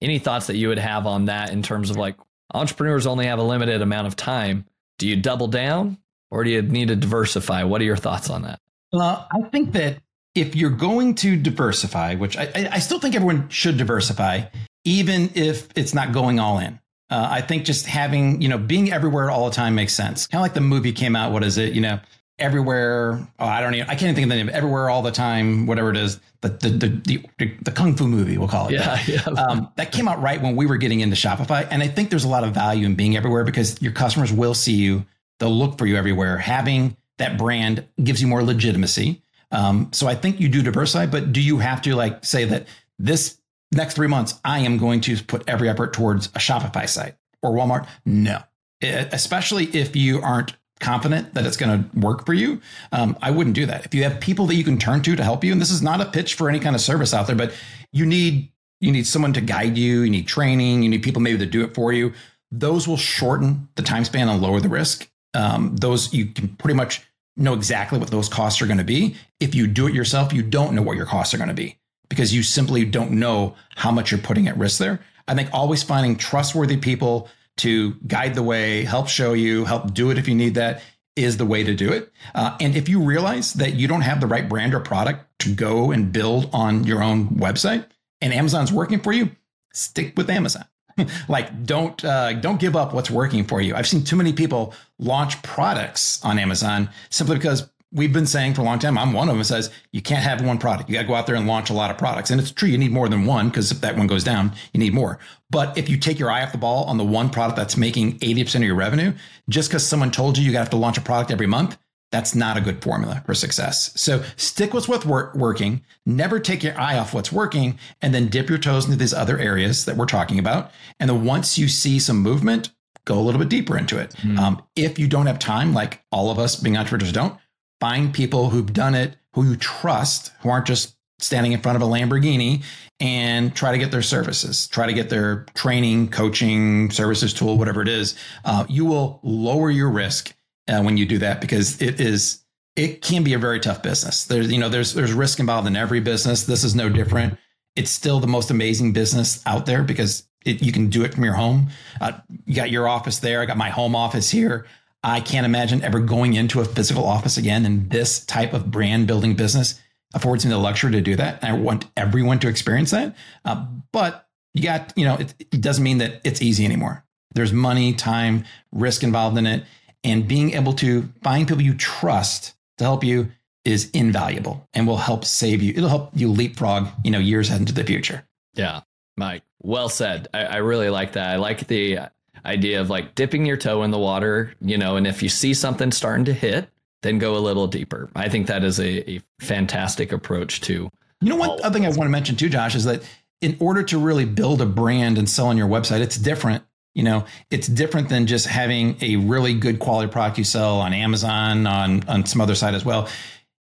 any 0.00 0.18
thoughts 0.18 0.48
that 0.48 0.56
you 0.56 0.68
would 0.68 0.78
have 0.78 1.06
on 1.06 1.26
that 1.26 1.50
in 1.50 1.62
terms 1.62 1.90
of 1.90 1.96
like 1.96 2.16
entrepreneurs 2.52 3.06
only 3.06 3.26
have 3.26 3.38
a 3.38 3.42
limited 3.42 3.82
amount 3.82 4.06
of 4.06 4.16
time? 4.16 4.66
Do 4.98 5.08
you 5.08 5.16
double 5.16 5.48
down 5.48 5.98
or 6.30 6.44
do 6.44 6.50
you 6.50 6.62
need 6.62 6.88
to 6.88 6.96
diversify? 6.96 7.64
What 7.64 7.80
are 7.80 7.84
your 7.84 7.96
thoughts 7.96 8.30
on 8.30 8.42
that? 8.42 8.60
Well, 8.92 9.26
I 9.30 9.42
think 9.42 9.72
that 9.72 9.98
if 10.34 10.54
you're 10.54 10.70
going 10.70 11.14
to 11.16 11.36
diversify, 11.36 12.14
which 12.14 12.36
I, 12.36 12.68
I 12.72 12.78
still 12.78 12.98
think 12.98 13.14
everyone 13.14 13.48
should 13.48 13.76
diversify, 13.76 14.42
even 14.84 15.30
if 15.34 15.68
it's 15.76 15.94
not 15.94 16.12
going 16.12 16.38
all 16.38 16.58
in. 16.58 16.78
Uh, 17.10 17.28
I 17.30 17.40
think 17.42 17.64
just 17.64 17.86
having, 17.86 18.40
you 18.40 18.48
know, 18.48 18.58
being 18.58 18.92
everywhere 18.92 19.30
all 19.30 19.48
the 19.48 19.54
time 19.54 19.74
makes 19.74 19.92
sense. 19.92 20.26
Kind 20.26 20.40
of 20.40 20.42
like 20.42 20.54
the 20.54 20.60
movie 20.60 20.92
came 20.92 21.14
out. 21.14 21.32
What 21.32 21.44
is 21.44 21.58
it? 21.58 21.74
You 21.74 21.82
know, 21.82 22.00
everywhere. 22.38 23.26
Oh, 23.38 23.46
I 23.46 23.60
don't 23.60 23.74
even. 23.74 23.86
I 23.88 23.94
can't 23.94 24.02
even 24.02 24.14
think 24.14 24.24
of 24.24 24.30
the 24.30 24.36
name. 24.36 24.50
Everywhere, 24.50 24.90
all 24.90 25.02
the 25.02 25.10
time. 25.10 25.66
Whatever 25.66 25.90
it 25.90 25.96
is. 25.96 26.20
The 26.40 26.48
the 26.48 26.68
the 26.68 27.28
the, 27.38 27.54
the 27.62 27.70
kung 27.70 27.96
fu 27.96 28.06
movie. 28.06 28.38
We'll 28.38 28.48
call 28.48 28.68
it. 28.68 28.72
Yeah, 28.72 28.96
that. 28.96 29.08
yeah. 29.26 29.42
Um, 29.42 29.68
that 29.76 29.92
came 29.92 30.08
out 30.08 30.20
right 30.20 30.40
when 30.40 30.56
we 30.56 30.66
were 30.66 30.76
getting 30.76 31.00
into 31.00 31.16
Shopify, 31.16 31.66
and 31.70 31.82
I 31.82 31.88
think 31.88 32.10
there's 32.10 32.24
a 32.24 32.28
lot 32.28 32.44
of 32.44 32.52
value 32.52 32.86
in 32.86 32.94
being 32.94 33.16
everywhere 33.16 33.44
because 33.44 33.80
your 33.80 33.92
customers 33.92 34.32
will 34.32 34.54
see 34.54 34.74
you. 34.74 35.04
They'll 35.40 35.56
look 35.56 35.78
for 35.78 35.86
you 35.86 35.96
everywhere. 35.96 36.38
Having 36.38 36.96
that 37.18 37.38
brand 37.38 37.86
gives 38.02 38.20
you 38.20 38.28
more 38.28 38.42
legitimacy. 38.42 39.22
Um, 39.50 39.90
so 39.92 40.08
I 40.08 40.14
think 40.14 40.40
you 40.40 40.48
do 40.48 40.62
diversify, 40.62 41.06
but 41.06 41.32
do 41.32 41.40
you 41.40 41.58
have 41.58 41.82
to 41.82 41.94
like 41.94 42.24
say 42.24 42.44
that 42.46 42.66
this 42.98 43.38
next 43.70 43.94
three 43.94 44.08
months 44.08 44.40
I 44.44 44.60
am 44.60 44.78
going 44.78 45.00
to 45.02 45.22
put 45.22 45.48
every 45.48 45.68
effort 45.68 45.92
towards 45.92 46.26
a 46.26 46.38
Shopify 46.38 46.88
site 46.88 47.14
or 47.42 47.52
Walmart? 47.52 47.86
No, 48.04 48.42
it, 48.80 49.08
especially 49.12 49.66
if 49.66 49.94
you 49.94 50.20
aren't 50.20 50.56
confident 50.84 51.32
that 51.32 51.46
it's 51.46 51.56
going 51.56 51.82
to 51.82 51.98
work 51.98 52.26
for 52.26 52.34
you. 52.34 52.60
Um, 52.92 53.16
I 53.22 53.30
wouldn't 53.30 53.56
do 53.56 53.64
that. 53.66 53.86
If 53.86 53.94
you 53.94 54.02
have 54.02 54.20
people 54.20 54.46
that 54.46 54.54
you 54.54 54.64
can 54.64 54.78
turn 54.78 55.00
to 55.02 55.16
to 55.16 55.24
help 55.24 55.42
you, 55.42 55.50
and 55.50 55.60
this 55.60 55.70
is 55.70 55.82
not 55.82 56.00
a 56.02 56.04
pitch 56.04 56.34
for 56.34 56.48
any 56.48 56.60
kind 56.60 56.76
of 56.76 56.82
service 56.82 57.14
out 57.14 57.26
there, 57.26 57.36
but 57.36 57.52
you 57.92 58.04
need 58.04 58.50
you 58.80 58.92
need 58.92 59.06
someone 59.06 59.32
to 59.32 59.40
guide 59.40 59.78
you. 59.78 60.02
You 60.02 60.10
need 60.10 60.28
training. 60.28 60.82
You 60.82 60.90
need 60.90 61.02
people 61.02 61.22
maybe 61.22 61.38
to 61.38 61.46
do 61.46 61.64
it 61.64 61.74
for 61.74 61.92
you. 61.92 62.12
Those 62.52 62.86
will 62.86 62.98
shorten 62.98 63.68
the 63.76 63.82
time 63.82 64.04
span 64.04 64.28
and 64.28 64.42
lower 64.42 64.60
the 64.60 64.68
risk. 64.68 65.08
Um, 65.32 65.74
those 65.76 66.12
you 66.12 66.26
can 66.26 66.48
pretty 66.56 66.74
much 66.74 67.02
know 67.36 67.54
exactly 67.54 67.98
what 67.98 68.10
those 68.10 68.28
costs 68.28 68.60
are 68.60 68.66
going 68.66 68.78
to 68.78 68.84
be. 68.84 69.16
If 69.40 69.54
you 69.54 69.66
do 69.66 69.86
it 69.86 69.94
yourself, 69.94 70.32
you 70.32 70.42
don't 70.42 70.74
know 70.74 70.82
what 70.82 70.96
your 70.96 71.06
costs 71.06 71.32
are 71.32 71.38
going 71.38 71.48
to 71.48 71.54
be 71.54 71.78
because 72.10 72.34
you 72.34 72.42
simply 72.42 72.84
don't 72.84 73.12
know 73.12 73.56
how 73.74 73.90
much 73.90 74.10
you're 74.10 74.20
putting 74.20 74.46
at 74.48 74.58
risk 74.58 74.78
there. 74.78 75.00
I 75.26 75.34
think 75.34 75.48
always 75.52 75.82
finding 75.82 76.16
trustworthy 76.16 76.76
people 76.76 77.28
to 77.58 77.94
guide 78.06 78.34
the 78.34 78.42
way, 78.42 78.84
help 78.84 79.08
show 79.08 79.32
you, 79.32 79.64
help 79.64 79.94
do 79.94 80.10
it 80.10 80.18
if 80.18 80.28
you 80.28 80.34
need 80.34 80.54
that 80.54 80.82
is 81.16 81.36
the 81.36 81.46
way 81.46 81.62
to 81.62 81.74
do 81.74 81.92
it. 81.92 82.12
Uh, 82.34 82.56
and 82.60 82.74
if 82.74 82.88
you 82.88 83.00
realize 83.00 83.54
that 83.54 83.74
you 83.74 83.86
don't 83.86 84.00
have 84.00 84.20
the 84.20 84.26
right 84.26 84.48
brand 84.48 84.74
or 84.74 84.80
product 84.80 85.26
to 85.40 85.54
go 85.54 85.92
and 85.92 86.12
build 86.12 86.50
on 86.52 86.84
your 86.84 87.02
own 87.02 87.28
website 87.30 87.86
and 88.20 88.32
Amazon's 88.32 88.72
working 88.72 89.00
for 89.00 89.12
you, 89.12 89.30
stick 89.72 90.14
with 90.16 90.28
Amazon. 90.28 90.64
like 91.28 91.64
don't 91.64 92.04
uh, 92.04 92.32
don't 92.34 92.60
give 92.60 92.76
up 92.76 92.94
what's 92.94 93.10
working 93.10 93.44
for 93.44 93.60
you. 93.60 93.74
I've 93.74 93.88
seen 93.88 94.04
too 94.04 94.16
many 94.16 94.32
people 94.32 94.74
launch 94.98 95.42
products 95.42 96.24
on 96.24 96.38
Amazon 96.38 96.88
simply 97.10 97.36
because 97.36 97.68
we've 97.94 98.12
been 98.12 98.26
saying 98.26 98.54
for 98.54 98.60
a 98.60 98.64
long 98.64 98.78
time. 98.78 98.98
I'm 98.98 99.12
one 99.12 99.28
of 99.28 99.36
them. 99.36 99.44
Says 99.44 99.70
you 99.92 100.02
can't 100.02 100.22
have 100.22 100.44
one 100.44 100.58
product. 100.58 100.90
You 100.90 100.94
got 100.94 101.02
to 101.02 101.08
go 101.08 101.14
out 101.14 101.26
there 101.26 101.36
and 101.36 101.46
launch 101.46 101.70
a 101.70 101.74
lot 101.74 101.90
of 101.90 101.96
products. 101.96 102.30
And 102.30 102.40
it's 102.40 102.50
true. 102.50 102.68
You 102.68 102.76
need 102.76 102.92
more 102.92 103.08
than 103.08 103.24
one 103.24 103.48
because 103.48 103.70
if 103.70 103.80
that 103.80 103.96
one 103.96 104.06
goes 104.06 104.24
down, 104.24 104.52
you 104.72 104.80
need 104.80 104.92
more. 104.92 105.18
But 105.50 105.78
if 105.78 105.88
you 105.88 105.96
take 105.96 106.18
your 106.18 106.30
eye 106.30 106.42
off 106.42 106.52
the 106.52 106.58
ball 106.58 106.84
on 106.84 106.98
the 106.98 107.04
one 107.04 107.30
product 107.30 107.56
that's 107.56 107.76
making 107.76 108.18
80% 108.18 108.56
of 108.56 108.62
your 108.62 108.74
revenue, 108.74 109.14
just 109.48 109.70
because 109.70 109.86
someone 109.86 110.10
told 110.10 110.36
you 110.36 110.44
you 110.44 110.56
have 110.58 110.70
to 110.70 110.76
launch 110.76 110.98
a 110.98 111.00
product 111.00 111.30
every 111.30 111.46
month, 111.46 111.78
that's 112.10 112.34
not 112.34 112.56
a 112.56 112.60
good 112.60 112.80
formula 112.80 113.22
for 113.26 113.34
success. 113.34 113.90
So 114.00 114.22
stick 114.36 114.72
with 114.72 114.88
what's 114.88 115.04
working. 115.04 115.82
Never 116.06 116.38
take 116.38 116.62
your 116.62 116.78
eye 116.78 116.96
off 116.96 117.12
what's 117.12 117.32
working, 117.32 117.76
and 118.02 118.14
then 118.14 118.28
dip 118.28 118.48
your 118.48 118.58
toes 118.58 118.84
into 118.84 118.96
these 118.96 119.12
other 119.12 119.36
areas 119.36 119.84
that 119.86 119.96
we're 119.96 120.06
talking 120.06 120.38
about. 120.38 120.70
And 121.00 121.10
then 121.10 121.24
once 121.24 121.58
you 121.58 121.66
see 121.66 121.98
some 121.98 122.18
movement, 122.18 122.70
go 123.04 123.18
a 123.18 123.20
little 123.20 123.40
bit 123.40 123.48
deeper 123.48 123.76
into 123.76 123.98
it. 123.98 124.14
Mm. 124.22 124.38
Um, 124.38 124.62
if 124.76 124.96
you 124.98 125.08
don't 125.08 125.26
have 125.26 125.40
time, 125.40 125.74
like 125.74 126.04
all 126.12 126.30
of 126.30 126.38
us 126.38 126.56
being 126.56 126.76
entrepreneurs 126.76 127.12
don't, 127.12 127.36
find 127.84 128.14
people 128.14 128.48
who've 128.48 128.72
done 128.72 128.94
it, 128.94 129.14
who 129.34 129.46
you 129.46 129.56
trust, 129.56 130.32
who 130.40 130.48
aren't 130.48 130.64
just 130.64 130.96
standing 131.18 131.52
in 131.52 131.60
front 131.60 131.76
of 131.76 131.82
a 131.82 131.84
Lamborghini, 131.84 132.64
and 132.98 133.54
try 133.54 133.72
to 133.72 133.76
get 133.76 133.90
their 133.90 134.00
services, 134.00 134.66
try 134.68 134.86
to 134.86 134.94
get 134.94 135.10
their 135.10 135.44
training, 135.54 136.08
coaching, 136.08 136.90
services 136.90 137.34
tool, 137.34 137.58
whatever 137.58 137.82
it 137.82 137.88
is. 137.88 138.14
Uh, 138.46 138.64
you 138.70 138.86
will 138.86 139.20
lower 139.22 139.70
your 139.70 139.90
risk 139.90 140.34
uh, 140.66 140.80
when 140.80 140.96
you 140.96 141.04
do 141.04 141.18
that 141.18 141.42
because 141.42 141.82
it 141.82 142.00
is 142.00 142.42
it 142.74 143.02
can 143.02 143.22
be 143.22 143.34
a 143.34 143.38
very 143.38 143.60
tough 143.60 143.82
business. 143.82 144.24
There's 144.24 144.50
you 144.50 144.58
know 144.58 144.70
there's 144.70 144.94
there's 144.94 145.12
risk 145.12 145.38
involved 145.38 145.66
in 145.66 145.76
every 145.76 146.00
business. 146.00 146.44
This 146.44 146.64
is 146.64 146.74
no 146.74 146.88
different. 146.88 147.36
It's 147.76 147.90
still 147.90 148.18
the 148.18 148.26
most 148.26 148.50
amazing 148.50 148.94
business 148.94 149.42
out 149.44 149.66
there 149.66 149.82
because 149.82 150.26
it, 150.46 150.62
you 150.62 150.72
can 150.72 150.88
do 150.88 151.04
it 151.04 151.12
from 151.12 151.24
your 151.24 151.34
home. 151.34 151.68
Uh, 152.00 152.12
you 152.46 152.54
got 152.54 152.70
your 152.70 152.88
office 152.88 153.18
there. 153.18 153.42
I 153.42 153.44
got 153.44 153.58
my 153.58 153.68
home 153.68 153.94
office 153.94 154.30
here. 154.30 154.64
I 155.04 155.20
can't 155.20 155.46
imagine 155.46 155.82
ever 155.82 156.00
going 156.00 156.34
into 156.34 156.60
a 156.60 156.64
physical 156.64 157.04
office 157.04 157.36
again. 157.36 157.66
And 157.66 157.90
this 157.90 158.24
type 158.24 158.54
of 158.54 158.70
brand 158.70 159.06
building 159.06 159.34
business 159.34 159.80
affords 160.14 160.44
me 160.44 160.50
the 160.50 160.58
luxury 160.58 160.92
to 160.92 161.00
do 161.00 161.14
that. 161.16 161.42
And 161.42 161.54
I 161.54 161.58
want 161.58 161.86
everyone 161.96 162.38
to 162.40 162.48
experience 162.48 162.90
that. 162.92 163.14
Uh, 163.44 163.66
but 163.92 164.26
you 164.54 164.62
got, 164.62 164.92
you 164.96 165.04
know, 165.04 165.16
it, 165.16 165.34
it 165.38 165.60
doesn't 165.60 165.84
mean 165.84 165.98
that 165.98 166.20
it's 166.24 166.40
easy 166.40 166.64
anymore. 166.64 167.04
There's 167.34 167.52
money, 167.52 167.92
time, 167.92 168.44
risk 168.72 169.02
involved 169.02 169.36
in 169.36 169.46
it 169.46 169.64
and 170.04 170.28
being 170.28 170.52
able 170.54 170.74
to 170.74 171.08
find 171.22 171.48
people 171.48 171.62
you 171.62 171.74
trust 171.74 172.54
to 172.78 172.84
help 172.84 173.02
you 173.02 173.32
is 173.64 173.90
invaluable 173.90 174.68
and 174.74 174.86
will 174.86 174.98
help 174.98 175.24
save 175.24 175.62
you. 175.62 175.72
It'll 175.74 175.88
help 175.88 176.10
you 176.14 176.30
leapfrog, 176.30 176.88
you 177.02 177.10
know, 177.10 177.18
years 177.18 177.50
into 177.50 177.72
the 177.72 177.84
future. 177.84 178.24
Yeah, 178.54 178.82
Mike, 179.16 179.42
well 179.62 179.88
said. 179.88 180.28
I, 180.34 180.44
I 180.44 180.56
really 180.58 180.90
like 180.90 181.12
that. 181.12 181.30
I 181.30 181.36
like 181.36 181.66
the 181.66 181.98
idea 182.44 182.80
of 182.80 182.90
like 182.90 183.14
dipping 183.14 183.46
your 183.46 183.56
toe 183.56 183.82
in 183.82 183.90
the 183.90 183.98
water, 183.98 184.54
you 184.60 184.78
know, 184.78 184.96
and 184.96 185.06
if 185.06 185.22
you 185.22 185.28
see 185.28 185.54
something 185.54 185.92
starting 185.92 186.24
to 186.26 186.32
hit, 186.32 186.68
then 187.02 187.18
go 187.18 187.36
a 187.36 187.38
little 187.38 187.66
deeper. 187.66 188.10
I 188.14 188.28
think 188.28 188.46
that 188.46 188.64
is 188.64 188.78
a, 188.78 189.10
a 189.10 189.20
fantastic 189.40 190.12
approach 190.12 190.60
to. 190.62 190.88
You 191.20 191.28
know, 191.28 191.36
one 191.36 191.50
other 191.62 191.72
thing 191.72 191.86
I 191.86 191.88
want 191.88 192.02
to 192.02 192.08
mention 192.08 192.36
too, 192.36 192.48
Josh, 192.48 192.74
is 192.74 192.84
that 192.84 193.02
in 193.40 193.56
order 193.60 193.82
to 193.84 193.98
really 193.98 194.24
build 194.24 194.60
a 194.60 194.66
brand 194.66 195.18
and 195.18 195.28
sell 195.28 195.46
on 195.46 195.56
your 195.56 195.68
website, 195.68 196.00
it's 196.00 196.16
different 196.16 196.64
you 196.94 197.02
know, 197.02 197.24
it's 197.50 197.66
different 197.66 198.08
than 198.08 198.26
just 198.26 198.46
having 198.46 198.96
a 199.02 199.16
really 199.16 199.54
good 199.54 199.80
quality 199.80 200.10
product 200.10 200.38
you 200.38 200.44
sell 200.44 200.80
on 200.80 200.92
Amazon, 200.94 201.66
on 201.66 202.08
on 202.08 202.24
some 202.24 202.40
other 202.40 202.54
site 202.54 202.74
as 202.74 202.84
well. 202.84 203.08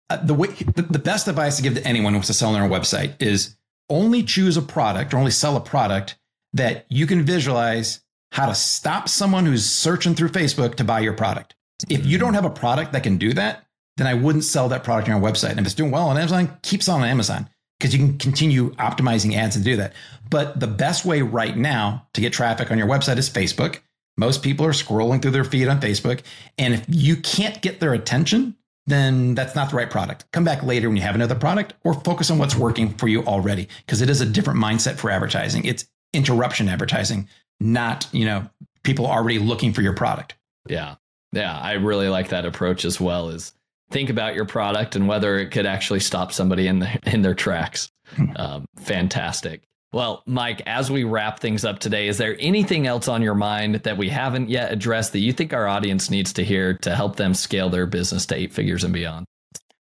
Uh, 0.10 0.18
the 0.18 0.34
way 0.34 0.48
the, 0.48 0.84
the 0.84 1.00
best 1.00 1.28
advice 1.28 1.58
to 1.58 1.64
give 1.64 1.76
to 1.76 1.86
anyone 1.86 2.14
who 2.14 2.18
wants 2.18 2.28
to 2.28 2.34
sell 2.34 2.54
on 2.54 2.60
their 2.60 2.80
website 2.80 3.22
is 3.22 3.58
only 3.90 4.24
choose 4.24 4.56
a 4.56 4.62
product 4.62 5.14
or 5.14 5.18
only 5.18 5.32
sell 5.32 5.58
a 5.58 5.62
product 5.62 6.18
that 6.54 6.86
you 6.90 7.06
can 7.06 7.24
visualize 7.24 8.02
how 8.32 8.46
to 8.46 8.56
stop 8.56 9.10
someone 9.10 9.46
who's 9.46 9.66
searching 9.66 10.16
through 10.16 10.30
Facebook 10.30 10.76
to 10.76 10.84
buy 10.84 11.00
your 11.00 11.14
product. 11.14 11.56
If 11.90 12.06
you 12.06 12.18
don't 12.18 12.32
mm. 12.32 12.36
have 12.36 12.46
a 12.46 12.50
product 12.50 12.94
that 12.94 13.04
can 13.04 13.18
do 13.18 13.34
that, 13.34 13.66
then 13.98 14.08
I 14.08 14.14
wouldn't 14.14 14.44
sell 14.44 14.70
that 14.70 14.84
product 14.84 15.10
on 15.10 15.22
your 15.22 15.32
website. 15.32 15.52
And 15.52 15.60
if 15.60 15.66
it's 15.66 15.76
doing 15.76 15.92
well 15.92 16.10
on 16.10 16.18
Amazon, 16.18 16.58
keep 16.62 16.84
selling 16.84 17.04
on 17.04 17.10
Amazon 17.10 17.50
because 17.80 17.96
you 17.96 18.00
can 18.00 18.18
continue 18.18 18.72
optimizing 18.76 19.36
ads 19.36 19.56
to 19.56 19.62
do 19.62 19.76
that. 19.78 19.94
But 20.30 20.60
the 20.60 20.68
best 20.68 21.06
way 21.06 21.22
right 21.22 21.56
now 21.56 22.08
to 22.14 22.22
get 22.22 22.34
traffic 22.34 22.72
on 22.72 22.78
your 22.78 22.88
website 22.88 23.18
is 23.18 23.30
Facebook. 23.30 23.80
Most 24.18 24.42
people 24.42 24.66
are 24.66 24.72
scrolling 24.72 25.22
through 25.22 25.32
their 25.32 25.44
feed 25.44 25.68
on 25.68 25.80
Facebook. 25.80 26.22
And 26.58 26.74
if 26.74 26.86
you 26.88 27.18
can't 27.18 27.62
get 27.62 27.80
their 27.80 27.94
attention, 27.94 28.56
then 28.88 29.36
that's 29.36 29.54
not 29.54 29.70
the 29.70 29.76
right 29.76 29.90
product. 29.90 30.26
Come 30.32 30.44
back 30.44 30.64
later 30.64 30.88
when 30.90 30.96
you 30.96 31.04
have 31.04 31.16
another 31.16 31.36
product 31.36 31.74
or 31.84 31.94
focus 31.94 32.32
on 32.32 32.40
what's 32.40 32.56
working 32.56 32.94
for 32.96 33.08
you 33.08 33.24
already 33.26 33.68
because 33.86 34.02
it 34.02 34.10
is 34.10 34.22
a 34.22 34.26
different 34.26 34.60
mindset 34.60 34.96
for 34.96 35.12
advertising. 35.12 35.66
It's 35.66 35.86
interruption 36.14 36.70
advertising, 36.70 37.28
not, 37.60 38.08
you 38.12 38.26
know, 38.26 38.49
people 38.84 39.08
already 39.08 39.39
looking 39.39 39.74
for 39.74 39.82
your 39.82 39.93
product. 39.93 40.36
Yeah. 40.68 40.95
Yeah, 41.34 41.58
I 41.58 41.74
really 41.74 42.08
like 42.08 42.30
that 42.30 42.45
approach 42.45 42.86
as 42.86 43.01
well 43.01 43.30
is 43.30 43.53
think 43.91 44.10
about 44.10 44.36
your 44.36 44.45
product 44.45 44.95
and 44.95 45.08
whether 45.08 45.38
it 45.38 45.51
could 45.51 45.66
actually 45.66 45.99
stop 45.99 46.32
somebody 46.32 46.68
in 46.68 46.80
the, 46.80 46.99
in 47.05 47.22
their 47.22 47.36
tracks. 47.36 47.89
Hmm. 48.16 48.32
Um, 48.36 48.66
fantastic. 48.78 49.64
Well, 49.93 50.24
Mike, 50.26 50.62
as 50.66 50.91
we 50.91 51.03
wrap 51.03 51.39
things 51.39 51.64
up 51.64 51.80
today, 51.80 52.08
is 52.08 52.18
there 52.18 52.36
anything 52.39 52.88
else 52.88 53.08
on 53.08 53.22
your 53.22 53.36
mind 53.36 53.76
that 53.76 53.97
we 53.97 54.10
haven't 54.10 54.49
yet 54.49 54.72
addressed 54.72 55.14
that 55.14 55.20
you 55.20 55.32
think 55.32 55.53
our 55.53 55.68
audience 55.68 56.10
needs 56.10 56.34
to 56.34 56.43
hear 56.43 56.74
to 56.80 56.95
help 56.95 57.16
them 57.16 57.34
scale 57.34 57.70
their 57.70 57.86
business 57.86 58.26
to 58.28 58.36
eight 58.36 58.53
figures 58.53 58.84
and 58.84 58.93
beyond? 58.93 59.26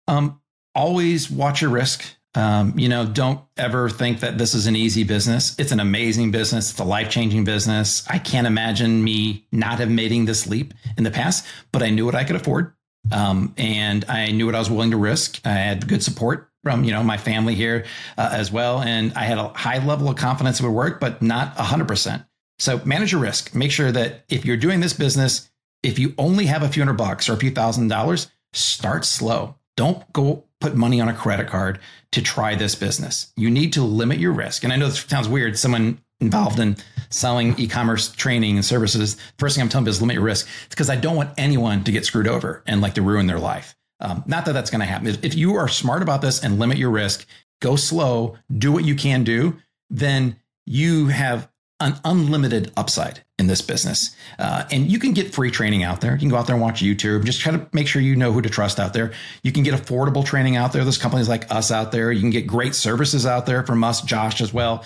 Um, 0.08 0.42
always 0.74 1.30
watch 1.30 1.62
your 1.62 1.70
risk. 1.72 2.04
Um, 2.36 2.78
you 2.78 2.90
know, 2.90 3.06
don't 3.06 3.42
ever 3.58 3.90
think 3.90 4.20
that 4.20 4.38
this 4.38 4.54
is 4.54 4.68
an 4.68 4.76
easy 4.76 5.04
business. 5.04 5.58
It's 5.58 5.72
an 5.72 5.80
amazing 5.80 6.32
business. 6.32 6.72
It's 6.72 6.80
a 6.80 6.84
life 6.84 7.10
changing 7.10 7.44
business. 7.44 8.04
I 8.08 8.20
can't 8.20 8.46
imagine 8.46 9.04
me 9.04 9.48
not 9.52 9.80
have 9.80 9.90
making 9.90 10.26
this 10.26 10.46
leap 10.46 10.74
in 10.98 11.04
the 11.04 11.12
past, 11.12 11.46
but 11.72 11.82
I 11.82 11.90
knew 11.90 12.06
what 12.06 12.16
I 12.16 12.24
could 12.24 12.36
afford. 12.36 12.74
Um, 13.12 13.56
and 13.58 14.06
I 14.08 14.32
knew 14.32 14.46
what 14.46 14.56
I 14.56 14.60
was 14.60 14.70
willing 14.70 14.92
to 14.92 14.98
risk. 14.98 15.42
I 15.44 15.54
had 15.54 15.88
good 15.88 16.04
support 16.04 16.50
from 16.64 16.84
you 16.84 16.92
know 16.92 17.04
my 17.04 17.18
family 17.18 17.56
here 17.56 17.86
uh, 18.18 18.30
as 18.32 18.52
well, 18.52 18.80
and 18.82 19.14
I 19.14 19.24
had 19.24 19.38
a 19.38 19.50
high 19.50 19.84
level 19.84 20.10
of 20.10 20.18
confidence 20.18 20.60
it 20.60 20.64
would 20.64 20.72
work, 20.72 21.00
but 21.00 21.22
not 21.22 21.56
hundred 21.56 21.88
percent. 21.88 22.24
So 22.60 22.82
manage 22.86 23.12
your 23.12 23.22
risk. 23.22 23.56
Make 23.56 23.72
sure 23.72 23.92
that 23.92 24.26
if 24.30 24.46
you're 24.46 24.58
doing 24.58 24.82
this 24.82 24.94
business, 24.94 25.50
if 25.82 25.98
you 25.98 26.14
only 26.18 26.46
have 26.46 26.62
a 26.62 26.68
few 26.68 26.84
hundred 26.84 26.98
bucks 26.98 27.30
or 27.30 27.34
a 27.34 27.38
few 27.38 27.52
thousand 27.52 27.88
dollars, 27.88 28.30
start 28.54 29.06
slow. 29.06 29.56
Don't 29.78 30.12
go 30.12 30.46
put 30.60 30.76
money 30.76 31.00
on 31.00 31.08
a 31.08 31.14
credit 31.14 31.48
card 31.48 31.80
to 32.12 32.22
try 32.22 32.56
this 32.56 32.76
business. 32.76 33.32
You 33.36 33.50
need 33.50 33.74
to 33.74 33.84
limit 33.84 34.20
your 34.20 34.34
risk. 34.34 34.64
And 34.64 34.74
I 34.74 34.76
know 34.76 34.88
this 34.88 35.02
sounds 35.02 35.30
weird. 35.30 35.58
Someone 35.58 36.00
involved 36.20 36.60
in 36.60 36.76
selling 37.10 37.58
e-commerce 37.58 38.12
training 38.12 38.56
and 38.56 38.66
services, 38.66 39.16
first 39.38 39.56
thing 39.56 39.62
I'm 39.62 39.70
telling 39.70 39.86
them 39.86 39.92
is 39.92 40.02
limit 40.02 40.16
your 40.16 40.24
risk. 40.24 40.48
It's 40.66 40.76
because 40.76 40.90
I 40.90 40.98
don't 40.98 41.16
want 41.16 41.32
anyone 41.38 41.84
to 41.86 41.92
get 41.92 42.06
screwed 42.06 42.28
over 42.28 42.62
and 42.68 42.82
like 42.82 42.96
to 42.96 43.02
ruin 43.02 43.28
their 43.28 43.40
life. 43.40 43.76
Um, 44.02 44.24
not 44.28 44.46
that 44.46 44.54
that's 44.54 44.70
going 44.70 44.80
to 44.80 44.86
happen. 44.86 45.08
If 45.08 45.36
you 45.36 45.56
are 45.56 45.68
smart 45.68 46.02
about 46.02 46.22
this 46.22 46.44
and 46.44 46.60
limit 46.60 46.78
your 46.78 46.90
risk, 46.90 47.26
go 47.62 47.76
slow, 47.76 48.38
do 48.58 48.72
what 48.72 48.86
you 48.86 48.96
can 48.96 49.24
do, 49.24 49.58
then 49.90 50.38
you 50.66 51.08
have 51.08 51.49
an 51.80 52.00
unlimited 52.04 52.72
upside 52.76 53.24
in 53.38 53.48
this 53.48 53.62
business. 53.62 54.16
Uh, 54.38 54.64
and 54.72 54.92
you 54.92 55.00
can 55.00 55.14
get 55.14 55.34
free 55.34 55.50
training 55.50 55.84
out 55.84 56.02
there. 56.02 56.14
You 56.14 56.20
can 56.20 56.30
go 56.30 56.36
out 56.36 56.46
there 56.46 56.56
and 56.56 56.62
watch 56.62 56.82
YouTube. 56.82 57.24
Just 57.24 57.40
try 57.40 57.54
to 57.54 57.68
make 57.72 57.88
sure 57.88 58.02
you 58.02 58.16
know 58.16 58.34
who 58.34 58.42
to 58.42 58.50
trust 58.50 58.80
out 58.80 58.94
there. 58.94 59.14
You 59.44 59.52
can 59.52 59.64
get 59.64 59.74
affordable 59.74 60.26
training 60.26 60.58
out 60.58 60.74
there. 60.74 60.84
There's 60.84 60.98
companies 60.98 61.30
like 61.30 61.50
us 61.52 61.72
out 61.72 61.92
there. 61.92 62.12
You 62.12 62.20
can 62.20 62.32
get 62.32 62.48
great 62.48 62.76
services 62.76 63.26
out 63.26 63.46
there 63.46 63.64
from 63.64 63.84
us, 63.84 64.02
Josh, 64.02 64.42
as 64.42 64.54
well. 64.54 64.84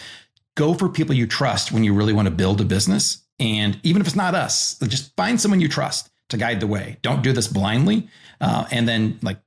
Go 0.56 0.76
for 0.76 0.88
people 0.88 1.16
you 1.16 1.26
trust 1.26 1.72
when 1.72 1.84
you 1.84 1.96
really 1.96 2.14
want 2.14 2.28
to 2.28 2.34
build 2.34 2.62
a 2.62 2.66
business. 2.66 3.24
And 3.40 3.80
even 3.82 4.02
if 4.02 4.08
it's 4.08 4.16
not 4.16 4.36
us, 4.36 4.78
just 4.80 5.16
find 5.16 5.42
someone 5.42 5.62
you 5.62 5.68
trust 5.68 6.12
to 6.30 6.38
guide 6.38 6.60
the 6.60 6.68
way. 6.68 6.98
Don't 7.02 7.24
do 7.24 7.34
this 7.34 7.48
blindly. 7.48 8.08
Uh, 8.40 8.66
and 8.72 8.88
then, 8.88 9.18
like, 9.24 9.40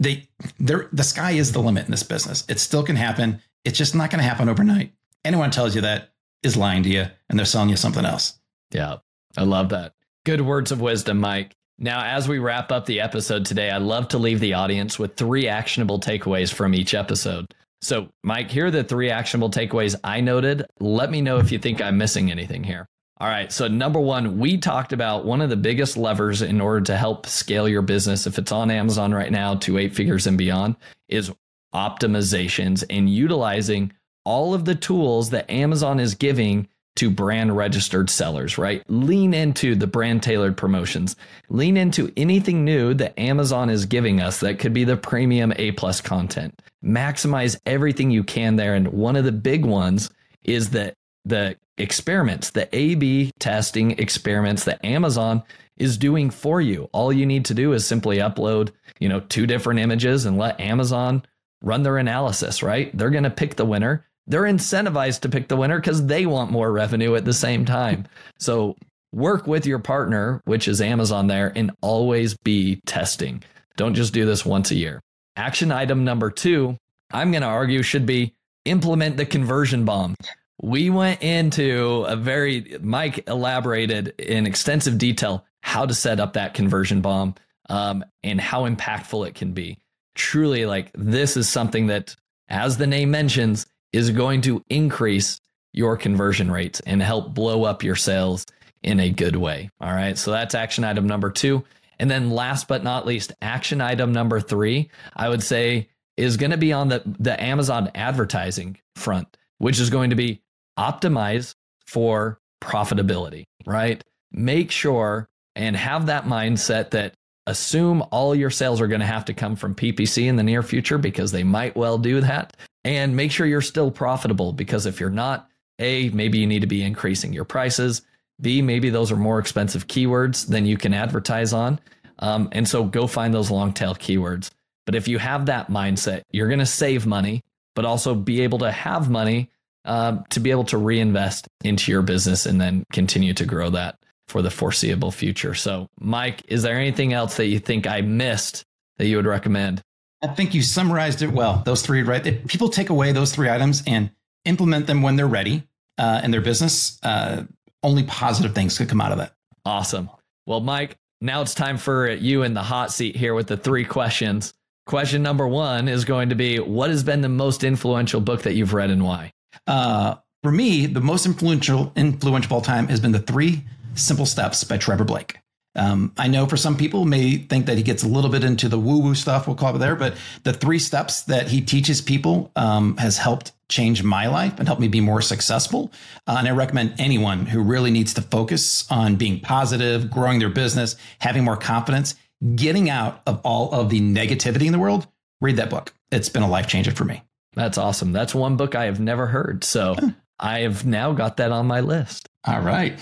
they, 0.00 0.28
there, 0.58 0.88
the 0.92 1.04
sky 1.04 1.32
is 1.32 1.52
the 1.52 1.60
limit 1.60 1.84
in 1.84 1.90
this 1.90 2.02
business. 2.02 2.44
It 2.48 2.58
still 2.58 2.82
can 2.82 2.96
happen. 2.96 3.42
It's 3.64 3.76
just 3.76 3.94
not 3.94 4.10
going 4.10 4.22
to 4.22 4.28
happen 4.28 4.48
overnight. 4.48 4.92
Anyone 5.24 5.50
tells 5.50 5.74
you 5.74 5.82
that 5.82 6.12
is 6.42 6.56
lying 6.56 6.82
to 6.84 6.88
you 6.88 7.06
and 7.28 7.38
they're 7.38 7.46
selling 7.46 7.68
you 7.68 7.76
something 7.76 8.04
else. 8.04 8.38
Yeah, 8.70 8.96
I 9.36 9.44
love 9.44 9.70
that. 9.70 9.92
Good 10.24 10.40
words 10.40 10.72
of 10.72 10.80
wisdom, 10.80 11.18
Mike. 11.18 11.52
Now, 11.78 12.02
as 12.04 12.26
we 12.26 12.38
wrap 12.38 12.72
up 12.72 12.86
the 12.86 13.00
episode 13.00 13.44
today, 13.44 13.70
I 13.70 13.78
love 13.78 14.08
to 14.08 14.18
leave 14.18 14.40
the 14.40 14.54
audience 14.54 14.98
with 14.98 15.16
three 15.16 15.46
actionable 15.46 16.00
takeaways 16.00 16.52
from 16.52 16.74
each 16.74 16.94
episode. 16.94 17.52
So, 17.82 18.08
Mike, 18.24 18.50
here 18.50 18.66
are 18.66 18.70
the 18.70 18.82
three 18.82 19.10
actionable 19.10 19.50
takeaways 19.50 19.94
I 20.02 20.20
noted. 20.22 20.64
Let 20.80 21.10
me 21.10 21.20
know 21.20 21.38
if 21.38 21.52
you 21.52 21.58
think 21.58 21.82
I'm 21.82 21.98
missing 21.98 22.30
anything 22.30 22.64
here. 22.64 22.88
All 23.18 23.28
right. 23.28 23.52
So, 23.52 23.68
number 23.68 24.00
one, 24.00 24.38
we 24.38 24.56
talked 24.56 24.92
about 24.92 25.26
one 25.26 25.42
of 25.42 25.50
the 25.50 25.56
biggest 25.56 25.96
levers 25.96 26.42
in 26.42 26.60
order 26.60 26.80
to 26.82 26.96
help 26.96 27.26
scale 27.26 27.68
your 27.68 27.82
business, 27.82 28.26
if 28.26 28.38
it's 28.38 28.52
on 28.52 28.70
Amazon 28.70 29.12
right 29.12 29.30
now 29.30 29.54
to 29.56 29.78
eight 29.78 29.94
figures 29.94 30.26
and 30.26 30.38
beyond, 30.38 30.76
is 31.08 31.30
optimizations 31.74 32.84
and 32.88 33.08
utilizing 33.10 33.92
all 34.26 34.52
of 34.52 34.66
the 34.66 34.74
tools 34.74 35.30
that 35.30 35.50
Amazon 35.50 35.98
is 36.00 36.14
giving 36.14 36.68
to 36.96 37.10
brand 37.10 37.56
registered 37.56 38.08
sellers, 38.08 38.56
right? 38.56 38.82
Lean 38.88 39.34
into 39.34 39.74
the 39.74 39.86
brand 39.86 40.22
tailored 40.22 40.56
promotions. 40.56 41.14
Lean 41.50 41.76
into 41.76 42.10
anything 42.16 42.64
new 42.64 42.94
that 42.94 43.18
Amazon 43.18 43.70
is 43.70 43.86
giving 43.86 44.20
us 44.20 44.40
that 44.40 44.58
could 44.58 44.72
be 44.72 44.84
the 44.84 44.96
premium 44.96 45.52
A 45.56 45.72
plus 45.72 46.00
content. 46.00 46.60
Maximize 46.82 47.58
everything 47.66 48.10
you 48.10 48.24
can 48.24 48.56
there. 48.56 48.74
And 48.74 48.88
one 48.88 49.14
of 49.14 49.24
the 49.24 49.32
big 49.32 49.64
ones 49.64 50.10
is 50.42 50.70
that 50.70 50.94
the 51.26 51.56
experiments, 51.76 52.50
the 52.50 52.74
A 52.74 52.94
B 52.94 53.30
testing 53.38 53.90
experiments 53.92 54.64
that 54.64 54.82
Amazon 54.84 55.42
is 55.76 55.98
doing 55.98 56.30
for 56.30 56.62
you. 56.62 56.88
All 56.92 57.12
you 57.12 57.26
need 57.26 57.44
to 57.46 57.54
do 57.54 57.74
is 57.74 57.86
simply 57.86 58.18
upload, 58.18 58.70
you 58.98 59.10
know, 59.10 59.20
two 59.20 59.46
different 59.46 59.80
images 59.80 60.24
and 60.24 60.38
let 60.38 60.58
Amazon 60.58 61.22
run 61.60 61.82
their 61.82 61.98
analysis, 61.98 62.62
right? 62.62 62.96
They're 62.96 63.10
going 63.10 63.24
to 63.24 63.30
pick 63.30 63.56
the 63.56 63.66
winner 63.66 64.06
they're 64.26 64.42
incentivized 64.42 65.20
to 65.20 65.28
pick 65.28 65.48
the 65.48 65.56
winner 65.56 65.78
because 65.78 66.06
they 66.06 66.26
want 66.26 66.50
more 66.50 66.72
revenue 66.72 67.14
at 67.14 67.24
the 67.24 67.32
same 67.32 67.64
time. 67.64 68.06
So 68.38 68.76
work 69.12 69.46
with 69.46 69.66
your 69.66 69.78
partner, 69.78 70.40
which 70.44 70.68
is 70.68 70.80
Amazon 70.80 71.26
there, 71.26 71.52
and 71.54 71.70
always 71.80 72.36
be 72.36 72.80
testing. 72.86 73.42
Don't 73.76 73.94
just 73.94 74.12
do 74.12 74.26
this 74.26 74.44
once 74.44 74.70
a 74.70 74.74
year. 74.76 75.00
Action 75.36 75.70
item 75.70 76.04
number 76.04 76.30
two, 76.30 76.76
I'm 77.12 77.30
going 77.30 77.42
to 77.42 77.48
argue, 77.48 77.82
should 77.82 78.06
be 78.06 78.34
implement 78.64 79.16
the 79.16 79.26
conversion 79.26 79.84
bomb. 79.84 80.16
We 80.62 80.90
went 80.90 81.22
into 81.22 82.04
a 82.08 82.16
very, 82.16 82.78
Mike 82.80 83.28
elaborated 83.28 84.14
in 84.18 84.46
extensive 84.46 84.98
detail 84.98 85.44
how 85.62 85.84
to 85.86 85.94
set 85.94 86.20
up 86.20 86.32
that 86.32 86.54
conversion 86.54 87.00
bomb 87.00 87.34
um, 87.68 88.04
and 88.22 88.40
how 88.40 88.68
impactful 88.68 89.28
it 89.28 89.34
can 89.34 89.52
be. 89.52 89.78
Truly, 90.14 90.64
like 90.64 90.90
this 90.94 91.36
is 91.36 91.48
something 91.48 91.88
that, 91.88 92.16
as 92.48 92.78
the 92.78 92.86
name 92.86 93.10
mentions, 93.10 93.66
is 93.96 94.10
going 94.10 94.42
to 94.42 94.62
increase 94.68 95.40
your 95.72 95.96
conversion 95.96 96.50
rates 96.50 96.80
and 96.80 97.02
help 97.02 97.34
blow 97.34 97.64
up 97.64 97.82
your 97.82 97.96
sales 97.96 98.46
in 98.82 99.00
a 99.00 99.10
good 99.10 99.36
way. 99.36 99.70
All 99.80 99.92
right. 99.92 100.16
So 100.16 100.30
that's 100.30 100.54
action 100.54 100.84
item 100.84 101.06
number 101.06 101.30
two. 101.30 101.64
And 101.98 102.10
then 102.10 102.30
last 102.30 102.68
but 102.68 102.84
not 102.84 103.06
least, 103.06 103.32
action 103.40 103.80
item 103.80 104.12
number 104.12 104.40
three, 104.40 104.90
I 105.14 105.28
would 105.28 105.42
say 105.42 105.88
is 106.16 106.36
going 106.36 106.50
to 106.50 106.58
be 106.58 106.72
on 106.72 106.88
the, 106.88 107.02
the 107.18 107.42
Amazon 107.42 107.90
advertising 107.94 108.78
front, 108.96 109.36
which 109.58 109.80
is 109.80 109.90
going 109.90 110.10
to 110.10 110.16
be 110.16 110.42
optimize 110.78 111.54
for 111.86 112.38
profitability, 112.62 113.44
right? 113.66 114.02
Make 114.30 114.70
sure 114.70 115.28
and 115.54 115.74
have 115.74 116.06
that 116.06 116.24
mindset 116.24 116.90
that 116.90 117.14
assume 117.46 118.02
all 118.10 118.34
your 118.34 118.50
sales 118.50 118.80
are 118.80 118.88
going 118.88 119.00
to 119.00 119.06
have 119.06 119.24
to 119.26 119.34
come 119.34 119.56
from 119.56 119.74
PPC 119.74 120.26
in 120.26 120.36
the 120.36 120.42
near 120.42 120.62
future 120.62 120.98
because 120.98 121.32
they 121.32 121.44
might 121.44 121.76
well 121.76 121.98
do 121.98 122.20
that 122.20 122.56
and 122.84 123.16
make 123.16 123.30
sure 123.30 123.46
you're 123.46 123.60
still 123.60 123.90
profitable 123.90 124.52
because 124.52 124.86
if 124.86 125.00
you're 125.00 125.10
not, 125.10 125.48
A, 125.78 126.08
maybe 126.10 126.38
you 126.38 126.46
need 126.46 126.60
to 126.60 126.66
be 126.66 126.82
increasing 126.82 127.32
your 127.32 127.44
prices. 127.44 128.02
B, 128.40 128.62
maybe 128.62 128.90
those 128.90 129.12
are 129.12 129.16
more 129.16 129.38
expensive 129.38 129.86
keywords 129.86 130.46
than 130.46 130.66
you 130.66 130.76
can 130.76 130.92
advertise 130.92 131.52
on. 131.52 131.80
Um, 132.18 132.48
and 132.52 132.68
so 132.68 132.84
go 132.84 133.06
find 133.06 133.32
those 133.32 133.50
long 133.50 133.72
tail 133.72 133.94
keywords. 133.94 134.50
But 134.84 134.94
if 134.94 135.08
you 135.08 135.18
have 135.18 135.46
that 135.46 135.68
mindset, 135.68 136.22
you're 136.30 136.48
going 136.48 136.60
to 136.60 136.66
save 136.66 137.06
money, 137.06 137.42
but 137.74 137.84
also 137.84 138.14
be 138.14 138.42
able 138.42 138.58
to 138.58 138.70
have 138.70 139.10
money 139.10 139.50
uh, 139.84 140.18
to 140.30 140.40
be 140.40 140.50
able 140.50 140.64
to 140.64 140.78
reinvest 140.78 141.48
into 141.62 141.92
your 141.92 142.02
business 142.02 142.46
and 142.46 142.60
then 142.60 142.84
continue 142.92 143.34
to 143.34 143.44
grow 143.44 143.70
that 143.70 143.98
for 144.28 144.42
the 144.42 144.50
foreseeable 144.50 145.10
future. 145.10 145.54
So, 145.54 145.88
Mike, 145.98 146.42
is 146.48 146.62
there 146.62 146.76
anything 146.76 147.12
else 147.12 147.36
that 147.36 147.46
you 147.46 147.58
think 147.58 147.86
I 147.86 148.00
missed 148.00 148.64
that 148.98 149.06
you 149.06 149.16
would 149.16 149.26
recommend? 149.26 149.82
I 150.22 150.28
think 150.28 150.54
you 150.54 150.62
summarized 150.62 151.22
it 151.22 151.30
well. 151.30 151.62
Those 151.64 151.82
three, 151.82 152.02
right? 152.02 152.26
If 152.26 152.46
people 152.46 152.68
take 152.68 152.90
away 152.90 153.12
those 153.12 153.32
three 153.34 153.50
items 153.50 153.82
and 153.86 154.10
implement 154.44 154.86
them 154.86 155.02
when 155.02 155.16
they're 155.16 155.26
ready 155.26 155.62
uh, 155.98 156.20
in 156.24 156.30
their 156.30 156.40
business, 156.40 156.98
uh, 157.02 157.44
only 157.82 158.02
positive 158.04 158.54
things 158.54 158.78
could 158.78 158.88
come 158.88 159.00
out 159.00 159.12
of 159.12 159.18
that. 159.18 159.34
Awesome. 159.64 160.10
Well, 160.46 160.60
Mike, 160.60 160.96
now 161.20 161.42
it's 161.42 161.54
time 161.54 161.76
for 161.76 162.10
you 162.10 162.42
in 162.42 162.54
the 162.54 162.62
hot 162.62 162.92
seat 162.92 163.16
here 163.16 163.34
with 163.34 163.46
the 163.46 163.56
three 163.56 163.84
questions. 163.84 164.54
Question 164.86 165.22
number 165.22 165.46
one 165.46 165.88
is 165.88 166.04
going 166.04 166.28
to 166.28 166.34
be 166.34 166.58
What 166.58 166.90
has 166.90 167.02
been 167.02 167.20
the 167.20 167.28
most 167.28 167.64
influential 167.64 168.20
book 168.20 168.42
that 168.42 168.54
you've 168.54 168.72
read 168.72 168.90
and 168.90 169.04
why? 169.04 169.32
Uh, 169.66 170.16
for 170.42 170.52
me, 170.52 170.86
the 170.86 171.00
most 171.00 171.26
influential 171.26 171.92
influential 171.96 172.48
of 172.48 172.52
all 172.52 172.60
time 172.60 172.86
has 172.88 173.00
been 173.00 173.12
The 173.12 173.18
Three 173.18 173.64
Simple 173.96 174.26
Steps 174.26 174.64
by 174.64 174.76
Trevor 174.78 175.04
Blake. 175.04 175.38
Um, 175.76 176.12
I 176.16 176.26
know 176.28 176.46
for 176.46 176.56
some 176.56 176.76
people 176.76 177.04
may 177.04 177.36
think 177.36 177.66
that 177.66 177.76
he 177.76 177.82
gets 177.82 178.02
a 178.02 178.08
little 178.08 178.30
bit 178.30 178.42
into 178.44 178.68
the 178.68 178.78
woo 178.78 178.98
woo 178.98 179.14
stuff, 179.14 179.46
we'll 179.46 179.56
call 179.56 179.76
it 179.76 179.78
there, 179.78 179.94
but 179.94 180.16
the 180.42 180.54
three 180.54 180.78
steps 180.78 181.22
that 181.24 181.48
he 181.48 181.60
teaches 181.60 182.00
people 182.00 182.50
um, 182.56 182.96
has 182.96 183.18
helped 183.18 183.52
change 183.68 184.02
my 184.02 184.26
life 184.26 184.58
and 184.58 184.66
help 184.66 184.80
me 184.80 184.88
be 184.88 185.00
more 185.00 185.20
successful. 185.20 185.92
Uh, 186.26 186.36
and 186.38 186.48
I 186.48 186.52
recommend 186.52 186.94
anyone 186.98 187.44
who 187.44 187.62
really 187.62 187.90
needs 187.90 188.14
to 188.14 188.22
focus 188.22 188.90
on 188.90 189.16
being 189.16 189.40
positive, 189.40 190.10
growing 190.10 190.38
their 190.38 190.48
business, 190.48 190.96
having 191.18 191.44
more 191.44 191.56
confidence, 191.56 192.14
getting 192.54 192.88
out 192.88 193.20
of 193.26 193.40
all 193.44 193.72
of 193.72 193.90
the 193.90 194.00
negativity 194.00 194.66
in 194.66 194.72
the 194.72 194.78
world, 194.78 195.06
read 195.40 195.56
that 195.56 195.68
book. 195.68 195.92
It's 196.10 196.28
been 196.28 196.42
a 196.42 196.48
life 196.48 196.68
changer 196.68 196.92
for 196.92 197.04
me. 197.04 197.22
That's 197.54 197.76
awesome. 197.76 198.12
That's 198.12 198.34
one 198.34 198.56
book 198.56 198.74
I 198.74 198.84
have 198.84 199.00
never 199.00 199.26
heard. 199.26 199.64
So 199.64 199.96
I 200.38 200.60
have 200.60 200.86
now 200.86 201.12
got 201.12 201.38
that 201.38 201.52
on 201.52 201.66
my 201.66 201.80
list. 201.80 202.28
All 202.44 202.60
right. 202.60 202.98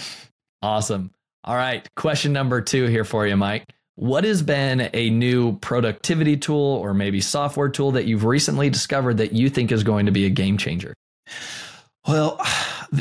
Awesome. 0.65 1.11
All 1.45 1.57
right. 1.57 1.87
Question 1.95 2.33
number 2.33 2.62
two 2.62 2.87
here 2.87 3.05
for 3.05 3.27
you, 3.27 3.37
Mike. 3.37 3.69
What 3.97 4.25
has 4.25 4.43
been 4.43 4.89
a 4.95 5.11
new 5.11 5.59
productivity 5.59 6.39
tool 6.39 6.57
or 6.57 6.95
maybe 6.95 7.21
software 7.21 7.69
tool 7.69 7.93
that 7.93 8.07
you've 8.07 8.25
recently 8.25 8.71
discovered 8.71 9.19
that 9.19 9.35
you 9.35 9.51
think 9.51 9.71
is 9.71 9.85
going 9.85 10.07
to 10.07 10.12
be 10.12 10.25
a 10.25 10.31
game 10.31 10.57
changer? 10.57 10.95
Well, 12.09 12.41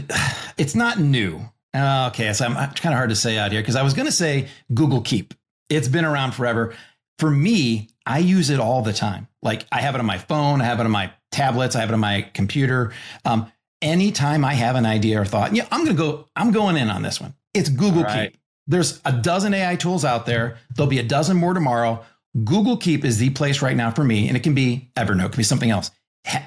it's 0.58 0.76
not 0.76 1.00
new. 1.00 1.40
Uh, 1.74 2.10
okay, 2.12 2.34
so 2.34 2.46
I'm, 2.46 2.54
kind 2.54 2.94
of 2.94 2.98
hard 2.98 3.12
to 3.12 3.16
say 3.16 3.38
out 3.38 3.54
here 3.54 3.62
because 3.62 3.78
I 3.78 3.82
was 3.82 3.94
going 3.94 4.08
to 4.08 4.12
say 4.12 4.50
Google 4.74 5.00
Keep. 5.00 5.34
It's 5.70 5.88
been 5.88 6.04
around 6.04 6.34
forever. 6.34 6.76
For 7.18 7.32
me, 7.32 7.88
I 8.06 8.18
use 8.18 8.50
it 8.50 8.60
all 8.60 8.82
the 8.82 8.94
time. 8.94 9.30
Like 9.42 9.66
I 9.72 9.80
have 9.80 9.96
it 9.96 10.00
on 10.00 10.06
my 10.06 10.18
phone, 10.18 10.60
I 10.60 10.66
have 10.66 10.82
it 10.82 10.84
on 10.84 10.92
my 10.92 11.14
tablets, 11.32 11.78
I 11.78 11.80
have 11.80 11.92
it 11.92 11.94
on 11.94 12.02
my 12.02 12.30
computer. 12.34 12.92
Um, 13.24 13.50
anytime 13.82 14.44
I 14.44 14.54
have 14.54 14.76
an 14.76 14.86
idea 14.86 15.22
or 15.22 15.26
thought, 15.26 15.56
yeah, 15.56 15.66
I'm 15.72 15.86
going 15.86 15.96
to 15.96 16.04
go, 16.04 16.28
I'm 16.36 16.52
going 16.52 16.76
in 16.76 16.90
on 16.90 17.04
this 17.04 17.22
one. 17.22 17.36
It's 17.54 17.70
Google 17.70 18.04
right. 18.04 18.32
Keep. 18.32 18.42
There's 18.68 19.02
a 19.06 19.12
dozen 19.12 19.54
AI 19.54 19.76
tools 19.76 20.06
out 20.06 20.26
there. 20.26 20.58
There'll 20.76 20.90
be 20.90 21.00
a 21.00 21.04
dozen 21.04 21.38
more 21.38 21.54
tomorrow. 21.54 22.04
Google 22.44 22.78
Keep 22.78 23.06
is 23.06 23.18
the 23.18 23.30
place 23.32 23.62
right 23.62 23.76
now 23.76 23.92
for 23.92 24.04
me, 24.04 24.28
and 24.28 24.38
it 24.38 24.42
can 24.42 24.56
be 24.56 24.90
Evernote, 24.96 25.26
it 25.26 25.32
can 25.32 25.38
be 25.38 25.44
something 25.44 25.70
else. 25.70 25.92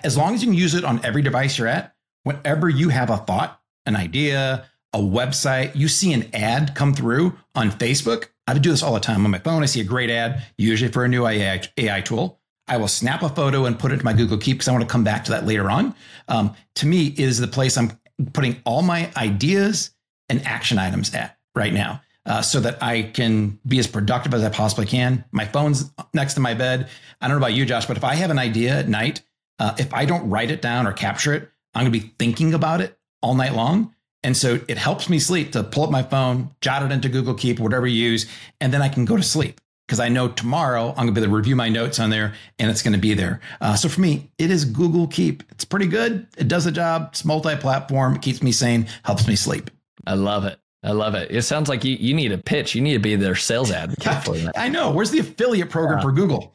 As 0.02 0.16
long 0.16 0.34
as 0.34 0.42
you 0.42 0.48
can 0.48 0.58
use 0.58 0.74
it 0.74 0.84
on 0.84 1.04
every 1.04 1.22
device 1.22 1.58
you're 1.58 1.68
at, 1.68 1.94
whenever 2.24 2.68
you 2.68 2.88
have 2.88 3.10
a 3.10 3.18
thought, 3.18 3.60
an 3.84 3.94
idea, 3.94 4.66
a 4.92 4.98
website, 4.98 5.76
you 5.76 5.88
see 5.88 6.12
an 6.12 6.28
ad 6.34 6.74
come 6.74 6.94
through 6.94 7.34
on 7.54 7.70
Facebook. 7.70 8.28
I 8.46 8.54
do 8.54 8.70
this 8.70 8.82
all 8.82 8.94
the 8.94 9.00
time 9.00 9.24
on 9.24 9.30
my 9.30 9.38
phone. 9.38 9.62
I 9.62 9.66
see 9.66 9.80
a 9.80 9.84
great 9.84 10.10
ad, 10.10 10.42
usually 10.56 10.90
for 10.90 11.04
a 11.04 11.08
new 11.08 11.26
AI, 11.26 11.60
AI 11.76 12.00
tool. 12.00 12.40
I 12.66 12.78
will 12.78 12.88
snap 12.88 13.22
a 13.22 13.28
photo 13.28 13.66
and 13.66 13.78
put 13.78 13.92
it 13.92 13.94
into 13.94 14.04
my 14.04 14.12
Google 14.12 14.38
Keep 14.38 14.56
because 14.56 14.68
I 14.68 14.72
want 14.72 14.82
to 14.82 14.90
come 14.90 15.04
back 15.04 15.24
to 15.26 15.32
that 15.32 15.46
later 15.46 15.70
on. 15.70 15.94
Um, 16.28 16.54
to 16.76 16.86
me, 16.86 17.14
is 17.16 17.38
the 17.38 17.46
place 17.46 17.76
I'm 17.76 17.92
putting 18.32 18.60
all 18.64 18.82
my 18.82 19.10
ideas 19.16 19.90
and 20.28 20.46
action 20.46 20.78
items 20.78 21.14
at 21.14 21.38
right 21.54 21.72
now. 21.72 22.00
uh, 22.26 22.42
so 22.42 22.60
that 22.60 22.82
I 22.82 23.02
can 23.02 23.58
be 23.66 23.78
as 23.78 23.86
productive 23.86 24.34
as 24.34 24.42
I 24.42 24.48
possibly 24.48 24.86
can. 24.86 25.24
My 25.30 25.44
phone's 25.44 25.90
next 26.12 26.34
to 26.34 26.40
my 26.40 26.54
bed. 26.54 26.88
I 27.20 27.28
don't 27.28 27.38
know 27.38 27.44
about 27.46 27.54
you, 27.54 27.64
Josh, 27.64 27.86
but 27.86 27.96
if 27.96 28.04
I 28.04 28.14
have 28.16 28.30
an 28.30 28.38
idea 28.38 28.76
at 28.76 28.88
night, 28.88 29.22
uh, 29.58 29.74
if 29.78 29.94
I 29.94 30.04
don't 30.04 30.28
write 30.28 30.50
it 30.50 30.60
down 30.60 30.86
or 30.86 30.92
capture 30.92 31.32
it, 31.32 31.48
I'm 31.74 31.84
going 31.84 31.92
to 31.92 32.06
be 32.06 32.12
thinking 32.18 32.52
about 32.52 32.80
it 32.80 32.98
all 33.22 33.34
night 33.34 33.54
long. 33.54 33.94
And 34.22 34.36
so 34.36 34.58
it 34.66 34.76
helps 34.76 35.08
me 35.08 35.20
sleep 35.20 35.52
to 35.52 35.62
pull 35.62 35.84
up 35.84 35.90
my 35.90 36.02
phone, 36.02 36.50
jot 36.60 36.82
it 36.82 36.90
into 36.90 37.08
Google 37.08 37.34
Keep, 37.34 37.60
whatever 37.60 37.86
you 37.86 38.02
use, 38.10 38.26
and 38.60 38.72
then 38.72 38.82
I 38.82 38.88
can 38.88 39.04
go 39.04 39.16
to 39.16 39.22
sleep 39.22 39.60
because 39.86 40.00
I 40.00 40.08
know 40.08 40.26
tomorrow 40.26 40.88
I'm 40.88 40.96
going 40.96 41.08
to 41.08 41.12
be 41.12 41.20
able 41.20 41.30
to 41.30 41.36
review 41.36 41.54
my 41.54 41.68
notes 41.68 42.00
on 42.00 42.10
there 42.10 42.34
and 42.58 42.68
it's 42.68 42.82
going 42.82 42.94
to 42.94 42.98
be 42.98 43.14
there. 43.14 43.40
Uh, 43.60 43.76
so 43.76 43.88
for 43.88 44.00
me, 44.00 44.30
it 44.36 44.50
is 44.50 44.64
Google 44.64 45.06
Keep. 45.06 45.44
It's 45.52 45.64
pretty 45.64 45.86
good. 45.86 46.26
It 46.36 46.48
does 46.48 46.64
the 46.64 46.72
job. 46.72 47.10
It's 47.12 47.24
multi-platform. 47.24 48.16
It 48.16 48.22
keeps 48.22 48.42
me 48.42 48.50
sane, 48.50 48.88
helps 49.04 49.28
me 49.28 49.36
sleep. 49.36 49.70
I 50.06 50.14
love 50.14 50.44
it. 50.44 50.58
I 50.82 50.92
love 50.92 51.14
it. 51.14 51.30
It 51.30 51.42
sounds 51.42 51.68
like 51.68 51.84
you, 51.84 51.96
you 51.96 52.14
need 52.14 52.32
a 52.32 52.38
pitch. 52.38 52.74
You 52.74 52.80
need 52.80 52.92
to 52.92 53.00
be 53.00 53.16
their 53.16 53.34
sales 53.34 53.70
advocate 53.72 54.24
for 54.24 54.32
that. 54.38 54.58
I 54.58 54.68
know. 54.68 54.92
Where's 54.92 55.10
the 55.10 55.18
affiliate 55.18 55.68
program 55.68 55.98
yeah. 55.98 56.02
for 56.02 56.12
Google? 56.12 56.52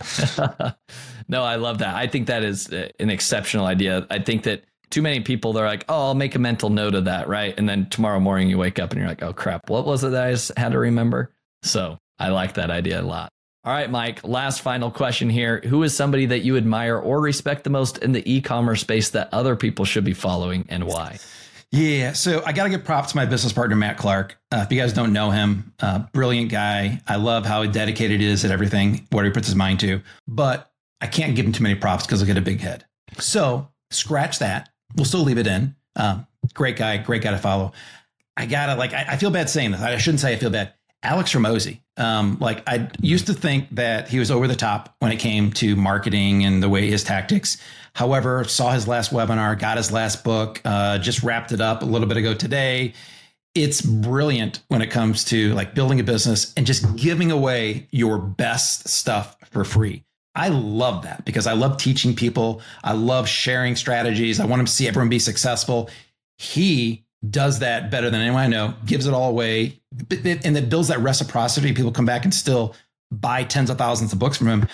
no, 1.28 1.44
I 1.44 1.56
love 1.56 1.80
that. 1.80 1.96
I 1.96 2.08
think 2.08 2.28
that 2.28 2.44
is 2.44 2.72
uh, 2.72 2.90
an 3.00 3.10
exceptional 3.10 3.66
idea. 3.66 4.08
I 4.10 4.20
think 4.20 4.44
that 4.44 4.64
too 4.90 5.02
many 5.02 5.22
people 5.22 5.54
they're 5.54 5.66
like, 5.66 5.86
oh, 5.90 6.08
I'll 6.08 6.16
make 6.16 6.36
a 6.36 6.40
mental 6.40 6.70
note 6.70 6.96
of 6.96 7.06
that, 7.06 7.28
right? 7.28 7.54
And 7.58 7.68
then 7.68 7.90
tomorrow 7.90 8.20
morning 8.20 8.50
you 8.50 8.58
wake 8.58 8.80
up 8.80 8.92
and 8.92 9.00
you're 9.00 9.10
like, 9.10 9.24
oh 9.24 9.34
crap, 9.34 9.70
what 9.70 9.86
was 9.86 10.04
it 10.04 10.12
that 10.12 10.28
I 10.28 10.32
just 10.32 10.58
had 10.58 10.74
to 10.74 10.80
remember? 10.80 11.34
So 11.64 11.98
I 12.20 12.30
like 12.30 12.54
that 12.54 12.70
idea 12.70 13.02
a 13.02 13.04
lot. 13.04 13.32
All 13.64 13.72
right, 13.72 13.90
Mike, 13.90 14.24
last 14.24 14.62
final 14.62 14.90
question 14.90 15.30
here. 15.30 15.62
Who 15.62 15.84
is 15.84 15.96
somebody 15.96 16.26
that 16.28 16.40
you 16.40 16.58
admire 16.58 16.98
or 16.98 17.22
respect 17.22 17.64
the 17.64 17.70
most 17.70 18.00
in 18.00 18.12
the 18.12 18.32
e 18.32 18.42
commerce 18.42 18.82
space 18.82 19.12
that 19.12 19.30
other 19.32 19.56
people 19.56 19.86
should 19.86 20.04
be 20.04 20.14
following 20.14 20.66
and 20.70 20.86
why? 20.86 21.20
Yeah, 21.72 22.12
so 22.14 22.44
I 22.46 22.52
got 22.52 22.66
to 22.66 22.70
give 22.70 22.84
props 22.84 23.12
to 23.12 23.18
my 23.18 23.26
business 23.26 23.54
partner, 23.54 23.78
Matt 23.78 23.98
Clark. 23.98 24.38
Uh, 24.52 24.64
if 24.66 24.72
you 24.72 24.80
guys 24.80 24.92
don't 24.92 25.14
know 25.14 25.32
him, 25.32 25.74
uh, 25.80 26.00
brilliant 26.12 26.52
guy. 26.52 27.02
I 27.08 27.16
love 27.16 27.46
how 27.46 27.66
dedicated 27.66 28.20
he 28.20 28.28
is 28.28 28.44
at 28.44 28.52
everything, 28.52 29.08
what 29.12 29.24
he 29.24 29.32
puts 29.32 29.48
his 29.48 29.56
mind 29.56 29.80
to. 29.80 30.02
But 30.28 30.70
I 31.00 31.08
can't 31.08 31.34
give 31.34 31.46
him 31.46 31.54
too 31.54 31.64
many 31.64 31.76
props 31.76 32.06
because 32.06 32.20
he'll 32.20 32.28
get 32.28 32.38
a 32.38 32.42
big 32.42 32.60
head. 32.60 32.86
So 33.20 33.70
scratch 33.90 34.40
that. 34.40 34.70
We'll 34.96 35.06
still 35.06 35.22
leave 35.22 35.38
it 35.38 35.48
in. 35.48 35.76
Um, 35.96 36.28
great 36.54 36.76
guy, 36.76 36.98
great 36.98 37.22
guy 37.22 37.32
to 37.32 37.38
follow. 37.38 37.72
I 38.36 38.46
gotta 38.46 38.76
like. 38.76 38.94
I, 38.94 39.06
I 39.10 39.18
feel 39.18 39.32
bad 39.32 39.50
saying 39.50 39.72
this. 39.72 39.82
I 39.82 39.98
shouldn't 39.98 40.20
say 40.20 40.34
I 40.34 40.38
feel 40.38 40.50
bad. 40.50 40.74
Alex 41.04 41.34
Hormozi. 41.34 41.80
Um, 41.98 42.38
like 42.40 42.64
I 42.68 42.90
used 43.00 43.28
to 43.28 43.34
think 43.34 43.68
that 43.76 44.08
he 44.08 44.20
was 44.20 44.30
over 44.30 44.48
the 44.48 44.56
top 44.56 44.96
when 45.00 45.12
it 45.12 45.18
came 45.18 45.52
to 45.54 45.76
marketing 45.76 46.46
and 46.46 46.62
the 46.62 46.70
way 46.70 46.90
his 46.90 47.04
tactics. 47.04 47.58
However, 47.94 48.44
saw 48.46 48.72
his 48.72 48.88
last 48.88 49.12
webinar, 49.12 49.58
got 49.60 49.78
his 49.78 49.92
last 49.92 50.24
book, 50.24 50.62
uh, 50.64 50.98
just 50.98 51.24
wrapped 51.24 51.52
it 51.52 51.62
up 51.62 51.82
a 51.82 51.86
little 51.86 52.08
bit 52.08 52.18
ago 52.18 52.34
today. 52.34 52.94
It's 53.54 53.82
brilliant 53.82 54.64
when 54.70 54.82
it 54.82 54.88
comes 54.88 55.26
to 55.26 55.54
like 55.54 55.76
building 55.76 56.00
a 56.00 56.04
business 56.04 56.54
and 56.56 56.66
just 56.66 56.96
giving 56.96 57.32
away 57.32 57.88
your 57.92 58.18
best 58.18 58.88
stuff 58.88 59.36
for 59.52 59.66
free. 59.66 60.06
I 60.36 60.48
love 60.48 61.04
that 61.04 61.26
because 61.26 61.48
I 61.48 61.54
love 61.54 61.78
teaching 61.78 62.16
people. 62.16 62.62
I 62.84 62.94
love 62.94 63.28
sharing 63.28 63.76
strategies. 63.76 64.40
I 64.40 64.46
want 64.46 64.66
to 64.66 64.72
see 64.72 64.88
everyone 64.88 65.10
be 65.10 65.20
successful. 65.20 65.90
He 66.38 67.04
does 67.30 67.60
that 67.60 67.92
better 67.92 68.10
than 68.10 68.22
anyone 68.22 68.42
I 68.42 68.48
know, 68.48 68.74
gives 68.86 69.06
it 69.06 69.14
all 69.14 69.30
away, 69.30 69.80
and 70.10 70.56
that 70.56 70.70
builds 70.70 70.88
that 70.88 71.00
reciprocity. 71.02 71.74
People 71.74 71.92
come 71.92 72.06
back 72.06 72.24
and 72.24 72.34
still 72.34 72.74
buy 73.12 73.44
tens 73.44 73.70
of 73.70 73.78
thousands 73.78 74.14
of 74.14 74.20
books 74.20 74.38
from 74.38 74.48
him. 74.48 74.68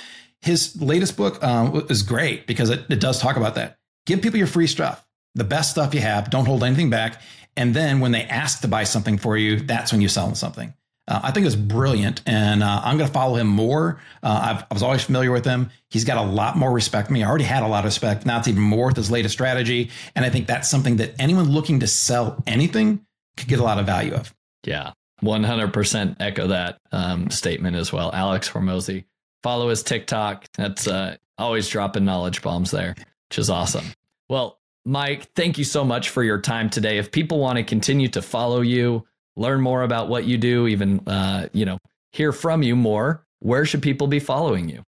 His 0.48 0.82
latest 0.82 1.18
book 1.18 1.43
um, 1.43 1.86
is 1.89 2.04
great 2.04 2.48
because 2.48 2.70
it, 2.70 2.86
it 2.89 3.02
does 3.02 3.20
talk 3.20 3.36
about 3.36 3.56
that. 3.56 3.78
Give 4.06 4.22
people 4.22 4.38
your 4.38 4.48
free 4.48 4.68
stuff, 4.68 5.06
the 5.36 5.43
best 5.43 5.72
stuff 5.72 5.93
you 5.93 6.00
have. 6.00 6.30
Don't 6.30 6.45
hold 6.45 6.64
anything 6.64 6.89
back. 6.89 7.22
And 7.58 7.74
then 7.74 8.00
when 8.00 8.14
they 8.14 8.24
ask 8.24 8.62
to 8.62 8.70
buy 8.70 8.86
something 8.86 9.18
for 9.18 9.36
you, 9.36 9.60
that's 9.60 9.91
when 9.91 10.00
you 10.00 10.08
sell 10.08 10.26
them 10.26 10.36
something. 10.36 10.74
Uh, 11.06 11.20
I 11.22 11.32
think 11.32 11.45
it's 11.45 11.56
brilliant, 11.56 12.22
and 12.26 12.64
uh, 12.64 12.82
I'm 12.84 12.98
going 12.98 13.08
to 13.08 13.14
follow 13.14 13.36
him 13.36 13.48
more. 13.48 14.00
Uh, 14.24 14.64
i 14.70 14.74
was 14.74 14.84
always 14.84 15.04
familiar 15.04 15.32
with 15.32 15.43
him. 15.43 15.70
He's 15.89 16.06
got 16.06 16.18
a 16.18 16.22
lot 16.30 16.58
more 16.58 16.72
respect 16.72 17.08
for 17.08 17.14
me. 17.14 17.24
I 17.24 17.28
already 17.30 17.45
had 17.45 17.64
a 17.64 17.68
lot 17.68 17.80
of 17.80 17.86
respect. 17.86 18.26
Now 18.26 18.39
it's 18.39 18.48
even 18.48 18.62
more 18.62 18.88
with 18.88 18.98
his 18.98 19.12
latest 19.12 19.34
strategy, 19.34 19.89
and 20.16 20.26
I 20.26 20.30
think 20.30 20.48
that's 20.48 20.70
something 20.70 20.98
that 20.98 21.14
anyone 21.20 21.50
looking 21.50 21.80
to 21.82 21.88
sell 21.88 22.41
anything 22.48 23.06
could 23.36 23.48
get 23.48 23.60
a 23.60 23.64
lot 23.64 23.80
of 23.80 23.86
value 23.86 24.14
of. 24.14 24.34
Yeah, 24.66 24.91
100% 25.24 26.16
echo 26.20 26.48
that 26.48 26.78
um, 26.91 27.30
statement 27.32 27.76
as 27.76 27.91
well. 27.91 28.12
Alex 28.14 28.50
Hormozi, 28.50 29.06
follow 29.44 29.70
his 29.70 29.84
TikTok. 29.84 30.46
That's 30.56 30.88
uh, 30.88 31.18
always 31.38 31.68
dropping 31.68 32.06
knowledge 32.06 32.42
bombs 32.42 32.72
there, 32.72 32.96
which 33.30 33.40
is 33.40 33.50
awesome. 33.50 33.86
Well, 34.30 34.60
Mike, 34.86 35.34
thank 35.36 35.58
you 35.58 35.64
so 35.64 35.84
much 35.84 36.10
for 36.10 36.24
your 36.24 36.40
time 36.40 36.70
today. 36.70 36.98
If 36.98 37.12
people 37.12 37.40
want 37.40 37.58
to 37.58 37.64
continue 37.64 38.08
to 38.10 38.22
follow 38.22 38.62
you, 38.62 39.06
learn 39.36 39.62
more 39.62 39.84
about 39.84 40.10
what 40.10 40.26
you 40.26 40.38
do, 40.38 40.68
even 40.68 41.00
uh, 41.08 41.50
you 41.54 41.66
know, 41.66 41.78
hear 42.12 42.32
from 42.32 42.64
you 42.64 42.76
more, 42.76 43.26
where 43.40 43.66
should 43.66 43.82
people 43.82 44.08
be 44.08 44.20
following 44.20 44.70
you? 44.70 44.84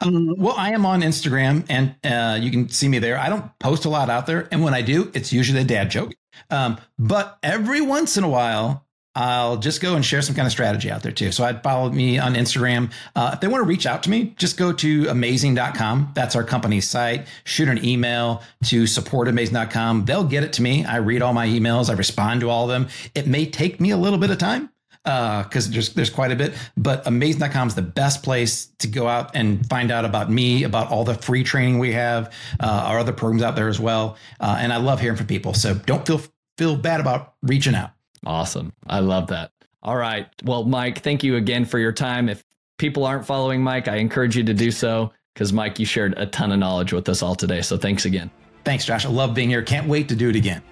Um, 0.00 0.34
well, 0.38 0.54
I 0.56 0.70
am 0.70 0.86
on 0.86 1.02
Instagram, 1.02 1.64
and 1.68 1.96
uh, 2.04 2.38
you 2.40 2.50
can 2.50 2.68
see 2.68 2.88
me 2.88 3.00
there. 3.00 3.18
I 3.18 3.28
don't 3.28 3.58
post 3.58 3.84
a 3.84 3.88
lot 3.88 4.10
out 4.10 4.26
there, 4.26 4.46
and 4.52 4.62
when 4.62 4.74
I 4.74 4.82
do, 4.82 5.10
it's 5.14 5.32
usually 5.32 5.60
a 5.60 5.64
dad 5.64 5.90
joke. 5.90 6.14
Um, 6.50 6.78
but 6.98 7.38
every 7.42 7.80
once 7.80 8.16
in 8.16 8.22
a 8.22 8.28
while, 8.28 8.86
I'll 9.18 9.56
just 9.56 9.80
go 9.80 9.96
and 9.96 10.04
share 10.04 10.22
some 10.22 10.36
kind 10.36 10.46
of 10.46 10.52
strategy 10.52 10.92
out 10.92 11.02
there 11.02 11.10
too. 11.10 11.32
So 11.32 11.42
I'd 11.42 11.60
follow 11.60 11.90
me 11.90 12.20
on 12.20 12.34
Instagram. 12.34 12.92
Uh, 13.16 13.32
if 13.34 13.40
they 13.40 13.48
want 13.48 13.64
to 13.64 13.66
reach 13.66 13.84
out 13.84 14.04
to 14.04 14.10
me, 14.10 14.32
just 14.38 14.56
go 14.56 14.72
to 14.74 15.08
amazing.com. 15.08 16.12
That's 16.14 16.36
our 16.36 16.44
company's 16.44 16.88
site. 16.88 17.26
Shoot 17.42 17.68
an 17.68 17.84
email 17.84 18.44
to 18.66 18.84
supportamazing.com. 18.84 20.04
They'll 20.04 20.22
get 20.22 20.44
it 20.44 20.52
to 20.54 20.62
me. 20.62 20.84
I 20.84 20.98
read 20.98 21.20
all 21.20 21.32
my 21.32 21.48
emails. 21.48 21.90
I 21.90 21.94
respond 21.94 22.42
to 22.42 22.48
all 22.48 22.62
of 22.62 22.68
them. 22.68 22.86
It 23.16 23.26
may 23.26 23.44
take 23.44 23.80
me 23.80 23.90
a 23.90 23.96
little 23.96 24.20
bit 24.20 24.30
of 24.30 24.38
time 24.38 24.70
because 25.02 25.66
uh, 25.66 25.72
there's 25.72 25.94
there's 25.94 26.10
quite 26.10 26.30
a 26.30 26.36
bit. 26.36 26.54
But 26.76 27.04
amazing.com 27.04 27.66
is 27.66 27.74
the 27.74 27.82
best 27.82 28.22
place 28.22 28.66
to 28.78 28.86
go 28.86 29.08
out 29.08 29.34
and 29.34 29.68
find 29.68 29.90
out 29.90 30.04
about 30.04 30.30
me, 30.30 30.62
about 30.62 30.92
all 30.92 31.02
the 31.02 31.14
free 31.14 31.42
training 31.42 31.80
we 31.80 31.90
have, 31.92 32.32
uh, 32.60 32.84
our 32.86 33.00
other 33.00 33.12
programs 33.12 33.42
out 33.42 33.56
there 33.56 33.68
as 33.68 33.80
well. 33.80 34.16
Uh, 34.38 34.58
and 34.60 34.72
I 34.72 34.76
love 34.76 35.00
hearing 35.00 35.16
from 35.16 35.26
people. 35.26 35.54
So 35.54 35.74
don't 35.74 36.06
feel 36.06 36.20
feel 36.56 36.76
bad 36.76 37.00
about 37.00 37.34
reaching 37.42 37.74
out. 37.74 37.90
Awesome. 38.26 38.72
I 38.86 39.00
love 39.00 39.28
that. 39.28 39.52
All 39.82 39.96
right. 39.96 40.26
Well, 40.44 40.64
Mike, 40.64 41.02
thank 41.02 41.22
you 41.22 41.36
again 41.36 41.64
for 41.64 41.78
your 41.78 41.92
time. 41.92 42.28
If 42.28 42.44
people 42.78 43.04
aren't 43.04 43.26
following 43.26 43.62
Mike, 43.62 43.88
I 43.88 43.96
encourage 43.96 44.36
you 44.36 44.44
to 44.44 44.54
do 44.54 44.70
so 44.70 45.12
because, 45.34 45.52
Mike, 45.52 45.78
you 45.78 45.86
shared 45.86 46.14
a 46.16 46.26
ton 46.26 46.52
of 46.52 46.58
knowledge 46.58 46.92
with 46.92 47.08
us 47.08 47.22
all 47.22 47.34
today. 47.34 47.62
So 47.62 47.76
thanks 47.76 48.04
again. 48.04 48.30
Thanks, 48.64 48.84
Josh. 48.84 49.06
I 49.06 49.08
love 49.08 49.34
being 49.34 49.48
here. 49.48 49.62
Can't 49.62 49.86
wait 49.86 50.08
to 50.08 50.16
do 50.16 50.28
it 50.28 50.36
again. 50.36 50.62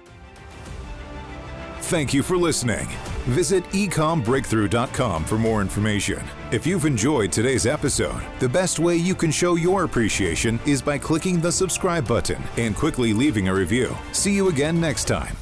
Thank 1.87 2.13
you 2.13 2.21
for 2.21 2.35
listening. 2.35 2.87
Visit 3.27 3.63
ecombreakthrough.com 3.65 5.23
for 5.23 5.37
more 5.37 5.61
information. 5.61 6.21
If 6.51 6.67
you've 6.67 6.85
enjoyed 6.85 7.31
today's 7.31 7.65
episode, 7.65 8.21
the 8.39 8.49
best 8.49 8.79
way 8.79 8.97
you 8.97 9.15
can 9.15 9.31
show 9.31 9.55
your 9.55 9.85
appreciation 9.85 10.59
is 10.65 10.81
by 10.81 10.97
clicking 10.97 11.39
the 11.39 11.51
subscribe 11.51 12.05
button 12.05 12.43
and 12.57 12.75
quickly 12.75 13.13
leaving 13.13 13.47
a 13.47 13.53
review. 13.53 13.95
See 14.11 14.33
you 14.33 14.49
again 14.49 14.79
next 14.81 15.05
time. 15.05 15.35